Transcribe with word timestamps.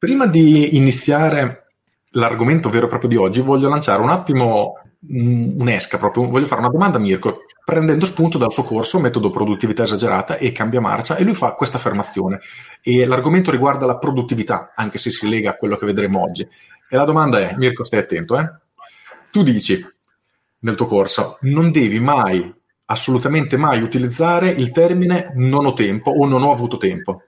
Prima 0.00 0.26
di 0.26 0.78
iniziare 0.78 1.66
l'argomento 2.12 2.70
vero 2.70 2.86
e 2.86 2.88
proprio 2.88 3.10
di 3.10 3.16
oggi, 3.16 3.42
voglio 3.42 3.68
lanciare 3.68 4.00
un 4.00 4.08
attimo 4.08 4.78
un'esca 5.06 5.98
proprio, 5.98 6.26
voglio 6.26 6.46
fare 6.46 6.62
una 6.62 6.70
domanda 6.70 6.96
a 6.96 7.00
Mirko, 7.00 7.42
prendendo 7.62 8.06
spunto 8.06 8.38
dal 8.38 8.50
suo 8.50 8.62
corso 8.62 8.98
Metodo 8.98 9.28
Produttività 9.28 9.82
Esagerata 9.82 10.38
e 10.38 10.52
Cambia 10.52 10.80
Marcia, 10.80 11.16
e 11.16 11.22
lui 11.22 11.34
fa 11.34 11.52
questa 11.52 11.76
affermazione. 11.76 12.40
E 12.82 13.04
l'argomento 13.04 13.50
riguarda 13.50 13.84
la 13.84 13.98
produttività, 13.98 14.72
anche 14.74 14.96
se 14.96 15.10
si 15.10 15.28
lega 15.28 15.50
a 15.50 15.56
quello 15.56 15.76
che 15.76 15.84
vedremo 15.84 16.22
oggi. 16.22 16.48
E 16.88 16.96
la 16.96 17.04
domanda 17.04 17.38
è, 17.38 17.54
Mirko, 17.58 17.84
stai 17.84 17.98
attento, 17.98 18.38
eh? 18.38 18.50
Tu 19.30 19.42
dici 19.42 19.86
nel 20.60 20.76
tuo 20.76 20.86
corso, 20.86 21.36
non 21.42 21.70
devi 21.70 22.00
mai, 22.00 22.50
assolutamente 22.86 23.58
mai 23.58 23.82
utilizzare 23.82 24.48
il 24.48 24.70
termine 24.70 25.32
non 25.34 25.66
ho 25.66 25.74
tempo 25.74 26.10
o 26.10 26.26
non 26.26 26.40
ho 26.42 26.52
avuto 26.52 26.78
tempo. 26.78 27.24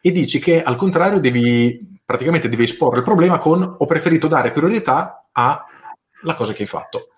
E 0.00 0.10
dici 0.10 0.40
che 0.40 0.64
al 0.64 0.74
contrario 0.74 1.20
devi, 1.20 1.97
praticamente 2.08 2.48
devi 2.48 2.62
esporre 2.62 2.96
il 2.96 3.04
problema 3.04 3.36
con 3.36 3.62
ho 3.76 3.84
preferito 3.84 4.28
dare 4.28 4.50
priorità 4.50 5.26
alla 5.30 6.34
cosa 6.34 6.54
che 6.54 6.62
hai 6.62 6.68
fatto. 6.68 7.08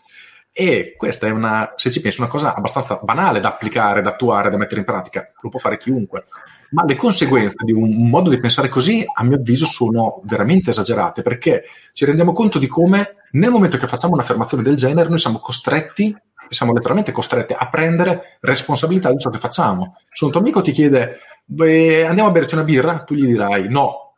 E 0.51 0.97
questa 0.97 1.29
è 1.29 1.31
una, 1.31 1.75
se 1.77 1.93
ci 1.93 2.01
pensi, 2.01 2.21
una 2.21 2.29
cosa 2.29 2.57
abbastanza 2.57 2.99
banale 3.01 3.39
da 3.39 3.51
applicare, 3.51 4.03
da 4.03 4.11
attuare, 4.11 4.51
da 4.51 4.57
mettere 4.57 4.81
in 4.81 4.87
pratica. 4.87 5.31
Lo 5.43 5.49
può 5.49 5.61
fare 5.61 5.79
chiunque. 5.79 6.25
Ma 6.73 6.83
le 6.85 6.97
conseguenze 6.97 7.55
di 7.63 7.71
un 7.71 8.09
modo 8.09 8.31
di 8.31 8.41
pensare 8.41 8.69
così, 8.69 9.05
a 9.15 9.23
mio 9.23 9.37
avviso, 9.37 9.65
sono 9.65 10.23
veramente 10.25 10.71
esagerate 10.71 11.23
perché 11.23 11.67
ci 11.93 12.05
rendiamo 12.05 12.33
conto 12.33 12.59
di 12.59 12.67
come 12.67 13.19
nel 13.31 13.53
momento 13.53 13.77
che 13.77 13.87
facciamo 13.87 14.15
un'affermazione 14.15 14.65
del 14.65 14.75
genere, 14.75 15.09
noi 15.09 15.19
siamo 15.19 15.39
costretti, 15.39 16.13
siamo 16.49 16.73
letteralmente 16.73 17.13
costretti 17.13 17.55
a 17.57 17.69
prendere 17.69 18.39
responsabilità 18.41 19.13
di 19.13 19.19
ciò 19.19 19.31
che 19.31 19.39
facciamo. 19.39 19.99
Se 20.13 20.25
un 20.25 20.33
tuo 20.33 20.41
amico 20.41 20.63
ti 20.63 20.73
chiede 20.73 21.21
andiamo 21.47 22.29
a 22.29 22.33
berci 22.33 22.55
una 22.55 22.65
birra, 22.65 23.05
tu 23.05 23.15
gli 23.15 23.27
dirai 23.27 23.69
no, 23.69 24.09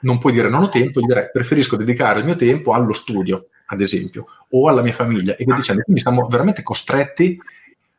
non 0.00 0.18
puoi 0.18 0.32
dire 0.32 0.48
non 0.48 0.62
ho 0.62 0.68
tempo, 0.68 1.00
gli 1.00 1.06
direi 1.06 1.30
preferisco 1.32 1.76
dedicare 1.76 2.20
il 2.20 2.24
mio 2.24 2.36
tempo 2.36 2.72
allo 2.72 2.92
studio, 2.92 3.48
ad 3.66 3.80
esempio, 3.80 4.26
o 4.50 4.68
alla 4.68 4.82
mia 4.82 4.92
famiglia, 4.92 5.36
e 5.36 5.44
via 5.44 5.56
dicendo. 5.56 5.82
Quindi 5.82 6.00
siamo 6.00 6.26
veramente 6.28 6.62
costretti, 6.62 7.38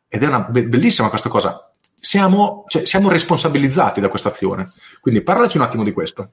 ed 0.08 0.22
è 0.22 0.26
una 0.26 0.40
be- 0.40 0.66
bellissima 0.66 1.08
questa 1.08 1.28
cosa, 1.28 1.72
siamo, 1.98 2.64
cioè, 2.66 2.84
siamo 2.86 3.08
responsabilizzati 3.10 4.00
da 4.00 4.08
questa 4.08 4.30
azione. 4.30 4.72
Quindi 5.00 5.22
parlaci 5.22 5.56
un 5.56 5.62
attimo 5.62 5.84
di 5.84 5.92
questo. 5.92 6.30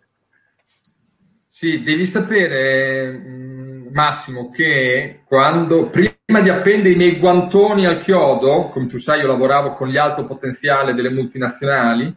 Sì, 1.47 1.83
devi 1.83 2.05
sapere, 2.07 3.11
mm, 3.11 3.87
Massimo, 3.91 4.51
che 4.51 5.21
quando 5.25 5.89
prima 5.89 6.41
di 6.41 6.49
appendere 6.49 6.93
i 6.93 6.97
miei 6.97 7.17
guantoni 7.17 7.85
al 7.85 7.97
chiodo, 7.97 8.67
come 8.67 8.85
tu 8.85 8.99
sai, 8.99 9.21
io 9.21 9.27
lavoravo 9.27 9.73
con 9.73 9.87
gli 9.87 9.97
alto 9.97 10.25
potenziale 10.25 10.93
delle 10.93 11.09
multinazionali, 11.09 12.15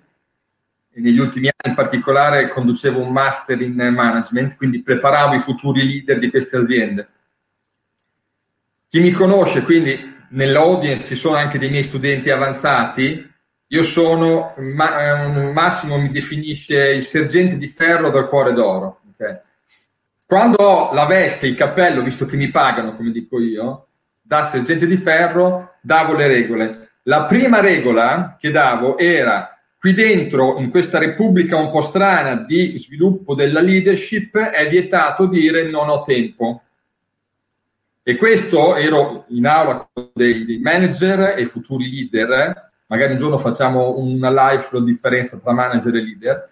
negli 0.95 1.19
ultimi 1.19 1.49
anni 1.49 1.75
in 1.75 1.75
particolare 1.75 2.49
conducevo 2.49 3.01
un 3.01 3.13
master 3.13 3.61
in 3.61 3.75
management, 3.75 4.57
quindi 4.57 4.83
preparavo 4.83 5.35
i 5.35 5.41
futuri 5.41 5.87
leader 5.87 6.19
di 6.19 6.31
queste 6.31 6.57
aziende. 6.57 7.09
Chi 8.89 9.01
mi 9.01 9.13
conosce, 9.13 9.63
quindi 9.63 10.19
nell'audience 10.31 11.07
ci 11.07 11.15
sono 11.15 11.37
anche 11.37 11.59
dei 11.59 11.71
miei 11.71 11.85
studenti 11.85 12.31
avanzati, 12.31 13.29
io 13.73 13.85
sono, 13.85 14.53
ma, 14.59 15.29
Massimo 15.53 15.97
mi 15.97 16.11
definisce 16.11 16.91
il 16.91 17.05
sergente 17.05 17.57
di 17.57 17.69
ferro 17.69 18.11
dal 18.11 18.29
cuore 18.29 18.53
d'oro. 18.53 19.01
Okay? 19.13 19.41
Quando 20.27 20.57
ho 20.59 20.93
la 20.93 21.07
veste, 21.07 21.47
il 21.47 21.55
cappello, 21.55 22.03
visto 22.03 22.27
che 22.27 22.37
mi 22.37 22.51
pagano, 22.51 22.91
come 22.91 23.13
dico 23.13 23.39
io, 23.39 23.87
da 24.21 24.43
sergente 24.43 24.87
di 24.87 24.97
ferro, 24.97 25.77
davo 25.81 26.15
le 26.15 26.27
regole. 26.27 26.89
La 27.05 27.25
prima 27.25 27.61
regola 27.61 28.37
che 28.41 28.51
davo 28.51 28.99
era 28.99 29.60
Qui 29.81 29.95
dentro, 29.95 30.59
in 30.59 30.69
questa 30.69 30.99
repubblica 30.99 31.57
un 31.57 31.71
po' 31.71 31.81
strana 31.81 32.45
di 32.45 32.79
sviluppo 32.79 33.35
della 33.35 33.63
leadership, 33.63 34.37
è 34.37 34.69
vietato 34.69 35.25
dire 35.25 35.71
non 35.71 35.89
ho 35.89 36.05
tempo. 36.05 36.63
E 38.03 38.17
questo 38.17 38.77
ero 38.77 39.25
in 39.29 39.47
aula 39.47 39.89
con 39.91 40.11
dei, 40.13 40.45
dei 40.45 40.59
manager 40.59 41.39
e 41.39 41.47
futuri 41.47 41.89
leader, 41.89 42.53
magari 42.89 43.13
un 43.15 43.21
giorno 43.21 43.39
facciamo 43.39 43.97
una 43.97 44.29
live 44.29 44.65
sulla 44.65 44.85
differenza 44.85 45.39
tra 45.39 45.55
manager 45.55 45.95
e 45.95 46.03
leader. 46.03 46.51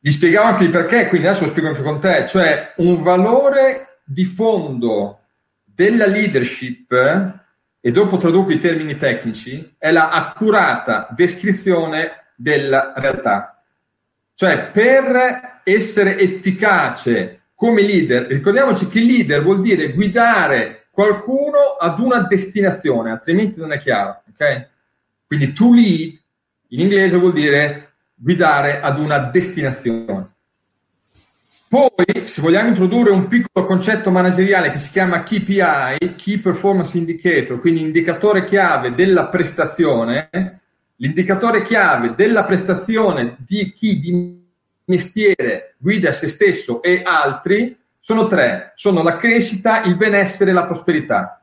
Gli 0.00 0.10
spiegavo 0.10 0.48
anche 0.48 0.64
il 0.64 0.70
perché, 0.70 1.06
quindi 1.06 1.28
adesso 1.28 1.44
lo 1.44 1.50
spiego 1.50 1.68
anche 1.68 1.82
con 1.82 2.00
te, 2.00 2.26
cioè 2.26 2.72
un 2.78 3.00
valore 3.00 4.00
di 4.02 4.24
fondo 4.24 5.20
della 5.62 6.06
leadership 6.06 7.44
e 7.86 7.92
dopo 7.92 8.18
traduco 8.18 8.50
i 8.50 8.58
termini 8.58 8.98
tecnici, 8.98 9.70
è 9.78 9.92
la 9.92 10.10
accurata 10.10 11.06
descrizione 11.14 12.32
della 12.34 12.92
realtà. 12.96 13.62
Cioè, 14.34 14.70
per 14.72 15.60
essere 15.62 16.18
efficace 16.18 17.42
come 17.54 17.82
leader, 17.82 18.26
ricordiamoci 18.26 18.88
che 18.88 18.98
leader 18.98 19.40
vuol 19.40 19.60
dire 19.60 19.92
guidare 19.92 20.80
qualcuno 20.90 21.76
ad 21.78 22.00
una 22.00 22.22
destinazione, 22.22 23.12
altrimenti 23.12 23.60
non 23.60 23.70
è 23.70 23.78
chiaro. 23.78 24.20
Okay? 24.32 24.66
Quindi 25.24 25.52
to 25.52 25.72
lead 25.72 26.18
in 26.70 26.80
inglese 26.80 27.16
vuol 27.18 27.34
dire 27.34 27.90
guidare 28.16 28.80
ad 28.80 28.98
una 28.98 29.18
destinazione. 29.18 30.28
Poi, 31.76 32.26
se 32.26 32.40
vogliamo 32.40 32.70
introdurre 32.70 33.10
un 33.10 33.28
piccolo 33.28 33.66
concetto 33.66 34.10
manageriale 34.10 34.70
che 34.70 34.78
si 34.78 34.88
chiama 34.88 35.22
KPI, 35.22 36.14
Key 36.16 36.38
Performance 36.38 36.96
Indicator, 36.96 37.60
quindi 37.60 37.82
indicatore 37.82 38.46
chiave 38.46 38.94
della 38.94 39.26
prestazione, 39.26 40.30
l'indicatore 40.96 41.60
chiave 41.60 42.14
della 42.14 42.44
prestazione 42.44 43.36
di 43.46 43.72
chi 43.72 44.00
di 44.00 44.42
mestiere 44.86 45.74
guida 45.76 46.14
se 46.14 46.30
stesso 46.30 46.80
e 46.80 47.02
altri 47.04 47.76
sono 48.00 48.26
tre, 48.26 48.72
sono 48.76 49.02
la 49.02 49.18
crescita, 49.18 49.82
il 49.82 49.96
benessere 49.96 50.52
e 50.52 50.54
la 50.54 50.64
prosperità. 50.64 51.42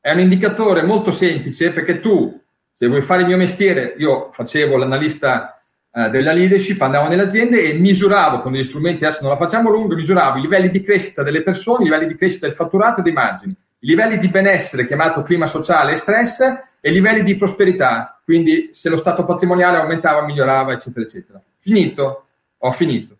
È 0.00 0.10
un 0.10 0.18
indicatore 0.18 0.82
molto 0.82 1.12
semplice 1.12 1.70
perché 1.70 2.00
tu, 2.00 2.42
se 2.74 2.88
vuoi 2.88 3.02
fare 3.02 3.20
il 3.20 3.28
mio 3.28 3.36
mestiere, 3.36 3.94
io 3.98 4.32
facevo 4.32 4.76
l'analista 4.76 5.61
eh, 5.94 6.08
della 6.08 6.32
leadership, 6.32 6.80
andavo 6.80 7.08
nelle 7.08 7.22
aziende 7.22 7.62
e 7.62 7.74
misuravo 7.74 8.40
con 8.40 8.52
degli 8.52 8.64
strumenti, 8.64 9.04
adesso 9.04 9.22
non 9.22 9.32
la 9.32 9.36
facciamo 9.36 9.68
lungo, 9.68 9.94
misuravo 9.94 10.38
i 10.38 10.40
livelli 10.40 10.70
di 10.70 10.82
crescita 10.82 11.22
delle 11.22 11.42
persone, 11.42 11.82
i 11.82 11.84
livelli 11.84 12.06
di 12.06 12.16
crescita 12.16 12.46
del 12.46 12.54
fatturato 12.54 13.00
e 13.00 13.02
dei 13.02 13.12
margini, 13.12 13.52
i 13.52 13.86
livelli 13.86 14.18
di 14.18 14.28
benessere 14.28 14.86
chiamato 14.86 15.22
clima 15.22 15.46
sociale 15.46 15.92
e 15.92 15.96
stress 15.96 16.40
e 16.80 16.90
i 16.90 16.92
livelli 16.92 17.22
di 17.22 17.36
prosperità, 17.36 18.18
quindi 18.24 18.70
se 18.72 18.88
lo 18.88 18.96
stato 18.96 19.24
patrimoniale 19.24 19.78
aumentava, 19.78 20.24
migliorava, 20.24 20.72
eccetera, 20.72 21.04
eccetera. 21.04 21.42
Finito? 21.60 22.24
Ho 22.58 22.72
finito. 22.72 23.16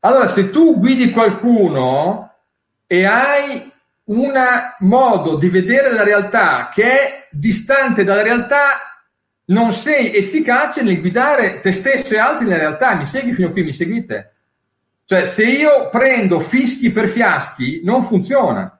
Allora, 0.00 0.28
se 0.28 0.50
tu 0.50 0.78
guidi 0.78 1.10
qualcuno 1.10 2.30
e 2.86 3.04
hai 3.06 3.72
un 4.04 4.32
modo 4.80 5.36
di 5.36 5.48
vedere 5.48 5.92
la 5.92 6.04
realtà 6.04 6.70
che 6.72 6.84
è 6.84 7.28
distante 7.30 8.04
dalla 8.04 8.22
realtà, 8.22 8.93
non 9.46 9.72
sei 9.72 10.14
efficace 10.16 10.82
nel 10.82 11.00
guidare 11.00 11.60
te 11.60 11.72
stesso 11.72 12.14
e 12.14 12.18
altri 12.18 12.46
nella 12.46 12.58
realtà. 12.58 12.94
Mi 12.94 13.06
segui 13.06 13.32
fino 13.32 13.48
a 13.48 13.50
qui, 13.50 13.64
mi 13.64 13.72
seguite? 13.72 14.30
Cioè, 15.04 15.24
se 15.24 15.44
io 15.44 15.90
prendo 15.90 16.40
fischi 16.40 16.90
per 16.90 17.08
fiaschi, 17.08 17.82
non 17.84 18.02
funziona. 18.02 18.78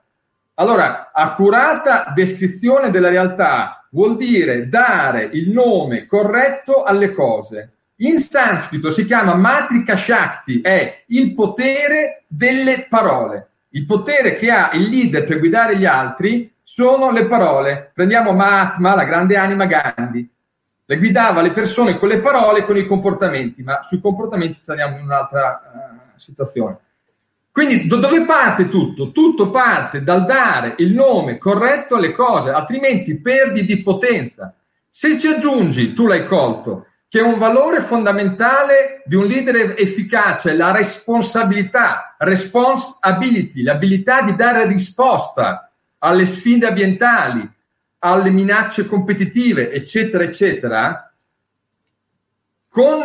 Allora, 0.55 1.11
accurata 1.13 2.11
descrizione 2.15 2.89
della 2.89 3.09
realtà 3.09 3.85
vuol 3.91 4.17
dire 4.17 4.67
dare 4.67 5.29
il 5.33 5.51
nome 5.51 6.05
corretto 6.05 6.83
alle 6.83 7.13
cose. 7.13 7.71
In 7.97 8.19
sanscrito 8.19 8.91
si 8.91 9.05
chiama 9.05 9.35
Matrika 9.35 9.95
Shakti, 9.95 10.61
è 10.61 11.03
il 11.07 11.33
potere 11.33 12.23
delle 12.27 12.87
parole. 12.89 13.49
Il 13.69 13.85
potere 13.85 14.35
che 14.37 14.49
ha 14.49 14.71
il 14.73 14.89
leader 14.89 15.25
per 15.25 15.39
guidare 15.39 15.77
gli 15.77 15.85
altri 15.85 16.51
sono 16.63 17.11
le 17.11 17.27
parole. 17.27 17.91
Prendiamo 17.93 18.31
Mahatma, 18.31 18.95
la 18.95 19.03
grande 19.03 19.37
anima 19.37 19.65
Gandhi 19.65 20.33
le 20.87 20.97
guidava 20.97 21.41
le 21.41 21.51
persone 21.51 21.97
con 21.97 22.07
le 22.07 22.19
parole 22.19 22.59
e 22.59 22.65
con 22.65 22.77
i 22.77 22.85
comportamenti, 22.85 23.63
ma 23.63 23.81
sui 23.83 23.99
comportamenti 23.99 24.59
saliamo 24.61 24.97
in 24.97 25.03
un'altra 25.03 25.61
uh, 25.73 26.19
situazione. 26.19 26.79
Quindi 27.51 27.87
do- 27.87 27.97
dove 27.97 28.23
parte 28.25 28.69
tutto? 28.69 29.11
Tutto 29.11 29.49
parte 29.49 30.03
dal 30.03 30.25
dare 30.25 30.75
il 30.77 30.93
nome 30.93 31.37
corretto 31.37 31.95
alle 31.95 32.11
cose, 32.11 32.51
altrimenti 32.51 33.19
perdi 33.19 33.65
di 33.65 33.81
potenza. 33.81 34.53
Se 34.89 35.17
ci 35.17 35.27
aggiungi, 35.27 35.93
tu 35.93 36.05
l'hai 36.05 36.25
colto, 36.25 36.85
che 37.07 37.21
un 37.21 37.37
valore 37.37 37.79
fondamentale 37.79 39.01
di 39.05 39.15
un 39.15 39.25
leader 39.25 39.75
efficace 39.77 40.51
è 40.51 40.53
la 40.53 40.71
responsabilità, 40.71 42.15
responsibility, 42.17 43.61
l'abilità 43.61 44.21
di 44.21 44.35
dare 44.35 44.67
risposta 44.67 45.71
alle 45.99 46.25
sfide 46.25 46.67
ambientali, 46.67 47.49
alle 47.99 48.29
minacce 48.29 48.85
competitive, 48.85 49.71
eccetera, 49.71 50.23
eccetera, 50.23 51.13
con 52.69 53.03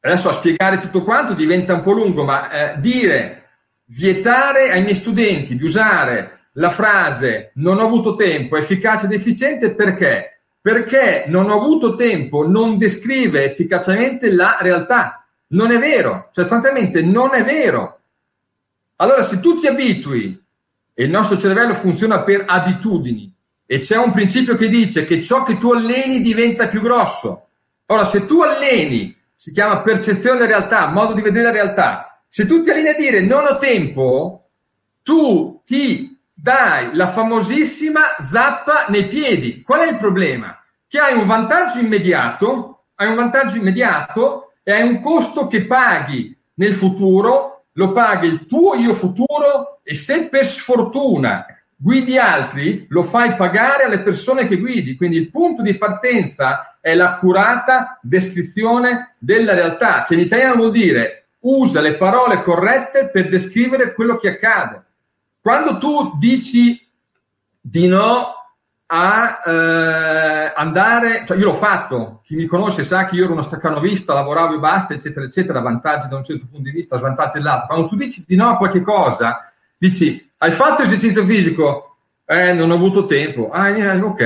adesso 0.00 0.28
a 0.28 0.32
spiegare 0.32 0.80
tutto 0.80 1.02
quanto 1.02 1.34
diventa 1.34 1.74
un 1.74 1.82
po' 1.82 1.92
lungo, 1.92 2.24
ma 2.24 2.50
eh, 2.50 2.80
dire 2.80 3.44
vietare 3.86 4.70
ai 4.70 4.82
miei 4.82 4.94
studenti 4.94 5.56
di 5.56 5.64
usare 5.64 6.36
la 6.52 6.70
frase 6.70 7.52
non 7.54 7.78
ho 7.78 7.86
avuto 7.86 8.14
tempo, 8.14 8.56
efficace 8.56 9.06
ed 9.06 9.12
efficiente 9.12 9.74
perché? 9.74 10.40
Perché 10.60 11.24
non 11.28 11.50
ho 11.50 11.60
avuto 11.60 11.94
tempo 11.94 12.46
non 12.46 12.78
descrive 12.78 13.44
efficacemente 13.44 14.30
la 14.32 14.58
realtà. 14.60 15.24
Non 15.48 15.70
è 15.70 15.78
vero, 15.78 16.28
sostanzialmente 16.32 17.00
non 17.00 17.32
è 17.32 17.44
vero. 17.44 18.00
Allora 18.96 19.22
se 19.22 19.40
tu 19.40 19.58
ti 19.58 19.66
abitui 19.66 20.44
e 20.92 21.04
il 21.04 21.10
nostro 21.10 21.38
cervello 21.38 21.74
funziona 21.74 22.22
per 22.22 22.44
abitudini 22.46 23.27
e 23.70 23.80
c'è 23.80 23.98
un 23.98 24.12
principio 24.12 24.56
che 24.56 24.70
dice 24.70 25.04
che 25.04 25.20
ciò 25.20 25.42
che 25.42 25.58
tu 25.58 25.72
alleni 25.72 26.22
diventa 26.22 26.68
più 26.68 26.80
grosso. 26.80 27.48
Ora 27.84 28.04
se 28.04 28.24
tu 28.24 28.40
alleni, 28.40 29.14
si 29.34 29.52
chiama 29.52 29.82
percezione 29.82 30.38
della 30.38 30.48
realtà, 30.48 30.86
modo 30.86 31.12
di 31.12 31.20
vedere 31.20 31.44
la 31.44 31.52
realtà, 31.52 32.22
se 32.26 32.46
tu 32.46 32.62
ti 32.62 32.70
alleni 32.70 32.88
a 32.88 32.94
dire 32.94 33.20
non 33.20 33.44
ho 33.44 33.58
tempo, 33.58 34.48
tu 35.02 35.60
ti 35.66 36.18
dai 36.32 36.94
la 36.94 37.08
famosissima 37.08 38.16
zappa 38.20 38.86
nei 38.88 39.06
piedi. 39.06 39.60
Qual 39.60 39.80
è 39.80 39.90
il 39.90 39.98
problema? 39.98 40.58
Che 40.86 40.98
hai 40.98 41.14
un 41.14 41.26
vantaggio 41.26 41.78
immediato, 41.78 42.84
hai 42.94 43.08
un 43.08 43.16
vantaggio 43.16 43.56
immediato 43.58 44.54
e 44.64 44.72
hai 44.72 44.88
un 44.88 44.98
costo 45.02 45.46
che 45.46 45.66
paghi 45.66 46.34
nel 46.54 46.72
futuro, 46.72 47.64
lo 47.72 47.92
paghi 47.92 48.28
il 48.28 48.46
tuo 48.46 48.76
io 48.76 48.94
futuro 48.94 49.80
e 49.82 49.94
se 49.94 50.30
per 50.30 50.46
sfortuna 50.46 51.44
guidi 51.80 52.18
altri, 52.18 52.86
lo 52.88 53.04
fai 53.04 53.36
pagare 53.36 53.84
alle 53.84 54.00
persone 54.00 54.48
che 54.48 54.58
guidi. 54.58 54.96
Quindi 54.96 55.16
il 55.16 55.30
punto 55.30 55.62
di 55.62 55.78
partenza 55.78 56.76
è 56.80 56.94
l'accurata 56.94 58.00
descrizione 58.02 59.14
della 59.18 59.54
realtà, 59.54 60.04
che 60.04 60.14
in 60.14 60.20
italiano 60.20 60.56
vuol 60.56 60.72
dire 60.72 61.28
usa 61.40 61.80
le 61.80 61.94
parole 61.94 62.42
corrette 62.42 63.10
per 63.10 63.28
descrivere 63.28 63.94
quello 63.94 64.16
che 64.16 64.28
accade. 64.30 64.82
Quando 65.40 65.78
tu 65.78 66.18
dici 66.18 66.84
di 67.60 67.86
no 67.86 68.34
a 68.90 69.42
eh, 69.44 70.52
andare, 70.56 71.24
cioè 71.26 71.36
io 71.36 71.44
l'ho 71.44 71.54
fatto, 71.54 72.22
chi 72.24 72.34
mi 72.34 72.46
conosce 72.46 72.82
sa 72.82 73.06
che 73.06 73.16
io 73.16 73.24
ero 73.24 73.34
uno 73.34 73.42
staccanovista, 73.42 74.14
lavoravo 74.14 74.54
e 74.54 74.58
basta, 74.58 74.94
eccetera, 74.94 75.26
eccetera, 75.26 75.60
vantaggi 75.60 76.08
da 76.08 76.16
un 76.16 76.24
certo 76.24 76.46
punto 76.50 76.64
di 76.64 76.74
vista, 76.74 76.98
svantaggi 76.98 77.38
dall'altro. 77.38 77.66
Quando 77.66 77.88
tu 77.88 77.96
dici 77.96 78.24
di 78.26 78.34
no 78.34 78.48
a 78.48 78.56
qualche 78.56 78.80
cosa, 78.80 79.47
dici, 79.78 80.30
hai 80.38 80.50
fatto 80.50 80.82
esercizio 80.82 81.24
fisico? 81.24 81.96
Eh, 82.26 82.52
non 82.52 82.70
ho 82.70 82.74
avuto 82.74 83.06
tempo. 83.06 83.50
Ah, 83.50 83.70
eh, 83.70 84.00
ok. 84.00 84.20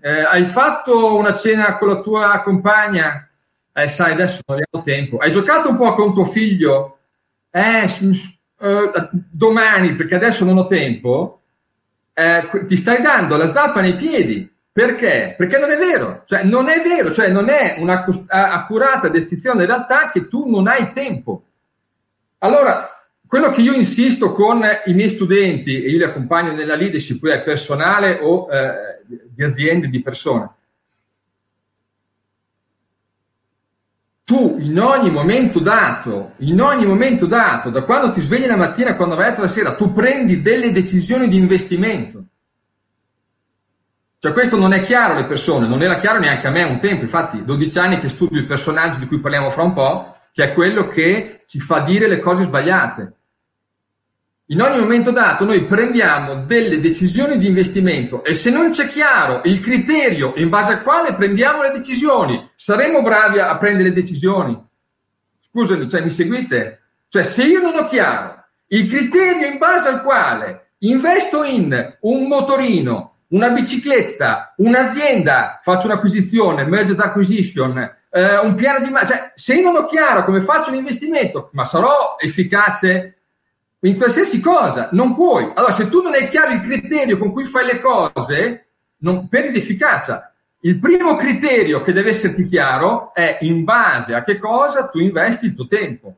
Eh, 0.00 0.22
hai 0.22 0.46
fatto 0.46 1.16
una 1.16 1.34
cena 1.34 1.76
con 1.76 1.88
la 1.88 2.00
tua 2.00 2.40
compagna? 2.42 3.28
Eh, 3.72 3.88
sai, 3.88 4.12
adesso 4.12 4.40
non 4.46 4.58
abbiamo 4.58 4.84
tempo. 4.84 5.18
Hai 5.18 5.30
giocato 5.30 5.68
un 5.68 5.76
po' 5.76 5.94
con 5.94 6.14
tuo 6.14 6.24
figlio? 6.24 6.98
Eh, 7.50 7.84
uh, 8.58 9.08
domani, 9.30 9.94
perché 9.94 10.14
adesso 10.14 10.44
non 10.44 10.58
ho 10.58 10.66
tempo, 10.66 11.42
eh, 12.14 12.48
ti 12.66 12.76
stai 12.76 13.02
dando 13.02 13.36
la 13.36 13.48
zappa 13.48 13.80
nei 13.80 13.94
piedi. 13.94 14.50
Perché? 14.72 15.34
Perché 15.36 15.58
non 15.58 15.70
è 15.70 15.76
vero, 15.76 16.22
cioè 16.24 16.44
non 16.44 16.70
è 16.70 16.80
vero, 16.80 17.12
cioè 17.12 17.28
non 17.28 17.50
è 17.50 17.76
un'accurata 17.78 19.08
descrizione 19.08 19.58
della 19.58 19.74
realtà 19.74 20.10
che 20.10 20.28
tu 20.28 20.48
non 20.48 20.66
hai 20.66 20.94
tempo. 20.94 21.44
Allora, 22.38 22.88
quello 23.32 23.50
che 23.50 23.62
io 23.62 23.72
insisto 23.72 24.32
con 24.32 24.62
i 24.84 24.92
miei 24.92 25.08
studenti, 25.08 25.82
e 25.82 25.88
io 25.88 25.96
li 25.96 26.04
accompagno 26.04 26.52
nella 26.52 26.74
leadership, 26.74 27.18
poi 27.18 27.30
è 27.30 27.42
personale 27.42 28.18
o 28.20 28.46
eh, 28.52 29.00
di 29.06 29.42
aziende, 29.42 29.88
di 29.88 30.02
persone, 30.02 30.54
tu 34.22 34.58
in 34.58 34.78
ogni 34.78 35.10
momento 35.10 35.60
dato, 35.60 36.32
in 36.40 36.60
ogni 36.60 36.84
momento 36.84 37.24
dato, 37.24 37.70
da 37.70 37.84
quando 37.84 38.12
ti 38.12 38.20
svegli 38.20 38.44
la 38.44 38.56
mattina 38.56 38.90
a 38.90 38.96
quando 38.96 39.16
vai 39.16 39.32
a 39.32 39.40
la 39.40 39.48
sera, 39.48 39.76
tu 39.76 39.94
prendi 39.94 40.42
delle 40.42 40.70
decisioni 40.70 41.26
di 41.26 41.38
investimento. 41.38 42.24
Cioè 44.18 44.34
questo 44.34 44.58
non 44.58 44.74
è 44.74 44.82
chiaro 44.82 45.14
alle 45.14 45.24
persone, 45.24 45.66
non 45.66 45.80
era 45.80 45.98
chiaro 45.98 46.18
neanche 46.18 46.48
a 46.48 46.50
me 46.50 46.64
un 46.64 46.80
tempo, 46.80 47.04
infatti 47.04 47.42
12 47.42 47.78
anni 47.78 47.98
che 47.98 48.10
studio 48.10 48.38
il 48.38 48.46
personaggio 48.46 48.98
di 48.98 49.06
cui 49.06 49.20
parliamo 49.20 49.48
fra 49.48 49.62
un 49.62 49.72
po', 49.72 50.14
che 50.34 50.50
è 50.50 50.52
quello 50.52 50.86
che 50.88 51.38
ci 51.46 51.60
fa 51.60 51.80
dire 51.80 52.06
le 52.06 52.20
cose 52.20 52.44
sbagliate 52.44 53.16
in 54.52 54.60
ogni 54.60 54.80
momento 54.80 55.10
dato 55.10 55.46
noi 55.46 55.64
prendiamo 55.64 56.44
delle 56.44 56.78
decisioni 56.78 57.38
di 57.38 57.46
investimento 57.46 58.22
e 58.22 58.34
se 58.34 58.50
non 58.50 58.70
c'è 58.70 58.86
chiaro 58.86 59.40
il 59.44 59.60
criterio 59.60 60.34
in 60.36 60.50
base 60.50 60.72
al 60.72 60.82
quale 60.82 61.14
prendiamo 61.14 61.62
le 61.62 61.70
decisioni, 61.70 62.50
saremo 62.54 63.00
bravi 63.00 63.38
a 63.38 63.56
prendere 63.56 63.94
decisioni? 63.94 64.62
Scusami, 65.48 65.88
cioè, 65.88 66.02
mi 66.02 66.10
seguite? 66.10 66.80
Cioè, 67.08 67.22
se 67.22 67.44
io 67.44 67.62
non 67.62 67.76
ho 67.76 67.86
chiaro 67.86 68.44
il 68.68 68.86
criterio 68.88 69.46
in 69.46 69.56
base 69.56 69.88
al 69.88 70.02
quale 70.02 70.72
investo 70.80 71.44
in 71.44 71.96
un 72.00 72.26
motorino, 72.26 73.14
una 73.28 73.48
bicicletta, 73.48 74.52
un'azienda, 74.58 75.60
faccio 75.62 75.86
un'acquisizione, 75.86 76.66
merger 76.66 77.00
acquisition, 77.00 77.78
eh, 78.10 78.36
un 78.36 78.54
piano 78.54 78.84
di... 78.84 78.92
Cioè, 78.92 79.32
se 79.34 79.54
io 79.54 79.72
non 79.72 79.82
ho 79.82 79.86
chiaro 79.86 80.24
come 80.24 80.42
faccio 80.42 80.70
l'investimento, 80.70 81.48
ma 81.52 81.64
sarò 81.64 82.16
efficace 82.18 83.21
in 83.84 83.96
qualsiasi 83.96 84.40
cosa, 84.40 84.88
non 84.92 85.14
puoi. 85.14 85.50
Allora, 85.54 85.72
se 85.72 85.88
tu 85.88 86.02
non 86.02 86.12
hai 86.12 86.28
chiaro 86.28 86.52
il 86.52 86.60
criterio 86.60 87.18
con 87.18 87.32
cui 87.32 87.44
fai 87.44 87.66
le 87.66 87.80
cose, 87.80 88.66
non 88.98 89.28
perdi 89.28 89.58
efficacia. 89.58 90.32
Il 90.60 90.78
primo 90.78 91.16
criterio 91.16 91.82
che 91.82 91.92
deve 91.92 92.10
esserti 92.10 92.44
chiaro 92.44 93.12
è 93.12 93.38
in 93.40 93.64
base 93.64 94.14
a 94.14 94.22
che 94.22 94.38
cosa 94.38 94.86
tu 94.86 95.00
investi 95.00 95.46
il 95.46 95.54
tuo 95.56 95.66
tempo. 95.66 96.16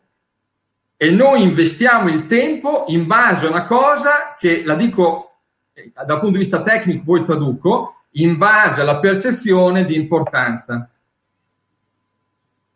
E 0.96 1.10
noi 1.10 1.42
investiamo 1.42 2.08
il 2.08 2.26
tempo 2.26 2.84
in 2.88 3.06
base 3.06 3.46
a 3.46 3.50
una 3.50 3.64
cosa 3.64 4.36
che, 4.38 4.62
la 4.62 4.74
dico 4.74 5.30
eh, 5.72 5.90
dal 5.94 6.18
punto 6.18 6.36
di 6.36 6.44
vista 6.44 6.62
tecnico, 6.62 7.02
poi 7.04 7.24
traduco, 7.24 8.02
in 8.12 8.36
base 8.36 8.82
alla 8.82 8.98
percezione 8.98 9.84
di 9.86 9.94
importanza. 9.94 10.88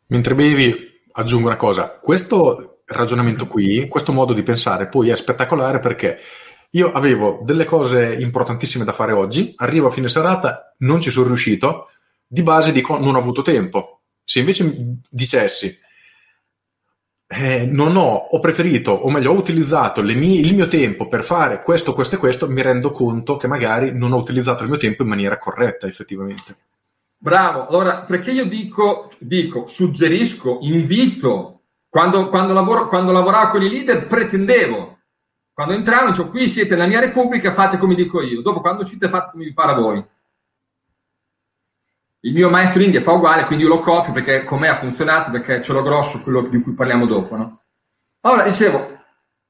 Mentre 0.07 0.35
bevi, 0.35 1.03
aggiungo 1.13 1.49
una 1.49 1.57
cosa. 1.57 1.91
Questo 1.91 2.78
ragionamento 2.89 3.47
qui, 3.47 3.87
questo 3.89 4.13
modo 4.13 4.33
di 4.33 4.43
pensare 4.43 4.89
poi 4.89 5.11
è 5.11 5.17
spettacolare 5.17 5.79
perché 5.79 6.19
io 6.73 6.93
avevo 6.93 7.41
delle 7.45 7.65
cose 7.65 8.15
importantissime 8.19 8.85
da 8.85 8.93
fare 8.93 9.13
oggi, 9.13 9.53
arrivo 9.57 9.87
a 9.87 9.91
fine 9.91 10.09
serata, 10.09 10.75
non 10.79 11.01
ci 11.01 11.11
sono 11.11 11.29
riuscito, 11.29 11.89
di 12.27 12.43
base 12.43 12.73
dico 12.73 12.99
non 12.99 13.15
ho 13.15 13.19
avuto 13.19 13.43
tempo. 13.43 14.01
Se 14.23 14.39
invece 14.41 15.01
dicessi 15.09 15.79
eh, 17.31 17.67
non 17.67 17.97
ho, 17.97 18.15
ho 18.15 18.39
preferito, 18.41 18.91
o 18.91 19.11
meglio, 19.11 19.33
ho 19.33 19.37
utilizzato 19.37 20.03
mie, 20.03 20.41
il 20.41 20.55
mio 20.55 20.67
tempo 20.67 21.09
per 21.09 21.23
fare 21.23 21.63
questo, 21.63 21.93
questo 21.93 22.17
e 22.17 22.19
questo, 22.19 22.49
mi 22.49 22.63
rendo 22.63 22.91
conto 22.91 23.37
che 23.37 23.47
magari 23.47 23.97
non 23.97 24.13
ho 24.13 24.17
utilizzato 24.17 24.63
il 24.63 24.71
mio 24.71 24.79
tempo 24.79 25.03
in 25.03 25.09
maniera 25.09 25.39
corretta, 25.39 25.87
effettivamente. 25.87 26.57
Bravo, 27.19 27.67
allora 27.67 28.05
perché 28.05 28.31
io 28.31 28.47
dico, 28.47 29.11
dico 29.19 29.67
suggerisco, 29.67 30.59
invito 30.63 31.58
quando, 31.99 32.29
quando, 32.29 32.53
lavoro, 32.53 32.87
quando 32.87 33.11
lavoravo 33.11 33.51
con 33.51 33.63
i 33.63 33.69
leader 33.69 34.07
pretendevo, 34.07 35.01
quando 35.53 35.75
entravano, 35.75 36.11
dicevo 36.11 36.29
qui 36.29 36.49
siete 36.49 36.77
nella 36.77 36.87
mia 36.87 37.01
repubblica, 37.01 37.53
fate 37.53 37.77
come 37.77 37.97
dico 37.97 38.23
io, 38.23 38.41
dopo 38.41 38.61
quando 38.61 38.85
uscite 38.85 39.09
fate 39.09 39.33
come 39.33 39.43
vi 39.47 39.53
pare 39.53 39.73
a 39.73 39.75
voi. 39.75 40.05
Il 42.21 42.33
mio 42.33 42.51
maestro 42.51 42.85
India 42.85 43.01
fa 43.01 43.11
uguale, 43.11 43.47
quindi 43.47 43.65
io 43.65 43.71
lo 43.71 43.81
copio 43.81 44.13
perché 44.13 44.45
con 44.45 44.61
me 44.61 44.69
ha 44.69 44.77
funzionato, 44.77 45.33
perché 45.33 45.61
ce 45.61 45.73
l'ho 45.73 45.83
grosso, 45.83 46.23
quello 46.23 46.43
di 46.43 46.61
cui 46.61 46.73
parliamo 46.73 47.05
dopo. 47.05 47.35
No? 47.35 47.63
Allora, 48.21 48.45
dicevo, 48.45 48.97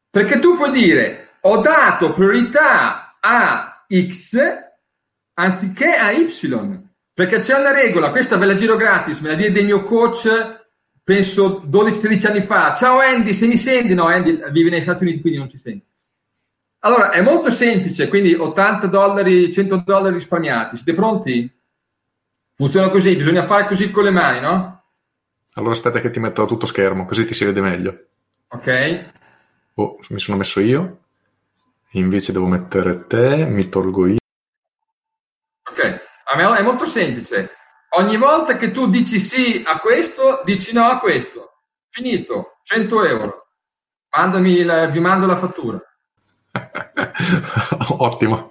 perché 0.08 0.38
tu 0.38 0.56
puoi 0.56 0.70
dire 0.70 1.32
ho 1.42 1.58
dato 1.58 2.14
priorità 2.14 3.18
a 3.20 3.84
X 3.86 4.38
anziché 5.34 5.96
a 5.96 6.12
Y, 6.12 6.82
perché 7.12 7.40
c'è 7.40 7.58
una 7.58 7.72
regola, 7.72 8.08
questa 8.08 8.38
ve 8.38 8.46
la 8.46 8.54
giro 8.54 8.76
gratis, 8.76 9.20
me 9.20 9.28
la 9.28 9.34
diede 9.34 9.60
il 9.60 9.66
mio 9.66 9.84
coach 9.84 10.57
penso 11.08 11.62
12-13 11.64 12.26
anni 12.26 12.42
fa, 12.42 12.74
ciao 12.74 12.98
Andy, 12.98 13.32
se 13.32 13.46
mi 13.46 13.56
senti? 13.56 13.94
No, 13.94 14.04
Andy 14.08 14.42
vive 14.50 14.68
negli 14.68 14.82
Stati 14.82 15.04
Uniti, 15.04 15.22
quindi 15.22 15.38
non 15.38 15.48
ci 15.48 15.56
senti. 15.56 15.86
Allora, 16.80 17.12
è 17.12 17.22
molto 17.22 17.50
semplice, 17.50 18.08
quindi 18.08 18.34
80 18.34 18.88
dollari, 18.88 19.50
100 19.50 19.84
dollari 19.86 20.16
risparmiati. 20.16 20.76
Siete 20.76 20.92
pronti? 20.92 21.50
Funziona 22.54 22.90
così, 22.90 23.16
bisogna 23.16 23.44
fare 23.44 23.66
così 23.66 23.90
con 23.90 24.04
le 24.04 24.10
mani, 24.10 24.40
no? 24.40 24.82
Allora 25.54 25.72
aspetta 25.72 25.98
che 25.98 26.10
ti 26.10 26.20
metto 26.20 26.42
a 26.42 26.46
tutto 26.46 26.66
schermo, 26.66 27.06
così 27.06 27.24
ti 27.24 27.32
si 27.32 27.46
vede 27.46 27.62
meglio. 27.62 28.08
Ok. 28.48 29.12
Oh, 29.76 29.98
mi 30.10 30.18
sono 30.18 30.36
messo 30.36 30.60
io. 30.60 31.04
Invece 31.92 32.32
devo 32.32 32.48
mettere 32.48 33.06
te, 33.06 33.46
mi 33.46 33.66
tolgo 33.70 34.08
io. 34.08 34.18
Ok, 35.70 36.00
è 36.26 36.62
molto 36.62 36.84
semplice. 36.84 37.48
Ogni 37.90 38.16
volta 38.16 38.56
che 38.56 38.70
tu 38.70 38.88
dici 38.88 39.18
sì 39.18 39.62
a 39.66 39.78
questo, 39.78 40.42
dici 40.44 40.72
no 40.72 40.84
a 40.84 40.98
questo. 40.98 41.62
Finito, 41.88 42.58
100 42.62 43.04
euro. 43.06 43.46
Mandami 44.14 44.62
la, 44.62 44.86
vi 44.86 45.00
mando 45.00 45.26
la 45.26 45.36
fattura. 45.36 45.80
Ottimo. 47.98 48.46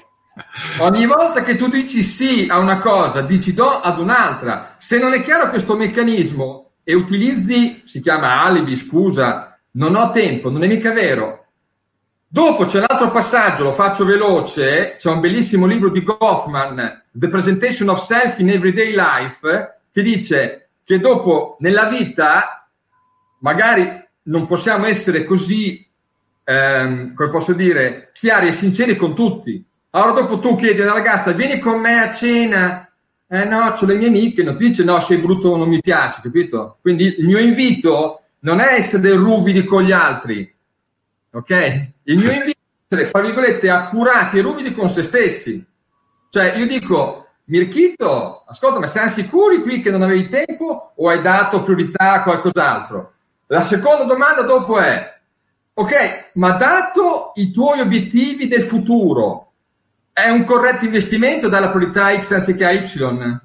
Ogni 0.79 1.06
volta 1.06 1.44
che 1.44 1.56
tu 1.56 1.67
dici 1.67 2.03
sì 2.03 2.48
a 2.50 2.58
una 2.60 2.79
cosa, 2.79 3.22
dici 3.22 3.53
no 3.53 3.79
ad 3.82 4.00
un'altra. 4.00 4.75
Se 4.77 4.98
non 4.98 5.13
è 5.13 5.24
chiaro 5.24 5.50
questo 5.50 5.75
meccanismo 5.75 6.74
e 6.84 6.94
utilizzi, 6.94 7.84
si 7.86 8.01
chiama 8.01 8.41
alibi, 8.44 8.75
scusa, 8.75 9.60
non 9.72 9.96
ho 9.96 10.12
tempo, 10.12 10.50
non 10.50 10.63
è 10.63 10.67
mica 10.67 10.94
vero, 10.94 11.47
Dopo 12.29 12.65
c'è 12.65 12.84
l'altro 12.86 13.10
passaggio, 13.10 13.63
lo 13.63 13.72
faccio 13.72 14.03
veloce, 14.03 14.96
c'è 14.98 15.10
un 15.10 15.22
bellissimo 15.22 15.65
libro 15.65 15.89
di 15.89 16.03
Goffman, 16.03 17.03
The 17.10 17.29
Presentation 17.29 17.88
of 17.88 18.01
Self 18.01 18.39
in 18.39 18.50
Everyday 18.50 18.93
Life, 18.93 19.79
che 19.93 20.01
dice 20.01 20.69
che 20.84 21.00
dopo 21.00 21.55
nella 21.62 21.86
vita 21.86 22.67
magari 23.39 23.89
non 24.24 24.46
possiamo 24.46 24.88
essere 24.88 25.24
così, 25.24 25.88
ehm, 26.43 27.13
come 27.13 27.29
posso 27.29 27.53
dire, 27.53 28.12
chiari 28.13 28.50
e 28.50 28.51
sinceri 28.51 28.98
con 28.98 29.15
tutti. 29.15 29.65
Allora 29.91 30.19
dopo 30.19 30.39
tu 30.39 30.57
chiedi 30.57 30.81
alla 30.81 30.96
ragazza, 30.96 31.31
vieni 31.31 31.60
con 31.60 31.79
me 31.79 31.98
a 31.98 32.12
cena, 32.12 32.91
eh 33.25 33.46
no, 33.46 33.69
ho 33.69 33.86
le 33.86 33.96
mie 33.96 34.07
amiche, 34.10 34.43
non 34.43 34.57
ti 34.57 34.67
dice 34.67 34.84
no, 34.84 35.00
sei 35.00 35.19
brutto, 35.19 35.55
non 35.55 35.69
mi 35.69 35.79
piace, 35.79 36.19
capito? 36.22 36.77
Quindi 36.81 37.19
il 37.19 37.25
mio 37.25 37.39
invito 37.39 38.24
non 38.39 38.60
è 38.60 38.74
essere 38.74 39.13
ruvidi 39.13 39.63
con 39.63 39.84
gli 39.84 39.93
altri, 39.93 40.53
ok? 41.31 41.91
Il 42.03 42.17
mio 42.17 42.31
invito 42.31 42.60
è 42.60 42.93
essere, 42.93 43.10
fra 43.10 43.22
virgolette, 43.22 43.69
accurati 43.69 44.38
e 44.38 44.41
ruvidi 44.41 44.74
con 44.74 44.89
se 44.89 45.03
stessi. 45.03 45.65
Cioè, 46.29 46.55
io 46.55 46.67
dico, 46.67 47.27
Mirchito, 47.50 48.43
ascolta, 48.46 48.79
ma 48.79 48.88
siamo 48.88 49.10
sicuri 49.10 49.62
qui 49.62 49.81
che 49.81 49.89
non 49.89 50.01
avevi 50.01 50.27
tempo 50.27 50.91
o 50.96 51.10
hai 51.10 51.22
dato 51.22 51.63
priorità 51.63 52.13
a 52.13 52.24
qualcos'altro? 52.24 53.13
La 53.48 53.63
seconda 53.63 54.03
domanda 54.03 54.41
dopo 54.41 54.77
è, 54.77 55.17
ok, 55.74 56.31
ma 56.34 56.51
dato 56.51 57.31
i 57.36 57.51
tuoi 57.51 57.79
obiettivi 57.79 58.50
del 58.50 58.63
futuro, 58.63 59.51
è 60.12 60.27
un 60.27 60.43
corretto 60.43 60.84
investimento 60.84 61.48
dalla 61.48 61.69
priorità 61.69 62.19
X 62.19 62.31
anziché 62.31 62.65
a 62.65 62.72
Y? 62.72 63.39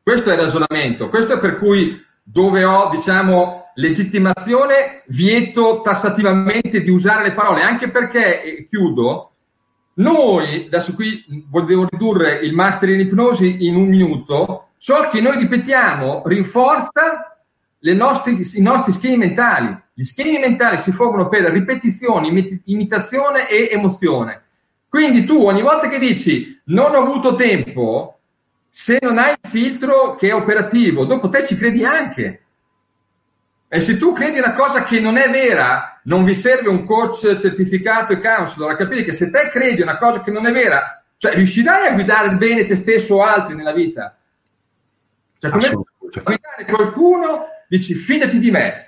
Questo 0.00 0.30
è 0.30 0.34
il 0.34 0.40
ragionamento, 0.40 1.08
questo 1.08 1.34
è 1.34 1.38
per 1.40 1.58
cui 1.58 2.00
dove 2.30 2.64
ho, 2.64 2.90
diciamo, 2.90 3.62
legittimazione, 3.74 5.02
vieto 5.06 5.80
tassativamente 5.82 6.82
di 6.82 6.90
usare 6.90 7.28
le 7.28 7.32
parole, 7.32 7.62
anche 7.62 7.88
perché, 7.88 8.42
e 8.42 8.68
chiudo, 8.68 9.32
noi, 9.94 10.66
adesso 10.66 10.94
qui 10.94 11.24
volevo 11.48 11.86
ridurre 11.88 12.36
il 12.36 12.54
master 12.54 12.90
in 12.90 13.00
ipnosi 13.00 13.66
in 13.66 13.76
un 13.76 13.88
minuto, 13.88 14.68
ciò 14.78 15.08
che 15.08 15.20
noi 15.20 15.38
ripetiamo 15.38 16.22
rinforza 16.26 17.38
nostre, 17.80 18.32
i 18.32 18.62
nostri 18.62 18.92
schemi 18.92 19.16
mentali. 19.16 19.76
Gli 19.94 20.04
schemi 20.04 20.38
mentali 20.38 20.78
si 20.78 20.92
formano 20.92 21.28
per 21.28 21.50
ripetizione, 21.50 22.60
imitazione 22.64 23.48
e 23.48 23.68
emozione. 23.72 24.42
Quindi 24.88 25.24
tu 25.24 25.44
ogni 25.44 25.62
volta 25.62 25.88
che 25.88 25.98
dici 25.98 26.60
non 26.66 26.94
ho 26.94 26.98
avuto 26.98 27.34
tempo, 27.34 28.17
se 28.70 28.98
non 29.00 29.18
hai 29.18 29.32
il 29.32 29.50
filtro 29.50 30.16
che 30.16 30.28
è 30.28 30.34
operativo, 30.34 31.04
dopo 31.04 31.28
te 31.28 31.46
ci 31.46 31.56
credi 31.56 31.84
anche. 31.84 32.42
E 33.68 33.80
se 33.80 33.98
tu 33.98 34.12
credi 34.12 34.38
una 34.38 34.54
cosa 34.54 34.84
che 34.84 34.98
non 34.98 35.16
è 35.18 35.30
vera, 35.30 36.00
non 36.04 36.24
vi 36.24 36.34
serve 36.34 36.68
un 36.68 36.84
coach 36.86 37.38
certificato 37.38 38.12
e 38.14 38.20
counselor 38.20 38.70
a 38.70 38.76
capire 38.76 39.04
che 39.04 39.12
se 39.12 39.30
te 39.30 39.50
credi 39.50 39.82
una 39.82 39.98
cosa 39.98 40.22
che 40.22 40.30
non 40.30 40.46
è 40.46 40.52
vera, 40.52 41.04
cioè 41.18 41.34
riuscirai 41.34 41.88
a 41.88 41.92
guidare 41.92 42.30
bene 42.36 42.66
te 42.66 42.76
stesso 42.76 43.16
o 43.16 43.22
altri 43.22 43.54
nella 43.54 43.72
vita. 43.72 44.16
Cioè, 45.38 45.50
come 45.50 45.70
guidare 46.22 46.64
qualcuno, 46.66 47.44
dici 47.68 47.94
fidati 47.94 48.38
di 48.38 48.50
me, 48.50 48.86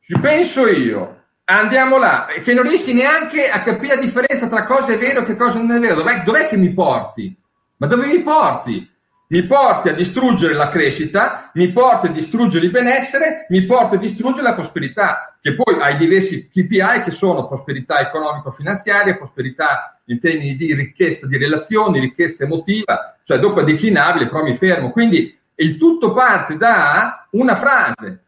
ci 0.00 0.18
penso 0.20 0.68
io, 0.68 1.22
andiamo 1.44 1.96
là, 1.96 2.26
che 2.42 2.52
non 2.52 2.64
riesci 2.64 2.92
neanche 2.92 3.48
a 3.48 3.62
capire 3.62 3.94
la 3.94 4.00
differenza 4.00 4.48
tra 4.48 4.64
cosa 4.64 4.92
è 4.92 4.98
vero 4.98 5.22
e 5.22 5.24
che 5.24 5.36
cosa 5.36 5.58
non 5.58 5.72
è 5.72 5.78
vero. 5.80 5.94
Dov'è, 5.94 6.22
dov'è 6.22 6.48
che 6.48 6.56
mi 6.56 6.70
porti? 6.70 7.34
Ma 7.76 7.86
dove 7.86 8.06
mi 8.06 8.20
porti? 8.20 8.91
Mi 9.32 9.44
porti 9.44 9.88
a 9.88 9.94
distruggere 9.94 10.52
la 10.52 10.68
crescita, 10.68 11.50
mi 11.54 11.72
porti 11.72 12.08
a 12.08 12.10
distruggere 12.10 12.66
il 12.66 12.70
benessere, 12.70 13.46
mi 13.48 13.64
porti 13.64 13.94
a 13.94 13.98
distruggere 13.98 14.42
la 14.42 14.52
prosperità, 14.52 15.34
che 15.40 15.54
poi 15.54 15.80
hai 15.80 15.96
diversi 15.96 16.50
KPI 16.50 17.02
che 17.02 17.10
sono 17.10 17.48
prosperità 17.48 18.00
economico-finanziaria, 18.00 19.16
prosperità 19.16 19.98
in 20.06 20.20
termini 20.20 20.54
di 20.54 20.74
ricchezza 20.74 21.26
di 21.26 21.38
relazioni, 21.38 21.98
ricchezza 21.98 22.44
emotiva, 22.44 23.16
cioè 23.24 23.38
dopo 23.38 23.60
è 23.60 23.64
declinabile, 23.64 24.28
però 24.28 24.42
mi 24.42 24.54
fermo. 24.54 24.90
Quindi 24.90 25.34
il 25.54 25.78
tutto 25.78 26.12
parte 26.12 26.58
da 26.58 27.26
una 27.30 27.56
frase 27.56 28.24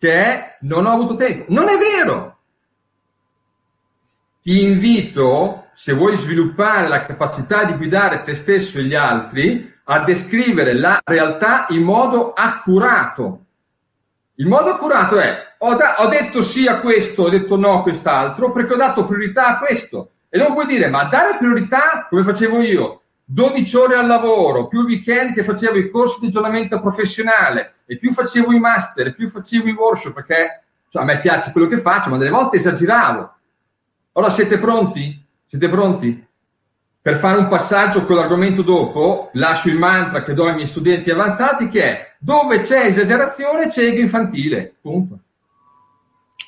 che 0.00 0.12
è 0.12 0.56
non 0.62 0.84
ho 0.84 0.90
avuto 0.90 1.14
tempo. 1.14 1.44
Non 1.46 1.68
è 1.68 1.76
vero! 1.78 2.38
Ti 4.42 4.64
invito 4.64 5.66
se 5.82 5.94
vuoi 5.94 6.18
sviluppare 6.18 6.88
la 6.88 7.06
capacità 7.06 7.64
di 7.64 7.72
guidare 7.72 8.22
te 8.22 8.34
stesso 8.34 8.78
e 8.78 8.82
gli 8.82 8.94
altri, 8.94 9.76
a 9.84 10.00
descrivere 10.00 10.74
la 10.74 11.00
realtà 11.02 11.64
in 11.70 11.84
modo 11.84 12.34
accurato. 12.34 13.46
Il 14.34 14.46
modo 14.46 14.72
accurato 14.72 15.18
è 15.18 15.54
ho, 15.56 15.76
da- 15.76 15.94
ho 16.00 16.08
detto 16.08 16.42
sì 16.42 16.66
a 16.66 16.80
questo, 16.80 17.22
ho 17.22 17.28
detto 17.30 17.56
no 17.56 17.78
a 17.78 17.82
quest'altro, 17.82 18.52
perché 18.52 18.74
ho 18.74 18.76
dato 18.76 19.06
priorità 19.06 19.46
a 19.46 19.58
questo. 19.58 20.10
E 20.28 20.36
non 20.36 20.52
puoi 20.52 20.66
dire, 20.66 20.88
ma 20.88 21.04
dare 21.04 21.38
priorità 21.38 22.06
come 22.10 22.24
facevo 22.24 22.60
io, 22.60 23.00
12 23.24 23.76
ore 23.78 23.96
al 23.96 24.06
lavoro, 24.06 24.68
più 24.68 24.80
weekend 24.82 25.32
che 25.32 25.44
facevo 25.44 25.78
i 25.78 25.88
corsi 25.88 26.20
di 26.20 26.26
aggiornamento 26.26 26.78
professionale, 26.78 27.76
e 27.86 27.96
più 27.96 28.12
facevo 28.12 28.52
i 28.52 28.60
master, 28.60 29.14
più 29.14 29.30
facevo 29.30 29.66
i 29.66 29.72
workshop, 29.72 30.12
perché 30.12 30.62
cioè, 30.90 31.00
a 31.00 31.06
me 31.06 31.20
piace 31.20 31.52
quello 31.52 31.68
che 31.68 31.78
faccio, 31.78 32.10
ma 32.10 32.18
delle 32.18 32.28
volte 32.28 32.58
esageravo. 32.58 33.34
Ora 34.12 34.28
siete 34.28 34.58
pronti? 34.58 35.19
Siete 35.50 35.68
pronti? 35.68 36.28
Per 37.02 37.16
fare 37.16 37.38
un 37.38 37.48
passaggio 37.48 38.04
con 38.04 38.14
l'argomento 38.14 38.62
dopo, 38.62 39.30
lascio 39.32 39.68
il 39.68 39.78
mantra 39.78 40.22
che 40.22 40.32
do 40.32 40.46
ai 40.46 40.54
miei 40.54 40.68
studenti 40.68 41.10
avanzati 41.10 41.68
che 41.68 41.82
è 41.82 42.14
dove 42.20 42.60
c'è 42.60 42.84
esagerazione 42.84 43.66
c'è 43.66 43.82
ego 43.86 43.98
infantile. 43.98 44.76
Punto. 44.80 45.18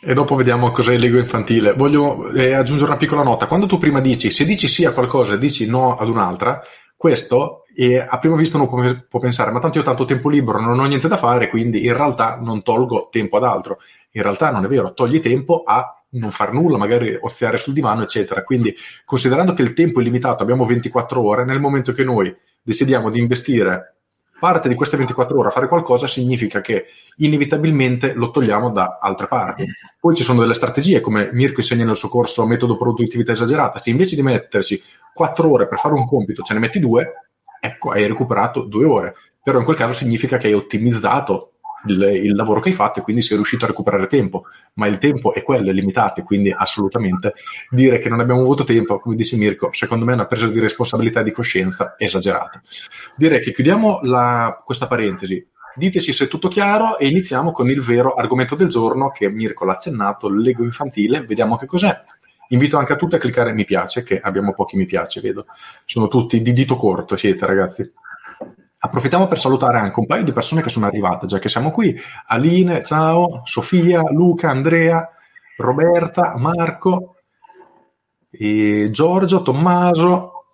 E 0.00 0.14
dopo 0.14 0.37
vediamo 0.37 0.71
cos'è 0.71 0.97
l'ego 0.97 1.18
infantile. 1.18 1.73
Voglio 1.73 2.30
eh, 2.30 2.52
aggiungere 2.52 2.90
una 2.90 2.97
piccola 2.97 3.25
nota. 3.25 3.49
Quando 3.49 3.66
tu 3.66 3.76
prima 3.76 4.00
dici, 4.00 4.30
se 4.30 4.44
dici 4.44 4.68
sì 4.68 4.85
a 4.85 4.92
qualcosa 4.92 5.35
e 5.35 5.38
dici 5.38 5.66
no 5.66 5.97
ad 5.97 6.09
un'altra, 6.09 6.62
questo 6.97 7.64
eh, 7.75 7.99
a 7.99 8.18
prima 8.21 8.37
vista 8.37 8.56
uno 8.56 8.68
può, 8.68 8.85
può, 9.09 9.18
pensare, 9.18 9.50
ma 9.50 9.59
tanto 9.59 9.78
io 9.78 9.82
ho 9.82 9.87
tanto 9.87 10.04
tempo 10.04 10.28
libero, 10.28 10.61
non 10.61 10.78
ho 10.78 10.85
niente 10.85 11.09
da 11.09 11.16
fare, 11.16 11.49
quindi 11.49 11.85
in 11.85 11.97
realtà 11.97 12.38
non 12.40 12.62
tolgo 12.62 13.09
tempo 13.11 13.38
ad 13.38 13.42
altro. 13.42 13.78
In 14.12 14.23
realtà 14.23 14.52
non 14.52 14.64
è 14.64 14.68
vero, 14.68 14.94
togli 14.94 15.18
tempo 15.18 15.64
a 15.66 16.01
non 16.12 16.31
far 16.31 16.52
nulla, 16.52 16.76
magari 16.76 17.16
oziare 17.21 17.59
sul 17.59 17.73
divano, 17.73 18.02
eccetera. 18.02 18.42
Quindi, 18.42 18.75
considerando 19.04 19.54
che 19.54 19.62
il 19.62 19.73
tempo 19.73 20.00
è 20.00 20.02
limitato, 20.02 20.42
abbiamo 20.42 20.64
24 20.64 21.23
ore, 21.23 21.45
nel 21.45 21.61
momento 21.61 21.92
che 21.92 22.04
noi 22.04 22.35
decidiamo 22.62 23.11
di 23.11 23.19
investire 23.19 23.97
parte 24.42 24.69
di 24.69 24.75
queste 24.75 24.97
24 24.97 25.38
ore 25.38 25.49
a 25.49 25.52
fare 25.52 25.69
qualcosa, 25.69 26.09
significa 26.09 26.61
che 26.61 26.87
inevitabilmente 27.19 28.12
lo 28.12 28.33
togliamo 28.33 28.71
da 28.71 28.99
altre 29.00 29.28
parti. 29.28 29.64
Poi 30.00 30.16
ci 30.16 30.25
sono 30.25 30.40
delle 30.40 30.54
strategie, 30.54 31.00
come 31.00 31.31
Mirko 31.33 31.61
insegna 31.61 31.85
nel 31.85 31.97
suo 31.97 32.09
corso 32.09 32.45
Metodo 32.45 32.76
Produttività 32.76 33.31
Esagerata. 33.31 33.78
Se 33.78 33.90
invece 33.90 34.16
di 34.16 34.23
metterci 34.23 34.83
4 35.14 35.49
ore 35.49 35.69
per 35.69 35.78
fare 35.78 35.95
un 35.95 36.09
compito 36.09 36.42
ce 36.42 36.54
ne 36.54 36.59
metti 36.59 36.81
2, 36.81 37.12
ecco, 37.61 37.90
hai 37.90 38.04
recuperato 38.09 38.62
2 38.62 38.85
ore. 38.85 39.14
Però 39.40 39.59
in 39.59 39.64
quel 39.64 39.76
caso 39.76 39.92
significa 39.92 40.38
che 40.38 40.49
hai 40.49 40.54
ottimizzato 40.54 41.51
il, 41.86 42.02
il, 42.24 42.34
lavoro 42.34 42.60
che 42.60 42.68
hai 42.68 42.74
fatto 42.74 43.00
e 43.00 43.02
quindi 43.02 43.22
sei 43.22 43.36
riuscito 43.36 43.64
a 43.64 43.68
recuperare 43.68 44.06
tempo, 44.06 44.44
ma 44.74 44.86
il 44.86 44.98
tempo 44.98 45.34
è 45.34 45.42
quello, 45.42 45.70
è 45.70 45.72
limitato, 45.72 46.22
quindi 46.22 46.50
assolutamente 46.50 47.34
dire 47.70 47.98
che 47.98 48.08
non 48.08 48.20
abbiamo 48.20 48.40
avuto 48.40 48.64
tempo, 48.64 48.98
come 48.98 49.16
dice 49.16 49.36
Mirko, 49.36 49.70
secondo 49.72 50.04
me 50.04 50.12
è 50.12 50.14
una 50.14 50.26
presa 50.26 50.48
di 50.48 50.60
responsabilità 50.60 51.20
e 51.20 51.24
di 51.24 51.32
coscienza 51.32 51.94
esagerata. 51.96 52.62
Direi 53.16 53.40
che 53.40 53.52
chiudiamo 53.52 54.00
la, 54.02 54.60
questa 54.64 54.86
parentesi, 54.86 55.44
diteci 55.74 56.12
se 56.12 56.24
è 56.24 56.28
tutto 56.28 56.48
chiaro 56.48 56.98
e 56.98 57.06
iniziamo 57.06 57.52
con 57.52 57.70
il 57.70 57.80
vero 57.82 58.14
argomento 58.14 58.54
del 58.54 58.68
giorno 58.68 59.10
che 59.10 59.28
Mirko 59.30 59.64
l'ha 59.64 59.72
accennato, 59.72 60.28
l'ego 60.28 60.62
infantile, 60.62 61.24
vediamo 61.24 61.56
che 61.56 61.66
cos'è. 61.66 62.00
Invito 62.48 62.76
anche 62.76 62.92
a 62.92 62.96
tutti 62.96 63.14
a 63.14 63.18
cliccare 63.18 63.54
mi 63.54 63.64
piace, 63.64 64.02
che 64.02 64.20
abbiamo 64.20 64.52
pochi 64.52 64.76
mi 64.76 64.84
piace, 64.84 65.22
vedo. 65.22 65.46
Sono 65.86 66.08
tutti 66.08 66.42
di 66.42 66.52
dito 66.52 66.76
corto, 66.76 67.16
siete 67.16 67.46
ragazzi. 67.46 67.90
Approfittiamo 68.84 69.28
per 69.28 69.38
salutare 69.38 69.78
anche 69.78 70.00
un 70.00 70.06
paio 70.06 70.24
di 70.24 70.32
persone 70.32 70.60
che 70.60 70.68
sono 70.68 70.86
arrivate, 70.86 71.26
già 71.26 71.38
che 71.38 71.48
siamo 71.48 71.70
qui. 71.70 71.96
Aline, 72.26 72.82
ciao, 72.82 73.42
Sofia, 73.44 74.02
Luca, 74.10 74.50
Andrea, 74.50 75.08
Roberta, 75.56 76.36
Marco, 76.36 77.14
Giorgio, 78.28 79.42
Tommaso, 79.42 80.46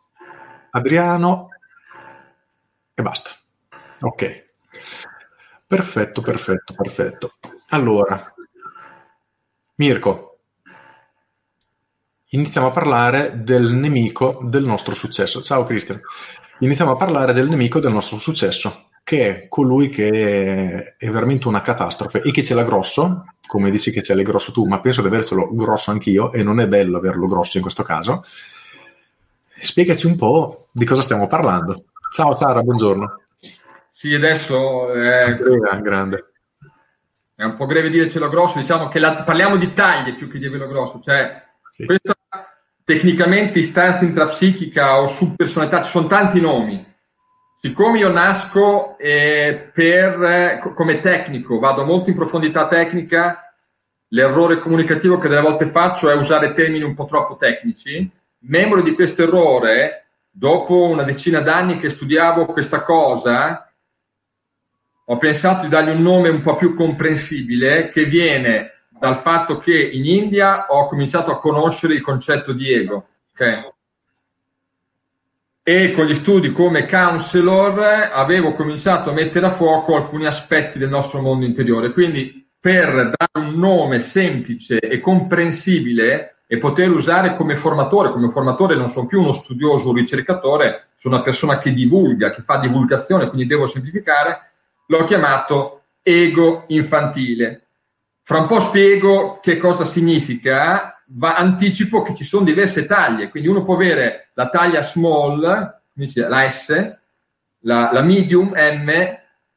Adriano 0.73 1.49
e 2.93 3.03
basta. 3.03 3.31
Ok. 4.01 4.51
Perfetto, 5.67 6.21
perfetto, 6.21 6.75
perfetto. 6.75 7.33
Allora, 7.69 8.35
Mirko, 9.77 10.41
iniziamo 12.27 12.67
a 12.67 12.73
parlare 12.73 13.43
del 13.43 13.73
nemico 13.73 14.41
del 14.43 14.65
nostro 14.65 14.95
successo. 14.95 15.41
Ciao 15.41 15.65
Cristian 15.65 15.99
iniziamo 16.61 16.93
a 16.93 16.97
parlare 16.97 17.33
del 17.33 17.49
nemico 17.49 17.81
del 17.81 17.93
nostro 17.93 18.19
successo, 18.19 18.89
che 19.05 19.29
è 19.29 19.49
colui 19.49 19.89
che 19.89 20.97
è 20.97 21.09
veramente 21.09 21.49
una 21.49 21.61
catastrofe 21.61 22.21
e 22.21 22.31
che 22.31 22.43
ce 22.43 22.55
l'ha 22.55 22.65
grosso, 22.65 23.25
come 23.47 23.71
dici 23.71 23.91
che 23.91 24.03
ce 24.03 24.15
l'hai 24.15 24.25
grosso 24.25 24.53
tu, 24.53 24.67
ma 24.67 24.81
penso 24.81 25.01
di 25.01 25.09
avercelo 25.09 25.55
grosso 25.55 25.91
anch'io 25.91 26.33
e 26.33 26.43
non 26.43 26.61
è 26.61 26.69
bello 26.69 26.99
averlo 26.99 27.27
grosso 27.27 27.57
in 27.57 27.63
questo 27.63 27.83
caso. 27.83 28.23
Spiegaci 29.61 30.07
un 30.07 30.17
po' 30.17 30.69
di 30.73 30.85
cosa 30.85 31.03
stiamo 31.03 31.27
parlando. 31.27 31.85
Ciao 32.13 32.35
Sara, 32.35 32.63
buongiorno. 32.63 33.23
Sì, 33.91 34.15
adesso 34.15 34.93
è, 34.93 35.37
greve, 35.37 35.81
grande. 35.81 36.33
è 37.35 37.45
un 37.45 37.57
po' 37.57 37.67
greve 37.67 37.91
dire 37.91 38.11
ce 38.11 38.19
l'ho 38.19 38.29
grosso, 38.29 38.59
diciamo 38.59 38.89
che 38.89 38.99
la, 38.99 39.15
parliamo 39.25 39.57
di 39.57 39.75
taglie 39.75 40.15
più 40.15 40.29
che 40.29 40.39
di 40.39 40.47
averlo 40.47 40.69
grosso, 40.69 41.01
cioè 41.03 41.43
sì. 41.73 41.85
questa 41.85 42.15
tecnicamente 42.89 43.59
istanza 43.59 44.03
intrapsichica 44.03 44.99
o 44.99 45.09
subpersonalità, 45.09 45.83
ci 45.83 45.91
sono 45.91 46.07
tanti 46.07 46.41
nomi. 46.41 46.83
siccome 47.61 47.99
io 47.99 48.11
nasco 48.11 48.97
eh, 48.97 49.71
per, 49.75 50.73
come 50.75 51.03
tecnico, 51.03 51.59
vado 51.59 51.85
molto 51.85 52.09
in 52.09 52.17
profondità 52.17 52.67
tecnica, 52.67 53.53
l'errore 54.09 54.59
comunicativo 54.59 55.19
che 55.19 55.29
delle 55.29 55.43
volte 55.43 55.67
faccio 55.67 56.09
è 56.09 56.15
usare 56.15 56.55
termini 56.55 56.83
un 56.83 56.95
po' 56.95 57.05
troppo 57.05 57.37
tecnici. 57.37 58.11
Membro 58.45 58.81
di 58.81 58.95
questo 58.95 59.25
errore, 59.25 60.07
dopo 60.31 60.85
una 60.85 61.03
decina 61.03 61.41
d'anni 61.41 61.79
che 61.79 61.91
studiavo 61.91 62.47
questa 62.47 62.81
cosa, 62.85 63.71
ho 65.05 65.17
pensato 65.19 65.65
di 65.65 65.69
dargli 65.69 65.91
un 65.91 66.01
nome 66.01 66.31
un 66.31 66.41
po' 66.41 66.57
più 66.57 66.75
comprensibile 66.75 67.91
che 67.91 68.05
viene 68.05 68.78
dal 68.99 69.17
fatto 69.17 69.59
che 69.59 69.79
in 69.81 70.07
India 70.07 70.67
ho 70.69 70.89
cominciato 70.89 71.31
a 71.31 71.41
conoscere 71.41 71.95
il 71.95 72.03
concetto 72.03 72.53
di 72.53 72.73
ego. 72.73 73.07
Okay? 73.33 73.77
e 75.69 75.93
con 75.93 76.07
gli 76.07 76.15
studi 76.15 76.51
come 76.51 76.87
counselor 76.87 78.09
avevo 78.11 78.55
cominciato 78.55 79.11
a 79.11 79.13
mettere 79.13 79.45
a 79.45 79.51
fuoco 79.51 79.97
alcuni 79.97 80.25
aspetti 80.25 80.79
del 80.79 80.89
nostro 80.89 81.21
mondo 81.21 81.45
interiore. 81.45 81.93
Quindi 81.93 82.49
per 82.59 82.91
dare 82.91 83.47
un 83.47 83.59
nome 83.59 84.01
semplice 84.01 84.79
e 84.79 84.99
comprensibile 84.99 86.37
e 86.47 86.57
poter 86.57 86.91
usare 86.91 87.37
come 87.37 87.55
formatore, 87.55 88.13
come 88.13 88.31
formatore 88.31 88.77
non 88.77 88.89
sono 88.89 89.07
più 89.07 89.21
uno 89.21 89.33
studioso, 89.33 89.91
un 89.91 89.97
ricercatore, 89.97 90.87
sono 90.97 91.17
una 91.17 91.23
persona 91.23 91.59
che 91.59 91.75
divulga, 91.75 92.31
che 92.31 92.41
fa 92.41 92.57
divulgazione, 92.57 93.29
quindi 93.29 93.47
devo 93.47 93.67
semplificare, 93.67 94.53
l'ho 94.87 95.05
chiamato 95.05 95.83
ego 96.03 96.65
infantile. 96.69 97.67
Fra 98.29 98.41
un 98.41 98.47
po' 98.47 98.61
spiego 98.61 99.41
che 99.41 99.57
cosa 99.57 99.87
significa 99.87 101.03
va, 101.13 101.37
anticipo 101.37 102.03
che 102.03 102.15
ci 102.15 102.25
sono 102.25 102.45
diverse 102.45 102.85
taglie, 102.85 103.31
quindi 103.31 103.49
uno 103.49 103.65
può 103.65 103.73
avere 103.73 104.33
la 104.35 104.51
taglia 104.51 104.83
small, 104.83 105.41
la 105.41 106.51
S, 106.51 106.99
la, 107.61 107.89
la 107.91 108.03
medium 108.03 108.53
M, 108.55 108.91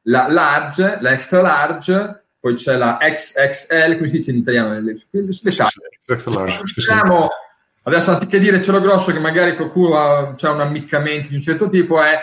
la 0.04 0.28
large, 0.30 1.00
la 1.02 1.12
extra 1.12 1.42
large, 1.42 2.24
poi 2.40 2.54
c'è 2.54 2.78
la 2.78 2.98
XXL, 2.98 3.98
come 3.98 4.10
si 4.10 4.20
dice 4.20 4.32
in 4.32 4.38
italiano? 4.38 4.80
Le, 4.80 5.06
le 5.10 5.54
taglie. 5.54 6.64
Diciamo, 6.74 7.28
adesso 7.84 8.12
anziché 8.12 8.40
dire 8.40 8.64
cielo 8.64 8.80
grosso 8.80 9.12
che 9.12 9.20
magari 9.20 9.58
qualcuno 9.58 9.98
ha, 9.98 10.34
ha 10.40 10.50
un 10.50 10.62
ammiccamento 10.62 11.28
di 11.28 11.36
un 11.36 11.42
certo 11.42 11.70
tipo, 11.70 12.02
è 12.02 12.18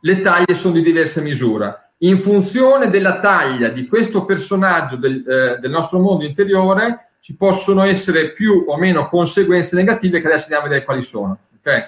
le 0.00 0.20
taglie 0.22 0.54
sono 0.54 0.72
di 0.72 0.82
diversa 0.82 1.20
misura. 1.20 1.89
In 2.02 2.18
funzione 2.18 2.88
della 2.88 3.20
taglia 3.20 3.68
di 3.68 3.86
questo 3.86 4.24
personaggio 4.24 4.96
del, 4.96 5.22
eh, 5.28 5.58
del 5.58 5.70
nostro 5.70 5.98
mondo 5.98 6.24
interiore, 6.24 7.10
ci 7.20 7.34
possono 7.36 7.82
essere 7.82 8.32
più 8.32 8.64
o 8.66 8.78
meno 8.78 9.08
conseguenze 9.08 9.76
negative 9.76 10.20
che 10.20 10.26
adesso 10.26 10.44
andiamo 10.44 10.64
a 10.64 10.68
vedere 10.68 10.84
quali 10.84 11.02
sono. 11.02 11.38
Okay? 11.58 11.84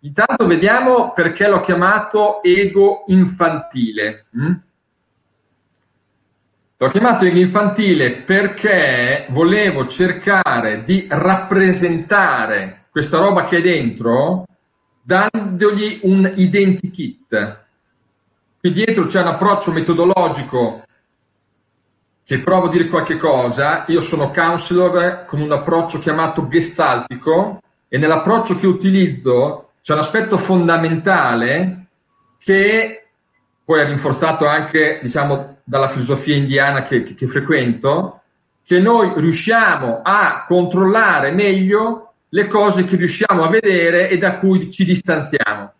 Intanto 0.00 0.46
vediamo 0.46 1.12
perché 1.12 1.48
l'ho 1.48 1.60
chiamato 1.60 2.42
ego 2.42 3.02
infantile. 3.06 4.26
Mm? 4.38 4.52
L'ho 6.76 6.88
chiamato 6.88 7.24
ego 7.24 7.38
infantile 7.38 8.10
perché 8.12 9.26
volevo 9.30 9.88
cercare 9.88 10.84
di 10.84 11.06
rappresentare 11.08 12.84
questa 12.90 13.18
roba 13.18 13.46
che 13.46 13.58
è 13.58 13.60
dentro 13.60 14.44
dandogli 15.02 16.00
un 16.02 16.32
identikit. 16.36 17.60
Qui 18.62 18.72
dietro 18.72 19.06
c'è 19.06 19.20
un 19.20 19.26
approccio 19.26 19.72
metodologico 19.72 20.84
che 22.24 22.38
provo 22.38 22.68
a 22.68 22.70
dire 22.70 22.86
qualche 22.86 23.16
cosa, 23.16 23.84
io 23.88 24.00
sono 24.00 24.30
counselor 24.30 25.24
con 25.26 25.40
un 25.40 25.50
approccio 25.50 25.98
chiamato 25.98 26.46
gestaltico 26.46 27.60
e 27.88 27.98
nell'approccio 27.98 28.56
che 28.56 28.68
utilizzo 28.68 29.70
c'è 29.82 29.94
un 29.94 29.98
aspetto 29.98 30.38
fondamentale 30.38 31.86
che 32.38 33.02
poi 33.64 33.80
è 33.80 33.84
rinforzato 33.84 34.46
anche 34.46 35.00
diciamo, 35.02 35.58
dalla 35.64 35.88
filosofia 35.88 36.36
indiana 36.36 36.84
che, 36.84 37.02
che, 37.02 37.16
che 37.16 37.26
frequento, 37.26 38.20
che 38.64 38.78
noi 38.78 39.10
riusciamo 39.16 40.02
a 40.04 40.44
controllare 40.46 41.32
meglio 41.32 42.12
le 42.28 42.46
cose 42.46 42.84
che 42.84 42.94
riusciamo 42.94 43.42
a 43.42 43.48
vedere 43.48 44.08
e 44.08 44.18
da 44.18 44.38
cui 44.38 44.70
ci 44.70 44.84
distanziamo. 44.84 45.72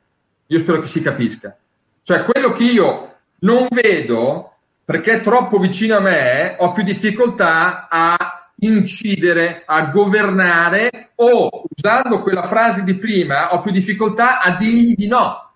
Io 0.46 0.58
spero 0.58 0.80
che 0.80 0.88
si 0.88 1.00
capisca. 1.00 1.56
Cioè 2.02 2.24
quello 2.24 2.52
che 2.52 2.64
io 2.64 3.14
non 3.40 3.66
vedo 3.70 4.52
perché 4.84 5.20
troppo 5.20 5.58
vicino 5.58 5.96
a 5.96 6.00
me 6.00 6.56
ho 6.58 6.72
più 6.72 6.82
difficoltà 6.82 7.88
a 7.88 8.50
incidere, 8.56 9.62
a 9.64 9.86
governare 9.86 11.10
o, 11.16 11.64
usando 11.74 12.22
quella 12.22 12.42
frase 12.42 12.84
di 12.84 12.94
prima, 12.94 13.54
ho 13.54 13.60
più 13.60 13.70
difficoltà 13.70 14.40
a 14.40 14.56
dirgli 14.56 14.94
di 14.94 15.08
no. 15.08 15.50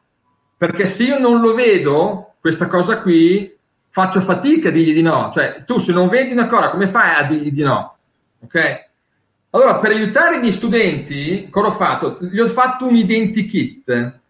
Perché 0.56 0.86
se 0.86 1.04
io 1.04 1.18
non 1.18 1.40
lo 1.40 1.54
vedo, 1.54 2.34
questa 2.40 2.66
cosa 2.66 3.00
qui, 3.00 3.54
faccio 3.90 4.20
fatica 4.20 4.68
a 4.68 4.72
dirgli 4.72 4.94
di 4.94 5.02
no. 5.02 5.30
Cioè, 5.32 5.64
tu 5.66 5.78
se 5.78 5.92
non 5.92 6.08
vedi 6.08 6.32
una 6.32 6.46
cosa, 6.46 6.70
come 6.70 6.86
fai 6.86 7.14
a 7.14 7.26
dirgli 7.26 7.50
di 7.50 7.62
no? 7.62 7.96
Ok? 8.40 8.84
Allora, 9.50 9.78
per 9.78 9.90
aiutare 9.90 10.36
i 10.36 10.40
miei 10.40 10.52
studenti, 10.52 11.48
cosa 11.50 11.68
ho 11.68 11.72
fatto? 11.72 12.18
Gli 12.20 12.38
ho 12.38 12.46
fatto 12.46 12.86
un 12.86 12.94
identikit 12.94 14.20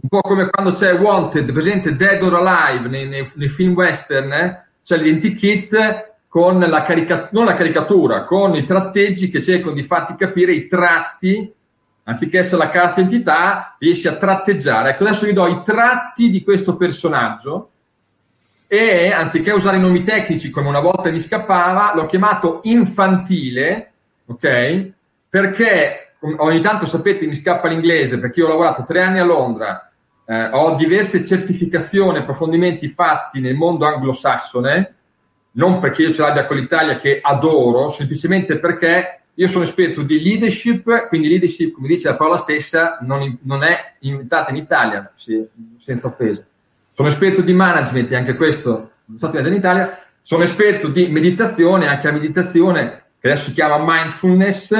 un 0.00 0.08
po' 0.08 0.20
come 0.20 0.48
quando 0.48 0.72
c'è 0.74 0.94
Wanted, 0.94 1.52
presente 1.52 1.96
Dead 1.96 2.22
or 2.22 2.34
Alive 2.36 2.88
nei, 2.88 3.08
nei, 3.08 3.28
nei 3.34 3.48
film 3.48 3.74
western, 3.74 4.32
eh? 4.32 4.64
c'è 4.84 4.96
l'identikit 4.96 6.12
con 6.28 6.60
la 6.60 6.82
caricatura, 6.84 7.28
non 7.32 7.46
la 7.46 7.56
caricatura, 7.56 8.24
con 8.24 8.54
i 8.54 8.64
tratteggi 8.64 9.28
che 9.28 9.42
cercano 9.42 9.72
di 9.72 9.82
farti 9.82 10.14
capire 10.14 10.52
i 10.52 10.68
tratti, 10.68 11.52
anziché 12.04 12.38
essere 12.38 12.62
la 12.62 12.70
carta 12.70 13.00
identità, 13.00 13.74
riesci 13.78 14.06
a 14.06 14.14
tratteggiare. 14.14 14.90
Ecco, 14.90 15.04
adesso 15.04 15.26
vi 15.26 15.32
do 15.32 15.48
i 15.48 15.62
tratti 15.64 16.30
di 16.30 16.44
questo 16.44 16.76
personaggio 16.76 17.70
e 18.68 19.10
anziché 19.10 19.50
usare 19.50 19.78
i 19.78 19.80
nomi 19.80 20.04
tecnici 20.04 20.50
come 20.50 20.68
una 20.68 20.80
volta 20.80 21.10
mi 21.10 21.20
scappava, 21.20 21.92
l'ho 21.94 22.06
chiamato 22.06 22.60
infantile, 22.64 23.92
ok? 24.26 24.92
Perché 25.28 26.12
ogni 26.20 26.60
tanto 26.60 26.86
sapete 26.86 27.26
mi 27.26 27.34
scappa 27.34 27.68
l'inglese 27.68 28.18
perché 28.18 28.40
io 28.40 28.46
ho 28.46 28.50
lavorato 28.50 28.84
tre 28.84 29.02
anni 29.02 29.20
a 29.20 29.24
Londra 29.24 29.87
eh, 30.30 30.50
ho 30.52 30.76
diverse 30.76 31.24
certificazioni 31.24 32.18
approfondimenti 32.18 32.88
fatti 32.88 33.40
nel 33.40 33.54
mondo 33.54 33.86
anglosassone, 33.86 34.94
non 35.52 35.80
perché 35.80 36.02
io 36.02 36.12
ce 36.12 36.20
l'abbia 36.20 36.44
con 36.44 36.58
l'Italia 36.58 36.98
che 36.98 37.20
adoro, 37.22 37.88
semplicemente 37.88 38.58
perché 38.58 39.20
io 39.32 39.48
sono 39.48 39.64
esperto 39.64 40.02
di 40.02 40.22
leadership, 40.22 41.08
quindi 41.08 41.28
leadership, 41.28 41.72
come 41.72 41.88
dice 41.88 42.08
la 42.08 42.16
parola 42.16 42.36
stessa, 42.36 42.98
non, 43.00 43.38
non 43.42 43.62
è 43.62 43.94
inventata 44.00 44.50
in 44.50 44.56
Italia, 44.56 45.10
senza 45.78 46.08
offesa. 46.08 46.44
Sono 46.92 47.08
esperto 47.08 47.40
di 47.40 47.54
management, 47.54 48.12
anche 48.12 48.36
questo 48.36 48.90
non 49.06 49.16
stato 49.16 49.38
in 49.38 49.54
Italia. 49.54 49.98
Sono 50.20 50.42
esperto 50.42 50.88
di 50.88 51.08
meditazione, 51.08 51.86
anche 51.86 52.06
la 52.06 52.12
meditazione, 52.12 53.04
che 53.18 53.30
adesso 53.30 53.44
si 53.44 53.54
chiama 53.54 53.78
mindfulness, 53.78 54.74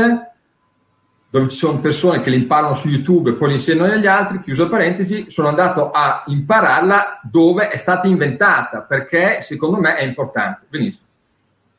dove 1.30 1.48
ci 1.48 1.56
sono 1.56 1.78
persone 1.80 2.22
che 2.22 2.30
le 2.30 2.36
imparano 2.36 2.74
su 2.74 2.88
YouTube 2.88 3.30
e 3.30 3.32
poi 3.34 3.48
le 3.48 3.54
insegnano 3.54 3.92
agli 3.92 4.06
altri, 4.06 4.40
chiuso 4.40 4.68
parentesi, 4.68 5.30
sono 5.30 5.48
andato 5.48 5.90
a 5.90 6.24
impararla 6.26 7.20
dove 7.22 7.68
è 7.68 7.76
stata 7.76 8.06
inventata, 8.06 8.80
perché 8.80 9.42
secondo 9.42 9.78
me 9.78 9.96
è 9.96 10.04
importante. 10.04 10.66
Benissimo. 10.68 11.06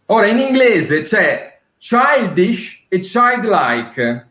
Ora, 0.08 0.28
in 0.28 0.40
inglese 0.40 1.02
c'è 1.02 1.60
childish 1.78 2.86
e 2.88 3.00
childlike. 3.00 4.28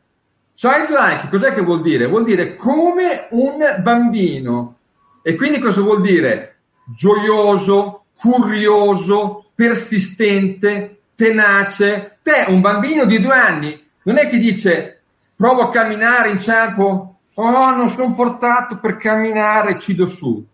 Childlike 0.55 1.29
cos'è 1.29 1.53
che 1.53 1.63
vuol 1.63 1.83
dire? 1.83 2.07
Vuol 2.07 2.25
dire 2.25 2.55
come 2.55 3.27
un 3.31 3.77
bambino. 3.81 4.77
E 5.23 5.35
quindi 5.35 5.59
cosa 5.59 5.81
vuol 5.81 6.01
dire? 6.01 6.57
Gioioso, 6.97 8.05
curioso, 8.15 9.51
persistente, 9.55 11.01
tenace. 11.15 12.19
Te, 12.23 12.45
un 12.49 12.61
bambino 12.61 13.05
di 13.05 13.21
due 13.21 13.35
anni, 13.35 13.85
non 14.03 14.17
è 14.17 14.29
che 14.29 14.39
dice 14.39 14.98
provo 15.39 15.63
a 15.63 15.71
camminare, 15.71 16.31
inciampo, 16.31 17.21
oh 17.33 17.71
non 17.71 17.89
sono 17.89 18.13
portato 18.13 18.81
per 18.81 18.97
camminare, 18.97 19.79
ci 19.79 19.95
do 19.95 20.07
su. 20.07 20.45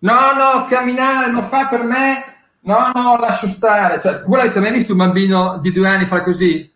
No, 0.00 0.32
no, 0.34 0.66
camminare 0.66 1.30
non 1.30 1.42
fa 1.42 1.66
per 1.68 1.84
me, 1.84 2.22
no, 2.60 2.90
no, 2.92 3.16
lascio 3.18 3.48
stare. 3.48 4.02
Cioè, 4.02 4.24
voi 4.26 4.40
avete 4.40 4.60
mai 4.60 4.72
visto 4.72 4.92
un 4.92 4.98
bambino 4.98 5.58
di 5.58 5.72
due 5.72 5.88
anni 5.88 6.04
fare 6.04 6.22
così? 6.22 6.70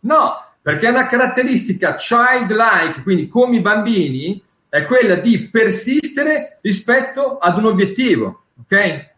No, 0.00 0.44
perché 0.62 0.86
è 0.86 0.90
una 0.90 1.08
caratteristica 1.08 1.96
childlike, 1.96 3.02
quindi 3.02 3.26
come 3.26 3.56
i 3.56 3.60
bambini, 3.60 4.40
è 4.68 4.84
quella 4.84 5.16
di 5.16 5.48
persistere 5.50 6.60
rispetto 6.62 7.38
ad 7.38 7.58
un 7.58 7.64
obiettivo, 7.64 8.42
ok? 8.60 9.14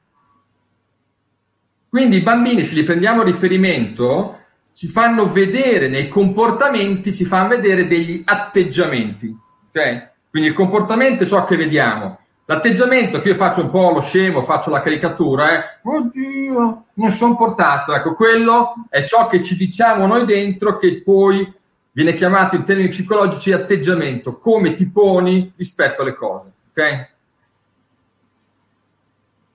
Quindi 1.91 2.17
i 2.17 2.23
bambini, 2.23 2.62
se 2.62 2.75
li 2.75 2.85
prendiamo 2.85 3.21
a 3.21 3.25
riferimento, 3.25 4.38
ci 4.79 4.87
fanno 4.87 5.27
vedere 5.27 5.88
nei 5.88 6.07
comportamenti, 6.07 7.12
ci 7.12 7.25
fanno 7.25 7.49
vedere 7.49 7.88
degli 7.88 8.23
atteggiamenti. 8.25 9.37
Okay? 9.71 10.11
Quindi 10.31 10.51
il 10.51 10.55
comportamento 10.55 11.25
è 11.25 11.27
ciò 11.27 11.45
che 11.45 11.57
vediamo. 11.57 12.21
L'atteggiamento 12.45 13.21
che 13.21 13.31
io 13.31 13.35
faccio 13.35 13.62
un 13.62 13.71
po' 13.71 13.91
lo 13.91 14.01
scemo, 14.01 14.43
faccio 14.43 14.71
la 14.71 14.81
caricatura, 14.81 15.51
è 15.51 15.81
oddio, 15.83 16.85
non 16.95 17.11
sono 17.11 17.35
portato. 17.35 17.93
Ecco, 17.93 18.14
quello 18.14 18.75
è 18.88 19.03
ciò 19.03 19.27
che 19.27 19.43
ci 19.43 19.57
diciamo 19.57 20.07
noi 20.07 20.25
dentro 20.25 20.79
che 20.79 21.03
poi 21.03 21.53
viene 21.91 22.14
chiamato 22.14 22.55
in 22.55 22.62
termini 22.62 22.91
psicologici 22.91 23.51
atteggiamento, 23.51 24.38
come 24.38 24.75
ti 24.75 24.87
poni 24.88 25.53
rispetto 25.57 26.03
alle 26.03 26.14
cose. 26.14 26.53
Okay? 26.71 27.07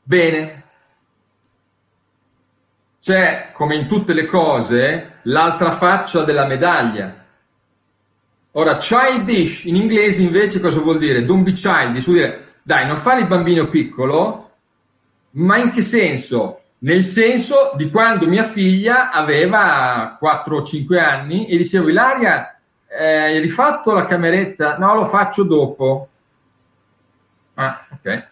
Bene. 0.04 0.63
C'è, 3.04 3.50
come 3.52 3.76
in 3.76 3.88
tutte 3.88 4.14
le 4.14 4.26
cose, 4.26 5.18
l'altra 5.24 5.72
faccia 5.72 6.24
della 6.24 6.46
medaglia. 6.46 7.14
Ora, 8.52 8.78
childish 8.78 9.66
in 9.66 9.76
inglese 9.76 10.22
invece 10.22 10.62
cosa 10.62 10.80
vuol 10.80 11.00
dire? 11.00 11.26
Don't 11.26 11.44
be 11.44 11.52
childish, 11.52 12.06
vuol 12.06 12.16
dire, 12.16 12.46
dai, 12.64 12.88
non 12.88 12.96
fare 12.96 13.20
il 13.20 13.28
bambino 13.28 13.68
piccolo, 13.68 14.52
ma 15.32 15.58
in 15.58 15.72
che 15.72 15.82
senso? 15.82 16.62
Nel 16.78 17.04
senso 17.04 17.74
di 17.76 17.92
quando 17.92 18.26
mia 18.26 18.46
figlia 18.46 19.12
aveva 19.12 20.16
4 20.18 20.56
o 20.56 20.64
5 20.64 20.98
anni 20.98 21.48
e 21.48 21.58
dicevo, 21.58 21.90
Ilaria, 21.90 22.58
eh, 22.88 23.18
hai 23.18 23.40
rifatto 23.40 23.92
la 23.92 24.06
cameretta? 24.06 24.78
No, 24.78 24.96
lo 24.96 25.06
faccio 25.06 25.44
dopo. 25.44 26.08
Ah, 27.56 27.86
ok. 27.92 28.30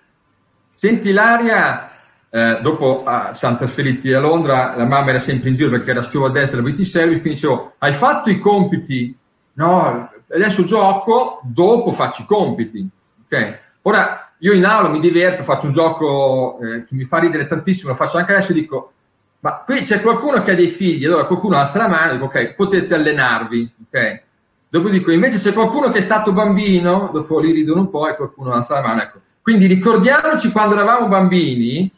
Senti 0.76 1.10
Ilaria, 1.10 1.91
eh, 2.34 2.60
dopo 2.62 3.04
ah, 3.04 3.34
siamo 3.36 3.58
trasferiti 3.58 4.14
a 4.14 4.22
Londra, 4.22 4.74
la 4.78 4.86
mamma 4.86 5.10
era 5.10 5.20
sempre 5.20 5.50
in 5.50 5.56
giro 5.56 5.70
perché 5.70 5.92
era 5.92 6.02
schiova 6.02 6.28
a 6.28 6.32
destra 6.32 6.62
del 6.62 6.72
BT 6.72 6.84
Service, 6.84 7.20
quindi 7.20 7.40
dicevo, 7.40 7.74
hai 7.80 7.94
fatto 7.94 8.30
i 8.30 8.40
compiti? 8.40 9.14
No, 9.54 10.10
adesso 10.34 10.64
gioco, 10.64 11.42
dopo 11.44 11.92
faccio 11.92 12.22
i 12.22 12.26
compiti. 12.26 12.88
Ok. 13.26 13.60
Ora, 13.82 14.34
io 14.38 14.54
in 14.54 14.64
aula 14.64 14.88
mi 14.88 15.02
diverto, 15.02 15.44
faccio 15.44 15.66
un 15.66 15.74
gioco 15.74 16.58
eh, 16.62 16.86
che 16.86 16.96
mi 16.96 17.04
fa 17.04 17.18
ridere 17.18 17.48
tantissimo, 17.48 17.90
lo 17.90 17.96
faccio 17.96 18.18
anche 18.18 18.34
adesso 18.34 18.52
e 18.52 18.56
dico, 18.56 18.94
ma 19.42 19.64
qui 19.66 19.82
c'è 19.82 20.02
qualcuno 20.02 20.42
che 20.42 20.52
ha 20.52 20.56
dei 20.56 20.68
figli, 20.70 21.06
allora 21.06 21.26
qualcuno 21.26 21.58
alza 21.58 21.80
la 21.80 21.88
mano 21.90 22.12
e 22.12 22.14
dico, 22.14 22.26
ok, 22.26 22.54
potete 22.54 22.94
allenarvi, 22.94 23.74
ok? 23.88 24.24
Dopo 24.70 24.88
dico, 24.88 25.12
invece 25.12 25.38
c'è 25.38 25.52
qualcuno 25.52 25.92
che 25.92 25.98
è 25.98 26.02
stato 26.02 26.32
bambino, 26.32 27.10
dopo 27.12 27.40
li 27.40 27.52
ridono 27.52 27.82
un 27.82 27.90
po' 27.90 28.08
e 28.08 28.16
qualcuno 28.16 28.54
alza 28.54 28.76
la 28.76 28.88
mano, 28.88 29.02
ecco. 29.02 29.20
Quindi 29.42 29.66
ricordiamoci 29.66 30.50
quando 30.52 30.76
eravamo 30.76 31.08
bambini, 31.08 31.92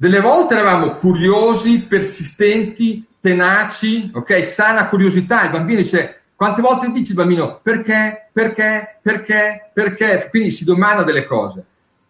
delle 0.00 0.20
volte 0.20 0.54
eravamo 0.54 0.92
curiosi, 0.92 1.80
persistenti, 1.80 3.04
tenaci, 3.20 4.10
ok? 4.14 4.46
Sana 4.46 4.88
curiosità, 4.88 5.44
il 5.44 5.50
bambino 5.50 5.82
dice, 5.82 6.22
quante 6.34 6.62
volte 6.62 6.90
dici 6.90 7.12
bambino 7.12 7.60
perché, 7.62 8.30
perché, 8.32 8.98
perché, 9.02 9.70
perché? 9.74 10.28
Quindi 10.30 10.52
si 10.52 10.64
domanda 10.64 11.02
delle 11.02 11.26
cose. 11.26 11.62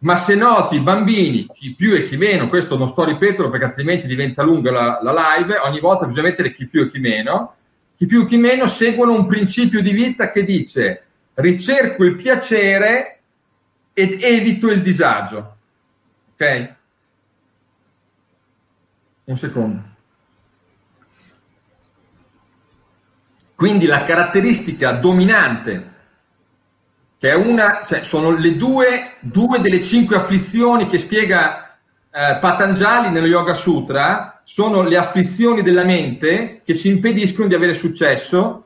Ma 0.03 0.17
se 0.17 0.37
noti 0.37 0.77
i 0.77 0.81
bambini, 0.83 1.49
chi 1.53 1.75
più 1.75 1.93
e 1.93 2.05
chi 2.05 2.17
meno, 2.17 2.49
questo 2.49 2.79
non 2.79 2.89
sto 2.89 3.05
ripeterlo 3.05 3.51
perché 3.51 3.67
altrimenti 3.67 4.07
diventa 4.07 4.45
lunga 4.45 4.71
la, 4.71 5.01
la 5.03 5.35
live, 5.37 5.59
ogni 5.65 5.81
volta 5.81 6.07
bisogna 6.07 6.29
mettere 6.29 6.53
chi 6.53 6.69
più 6.69 6.83
e 6.83 6.89
chi 6.89 7.01
meno, 7.01 7.55
chi 7.97 8.07
più 8.07 8.23
e 8.23 8.27
chi 8.27 8.37
meno 8.37 8.69
seguono 8.69 9.15
un 9.15 9.27
principio 9.27 9.83
di 9.83 9.91
vita 9.91 10.31
che 10.31 10.45
dice 10.45 11.03
ricerco 11.35 12.05
il 12.05 12.15
piacere 12.15 13.19
ed 13.93 14.23
evito 14.23 14.71
il 14.71 14.81
disagio. 14.81 15.57
Ok? 16.35 16.79
Un 19.31 19.37
secondo. 19.37 19.81
Quindi 23.55 23.87
la 23.87 24.03
caratteristica 24.03 24.91
dominante, 24.91 25.91
che 27.17 27.31
è 27.31 27.35
una, 27.37 27.85
cioè 27.87 28.03
sono 28.03 28.33
le 28.33 28.57
due, 28.57 29.13
due 29.21 29.61
delle 29.61 29.85
cinque 29.85 30.17
afflizioni 30.17 30.89
che 30.89 30.99
spiega 30.99 31.79
eh, 32.11 32.39
Patanjali 32.41 33.11
nello 33.11 33.29
Yoga 33.29 33.55
Sutra, 33.55 34.41
sono 34.43 34.83
le 34.83 34.97
afflizioni 34.97 35.63
della 35.63 35.85
mente 35.85 36.63
che 36.65 36.77
ci 36.77 36.89
impediscono 36.89 37.47
di 37.47 37.55
avere 37.55 37.75
successo. 37.75 38.65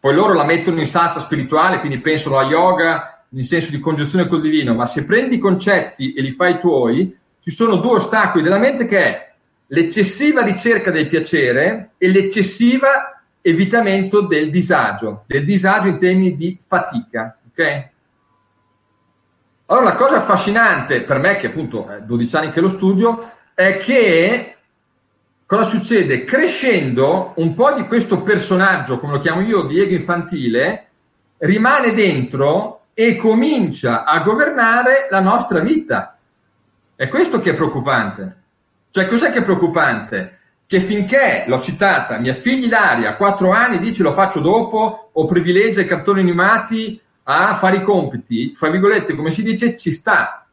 Poi 0.00 0.14
loro 0.14 0.32
la 0.32 0.44
mettono 0.44 0.80
in 0.80 0.86
salsa 0.86 1.20
spirituale, 1.20 1.80
quindi 1.80 1.98
pensano 1.98 2.38
a 2.38 2.44
yoga 2.44 3.24
nel 3.28 3.44
senso 3.44 3.70
di 3.70 3.80
congiunzione 3.80 4.28
col 4.28 4.40
divino, 4.40 4.72
ma 4.72 4.86
se 4.86 5.04
prendi 5.04 5.34
i 5.34 5.38
concetti 5.38 6.14
e 6.14 6.22
li 6.22 6.32
fai 6.32 6.58
tuoi, 6.58 7.14
ci 7.42 7.50
sono 7.50 7.76
due 7.76 7.96
ostacoli 7.96 8.42
della 8.42 8.58
mente 8.58 8.86
che 8.86 8.98
è 8.98 9.31
l'eccessiva 9.72 10.42
ricerca 10.42 10.90
del 10.90 11.08
piacere 11.08 11.92
e 11.98 12.08
l'eccessiva 12.08 13.22
evitamento 13.40 14.20
del 14.20 14.50
disagio, 14.50 15.24
del 15.26 15.44
disagio 15.44 15.88
in 15.88 15.98
termini 15.98 16.36
di 16.36 16.58
fatica. 16.64 17.36
Ok? 17.50 17.90
Allora, 19.66 19.86
la 19.86 19.94
cosa 19.94 20.16
affascinante 20.16 21.00
per 21.00 21.18
me, 21.18 21.36
che 21.36 21.48
appunto 21.48 21.88
è 21.88 22.02
12 22.02 22.36
anni 22.36 22.50
che 22.50 22.60
lo 22.60 22.68
studio, 22.68 23.30
è 23.54 23.78
che 23.78 24.56
cosa 25.46 25.64
succede? 25.64 26.24
Crescendo, 26.24 27.32
un 27.36 27.54
po' 27.54 27.72
di 27.72 27.84
questo 27.84 28.20
personaggio, 28.20 28.98
come 28.98 29.14
lo 29.14 29.20
chiamo 29.20 29.40
io, 29.40 29.62
Diego 29.62 29.94
Infantile, 29.94 30.88
rimane 31.38 31.94
dentro 31.94 32.82
e 32.92 33.16
comincia 33.16 34.04
a 34.04 34.20
governare 34.20 35.06
la 35.10 35.20
nostra 35.20 35.60
vita. 35.60 36.18
È 36.94 37.08
questo 37.08 37.40
che 37.40 37.52
è 37.52 37.54
preoccupante. 37.54 38.41
Cioè, 38.92 39.08
cos'è 39.08 39.32
che 39.32 39.40
è 39.40 39.44
preoccupante? 39.44 40.38
che 40.72 40.80
finché 40.80 41.44
l'ho 41.48 41.60
citata, 41.60 42.16
mia 42.16 42.32
figlia 42.32 42.64
Ilaria, 42.64 43.10
a 43.10 43.16
4 43.16 43.50
anni, 43.50 43.78
dice 43.78 44.02
lo 44.02 44.14
faccio 44.14 44.40
dopo, 44.40 45.10
o 45.12 45.26
privilegia 45.26 45.82
i 45.82 45.86
cartoni 45.86 46.20
animati 46.20 46.98
a 47.24 47.54
fare 47.56 47.76
i 47.76 47.82
compiti, 47.82 48.54
fra 48.54 48.70
virgolette, 48.70 49.14
come 49.14 49.32
si 49.32 49.42
dice, 49.42 49.76
ci 49.76 49.92
sta. 49.92 50.46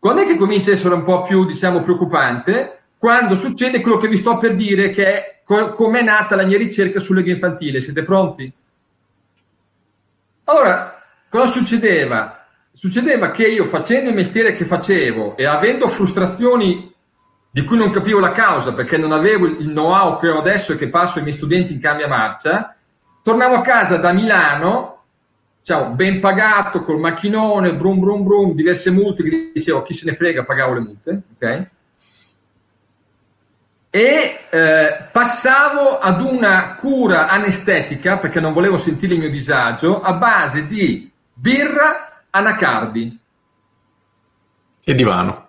Quando 0.00 0.22
è 0.22 0.26
che 0.26 0.36
comincia 0.36 0.72
a 0.72 0.74
essere 0.74 0.94
un 0.94 1.04
po' 1.04 1.22
più, 1.22 1.46
diciamo, 1.46 1.80
preoccupante? 1.80 2.80
Quando 2.98 3.36
succede 3.36 3.80
quello 3.82 3.98
che 3.98 4.08
vi 4.08 4.16
sto 4.16 4.36
per 4.36 4.56
dire, 4.56 4.90
che 4.90 5.04
è 5.06 5.40
co- 5.44 5.74
come 5.74 6.02
nata 6.02 6.34
la 6.34 6.44
mia 6.44 6.58
ricerca 6.58 6.98
sulle 6.98 7.20
sull'ega 7.20 7.30
infantile. 7.30 7.80
Siete 7.80 8.02
pronti? 8.02 8.52
Allora, 10.46 10.92
cosa 11.30 11.46
succedeva? 11.52 12.44
Succedeva 12.72 13.30
che 13.30 13.46
io 13.46 13.64
facendo 13.64 14.08
il 14.08 14.16
mestiere 14.16 14.56
che 14.56 14.64
facevo 14.64 15.36
e 15.36 15.44
avendo 15.44 15.86
frustrazioni 15.86 16.96
di 17.50 17.64
cui 17.64 17.76
non 17.76 17.90
capivo 17.90 18.20
la 18.20 18.32
causa 18.32 18.72
perché 18.72 18.96
non 18.96 19.12
avevo 19.12 19.46
il 19.46 19.68
know-how 19.68 20.18
che 20.18 20.28
ho 20.28 20.38
adesso 20.38 20.72
e 20.72 20.76
che 20.76 20.88
passo 20.88 21.18
ai 21.18 21.24
miei 21.24 21.36
studenti 21.36 21.72
in 21.72 21.80
cambia 21.80 22.08
marcia, 22.08 22.76
tornavo 23.22 23.56
a 23.56 23.62
casa 23.62 23.96
da 23.96 24.12
Milano, 24.12 25.04
diciamo, 25.60 25.90
ben 25.90 26.20
pagato, 26.20 26.82
col 26.82 26.98
macchinone, 26.98 27.74
brum 27.74 28.00
brum 28.00 28.24
brum, 28.24 28.54
diverse 28.54 28.90
multe, 28.90 29.22
che 29.22 29.50
dicevo 29.52 29.82
chi 29.82 29.94
se 29.94 30.04
ne 30.06 30.16
frega, 30.16 30.44
pagavo 30.44 30.74
le 30.74 30.80
multe, 30.80 31.22
ok? 31.34 31.66
E 33.90 34.38
eh, 34.50 35.08
passavo 35.12 35.98
ad 35.98 36.20
una 36.20 36.74
cura 36.74 37.28
anestetica, 37.28 38.18
perché 38.18 38.40
non 38.40 38.52
volevo 38.52 38.76
sentire 38.76 39.14
il 39.14 39.20
mio 39.20 39.30
disagio, 39.30 40.02
a 40.02 40.12
base 40.12 40.66
di 40.66 41.10
birra, 41.32 42.22
anacardi. 42.30 43.18
E 44.84 44.94
divano. 44.94 45.48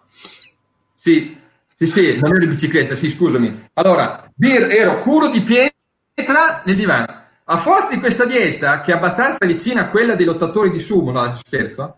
Sì, 0.94 1.39
sì, 1.80 1.88
sì, 1.88 2.20
non 2.20 2.36
ero 2.36 2.44
in 2.44 2.50
bicicletta, 2.50 2.94
sì, 2.94 3.10
scusami. 3.10 3.68
Allora, 3.76 4.30
bir, 4.36 4.64
ero 4.70 5.00
curo 5.00 5.30
di 5.30 5.42
pietra 5.42 6.62
nel 6.66 6.76
divano. 6.76 7.06
A 7.46 7.58
forza 7.58 7.88
di 7.94 8.02
questa 8.02 8.26
dieta, 8.26 8.82
che 8.82 8.92
è 8.92 8.96
abbastanza 8.96 9.46
vicina 9.46 9.84
a 9.84 9.90
quella 9.90 10.16
dei 10.16 10.26
lottatori 10.26 10.72
di 10.72 10.82
sumo, 10.82 11.12
no, 11.12 11.34
scherzo, 11.36 11.98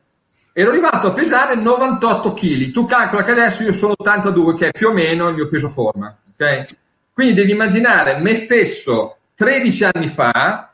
ero 0.53 0.69
arrivato 0.69 1.07
a 1.07 1.13
pesare 1.13 1.55
98 1.55 2.33
kg. 2.33 2.71
Tu 2.71 2.85
calcola 2.85 3.23
che 3.23 3.31
adesso 3.31 3.63
io 3.63 3.73
sono 3.73 3.93
82, 3.97 4.55
che 4.55 4.67
è 4.67 4.71
più 4.71 4.89
o 4.89 4.93
meno 4.93 5.29
il 5.29 5.35
mio 5.35 5.49
peso 5.49 5.67
forma. 5.67 6.15
Okay? 6.31 6.67
Quindi 7.11 7.33
devi 7.33 7.51
immaginare 7.51 8.19
me 8.19 8.35
stesso 8.35 9.17
13 9.33 9.87
anni 9.93 10.09
fa, 10.09 10.71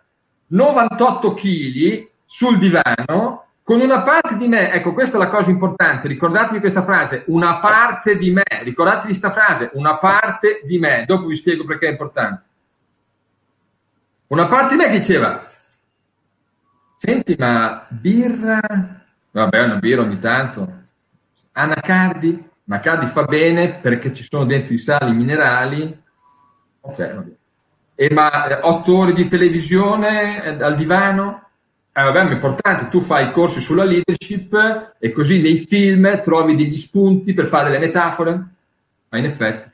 98 0.47 1.33
kg 1.33 2.07
sul 2.25 2.57
divano, 2.57 3.46
con 3.67 3.81
una 3.81 4.01
parte 4.01 4.37
di 4.37 4.47
me, 4.47 4.71
ecco 4.71 4.93
questa 4.93 5.17
è 5.17 5.19
la 5.19 5.27
cosa 5.27 5.49
importante, 5.49 6.07
ricordatevi 6.07 6.61
questa 6.61 6.85
frase, 6.85 7.23
una 7.27 7.59
parte 7.59 8.17
di 8.17 8.31
me, 8.31 8.45
ricordatevi 8.61 9.07
questa 9.07 9.33
frase, 9.33 9.71
una 9.73 9.97
parte 9.97 10.61
di 10.63 10.79
me, 10.79 11.03
dopo 11.05 11.25
vi 11.25 11.35
spiego 11.35 11.65
perché 11.65 11.87
è 11.87 11.91
importante. 11.91 12.43
Una 14.27 14.45
parte 14.45 14.77
di 14.77 14.81
me 14.81 14.89
diceva, 14.89 15.45
senti 16.95 17.35
ma 17.37 17.85
birra, 17.89 18.61
vabbè 19.31 19.61
una 19.61 19.79
birra 19.79 20.03
ogni 20.03 20.19
tanto, 20.21 20.83
anacardi, 21.51 22.49
anacardi 22.69 23.07
fa 23.07 23.25
bene 23.25 23.79
perché 23.81 24.13
ci 24.13 24.23
sono 24.23 24.45
dentro 24.45 24.75
i 24.75 24.79
sali 24.79 25.11
minerali, 25.11 26.03
ok, 26.79 27.15
vabbè. 27.15 27.31
E 27.95 28.13
ma 28.13 28.47
eh, 28.47 28.59
otto 28.61 28.97
ore 28.97 29.11
di 29.11 29.27
televisione 29.27 30.41
eh, 30.41 30.63
al 30.63 30.77
divano? 30.77 31.46
Eh, 31.97 32.03
vabbè, 32.03 32.23
ma 32.25 32.29
è 32.29 32.33
importante, 32.33 32.89
tu 32.89 33.01
fai 33.01 33.31
corsi 33.31 33.59
sulla 33.59 33.83
leadership 33.83 34.93
e 34.99 35.11
così 35.11 35.41
nei 35.41 35.57
film 35.57 36.21
trovi 36.21 36.55
degli 36.55 36.77
spunti 36.77 37.33
per 37.33 37.47
fare 37.47 37.71
delle 37.71 37.83
metafore, 37.83 38.31
ma 39.09 39.17
in 39.17 39.25
effetti. 39.25 39.67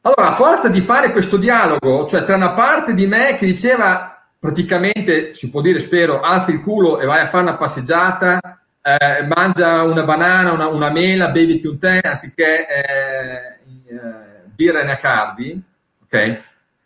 Allora, 0.00 0.30
a 0.30 0.34
forza 0.34 0.66
di 0.66 0.80
fare 0.80 1.12
questo 1.12 1.36
dialogo, 1.36 2.08
cioè 2.08 2.24
tra 2.24 2.34
una 2.34 2.50
parte 2.50 2.94
di 2.94 3.06
me 3.06 3.36
che 3.36 3.46
diceva 3.46 4.26
praticamente, 4.40 5.34
si 5.34 5.50
può 5.50 5.60
dire, 5.60 5.78
spero, 5.78 6.20
alza 6.20 6.50
il 6.50 6.62
culo 6.62 6.98
e 6.98 7.06
vai 7.06 7.20
a 7.20 7.28
fare 7.28 7.44
una 7.44 7.56
passeggiata, 7.56 8.40
eh, 8.82 9.24
mangia 9.32 9.84
una 9.84 10.02
banana, 10.02 10.50
una, 10.50 10.66
una, 10.66 10.90
mela, 10.90 11.28
beviti 11.28 11.68
un 11.68 11.78
tè, 11.78 12.00
anziché 12.02 12.66
eh, 12.66 13.58
eh, 13.86 13.98
birra 14.52 14.80
e 14.80 14.84
nacardi, 14.84 15.62
ok? 16.02 16.42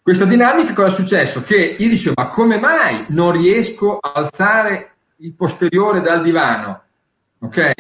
Questa 0.07 0.25
dinamica 0.25 0.73
cosa 0.73 0.87
è 0.87 0.93
successo? 0.93 1.43
Che 1.43 1.57
io 1.57 1.89
dicevo, 1.89 2.15
ma 2.17 2.29
come 2.29 2.61
mai 2.61 3.07
non 3.09 3.33
riesco 3.33 3.99
a 3.99 4.13
alzare 4.15 4.93
il 5.17 5.35
posteriore 5.35 6.01
dal 6.01 6.23
divano? 6.23 6.83
Ok? 7.41 7.73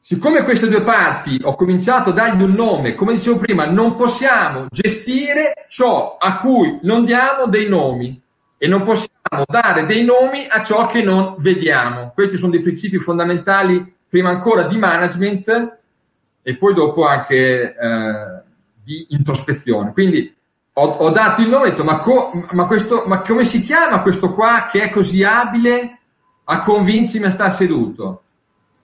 siccome 0.00 0.42
queste 0.42 0.68
due 0.68 0.80
parti 0.82 1.38
ho 1.40 1.54
cominciato 1.54 2.10
a 2.10 2.12
dargli 2.12 2.42
un 2.42 2.54
nome, 2.54 2.96
come 2.96 3.12
dicevo 3.12 3.38
prima, 3.38 3.66
non 3.66 3.94
possiamo 3.94 4.66
gestire 4.68 5.52
ciò 5.68 6.16
a 6.18 6.36
cui 6.38 6.80
non 6.82 7.04
diamo 7.04 7.46
dei 7.46 7.68
nomi 7.68 8.20
e 8.58 8.66
non 8.66 8.82
possiamo 8.82 9.44
dare 9.46 9.86
dei 9.86 10.04
nomi 10.04 10.48
a 10.48 10.64
ciò 10.64 10.88
che 10.88 11.00
non 11.00 11.36
vediamo. 11.38 12.10
Questi 12.12 12.36
sono 12.36 12.50
dei 12.50 12.62
principi 12.62 12.98
fondamentali, 12.98 13.94
prima 14.08 14.30
ancora 14.30 14.62
di 14.62 14.76
management 14.76 15.78
e 16.42 16.56
poi 16.56 16.74
dopo 16.74 17.06
anche 17.06 17.72
eh, 17.72 18.42
di 18.82 19.06
introspezione. 19.10 19.92
Quindi 19.92 20.35
ho, 20.78 20.84
ho, 20.84 21.10
dato 21.10 21.40
il 21.40 21.48
nome 21.48 21.66
ho 21.66 21.70
detto, 21.70 21.84
ma, 21.84 21.98
co- 21.98 22.30
ma, 22.52 22.66
questo, 22.66 23.04
ma 23.06 23.20
come 23.20 23.44
si 23.44 23.62
chiama 23.62 24.02
questo 24.02 24.34
qua 24.34 24.68
che 24.70 24.82
è 24.82 24.90
così 24.90 25.24
abile 25.24 25.98
a 26.44 26.60
convincermi 26.60 27.26
a 27.26 27.30
stare 27.30 27.52
seduto? 27.52 28.22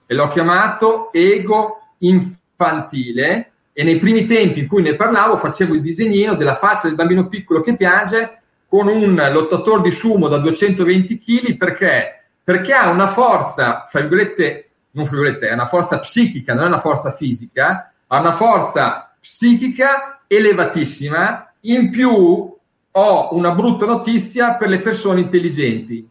e 0.05 0.13
l'ho 0.13 0.27
chiamato 0.27 1.11
ego 1.13 1.81
infantile 1.99 3.51
e 3.73 3.83
nei 3.83 3.97
primi 3.97 4.25
tempi 4.25 4.59
in 4.59 4.67
cui 4.67 4.81
ne 4.81 4.95
parlavo 4.95 5.37
facevo 5.37 5.73
il 5.73 5.81
disegnino 5.81 6.35
della 6.35 6.55
faccia 6.55 6.87
del 6.87 6.95
bambino 6.95 7.27
piccolo 7.27 7.61
che 7.61 7.75
piange 7.75 8.41
con 8.67 8.87
un 8.87 9.15
lottatore 9.31 9.83
di 9.83 9.91
sumo 9.91 10.27
da 10.27 10.37
220 10.37 11.19
kg 11.19 11.57
perché? 11.57 12.23
Perché 12.43 12.73
ha 12.73 12.89
una 12.89 13.07
forza, 13.07 13.87
fra 13.89 14.01
virgolette, 14.01 14.69
non 14.91 15.05
fra 15.05 15.17
virgolette, 15.17 15.47
è 15.47 15.53
una 15.53 15.67
forza 15.67 15.99
psichica, 15.99 16.53
non 16.53 16.65
è 16.65 16.67
una 16.67 16.79
forza 16.79 17.11
fisica, 17.13 17.93
ha 18.07 18.19
una 18.19 18.33
forza 18.33 19.15
psichica 19.19 20.23
elevatissima, 20.27 21.52
in 21.65 21.89
più 21.89 22.57
ho 22.95 23.35
una 23.35 23.51
brutta 23.51 23.85
notizia 23.85 24.55
per 24.55 24.69
le 24.69 24.81
persone 24.81 25.21
intelligenti. 25.21 26.09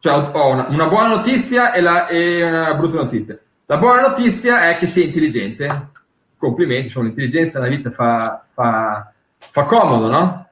Cioè, 0.00 0.30
ho 0.32 0.48
una, 0.48 0.66
una 0.68 0.86
buona 0.86 1.08
notizia 1.08 1.72
e, 1.72 1.80
la, 1.80 2.06
e, 2.06 2.42
una 2.44 2.74
brutta 2.74 3.02
notizia. 3.02 3.38
La 3.66 3.76
buona 3.78 4.08
notizia 4.08 4.68
è 4.68 4.78
che 4.78 4.86
sei 4.86 5.06
intelligente. 5.06 5.90
Complimenti, 6.36 6.88
sono 6.88 7.06
l'intelligenza 7.06 7.58
nella 7.58 7.74
vita 7.74 7.90
fa, 7.90 8.44
fa, 8.52 9.12
fa 9.36 9.62
comodo, 9.64 10.08
no? 10.08 10.48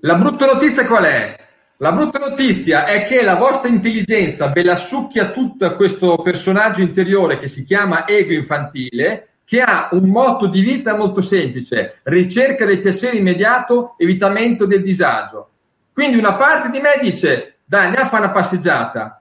La 0.00 0.16
brutta 0.16 0.46
notizia 0.46 0.86
qual 0.86 1.04
è? 1.04 1.36
La 1.78 1.92
brutta 1.92 2.18
notizia 2.18 2.84
è 2.84 3.04
che 3.06 3.22
la 3.22 3.36
vostra 3.36 3.68
intelligenza 3.68 4.48
ve 4.48 4.62
la 4.62 4.76
succhia 4.76 5.30
tutto 5.30 5.74
questo 5.74 6.16
personaggio 6.18 6.80
interiore 6.80 7.38
che 7.38 7.48
si 7.48 7.64
chiama 7.64 8.06
ego 8.06 8.32
infantile, 8.32 9.31
che 9.52 9.60
ha 9.60 9.90
un 9.92 10.08
motto 10.08 10.46
di 10.46 10.62
vita 10.62 10.96
molto 10.96 11.20
semplice, 11.20 11.98
ricerca 12.04 12.64
del 12.64 12.80
piacere 12.80 13.18
immediato, 13.18 13.96
evitamento 13.98 14.64
del 14.64 14.82
disagio. 14.82 15.50
Quindi 15.92 16.16
una 16.16 16.32
parte 16.36 16.70
di 16.70 16.80
me 16.80 16.92
dice 17.02 17.56
dai, 17.62 17.84
andiamo 17.84 18.06
a 18.06 18.08
fare 18.08 18.24
una 18.24 18.32
passeggiata. 18.32 19.20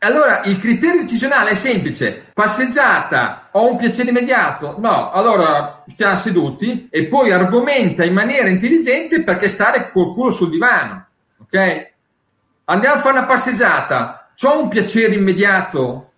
Allora, 0.00 0.42
il 0.42 0.58
criterio 0.58 1.00
decisionale 1.00 1.52
è 1.52 1.54
semplice. 1.54 2.30
Passeggiata, 2.34 3.48
ho 3.52 3.70
un 3.70 3.78
piacere 3.78 4.10
immediato? 4.10 4.74
No, 4.78 5.10
allora 5.10 5.82
stiamo 5.86 6.16
seduti 6.18 6.86
e 6.90 7.06
poi 7.06 7.32
argomenta 7.32 8.04
in 8.04 8.12
maniera 8.12 8.50
intelligente 8.50 9.22
perché 9.22 9.48
stare 9.48 9.90
col 9.90 10.12
culo 10.12 10.30
sul 10.30 10.50
divano. 10.50 11.06
Ok? 11.38 11.92
Andiamo 12.64 12.96
a 12.96 12.98
fare 12.98 13.16
una 13.16 13.26
passeggiata. 13.26 14.32
C'ho 14.38 14.60
un 14.60 14.68
piacere 14.68 15.14
immediato? 15.14 16.10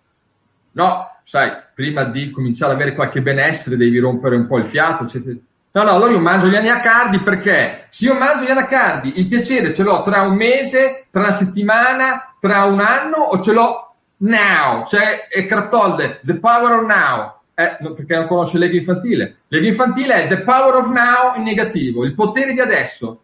No, 0.71 1.11
sai, 1.23 1.51
prima 1.73 2.03
di 2.03 2.29
cominciare 2.31 2.73
ad 2.73 2.79
avere 2.79 2.95
qualche 2.95 3.21
benessere 3.21 3.77
devi 3.77 3.99
rompere 3.99 4.35
un 4.35 4.47
po' 4.47 4.57
il 4.57 4.67
fiato, 4.67 5.03
eccetera. 5.03 5.35
No, 5.75 5.83
no, 5.83 5.95
allora 5.95 6.11
io 6.11 6.19
mangio 6.19 6.47
gli 6.47 6.55
anacardi 6.55 7.17
perché 7.17 7.87
se 7.89 8.05
io 8.05 8.13
mangio 8.13 8.43
gli 8.43 8.51
anacardi 8.51 9.13
il 9.15 9.27
piacere 9.27 9.73
ce 9.73 9.81
l'ho 9.81 10.03
tra 10.03 10.21
un 10.21 10.35
mese, 10.35 11.07
tra 11.09 11.21
una 11.21 11.31
settimana, 11.31 12.35
tra 12.39 12.65
un 12.65 12.79
anno 12.79 13.17
o 13.17 13.39
ce 13.41 13.53
l'ho 13.53 13.95
now, 14.17 14.85
cioè 14.85 15.27
è 15.27 15.47
Crattolde, 15.47 16.19
the 16.23 16.35
power 16.35 16.73
of 16.73 16.85
now. 16.85 17.33
Eh, 17.55 17.77
perché 17.95 18.15
non 18.15 18.27
conosce 18.27 18.57
l'ego 18.57 18.75
infantile. 18.75 19.37
L'ego 19.47 19.65
infantile 19.65 20.23
è 20.23 20.27
the 20.27 20.41
power 20.41 20.75
of 20.75 20.87
now 20.87 21.35
in 21.35 21.43
negativo, 21.43 22.03
il 22.03 22.13
potere 22.13 22.53
di 22.53 22.59
adesso. 22.59 23.21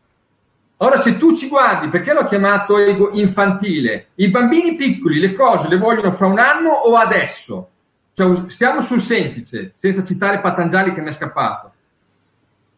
Ora, 0.78 1.02
se 1.02 1.18
tu 1.18 1.36
ci 1.36 1.50
guardi, 1.50 1.90
perché 1.90 2.14
l'ho 2.14 2.26
chiamato 2.26 2.78
ego 2.78 3.10
infantile? 3.12 4.08
I 4.16 4.30
bambini 4.30 4.76
piccoli 4.76 5.20
le 5.20 5.34
cose 5.34 5.68
le 5.68 5.78
vogliono 5.78 6.12
fra 6.12 6.28
un 6.28 6.40
anno 6.40 6.70
o 6.70 6.96
adesso? 6.96 7.70
Cioè, 8.20 8.50
stiamo 8.50 8.82
sul 8.82 9.00
semplice, 9.00 9.76
senza 9.78 10.04
citare 10.04 10.42
Patangiali 10.42 10.94
che 10.94 11.00
mi 11.00 11.08
è 11.08 11.14
scappato. 11.14 11.72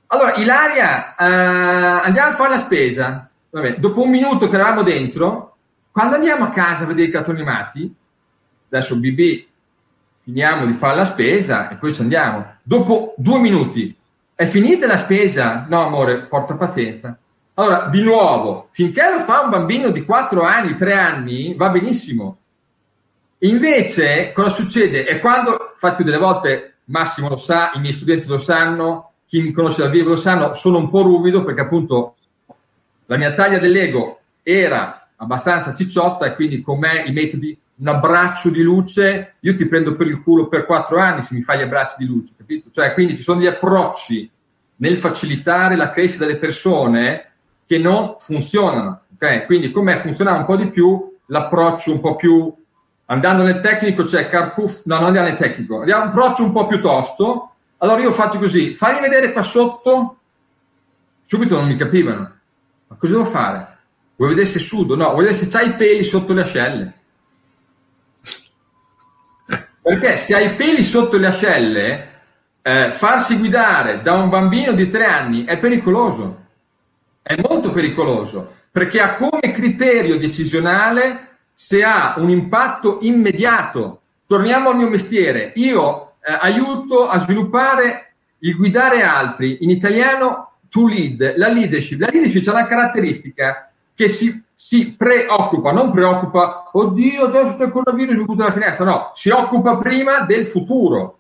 Allora, 0.06 0.36
Ilaria, 0.36 1.16
eh, 1.16 2.06
andiamo 2.06 2.30
a 2.30 2.36
fare 2.36 2.52
la 2.52 2.58
spesa. 2.60 3.28
Vabbè, 3.50 3.78
dopo 3.78 4.04
un 4.04 4.12
minuto 4.12 4.48
che 4.48 4.54
eravamo 4.54 4.84
dentro, 4.84 5.56
quando 5.92 6.14
andiamo 6.14 6.44
a 6.44 6.52
casa 6.52 6.84
a 6.84 6.86
vedere 6.86 7.08
i 7.08 7.12
cartoni 7.12 7.40
animati, 7.40 7.92
adesso 8.70 9.00
BB, 9.00 9.46
finiamo 10.26 10.68
di 10.68 10.74
fare 10.74 10.98
la 10.98 11.06
spesa 11.06 11.70
e 11.70 11.76
poi 11.76 11.96
ci 11.96 12.02
andiamo. 12.02 12.58
Dopo 12.62 13.16
due 13.18 13.40
minuti, 13.40 13.98
è 14.36 14.46
finita 14.46 14.86
la 14.86 14.98
spesa? 14.98 15.66
No, 15.68 15.88
amore, 15.88 16.20
porta 16.20 16.54
pazienza. 16.54 17.18
Allora, 17.56 17.88
di 17.88 18.04
nuovo, 18.04 18.70
finché 18.74 19.10
lo 19.10 19.22
fa 19.22 19.42
un 19.42 19.50
bambino 19.50 19.90
di 19.90 20.06
4 20.06 20.44
anni, 20.44 20.78
3 20.78 20.94
anni, 20.94 21.56
va 21.56 21.70
benissimo. 21.70 22.41
Invece, 23.44 24.34
cosa 24.34 24.50
succede? 24.50 25.06
È 25.06 25.20
quando, 25.20 25.52
infatti 25.74 26.04
delle 26.04 26.18
volte, 26.18 26.76
Massimo 26.86 27.30
lo 27.30 27.38
sa, 27.38 27.72
i 27.74 27.80
miei 27.80 27.94
studenti 27.94 28.28
lo 28.28 28.38
sanno, 28.38 29.14
chi 29.26 29.42
mi 29.42 29.52
conosce 29.52 29.82
dal 29.82 29.90
vivo 29.90 30.10
lo 30.10 30.16
sanno, 30.16 30.54
sono 30.54 30.78
un 30.78 30.90
po' 30.90 31.02
ruvido 31.02 31.44
perché 31.44 31.62
appunto 31.62 32.16
la 33.06 33.18
mia 33.18 33.34
taglia 33.34 33.58
dell'ego 33.58 34.20
era 34.44 35.08
abbastanza 35.16 35.74
cicciotta 35.74 36.26
e 36.26 36.36
quindi 36.36 36.62
con 36.62 36.80
me 36.80 37.04
i 37.06 37.14
metodi 37.14 37.58
un 37.78 37.88
abbraccio 37.88 38.50
di 38.50 38.62
luce, 38.62 39.36
io 39.40 39.56
ti 39.56 39.66
prendo 39.66 39.96
per 39.96 40.06
il 40.06 40.22
culo 40.22 40.48
per 40.48 40.68
quattro 40.68 41.00
anni 41.00 41.24
se 41.24 41.34
mi 41.34 41.42
fai 41.42 41.58
gli 41.58 41.64
abbracci 41.64 41.96
di 41.98 42.06
luce, 42.06 42.34
capito? 42.38 42.70
Cioè, 42.72 42.94
quindi 42.94 43.16
ci 43.16 43.24
sono 43.24 43.40
degli 43.40 43.48
approcci 43.48 44.30
nel 44.76 44.98
facilitare 44.98 45.76
la 45.76 45.90
crescita 45.90 46.26
delle 46.26 46.38
persone 46.38 47.32
che 47.66 47.80
non 47.80 48.18
funzionano, 48.20 49.02
ok? 49.16 49.46
Quindi 49.46 49.72
con 49.72 49.86
me 49.86 49.98
funzionava 49.98 50.38
un 50.38 50.46
po' 50.46 50.58
di 50.58 50.70
più 50.70 51.18
l'approccio 51.26 51.92
un 51.92 52.02
po' 52.02 52.16
più 52.16 52.54
andando 53.12 53.44
nel 53.44 53.60
tecnico, 53.60 54.08
cioè 54.08 54.30
Carpuff, 54.30 54.86
no, 54.86 54.96
non 54.96 55.08
andiamo 55.08 55.28
nel 55.28 55.38
tecnico, 55.38 55.80
andiamo 55.80 56.04
un 56.04 56.10
approccio 56.10 56.44
un 56.44 56.54
po' 56.54 56.66
più 56.68 56.82
tosto, 56.82 57.56
allora 57.78 58.00
io 58.00 58.12
faccio 58.12 58.40
così, 58.40 58.74
fagli 58.74 59.02
vedere 59.02 59.34
qua 59.34 59.44
sotto, 59.44 60.20
subito 61.26 61.58
non 61.58 61.68
mi 61.68 61.76
capivano. 61.76 62.40
Ma 62.88 62.96
cosa 62.98 63.12
devo 63.12 63.26
fare? 63.26 63.80
Vuoi 64.16 64.30
vedere 64.30 64.48
se 64.48 64.60
sudo? 64.60 64.96
No, 64.96 65.10
vuoi 65.10 65.26
vedere 65.26 65.36
se 65.36 65.50
c'hai 65.50 65.70
i 65.70 65.74
peli 65.74 66.04
sotto 66.06 66.34
le 66.34 66.42
ascelle. 66.42 66.94
Perché 69.82 70.16
se 70.16 70.36
hai 70.36 70.46
i 70.46 70.56
peli 70.56 70.84
sotto 70.86 71.18
le 71.18 71.28
ascelle, 71.28 72.10
eh, 72.62 72.92
farsi 72.92 73.38
guidare 73.38 74.02
da 74.02 74.14
un 74.14 74.30
bambino 74.30 74.72
di 74.72 74.90
tre 74.90 75.06
anni 75.06 75.44
è 75.44 75.58
pericoloso. 75.58 76.46
È 77.22 77.36
molto 77.46 77.72
pericoloso, 77.72 78.56
perché 78.72 79.02
ha 79.02 79.16
come 79.16 79.52
criterio 79.52 80.18
decisionale 80.18 81.31
se 81.64 81.84
ha 81.84 82.16
un 82.18 82.32
impatto 82.32 82.98
immediato. 83.02 84.02
Torniamo 84.26 84.72
al 84.72 84.78
mio 84.78 84.90
mestiere. 84.90 85.52
Io 85.58 86.14
eh, 86.20 86.36
aiuto 86.42 87.08
a 87.08 87.20
sviluppare 87.20 88.14
il 88.40 88.56
guidare 88.56 89.04
altri, 89.04 89.60
in 89.62 89.70
italiano 89.70 90.54
to 90.70 90.88
lead, 90.88 91.36
la 91.38 91.50
leadership. 91.50 92.00
La 92.00 92.10
leadership 92.12 92.48
ha 92.48 92.54
una 92.54 92.66
caratteristica 92.66 93.72
che 93.94 94.10
si, 94.10 94.44
si 94.56 94.96
preoccupa, 94.96 95.72
non 95.72 95.92
preoccupa, 95.92 96.72
oddio 96.72 97.26
adesso 97.26 97.56
c'è 97.56 97.66
il 97.66 97.72
coronavirus, 97.72 98.16
mi 98.16 98.26
butto 98.26 98.44
la 98.44 98.52
finestra, 98.52 98.84
no, 98.84 99.12
si 99.14 99.30
occupa 99.30 99.78
prima 99.78 100.22
del 100.22 100.48
futuro. 100.48 101.20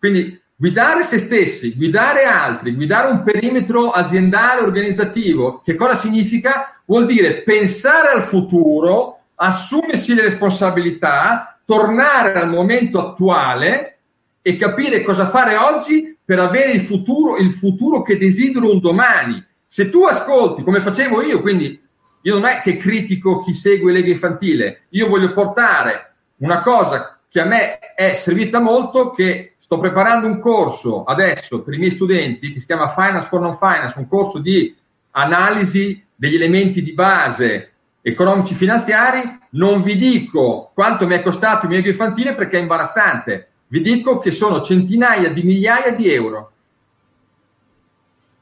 Quindi 0.00 0.40
guidare 0.56 1.04
se 1.04 1.20
stessi, 1.20 1.76
guidare 1.76 2.24
altri, 2.24 2.74
guidare 2.74 3.12
un 3.12 3.22
perimetro 3.22 3.92
aziendale, 3.92 4.62
organizzativo, 4.62 5.62
che 5.64 5.76
cosa 5.76 5.94
significa? 5.94 6.80
Vuol 6.84 7.06
dire 7.06 7.42
pensare 7.42 8.08
al 8.08 8.22
futuro, 8.22 9.19
assumersi 9.42 10.14
le 10.14 10.22
responsabilità, 10.22 11.58
tornare 11.64 12.34
al 12.34 12.50
momento 12.50 13.00
attuale 13.00 13.98
e 14.42 14.56
capire 14.56 15.02
cosa 15.02 15.28
fare 15.28 15.56
oggi 15.56 16.16
per 16.22 16.38
avere 16.38 16.72
il 16.72 16.82
futuro, 16.82 17.36
il 17.36 17.52
futuro 17.52 18.02
che 18.02 18.18
desidero 18.18 18.70
un 18.70 18.80
domani. 18.80 19.42
Se 19.66 19.88
tu 19.88 20.04
ascolti, 20.04 20.62
come 20.62 20.80
facevo 20.80 21.22
io, 21.22 21.40
quindi 21.40 21.80
io 22.22 22.34
non 22.34 22.44
è 22.44 22.60
che 22.60 22.76
critico 22.76 23.42
chi 23.42 23.54
segue 23.54 23.92
Lega 23.92 24.10
Infantile, 24.10 24.82
io 24.90 25.08
voglio 25.08 25.32
portare 25.32 26.14
una 26.38 26.60
cosa 26.60 27.18
che 27.28 27.40
a 27.40 27.44
me 27.44 27.78
è 27.78 28.12
servita 28.14 28.60
molto, 28.60 29.10
che 29.10 29.54
sto 29.58 29.78
preparando 29.78 30.26
un 30.26 30.40
corso 30.40 31.04
adesso 31.04 31.62
per 31.62 31.74
i 31.74 31.78
miei 31.78 31.92
studenti 31.92 32.52
che 32.52 32.60
si 32.60 32.66
chiama 32.66 32.90
Finance 32.90 33.28
for 33.28 33.40
Non 33.40 33.56
Finance, 33.56 33.98
un 33.98 34.08
corso 34.08 34.38
di 34.38 34.74
analisi 35.12 36.04
degli 36.14 36.34
elementi 36.34 36.82
di 36.82 36.92
base 36.92 37.70
economici 38.02 38.54
finanziari, 38.54 39.38
non 39.50 39.82
vi 39.82 39.96
dico 39.96 40.70
quanto 40.74 41.06
mi 41.06 41.14
è 41.14 41.22
costato 41.22 41.66
il 41.66 41.72
mio 41.72 41.86
infantile 41.86 42.34
perché 42.34 42.58
è 42.58 42.60
imbarazzante, 42.60 43.48
vi 43.68 43.80
dico 43.80 44.18
che 44.18 44.32
sono 44.32 44.62
centinaia 44.62 45.30
di 45.30 45.42
migliaia 45.42 45.92
di 45.92 46.12
euro. 46.12 46.52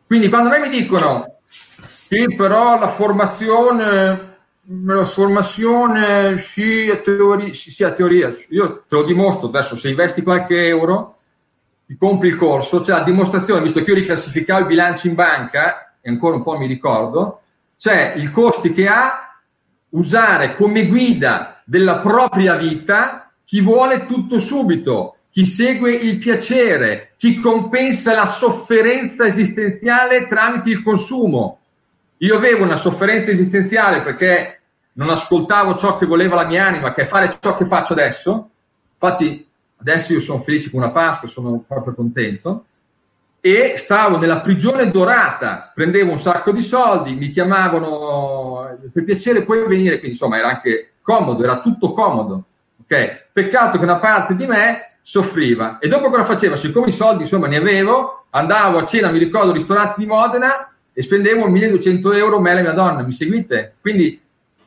Quindi 0.07 0.29
quando 0.29 0.49
a 0.49 0.53
me 0.59 0.69
mi 0.69 0.71
dicono 0.71 1.41
sì, 2.09 2.35
però 2.35 2.79
la 2.79 2.89
formazione 2.89 4.29
la 4.71 5.05
formazione, 5.05 6.41
sì, 6.41 6.91
a 6.93 6.97
teoria, 6.97 7.55
sì, 7.55 7.71
sì, 7.71 7.91
teoria. 7.97 8.37
Io 8.51 8.85
te 8.87 8.97
lo 8.97 9.03
dimostro 9.05 9.49
adesso, 9.49 9.77
se 9.77 9.89
investi 9.89 10.23
qualche 10.23 10.67
euro, 10.67 11.17
ti 11.87 11.97
compri 11.97 12.29
il 12.29 12.37
corso, 12.37 12.83
c'è 12.83 12.93
la 12.93 13.03
dimostrazione, 13.03 13.63
visto 13.63 13.83
che 13.83 13.91
io 13.91 13.97
riclassificavo 13.97 14.65
i 14.65 14.67
bilanci 14.67 15.09
in 15.09 15.15
banca, 15.15 15.95
e 16.03 16.11
ancora 16.11 16.37
un 16.37 16.43
po' 16.43 16.59
mi 16.59 16.67
ricordo, 16.67 17.41
c'è 17.79 18.15
i 18.17 18.31
costi 18.31 18.75
che 18.75 18.89
ha 18.89 19.28
usare 19.91 20.55
come 20.55 20.87
guida 20.87 21.63
della 21.65 22.01
propria 22.01 22.55
vita 22.57 23.31
chi 23.45 23.61
vuole 23.61 24.07
tutto 24.07 24.39
subito, 24.39 25.17
chi 25.31 25.47
segue 25.47 25.95
il 25.95 26.19
piacere, 26.19 27.13
chi 27.17 27.41
compensa 27.41 28.15
la 28.15 28.27
sofferenza 28.27 29.25
esistenziale 29.25 30.29
tramite 30.29 30.71
il 30.71 30.83
consumo. 30.83 31.59
Io 32.19 32.37
avevo 32.37 32.65
una 32.65 32.77
sofferenza 32.77 33.31
esistenziale 33.31 34.03
perché 34.03 34.61
non 34.95 35.11
ascoltavo 35.11 35.77
ciò 35.77 35.97
che 35.97 36.07
voleva 36.07 36.35
la 36.35 36.47
mia 36.47 36.67
anima, 36.67 36.93
che 36.93 37.03
è 37.03 37.07
fare 37.07 37.37
ciò 37.41 37.57
che 37.57 37.67
faccio 37.67 37.93
adesso. 37.93 38.51
Infatti, 39.01 39.47
adesso 39.77 40.13
io 40.13 40.21
sono 40.21 40.41
felice 40.41 40.71
con 40.71 40.81
una 40.81 40.91
Pasqua, 40.91 41.29
sono 41.29 41.63
proprio 41.67 41.95
contento. 41.95 42.65
E 43.41 43.75
stavo 43.77 44.19
nella 44.19 44.41
prigione 44.41 44.91
dorata, 44.91 45.71
prendevo 45.73 46.11
un 46.11 46.19
sacco 46.19 46.51
di 46.51 46.63
soldi, 46.63 47.15
mi 47.15 47.31
chiamavano 47.31 48.77
per 48.93 49.05
piacere 49.05 49.45
puoi 49.45 49.65
venire, 49.67 49.99
quindi 49.99 50.13
insomma 50.13 50.39
era 50.39 50.49
anche 50.49 50.95
comodo, 51.03 51.45
era 51.45 51.61
tutto 51.61 51.93
comodo. 51.93 52.45
Okay? 52.83 53.11
Peccato 53.33 53.79
che 53.79 53.85
una 53.85 53.99
parte 53.99 54.35
di 54.35 54.47
me 54.47 54.97
soffriva. 55.03 55.79
E 55.79 55.89
dopo 55.89 56.11
cosa 56.11 56.25
faceva? 56.25 56.57
Siccome 56.57 56.89
i 56.89 56.93
soldi 56.93 57.23
insomma 57.23 57.47
ne 57.47 57.57
avevo, 57.57 58.27
andavo 58.31 58.79
a 58.79 58.85
cena, 58.85 59.11
mi 59.11 59.19
ricordo, 59.19 59.51
al 59.51 59.57
ristorante 59.57 59.95
di 59.99 60.07
Modena 60.07 60.71
e 60.93 61.01
spendevo 61.01 61.47
1200 61.47 62.13
euro 62.13 62.41
me 62.41 62.51
e 62.51 62.55
la 62.55 62.61
mia 62.61 62.73
donna, 62.73 63.03
mi 63.03 63.13
seguite? 63.13 63.77
Quindi 63.81 64.21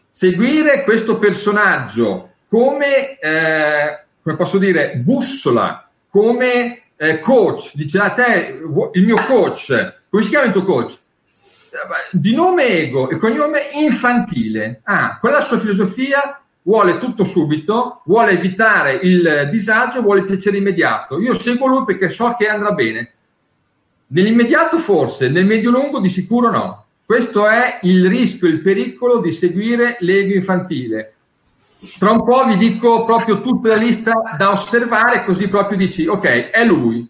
seguire 0.10 0.84
questo 0.84 1.18
personaggio 1.18 2.30
come, 2.48 3.20
eh, 3.20 4.06
come 4.24 4.36
posso 4.36 4.58
dire, 4.58 4.96
bussola, 4.96 5.90
come 6.10 6.82
eh, 7.02 7.20
coach, 7.20 7.72
dice 7.74 7.98
a 7.98 8.12
te, 8.12 8.62
il 8.94 9.04
mio 9.04 9.16
coach, 9.26 10.02
come 10.08 10.22
si 10.22 10.30
chiama 10.30 10.46
il 10.46 10.52
tuo 10.52 10.64
coach? 10.64 11.00
Di 12.12 12.36
nome 12.36 12.68
ego 12.68 13.10
e 13.10 13.18
cognome 13.18 13.62
infantile. 13.74 14.82
Ah, 14.84 15.18
qual 15.20 15.34
è 15.34 15.36
la 15.38 15.42
sua 15.42 15.58
filosofia? 15.58 16.40
Vuole 16.62 17.00
tutto 17.00 17.24
subito, 17.24 18.04
vuole 18.06 18.34
evitare 18.34 19.00
il 19.02 19.48
disagio, 19.50 20.04
vuole 20.04 20.20
il 20.20 20.26
piacere 20.28 20.58
immediato. 20.58 21.20
Io 21.20 21.34
seguo 21.34 21.66
lui 21.66 21.86
perché 21.86 22.10
so 22.10 22.36
che 22.38 22.46
andrà 22.46 22.72
bene. 22.74 23.14
Nell'immediato 24.08 24.78
forse, 24.78 25.28
nel 25.30 25.46
medio-lungo 25.46 26.00
di 26.00 26.10
sicuro 26.10 26.52
no. 26.52 26.86
Questo 27.04 27.48
è 27.48 27.80
il 27.82 28.08
rischio, 28.08 28.48
il 28.48 28.62
pericolo 28.62 29.22
di 29.22 29.32
seguire 29.32 29.98
l'ego 30.02 30.36
infantile. 30.36 31.16
Tra 31.98 32.12
un 32.12 32.24
po' 32.24 32.46
vi 32.46 32.58
dico 32.58 33.06
proprio 33.06 33.42
tutta 33.42 33.70
la 33.70 33.76
lista 33.76 34.14
da 34.38 34.52
osservare, 34.52 35.24
così 35.24 35.48
proprio 35.48 35.78
dici, 35.78 36.06
ok, 36.06 36.50
è 36.52 36.64
lui. 36.64 37.10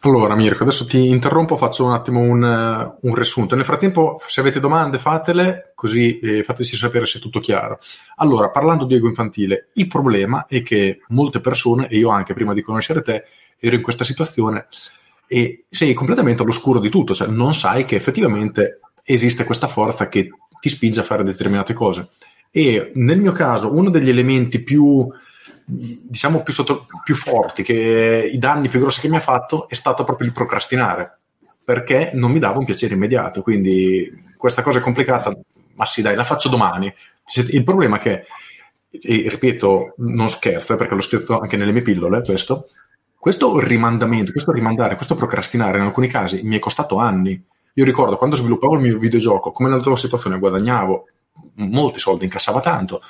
Allora, 0.00 0.36
Mirko, 0.36 0.62
adesso 0.62 0.86
ti 0.86 1.08
interrompo, 1.08 1.56
faccio 1.56 1.84
un 1.84 1.92
attimo 1.92 2.20
un, 2.20 2.96
un 3.00 3.14
riassunto. 3.14 3.56
Nel 3.56 3.64
frattempo, 3.64 4.20
se 4.24 4.40
avete 4.40 4.60
domande, 4.60 4.98
fatele, 4.98 5.72
così 5.74 6.20
eh, 6.20 6.42
fateci 6.44 6.76
sapere 6.76 7.04
se 7.04 7.18
è 7.18 7.20
tutto 7.20 7.40
chiaro. 7.40 7.80
Allora, 8.16 8.48
parlando 8.50 8.84
di 8.84 8.94
ego 8.94 9.08
infantile, 9.08 9.68
il 9.74 9.88
problema 9.88 10.46
è 10.46 10.62
che 10.62 11.00
molte 11.08 11.40
persone, 11.40 11.88
e 11.88 11.96
io 11.96 12.10
anche 12.10 12.32
prima 12.32 12.54
di 12.54 12.62
conoscere 12.62 13.02
te, 13.02 13.24
ero 13.58 13.74
in 13.74 13.82
questa 13.82 14.04
situazione 14.04 14.68
e 15.26 15.64
sei 15.68 15.92
completamente 15.94 16.42
all'oscuro 16.42 16.78
di 16.78 16.88
tutto, 16.88 17.12
cioè 17.12 17.26
non 17.26 17.52
sai 17.52 17.84
che 17.84 17.96
effettivamente 17.96 18.80
esiste 19.02 19.44
questa 19.44 19.66
forza 19.66 20.08
che 20.08 20.30
ti 20.60 20.68
spinge 20.68 21.00
a 21.00 21.04
fare 21.04 21.24
determinate 21.24 21.74
cose. 21.74 22.10
E 22.50 22.92
nel 22.94 23.20
mio 23.20 23.32
caso, 23.32 23.74
uno 23.74 23.90
degli 23.90 24.08
elementi 24.08 24.62
più, 24.62 25.06
diciamo, 25.64 26.42
più, 26.42 26.52
sotto, 26.52 26.86
più 27.04 27.14
forti, 27.14 27.62
che 27.62 28.30
i 28.32 28.38
danni 28.38 28.68
più 28.68 28.80
grossi 28.80 29.00
che 29.00 29.08
mi 29.08 29.16
ha 29.16 29.20
fatto, 29.20 29.68
è 29.68 29.74
stato 29.74 30.04
proprio 30.04 30.26
il 30.26 30.32
procrastinare, 30.32 31.18
perché 31.64 32.10
non 32.14 32.30
mi 32.30 32.38
dava 32.38 32.58
un 32.58 32.64
piacere 32.64 32.94
immediato. 32.94 33.42
Quindi 33.42 34.32
questa 34.36 34.62
cosa 34.62 34.78
è 34.78 34.82
complicata, 34.82 35.36
ma 35.74 35.84
sì, 35.84 36.02
dai, 36.02 36.16
la 36.16 36.24
faccio 36.24 36.48
domani. 36.48 36.92
Il 37.50 37.64
problema 37.64 37.98
è 37.98 38.00
che, 38.00 38.24
e 38.90 39.26
ripeto, 39.28 39.94
non 39.98 40.28
scherzo, 40.28 40.76
perché 40.76 40.94
l'ho 40.94 41.00
scritto 41.02 41.38
anche 41.38 41.56
nelle 41.56 41.72
mie 41.72 41.82
pillole, 41.82 42.22
questo, 42.22 42.68
questo 43.18 43.58
rimandamento, 43.60 44.32
questo 44.32 44.52
rimandare, 44.52 44.96
questo 44.96 45.14
procrastinare 45.14 45.78
in 45.78 45.84
alcuni 45.84 46.08
casi 46.08 46.42
mi 46.42 46.56
è 46.56 46.58
costato 46.58 46.96
anni 46.96 47.44
io 47.78 47.84
ricordo 47.84 48.16
quando 48.16 48.34
sviluppavo 48.34 48.74
il 48.74 48.80
mio 48.80 48.98
videogioco, 48.98 49.52
come 49.52 49.68
nella 49.68 49.80
tua 49.80 49.96
situazione, 49.96 50.40
guadagnavo 50.40 51.04
molti 51.58 51.98
soldi, 51.98 52.24
incassava 52.24 52.60
tanto 52.60 53.02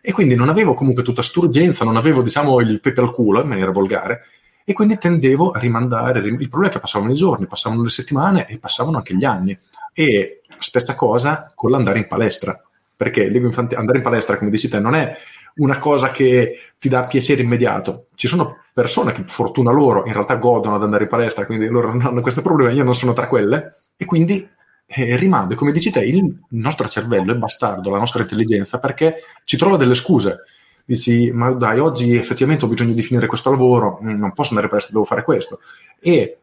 e 0.00 0.12
quindi 0.12 0.34
non 0.34 0.48
avevo 0.48 0.74
comunque 0.74 1.02
tutta 1.02 1.20
quest'urgenza, 1.20 1.84
non 1.84 1.96
avevo 1.96 2.22
diciamo 2.22 2.60
il 2.60 2.80
pepe 2.80 3.00
al 3.00 3.10
culo 3.10 3.40
in 3.40 3.48
maniera 3.48 3.70
volgare 3.70 4.26
e 4.64 4.72
quindi 4.72 4.98
tendevo 4.98 5.50
a 5.50 5.58
rimandare. 5.58 6.20
Il 6.20 6.48
problema 6.48 6.68
è 6.68 6.70
che 6.70 6.80
passavano 6.80 7.12
i 7.12 7.14
giorni, 7.14 7.46
passavano 7.46 7.82
le 7.82 7.88
settimane 7.88 8.46
e 8.48 8.58
passavano 8.58 8.96
anche 8.96 9.14
gli 9.14 9.24
anni. 9.24 9.56
E 9.92 10.40
stessa 10.58 10.94
cosa 10.94 11.52
con 11.54 11.70
l'andare 11.70 11.98
in 11.98 12.06
palestra, 12.06 12.60
perché 12.96 13.26
andare 13.26 13.98
in 13.98 14.02
palestra, 14.02 14.36
come 14.36 14.50
dici 14.50 14.68
te, 14.68 14.80
non 14.80 14.94
è 14.94 15.16
una 15.56 15.78
cosa 15.78 16.10
che 16.10 16.58
ti 16.78 16.88
dà 16.88 17.04
piacere 17.04 17.42
immediato. 17.42 18.06
Ci 18.14 18.26
sono 18.26 18.58
persone 18.72 19.12
che, 19.12 19.22
fortuna 19.26 19.70
loro, 19.70 20.04
in 20.06 20.12
realtà 20.12 20.36
godono 20.36 20.74
ad 20.74 20.82
andare 20.82 21.04
in 21.04 21.10
palestra, 21.10 21.46
quindi 21.46 21.68
loro 21.68 21.88
non 21.88 22.02
hanno 22.02 22.20
questo 22.20 22.42
problema, 22.42 22.72
io 22.72 22.84
non 22.84 22.94
sono 22.94 23.12
tra 23.12 23.28
quelle, 23.28 23.76
e 23.96 24.04
quindi 24.04 24.48
eh, 24.86 25.16
rimando. 25.16 25.54
E 25.54 25.56
come 25.56 25.72
dici 25.72 25.90
te, 25.90 26.00
il 26.04 26.38
nostro 26.50 26.88
cervello 26.88 27.32
è 27.32 27.36
bastardo, 27.36 27.90
la 27.90 27.98
nostra 27.98 28.22
intelligenza, 28.22 28.78
perché 28.78 29.22
ci 29.44 29.56
trova 29.56 29.76
delle 29.76 29.94
scuse. 29.94 30.44
Dici, 30.84 31.32
ma 31.32 31.52
dai, 31.52 31.80
oggi 31.80 32.14
effettivamente 32.14 32.64
ho 32.64 32.68
bisogno 32.68 32.92
di 32.94 33.02
finire 33.02 33.26
questo 33.26 33.50
lavoro, 33.50 33.98
mm, 34.02 34.16
non 34.16 34.32
posso 34.32 34.50
andare 34.50 34.68
presto, 34.68 34.92
devo 34.92 35.04
fare 35.04 35.24
questo. 35.24 35.60
E 35.98 36.38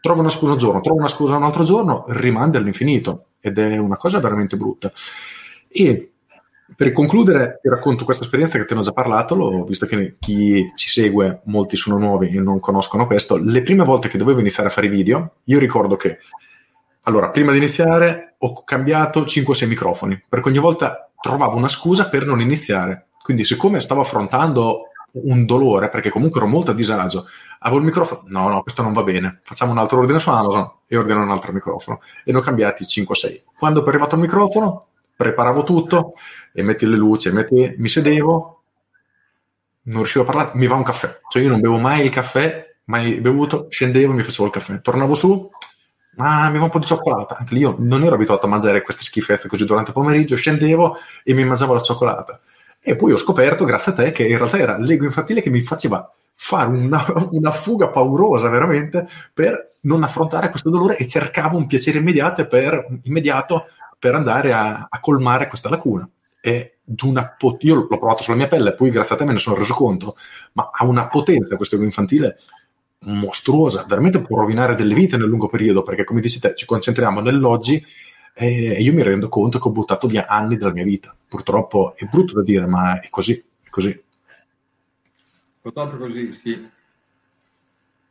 trova 0.00 0.20
una 0.20 0.28
scusa 0.28 0.52
un 0.52 0.58
giorno, 0.58 0.80
trova 0.80 1.00
una 1.00 1.08
scusa 1.08 1.36
un 1.36 1.44
altro 1.44 1.64
giorno, 1.64 2.04
rimanda 2.08 2.58
all'infinito. 2.58 3.28
Ed 3.40 3.58
è 3.58 3.78
una 3.78 3.96
cosa 3.96 4.20
veramente 4.20 4.56
brutta. 4.56 4.92
E 5.68 6.10
per 6.74 6.92
concludere, 6.92 7.60
ti 7.62 7.68
racconto 7.68 8.04
questa 8.04 8.24
esperienza 8.24 8.58
che 8.58 8.64
te 8.64 8.74
ne 8.74 8.80
ho 8.80 8.82
già 8.82 8.92
parlato, 8.92 9.34
l'ho, 9.36 9.64
visto 9.64 9.86
che 9.86 10.16
chi 10.18 10.72
ci 10.74 10.88
segue, 10.88 11.40
molti 11.44 11.76
sono 11.76 11.96
nuovi 11.96 12.28
e 12.28 12.40
non 12.40 12.58
conoscono 12.60 13.06
questo. 13.06 13.36
Le 13.36 13.62
prime 13.62 13.84
volte 13.84 14.08
che 14.08 14.18
dovevo 14.18 14.40
iniziare 14.40 14.68
a 14.68 14.72
fare 14.72 14.88
video, 14.88 15.36
io 15.44 15.58
ricordo 15.58 15.96
che, 15.96 16.18
allora, 17.08 17.30
prima 17.30 17.52
di 17.52 17.58
iniziare 17.58 18.34
ho 18.38 18.64
cambiato 18.64 19.22
5-6 19.22 19.66
microfoni, 19.68 20.24
perché 20.28 20.48
ogni 20.48 20.58
volta 20.58 21.10
trovavo 21.20 21.56
una 21.56 21.68
scusa 21.68 22.08
per 22.08 22.26
non 22.26 22.40
iniziare. 22.40 23.06
Quindi, 23.22 23.44
siccome 23.44 23.78
stavo 23.78 24.00
affrontando 24.00 24.90
un 25.12 25.46
dolore, 25.46 25.88
perché 25.88 26.10
comunque 26.10 26.40
ero 26.40 26.48
molto 26.48 26.72
a 26.72 26.74
disagio, 26.74 27.26
avevo 27.60 27.78
il 27.78 27.86
microfono, 27.86 28.22
no, 28.26 28.48
no, 28.48 28.62
questo 28.62 28.82
non 28.82 28.92
va 28.92 29.02
bene, 29.04 29.40
facciamo 29.42 29.70
un 29.72 29.78
altro 29.78 30.00
ordine 30.00 30.18
su 30.18 30.30
Amazon 30.30 30.70
e 30.86 30.96
ordino 30.96 31.22
un 31.22 31.30
altro 31.30 31.52
microfono. 31.52 32.00
E 32.24 32.32
ne 32.32 32.38
ho 32.38 32.40
cambiati 32.40 32.84
5-6. 32.84 33.42
Quando 33.56 33.84
è 33.84 33.88
arrivato 33.88 34.16
il 34.16 34.22
microfono, 34.22 34.86
preparavo 35.14 35.62
tutto 35.62 36.14
e 36.52 36.62
metti 36.62 36.86
le 36.86 36.96
luci, 36.96 37.30
metti, 37.30 37.74
mi 37.78 37.88
sedevo, 37.88 38.62
non 39.82 39.98
riuscivo 39.98 40.24
a 40.24 40.26
parlare, 40.26 40.50
mi 40.54 40.66
va 40.66 40.74
un 40.74 40.82
caffè. 40.82 41.20
Cioè 41.28 41.42
io 41.42 41.50
non 41.50 41.60
bevo 41.60 41.78
mai 41.78 42.04
il 42.04 42.10
caffè, 42.10 42.74
mai 42.84 43.20
bevuto, 43.20 43.66
scendevo 43.70 44.12
mi 44.12 44.22
facevo 44.22 44.46
il 44.46 44.52
caffè. 44.52 44.80
Tornavo 44.80 45.14
su, 45.14 45.48
ma 46.16 46.48
mi 46.50 46.58
va 46.58 46.64
un 46.64 46.70
po' 46.70 46.78
di 46.78 46.86
cioccolata. 46.86 47.36
Anche 47.36 47.54
lì 47.54 47.60
io 47.60 47.76
non 47.78 48.02
ero 48.04 48.14
abituato 48.14 48.46
a 48.46 48.48
mangiare 48.48 48.82
queste 48.82 49.02
schifezze 49.02 49.48
così 49.48 49.64
durante 49.64 49.90
il 49.90 49.96
pomeriggio, 49.96 50.36
scendevo 50.36 50.96
e 51.22 51.34
mi 51.34 51.44
mangiavo 51.44 51.74
la 51.74 51.80
cioccolata. 51.80 52.40
E 52.80 52.96
poi 52.96 53.12
ho 53.12 53.16
scoperto, 53.16 53.64
grazie 53.64 53.92
a 53.92 53.94
te, 53.94 54.12
che 54.12 54.26
in 54.26 54.36
realtà 54.36 54.58
era 54.58 54.78
l'ego 54.78 55.04
infantile 55.04 55.42
che 55.42 55.50
mi 55.50 55.60
faceva 55.60 56.08
fare 56.34 56.68
una, 56.68 57.04
una, 57.32 57.50
fuga 57.50 57.88
paurosa 57.88 58.48
veramente 58.48 59.08
per 59.32 59.78
non 59.82 60.02
affrontare 60.02 60.50
questo 60.50 60.70
dolore 60.70 60.96
e 60.96 61.06
cercavo 61.06 61.56
un 61.56 61.66
piacere 61.66 61.98
immediato 61.98 62.46
per, 62.46 62.86
immediato 63.04 63.66
per 63.98 64.14
andare 64.14 64.52
a, 64.52 64.86
a 64.88 65.00
colmare 65.00 65.48
questa 65.48 65.68
lacuna. 65.68 66.08
E 66.40 66.78
pot- 67.36 67.64
io 67.64 67.74
l'ho 67.74 67.86
provato 67.86 68.22
sulla 68.22 68.36
mia 68.36 68.46
pelle, 68.46 68.74
poi 68.74 68.90
grazie 68.90 69.16
a 69.16 69.18
te 69.18 69.24
me 69.24 69.32
ne 69.32 69.38
sono 69.38 69.56
reso 69.56 69.74
conto, 69.74 70.16
ma 70.52 70.70
ha 70.72 70.84
una 70.84 71.08
potenza 71.08 71.56
questo 71.56 71.74
ego 71.74 71.84
infantile 71.84 72.38
mostruosa, 73.00 73.84
veramente 73.86 74.20
può 74.20 74.38
rovinare 74.38 74.74
delle 74.74 74.94
vite 74.94 75.16
nel 75.16 75.28
lungo 75.28 75.48
periodo, 75.48 75.82
perché 75.82 76.04
come 76.04 76.20
dici 76.20 76.40
te, 76.40 76.54
ci 76.54 76.66
concentriamo 76.66 77.20
nell'oggi 77.20 77.84
e 78.34 78.82
io 78.82 78.92
mi 78.92 79.02
rendo 79.02 79.28
conto 79.28 79.58
che 79.58 79.68
ho 79.68 79.72
buttato 79.72 80.06
via 80.06 80.26
anni 80.26 80.56
della 80.56 80.72
mia 80.72 80.84
vita. 80.84 81.14
Purtroppo 81.28 81.94
è 81.96 82.04
brutto 82.04 82.34
da 82.34 82.42
dire, 82.42 82.66
ma 82.66 83.00
è 83.00 83.08
così, 83.08 83.32
è 83.62 83.68
così. 83.68 84.02
Purtroppo 85.60 85.96
è 85.96 85.98
così, 85.98 86.32
sì. 86.32 86.68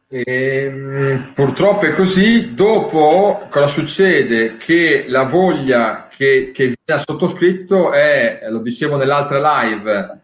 E, 0.08 1.20
purtroppo 1.34 1.86
è 1.86 1.94
così. 1.94 2.54
Dopo 2.54 3.48
cosa 3.50 3.68
succede? 3.68 4.58
Che 4.58 5.06
la 5.08 5.24
voglia 5.24 6.08
che, 6.10 6.52
che 6.54 6.76
viene 6.84 7.04
sottoscritto 7.06 7.92
è, 7.92 8.46
lo 8.50 8.60
dicevo 8.60 8.98
nell'altra 8.98 9.64
live, 9.64 10.22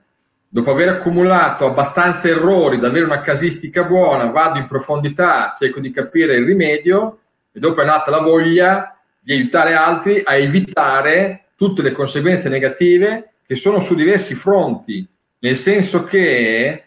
dopo 0.54 0.72
aver 0.72 0.90
accumulato 0.90 1.66
abbastanza 1.66 2.28
errori 2.28 2.78
da 2.78 2.88
avere 2.88 3.06
una 3.06 3.22
casistica 3.22 3.84
buona, 3.84 4.26
vado 4.26 4.60
in 4.60 4.68
profondità, 4.68 5.54
cerco 5.58 5.80
di 5.80 5.92
capire 5.92 6.36
il 6.36 6.44
rimedio 6.44 7.20
e 7.54 7.60
dopo 7.60 7.82
è 7.82 7.86
nata 7.86 8.12
la 8.12 8.20
voglia 8.20 9.00
di 9.18 9.32
aiutare 9.32 9.76
altri 9.76 10.22
a 10.26 10.36
evitare 10.36 11.46
tutte 11.56 11.82
le 11.82 11.94
conseguenze 11.94 12.50
negative 12.50 13.36
che 13.48 13.56
sono 13.56 13.80
su 13.80 13.96
diversi 13.96 14.36
fronti, 14.36 15.08
nel 15.40 15.56
senso 15.56 16.04
che, 16.04 16.84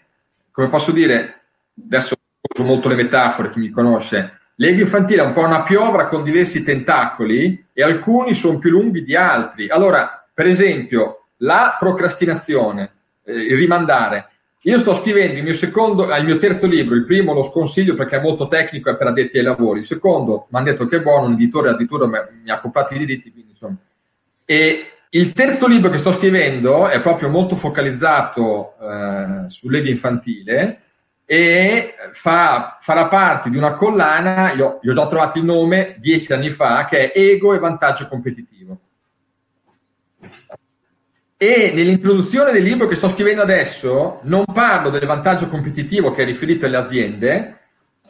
come 0.51 0.69
posso 0.69 0.91
dire, 0.91 1.41
adesso 1.83 2.17
uso 2.43 2.65
molto 2.65 2.89
le 2.89 2.97
metafore, 2.97 3.51
chi 3.51 3.61
mi 3.61 3.71
conosce, 3.71 4.41
l'ego 4.57 4.83
infantile 4.83 5.23
è 5.23 5.27
un 5.27 5.33
po' 5.33 5.41
una 5.41 5.63
piovra 5.63 6.07
con 6.07 6.23
diversi 6.23 6.63
tentacoli 6.63 7.69
e 7.73 7.83
alcuni 7.83 8.35
sono 8.35 8.59
più 8.59 8.73
lunghi 8.73 9.03
di 9.03 9.17
altri. 9.17 9.71
Allora, 9.71 10.29
per 10.35 10.47
esempio, 10.49 11.29
la 11.39 11.77
procrastinazione, 11.79 12.93
eh, 13.25 13.55
rimandare. 13.55 14.29
Io 14.67 14.79
sto 14.79 14.95
scrivendo 14.95 15.39
il 15.39 15.45
mio 15.45 15.53
secondo, 15.53 16.15
il 16.15 16.25
mio 16.25 16.39
terzo 16.39 16.67
libro, 16.67 16.95
il 16.95 17.05
primo 17.05 17.35
lo 17.35 17.43
sconsiglio 17.43 17.95
perché 17.95 18.17
è 18.17 18.21
molto 18.21 18.49
tecnico 18.49 18.89
e 18.89 18.97
per 18.97 19.09
addetti 19.09 19.37
ai 19.37 19.45
lavori, 19.45 19.81
il 19.81 19.87
secondo 19.87 20.47
mi 20.49 20.59
hanno 20.59 20.71
detto 20.71 20.87
che 20.87 20.97
è 20.97 21.03
buono, 21.03 21.35
editore 21.35 21.69
addirittura 21.69 22.07
mi 22.07 22.51
ha 22.51 22.61
comprato 22.61 22.95
i 22.95 22.99
diritti, 22.99 23.31
quindi 23.31 23.51
insomma. 23.51 23.77
E 24.47 24.87
il 25.11 25.33
terzo 25.33 25.67
libro 25.67 25.91
che 25.91 25.99
sto 25.99 26.13
scrivendo 26.13 26.89
è 26.89 27.01
proprio 27.01 27.29
molto 27.29 27.55
focalizzato 27.55 28.75
eh, 28.81 29.51
sull'ego 29.51 29.89
infantile 29.89 30.79
e 31.27 31.95
fa, 32.13 32.79
farà 32.81 33.07
parte 33.07 33.51
di 33.51 33.57
una 33.57 33.75
collana, 33.75 34.53
io, 34.53 34.79
io 34.83 34.91
ho 34.91 34.95
già 34.95 35.07
trovato 35.07 35.39
il 35.39 35.45
nome 35.45 35.97
dieci 35.99 36.33
anni 36.33 36.51
fa, 36.51 36.87
che 36.87 37.13
è 37.13 37.19
Ego 37.19 37.55
e 37.55 37.59
vantaggio 37.59 38.09
competitivo. 38.09 38.54
E 41.47 41.73
nell'introduzione 41.75 42.53
del 42.53 42.63
libro 42.63 42.89
che 42.89 42.95
sto 42.95 43.07
scrivendo 43.07 43.43
adesso 43.43 44.21
non 44.23 44.47
parlo 44.51 44.89
del 44.89 45.05
vantaggio 45.05 45.47
competitivo 45.49 46.11
che 46.11 46.23
è 46.23 46.25
riferito 46.25 46.65
alle 46.65 46.79
aziende, 46.79 47.59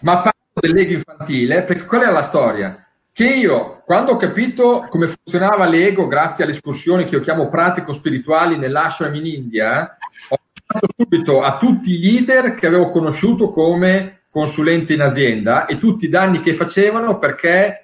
ma 0.02 0.18
parlo 0.18 0.32
dell'ego 0.60 0.92
infantile, 0.92 1.62
perché 1.62 1.84
qual 1.84 2.02
è 2.02 2.12
la 2.12 2.22
storia? 2.22 2.86
Che 3.12 3.26
io, 3.26 3.82
quando 3.84 4.12
ho 4.12 4.16
capito 4.18 4.86
come 4.88 5.08
funzionava 5.08 5.66
l'ego, 5.66 6.06
grazie 6.06 6.44
alle 6.44 6.52
escursioni 6.52 7.06
che 7.06 7.16
io 7.16 7.22
chiamo 7.22 7.48
pratico-spirituali 7.48 8.56
nell'ashram 8.56 9.16
in 9.16 9.26
India, 9.26 9.98
ho 10.28 10.36
pensato 10.52 10.94
subito 10.96 11.42
a 11.42 11.58
tutti 11.58 11.90
i 11.90 11.98
leader 11.98 12.54
che 12.54 12.68
avevo 12.68 12.90
conosciuto 12.90 13.50
come 13.50 14.20
consulente 14.30 14.92
in 14.92 15.00
azienda 15.00 15.66
e 15.66 15.80
tutti 15.80 16.04
i 16.04 16.08
danni 16.08 16.40
che 16.40 16.54
facevano 16.54 17.18
perché 17.18 17.83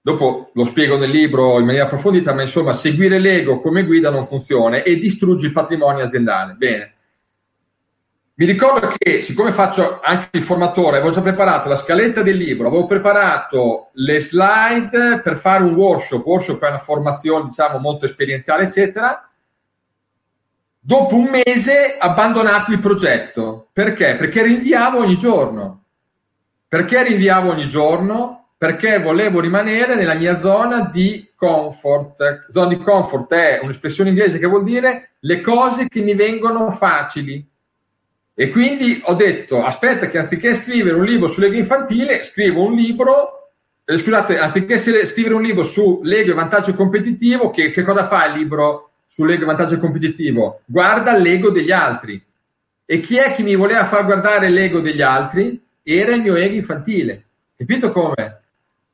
Dopo 0.00 0.50
lo 0.54 0.64
spiego 0.64 0.96
nel 0.96 1.10
libro 1.10 1.58
in 1.58 1.66
maniera 1.66 1.86
approfondita, 1.86 2.32
ma 2.32 2.42
insomma, 2.42 2.72
seguire 2.72 3.18
l'ego 3.18 3.60
come 3.60 3.84
guida 3.84 4.10
non 4.10 4.24
funziona 4.24 4.82
e 4.82 4.98
distrugge 4.98 5.46
il 5.46 5.52
patrimonio 5.52 6.04
aziendale. 6.04 6.54
Bene. 6.54 6.92
Mi 8.34 8.46
ricordo 8.46 8.94
che, 8.96 9.20
siccome 9.20 9.50
faccio 9.50 9.98
anche 10.00 10.28
il 10.38 10.44
formatore, 10.44 10.98
avevo 10.98 11.10
già 11.10 11.20
preparato 11.20 11.68
la 11.68 11.74
scaletta 11.74 12.22
del 12.22 12.36
libro, 12.36 12.68
avevo 12.68 12.86
preparato 12.86 13.90
le 13.94 14.20
slide 14.20 15.20
per 15.24 15.38
fare 15.38 15.64
un 15.64 15.74
workshop, 15.74 16.24
workshop 16.24 16.64
è 16.64 16.68
una 16.68 16.78
formazione, 16.78 17.46
diciamo, 17.46 17.78
molto 17.78 18.04
esperienziale, 18.04 18.62
eccetera. 18.62 19.28
Dopo 20.78 21.16
un 21.16 21.28
mese 21.28 21.96
abbandonato 21.98 22.70
il 22.70 22.78
progetto. 22.78 23.70
Perché? 23.72 24.14
Perché 24.14 24.42
rinviavo 24.42 25.00
ogni 25.00 25.18
giorno. 25.18 25.82
Perché 26.68 27.02
rinviavo 27.02 27.50
ogni 27.50 27.66
giorno? 27.66 28.47
Perché 28.58 28.98
volevo 28.98 29.38
rimanere 29.38 29.94
nella 29.94 30.14
mia 30.14 30.34
zona 30.34 30.90
di 30.92 31.30
comfort. 31.36 32.46
Zona 32.50 32.66
di 32.66 32.78
comfort 32.78 33.32
è 33.32 33.60
un'espressione 33.62 34.10
inglese 34.10 34.40
che 34.40 34.48
vuol 34.48 34.64
dire 34.64 35.10
le 35.20 35.40
cose 35.40 35.86
che 35.86 36.00
mi 36.00 36.14
vengono 36.14 36.72
facili. 36.72 37.46
E 38.34 38.50
quindi 38.50 39.00
ho 39.04 39.14
detto, 39.14 39.64
aspetta 39.64 40.08
che 40.08 40.18
anziché 40.18 40.54
scrivere 40.56 40.96
un 40.96 41.04
libro 41.04 41.28
su 41.28 41.40
Lego 41.40 41.54
infantile, 41.54 42.24
scrivo 42.24 42.64
un 42.64 42.74
libro, 42.74 43.48
eh, 43.84 43.96
scusate, 43.96 44.38
anziché 44.38 44.76
scrivere 44.78 45.34
un 45.34 45.42
libro 45.42 45.62
su 45.62 46.00
Lego 46.02 46.32
e 46.32 46.34
vantaggio 46.34 46.74
competitivo, 46.74 47.50
che, 47.50 47.70
che 47.70 47.84
cosa 47.84 48.08
fa 48.08 48.26
il 48.26 48.38
libro 48.38 48.90
su 49.06 49.24
Lego 49.24 49.44
e 49.44 49.46
vantaggio 49.46 49.78
competitivo? 49.78 50.62
Guarda 50.64 51.16
l'ego 51.16 51.50
degli 51.50 51.70
altri. 51.70 52.20
E 52.84 53.00
chi 53.00 53.18
è 53.18 53.34
che 53.34 53.42
mi 53.42 53.54
voleva 53.54 53.86
far 53.86 54.04
guardare 54.04 54.48
l'ego 54.48 54.80
degli 54.80 55.02
altri? 55.02 55.60
Era 55.82 56.14
il 56.14 56.22
mio 56.22 56.34
ego 56.34 56.54
infantile. 56.54 57.22
Capito 57.56 57.90
come? 57.92 58.37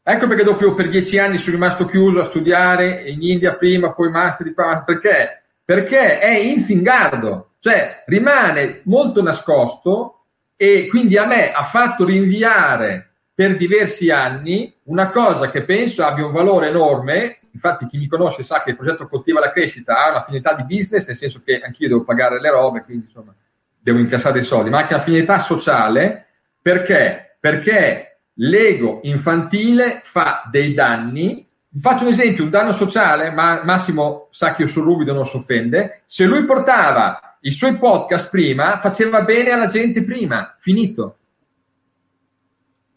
Ecco 0.07 0.27
perché 0.27 0.45
dopo 0.45 0.63
io 0.65 0.75
per 0.75 0.91
dieci 0.91 1.19
anni 1.19 1.39
sono 1.39 1.57
rimasto 1.57 1.87
chiuso 1.87 2.21
a 2.21 2.27
studiare 2.27 3.09
in 3.09 3.23
India 3.23 3.57
prima, 3.57 3.95
poi 3.95 4.11
master 4.11 4.47
di 4.47 4.53
qua. 4.53 4.83
Perché? 4.85 5.45
Perché 5.65 6.19
è 6.19 6.37
infingardo, 6.37 7.55
cioè 7.59 8.03
rimane 8.05 8.83
molto 8.85 9.23
nascosto 9.23 10.25
e 10.57 10.89
quindi 10.89 11.17
a 11.17 11.25
me 11.25 11.53
ha 11.53 11.63
fatto 11.63 12.05
rinviare 12.05 13.13
per 13.35 13.57
diversi 13.57 14.11
anni 14.11 14.75
una 14.85 15.09
cosa 15.09 15.49
che 15.49 15.65
penso 15.65 16.05
abbia 16.05 16.27
un 16.27 16.33
valore 16.33 16.69
enorme. 16.69 17.39
Infatti, 17.53 17.87
chi 17.87 17.97
mi 17.97 18.07
conosce 18.07 18.43
sa 18.43 18.61
che 18.61 18.71
il 18.71 18.77
progetto 18.77 19.09
Coltiva 19.09 19.41
la 19.41 19.53
Crescita 19.53 20.05
ha 20.05 20.11
una 20.11 20.25
finalità 20.25 20.53
di 20.53 20.65
business, 20.65 21.07
nel 21.07 21.17
senso 21.17 21.41
che 21.43 21.63
anch'io 21.65 21.89
devo 21.89 22.05
pagare 22.05 22.39
le 22.43 22.51
robe, 22.51 22.83
quindi 22.83 23.07
insomma 23.07 23.35
devo 23.81 23.99
incassare 24.01 24.41
i 24.41 24.45
soldi, 24.45 24.69
ma 24.69 24.81
anche 24.81 24.93
una 24.93 25.03
finalità 25.03 25.39
sociale. 25.39 26.27
Perché? 26.61 27.37
Perché 27.41 28.14
l'ego 28.35 29.01
infantile 29.03 30.01
fa 30.05 30.49
dei 30.51 30.75
danni. 30.75 31.47
Vi 31.69 31.81
faccio 31.81 32.05
un 32.05 32.11
esempio, 32.11 32.45
un 32.45 32.51
danno 32.51 32.73
sociale, 32.73 33.31
ma 33.31 33.63
Massimo 33.65 34.29
sa 34.31 34.55
che 34.55 34.63
io 34.63 34.69
sono 34.69 34.87
ruvido, 34.87 35.13
non 35.13 35.27
si 35.27 35.37
offende. 35.37 36.03
Se 36.07 36.25
lui 36.25 36.45
portava 36.45 37.37
i 37.41 37.51
suoi 37.51 37.77
podcast 37.77 38.31
prima, 38.31 38.79
faceva 38.79 39.23
bene 39.23 39.51
alla 39.51 39.69
gente 39.69 40.05
prima, 40.05 40.57
finito. 40.61 41.19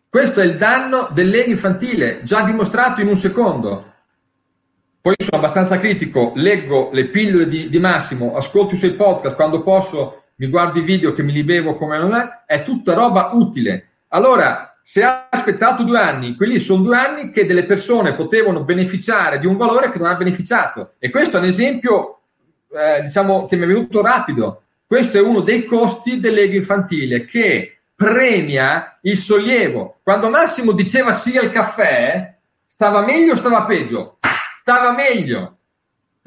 Questo 0.09 0.41
è 0.41 0.45
il 0.45 0.57
danno 0.57 1.09
dell'ego 1.11 1.51
infantile, 1.51 2.21
già 2.23 2.43
dimostrato 2.43 3.01
in 3.01 3.07
un 3.07 3.17
secondo. 3.17 3.93
Poi 5.01 5.15
sono 5.17 5.37
abbastanza 5.37 5.79
critico, 5.79 6.31
leggo 6.35 6.89
le 6.93 7.05
pillole 7.05 7.47
di, 7.47 7.69
di 7.69 7.79
Massimo, 7.79 8.35
ascolto 8.35 8.75
i 8.75 8.77
suoi 8.77 8.91
podcast 8.91 9.35
quando 9.35 9.61
posso, 9.63 10.23
mi 10.35 10.47
guardo 10.47 10.79
i 10.79 10.83
video 10.83 11.13
che 11.13 11.23
mi 11.23 11.31
li 11.31 11.43
bevo 11.43 11.75
come 11.75 11.97
non 11.97 12.13
è, 12.13 12.43
è 12.45 12.63
tutta 12.63 12.93
roba 12.93 13.31
utile. 13.33 13.89
Allora, 14.09 14.76
se 14.89 15.03
ha 15.03 15.27
aspettato 15.29 15.83
due 15.83 15.99
anni, 15.99 16.37
quelli 16.37 16.61
sono 16.61 16.81
due 16.81 16.95
anni 16.95 17.31
che 17.33 17.45
delle 17.45 17.65
persone 17.65 18.15
potevano 18.15 18.63
beneficiare 18.63 19.37
di 19.37 19.45
un 19.45 19.57
valore 19.57 19.91
che 19.91 19.97
non 19.97 20.07
ha 20.07 20.15
beneficiato. 20.15 20.93
E 20.97 21.09
questo 21.09 21.35
è 21.35 21.39
un 21.41 21.47
esempio, 21.47 22.21
eh, 22.73 23.01
diciamo, 23.01 23.47
che 23.47 23.57
mi 23.57 23.65
è 23.65 23.67
venuto 23.67 24.01
rapido. 24.01 24.61
Questo 24.85 25.17
è 25.17 25.21
uno 25.21 25.41
dei 25.41 25.65
costi 25.65 26.21
dell'ego 26.21 26.55
infantile 26.55 27.25
che 27.25 27.79
premia 27.93 28.97
il 29.01 29.17
sollievo. 29.17 29.99
Quando 30.01 30.29
Massimo 30.29 30.71
diceva 30.71 31.11
sì 31.11 31.37
al 31.37 31.51
caffè, 31.51 32.33
stava 32.69 33.03
meglio 33.03 33.33
o 33.33 33.35
stava 33.35 33.65
peggio? 33.65 34.19
Stava 34.61 34.93
meglio 34.93 35.56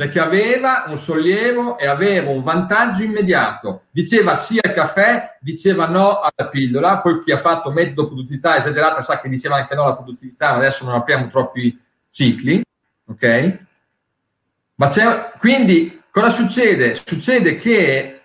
perché 0.00 0.18
aveva 0.18 0.84
un 0.86 0.96
sollievo 0.96 1.76
e 1.76 1.86
aveva 1.86 2.30
un 2.30 2.42
vantaggio 2.42 3.02
immediato. 3.02 3.82
Diceva 3.90 4.34
sì 4.34 4.58
al 4.58 4.72
caffè, 4.72 5.36
diceva 5.42 5.88
no 5.88 6.20
alla 6.20 6.48
pillola, 6.48 7.00
poi 7.00 7.22
chi 7.22 7.32
ha 7.32 7.36
fatto 7.36 7.70
metodo 7.70 8.06
produttività 8.06 8.56
esagerata 8.56 9.02
sa 9.02 9.20
che 9.20 9.28
diceva 9.28 9.56
anche 9.56 9.74
no 9.74 9.84
alla 9.84 9.96
produttività, 9.96 10.52
adesso 10.52 10.86
non 10.86 10.94
apriamo 10.94 11.28
troppi 11.28 11.78
cicli, 12.10 12.64
ok? 13.08 13.60
Ma 14.76 14.88
c'è, 14.88 15.32
quindi 15.38 16.00
cosa 16.10 16.30
succede? 16.30 16.94
Succede 16.94 17.58
che 17.58 18.22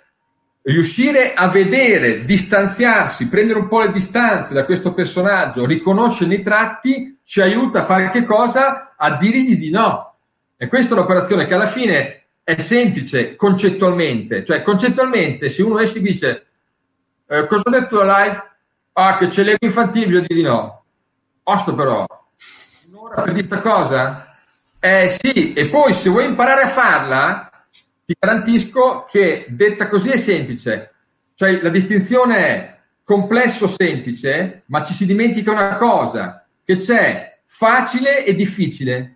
riuscire 0.62 1.34
a 1.34 1.50
vedere, 1.50 2.24
distanziarsi, 2.24 3.28
prendere 3.28 3.60
un 3.60 3.68
po' 3.68 3.82
le 3.82 3.92
distanze 3.92 4.54
da 4.54 4.64
questo 4.64 4.94
personaggio, 4.94 5.66
riconoscere 5.66 6.36
i 6.36 6.42
tratti, 6.42 7.20
ci 7.26 7.42
aiuta 7.42 7.80
a 7.80 7.86
fare 7.86 8.12
che 8.12 8.24
cosa? 8.24 8.94
A 8.96 9.18
dirgli 9.18 9.58
di 9.58 9.72
no 9.72 10.14
e 10.66 10.68
questa 10.68 10.95
è 10.95 10.97
un'operazione 10.97 11.45
che 11.45 11.53
alla 11.53 11.68
fine 11.68 12.24
è 12.43 12.59
semplice 12.59 13.36
concettualmente, 13.36 14.43
cioè 14.43 14.63
concettualmente 14.63 15.49
se 15.49 15.61
uno 15.61 15.80
esce 15.80 15.99
e 15.99 16.01
dice 16.01 16.45
eh, 17.28 17.47
cosa 17.47 17.63
ho 17.66 17.70
detto 17.70 18.01
alla 18.01 18.24
live? 18.24 18.43
Ah, 18.93 19.18
che 19.18 19.28
c'è 19.28 19.43
l'ego 19.43 19.66
infantile, 19.66 20.20
io 20.20 20.26
di 20.28 20.41
no. 20.41 20.84
Osto 21.43 21.76
però, 21.76 22.05
un'ora 22.88 23.22
per 23.22 23.34
questa 23.34 23.59
cosa? 23.59 24.26
Eh 24.80 25.09
sì, 25.09 25.53
e 25.53 25.68
poi 25.68 25.93
se 25.93 26.09
vuoi 26.09 26.26
imparare 26.26 26.63
a 26.63 26.70
farla, 26.70 27.49
ti 28.05 28.16
garantisco 28.18 29.07
che 29.09 29.45
detta 29.49 29.88
così 29.88 30.09
è 30.09 30.18
semplice. 30.18 30.93
Cioè 31.36 31.61
la 31.61 31.70
distinzione 31.70 32.38
è 32.38 32.80
complesso 33.03 33.68
semplice, 33.68 34.63
ma 34.68 34.84
ci 34.84 34.93
si 34.93 35.05
dimentica 35.05 35.51
una 35.51 35.78
cosa, 35.78 36.45
che 36.63 36.78
c'è 36.78 37.38
facile 37.45 38.26
e 38.26 38.34
difficile. 38.34 39.14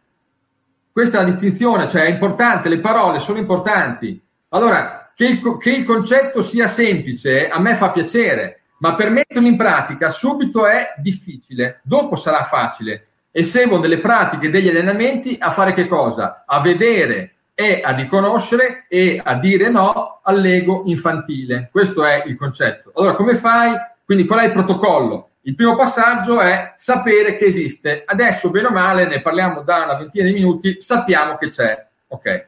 Questa 0.99 1.19
è 1.19 1.23
la 1.23 1.29
distinzione, 1.29 1.87
cioè 1.87 2.01
è 2.01 2.09
importante, 2.09 2.67
le 2.67 2.81
parole 2.81 3.19
sono 3.19 3.37
importanti. 3.37 4.21
Allora, 4.49 5.13
che 5.15 5.27
il, 5.27 5.57
che 5.57 5.69
il 5.69 5.85
concetto 5.85 6.41
sia 6.41 6.67
semplice 6.67 7.47
a 7.47 7.57
me 7.57 7.75
fa 7.75 7.91
piacere, 7.91 8.63
ma 8.79 8.95
per 8.95 9.09
metterlo 9.09 9.47
in 9.47 9.55
pratica 9.55 10.09
subito 10.09 10.67
è 10.67 10.95
difficile, 10.97 11.79
dopo 11.83 12.17
sarà 12.17 12.43
facile. 12.43 13.07
E 13.31 13.45
seguo 13.45 13.77
delle 13.77 13.99
pratiche, 13.99 14.49
degli 14.49 14.67
allenamenti 14.67 15.37
a 15.39 15.51
fare 15.51 15.73
che 15.73 15.87
cosa? 15.87 16.43
A 16.45 16.59
vedere 16.59 17.31
e 17.55 17.79
a 17.81 17.91
riconoscere 17.91 18.83
e 18.89 19.21
a 19.23 19.35
dire 19.35 19.69
no 19.69 20.19
all'ego 20.21 20.83
infantile. 20.87 21.69
Questo 21.71 22.03
è 22.03 22.23
il 22.25 22.35
concetto. 22.35 22.91
Allora, 22.93 23.15
come 23.15 23.35
fai? 23.35 23.71
Quindi 24.03 24.25
qual 24.25 24.41
è 24.41 24.47
il 24.47 24.51
protocollo? 24.51 25.28
Il 25.41 25.55
primo 25.55 25.75
passaggio 25.75 26.39
è 26.39 26.75
sapere 26.77 27.37
che 27.37 27.45
esiste. 27.45 28.03
Adesso, 28.05 28.49
bene 28.49 28.67
o 28.67 28.71
male, 28.71 29.07
ne 29.07 29.21
parliamo 29.21 29.61
da 29.61 29.83
una 29.85 29.95
ventina 29.95 30.25
di 30.25 30.33
minuti, 30.33 30.81
sappiamo 30.81 31.37
che 31.37 31.47
c'è. 31.47 31.87
Ok. 32.07 32.47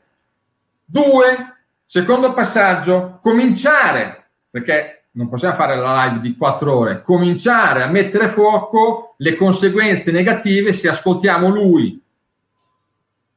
Due, 0.86 1.52
Secondo 1.92 2.32
passaggio, 2.32 3.20
cominciare, 3.22 4.30
perché 4.50 5.08
non 5.12 5.28
possiamo 5.28 5.56
fare 5.56 5.76
la 5.76 6.06
live 6.06 6.22
di 6.22 6.38
quattro 6.38 6.74
ore, 6.74 7.02
cominciare 7.02 7.84
a 7.84 7.88
mettere 7.88 8.24
a 8.24 8.30
fuoco 8.30 9.16
le 9.18 9.36
conseguenze 9.36 10.10
negative 10.14 10.72
se 10.72 10.88
ascoltiamo 10.88 11.50
lui 11.50 12.02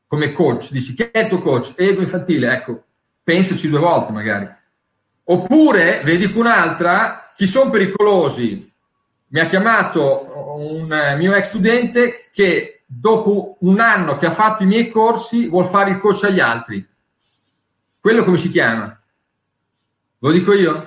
come 0.06 0.30
coach. 0.30 0.70
Dici, 0.70 0.94
che 0.94 1.10
è 1.10 1.22
il 1.22 1.26
tuo 1.26 1.40
coach? 1.40 1.72
Ego 1.74 2.00
infantile, 2.00 2.52
ecco, 2.52 2.84
pensaci 3.24 3.68
due 3.68 3.80
volte 3.80 4.12
magari. 4.12 4.48
Oppure, 5.24 6.02
vedi 6.04 6.30
un'altra, 6.32 7.32
chi 7.34 7.48
sono 7.48 7.70
pericolosi? 7.70 8.72
Mi 9.34 9.40
ha 9.40 9.46
chiamato 9.46 10.54
un 10.58 11.16
mio 11.18 11.34
ex 11.34 11.48
studente 11.48 12.28
che 12.32 12.84
dopo 12.86 13.56
un 13.62 13.80
anno 13.80 14.16
che 14.16 14.26
ha 14.26 14.30
fatto 14.30 14.62
i 14.62 14.66
miei 14.66 14.92
corsi 14.92 15.48
vuol 15.48 15.66
fare 15.66 15.90
il 15.90 15.98
coach 15.98 16.22
agli 16.22 16.38
altri. 16.38 16.88
Quello 17.98 18.22
come 18.22 18.38
si 18.38 18.48
chiama? 18.48 18.96
Lo 20.20 20.30
dico 20.30 20.52
io? 20.52 20.80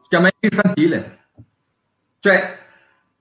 Si 0.00 0.08
chiama 0.08 0.30
infantile. 0.40 1.18
Cioè, 2.18 2.58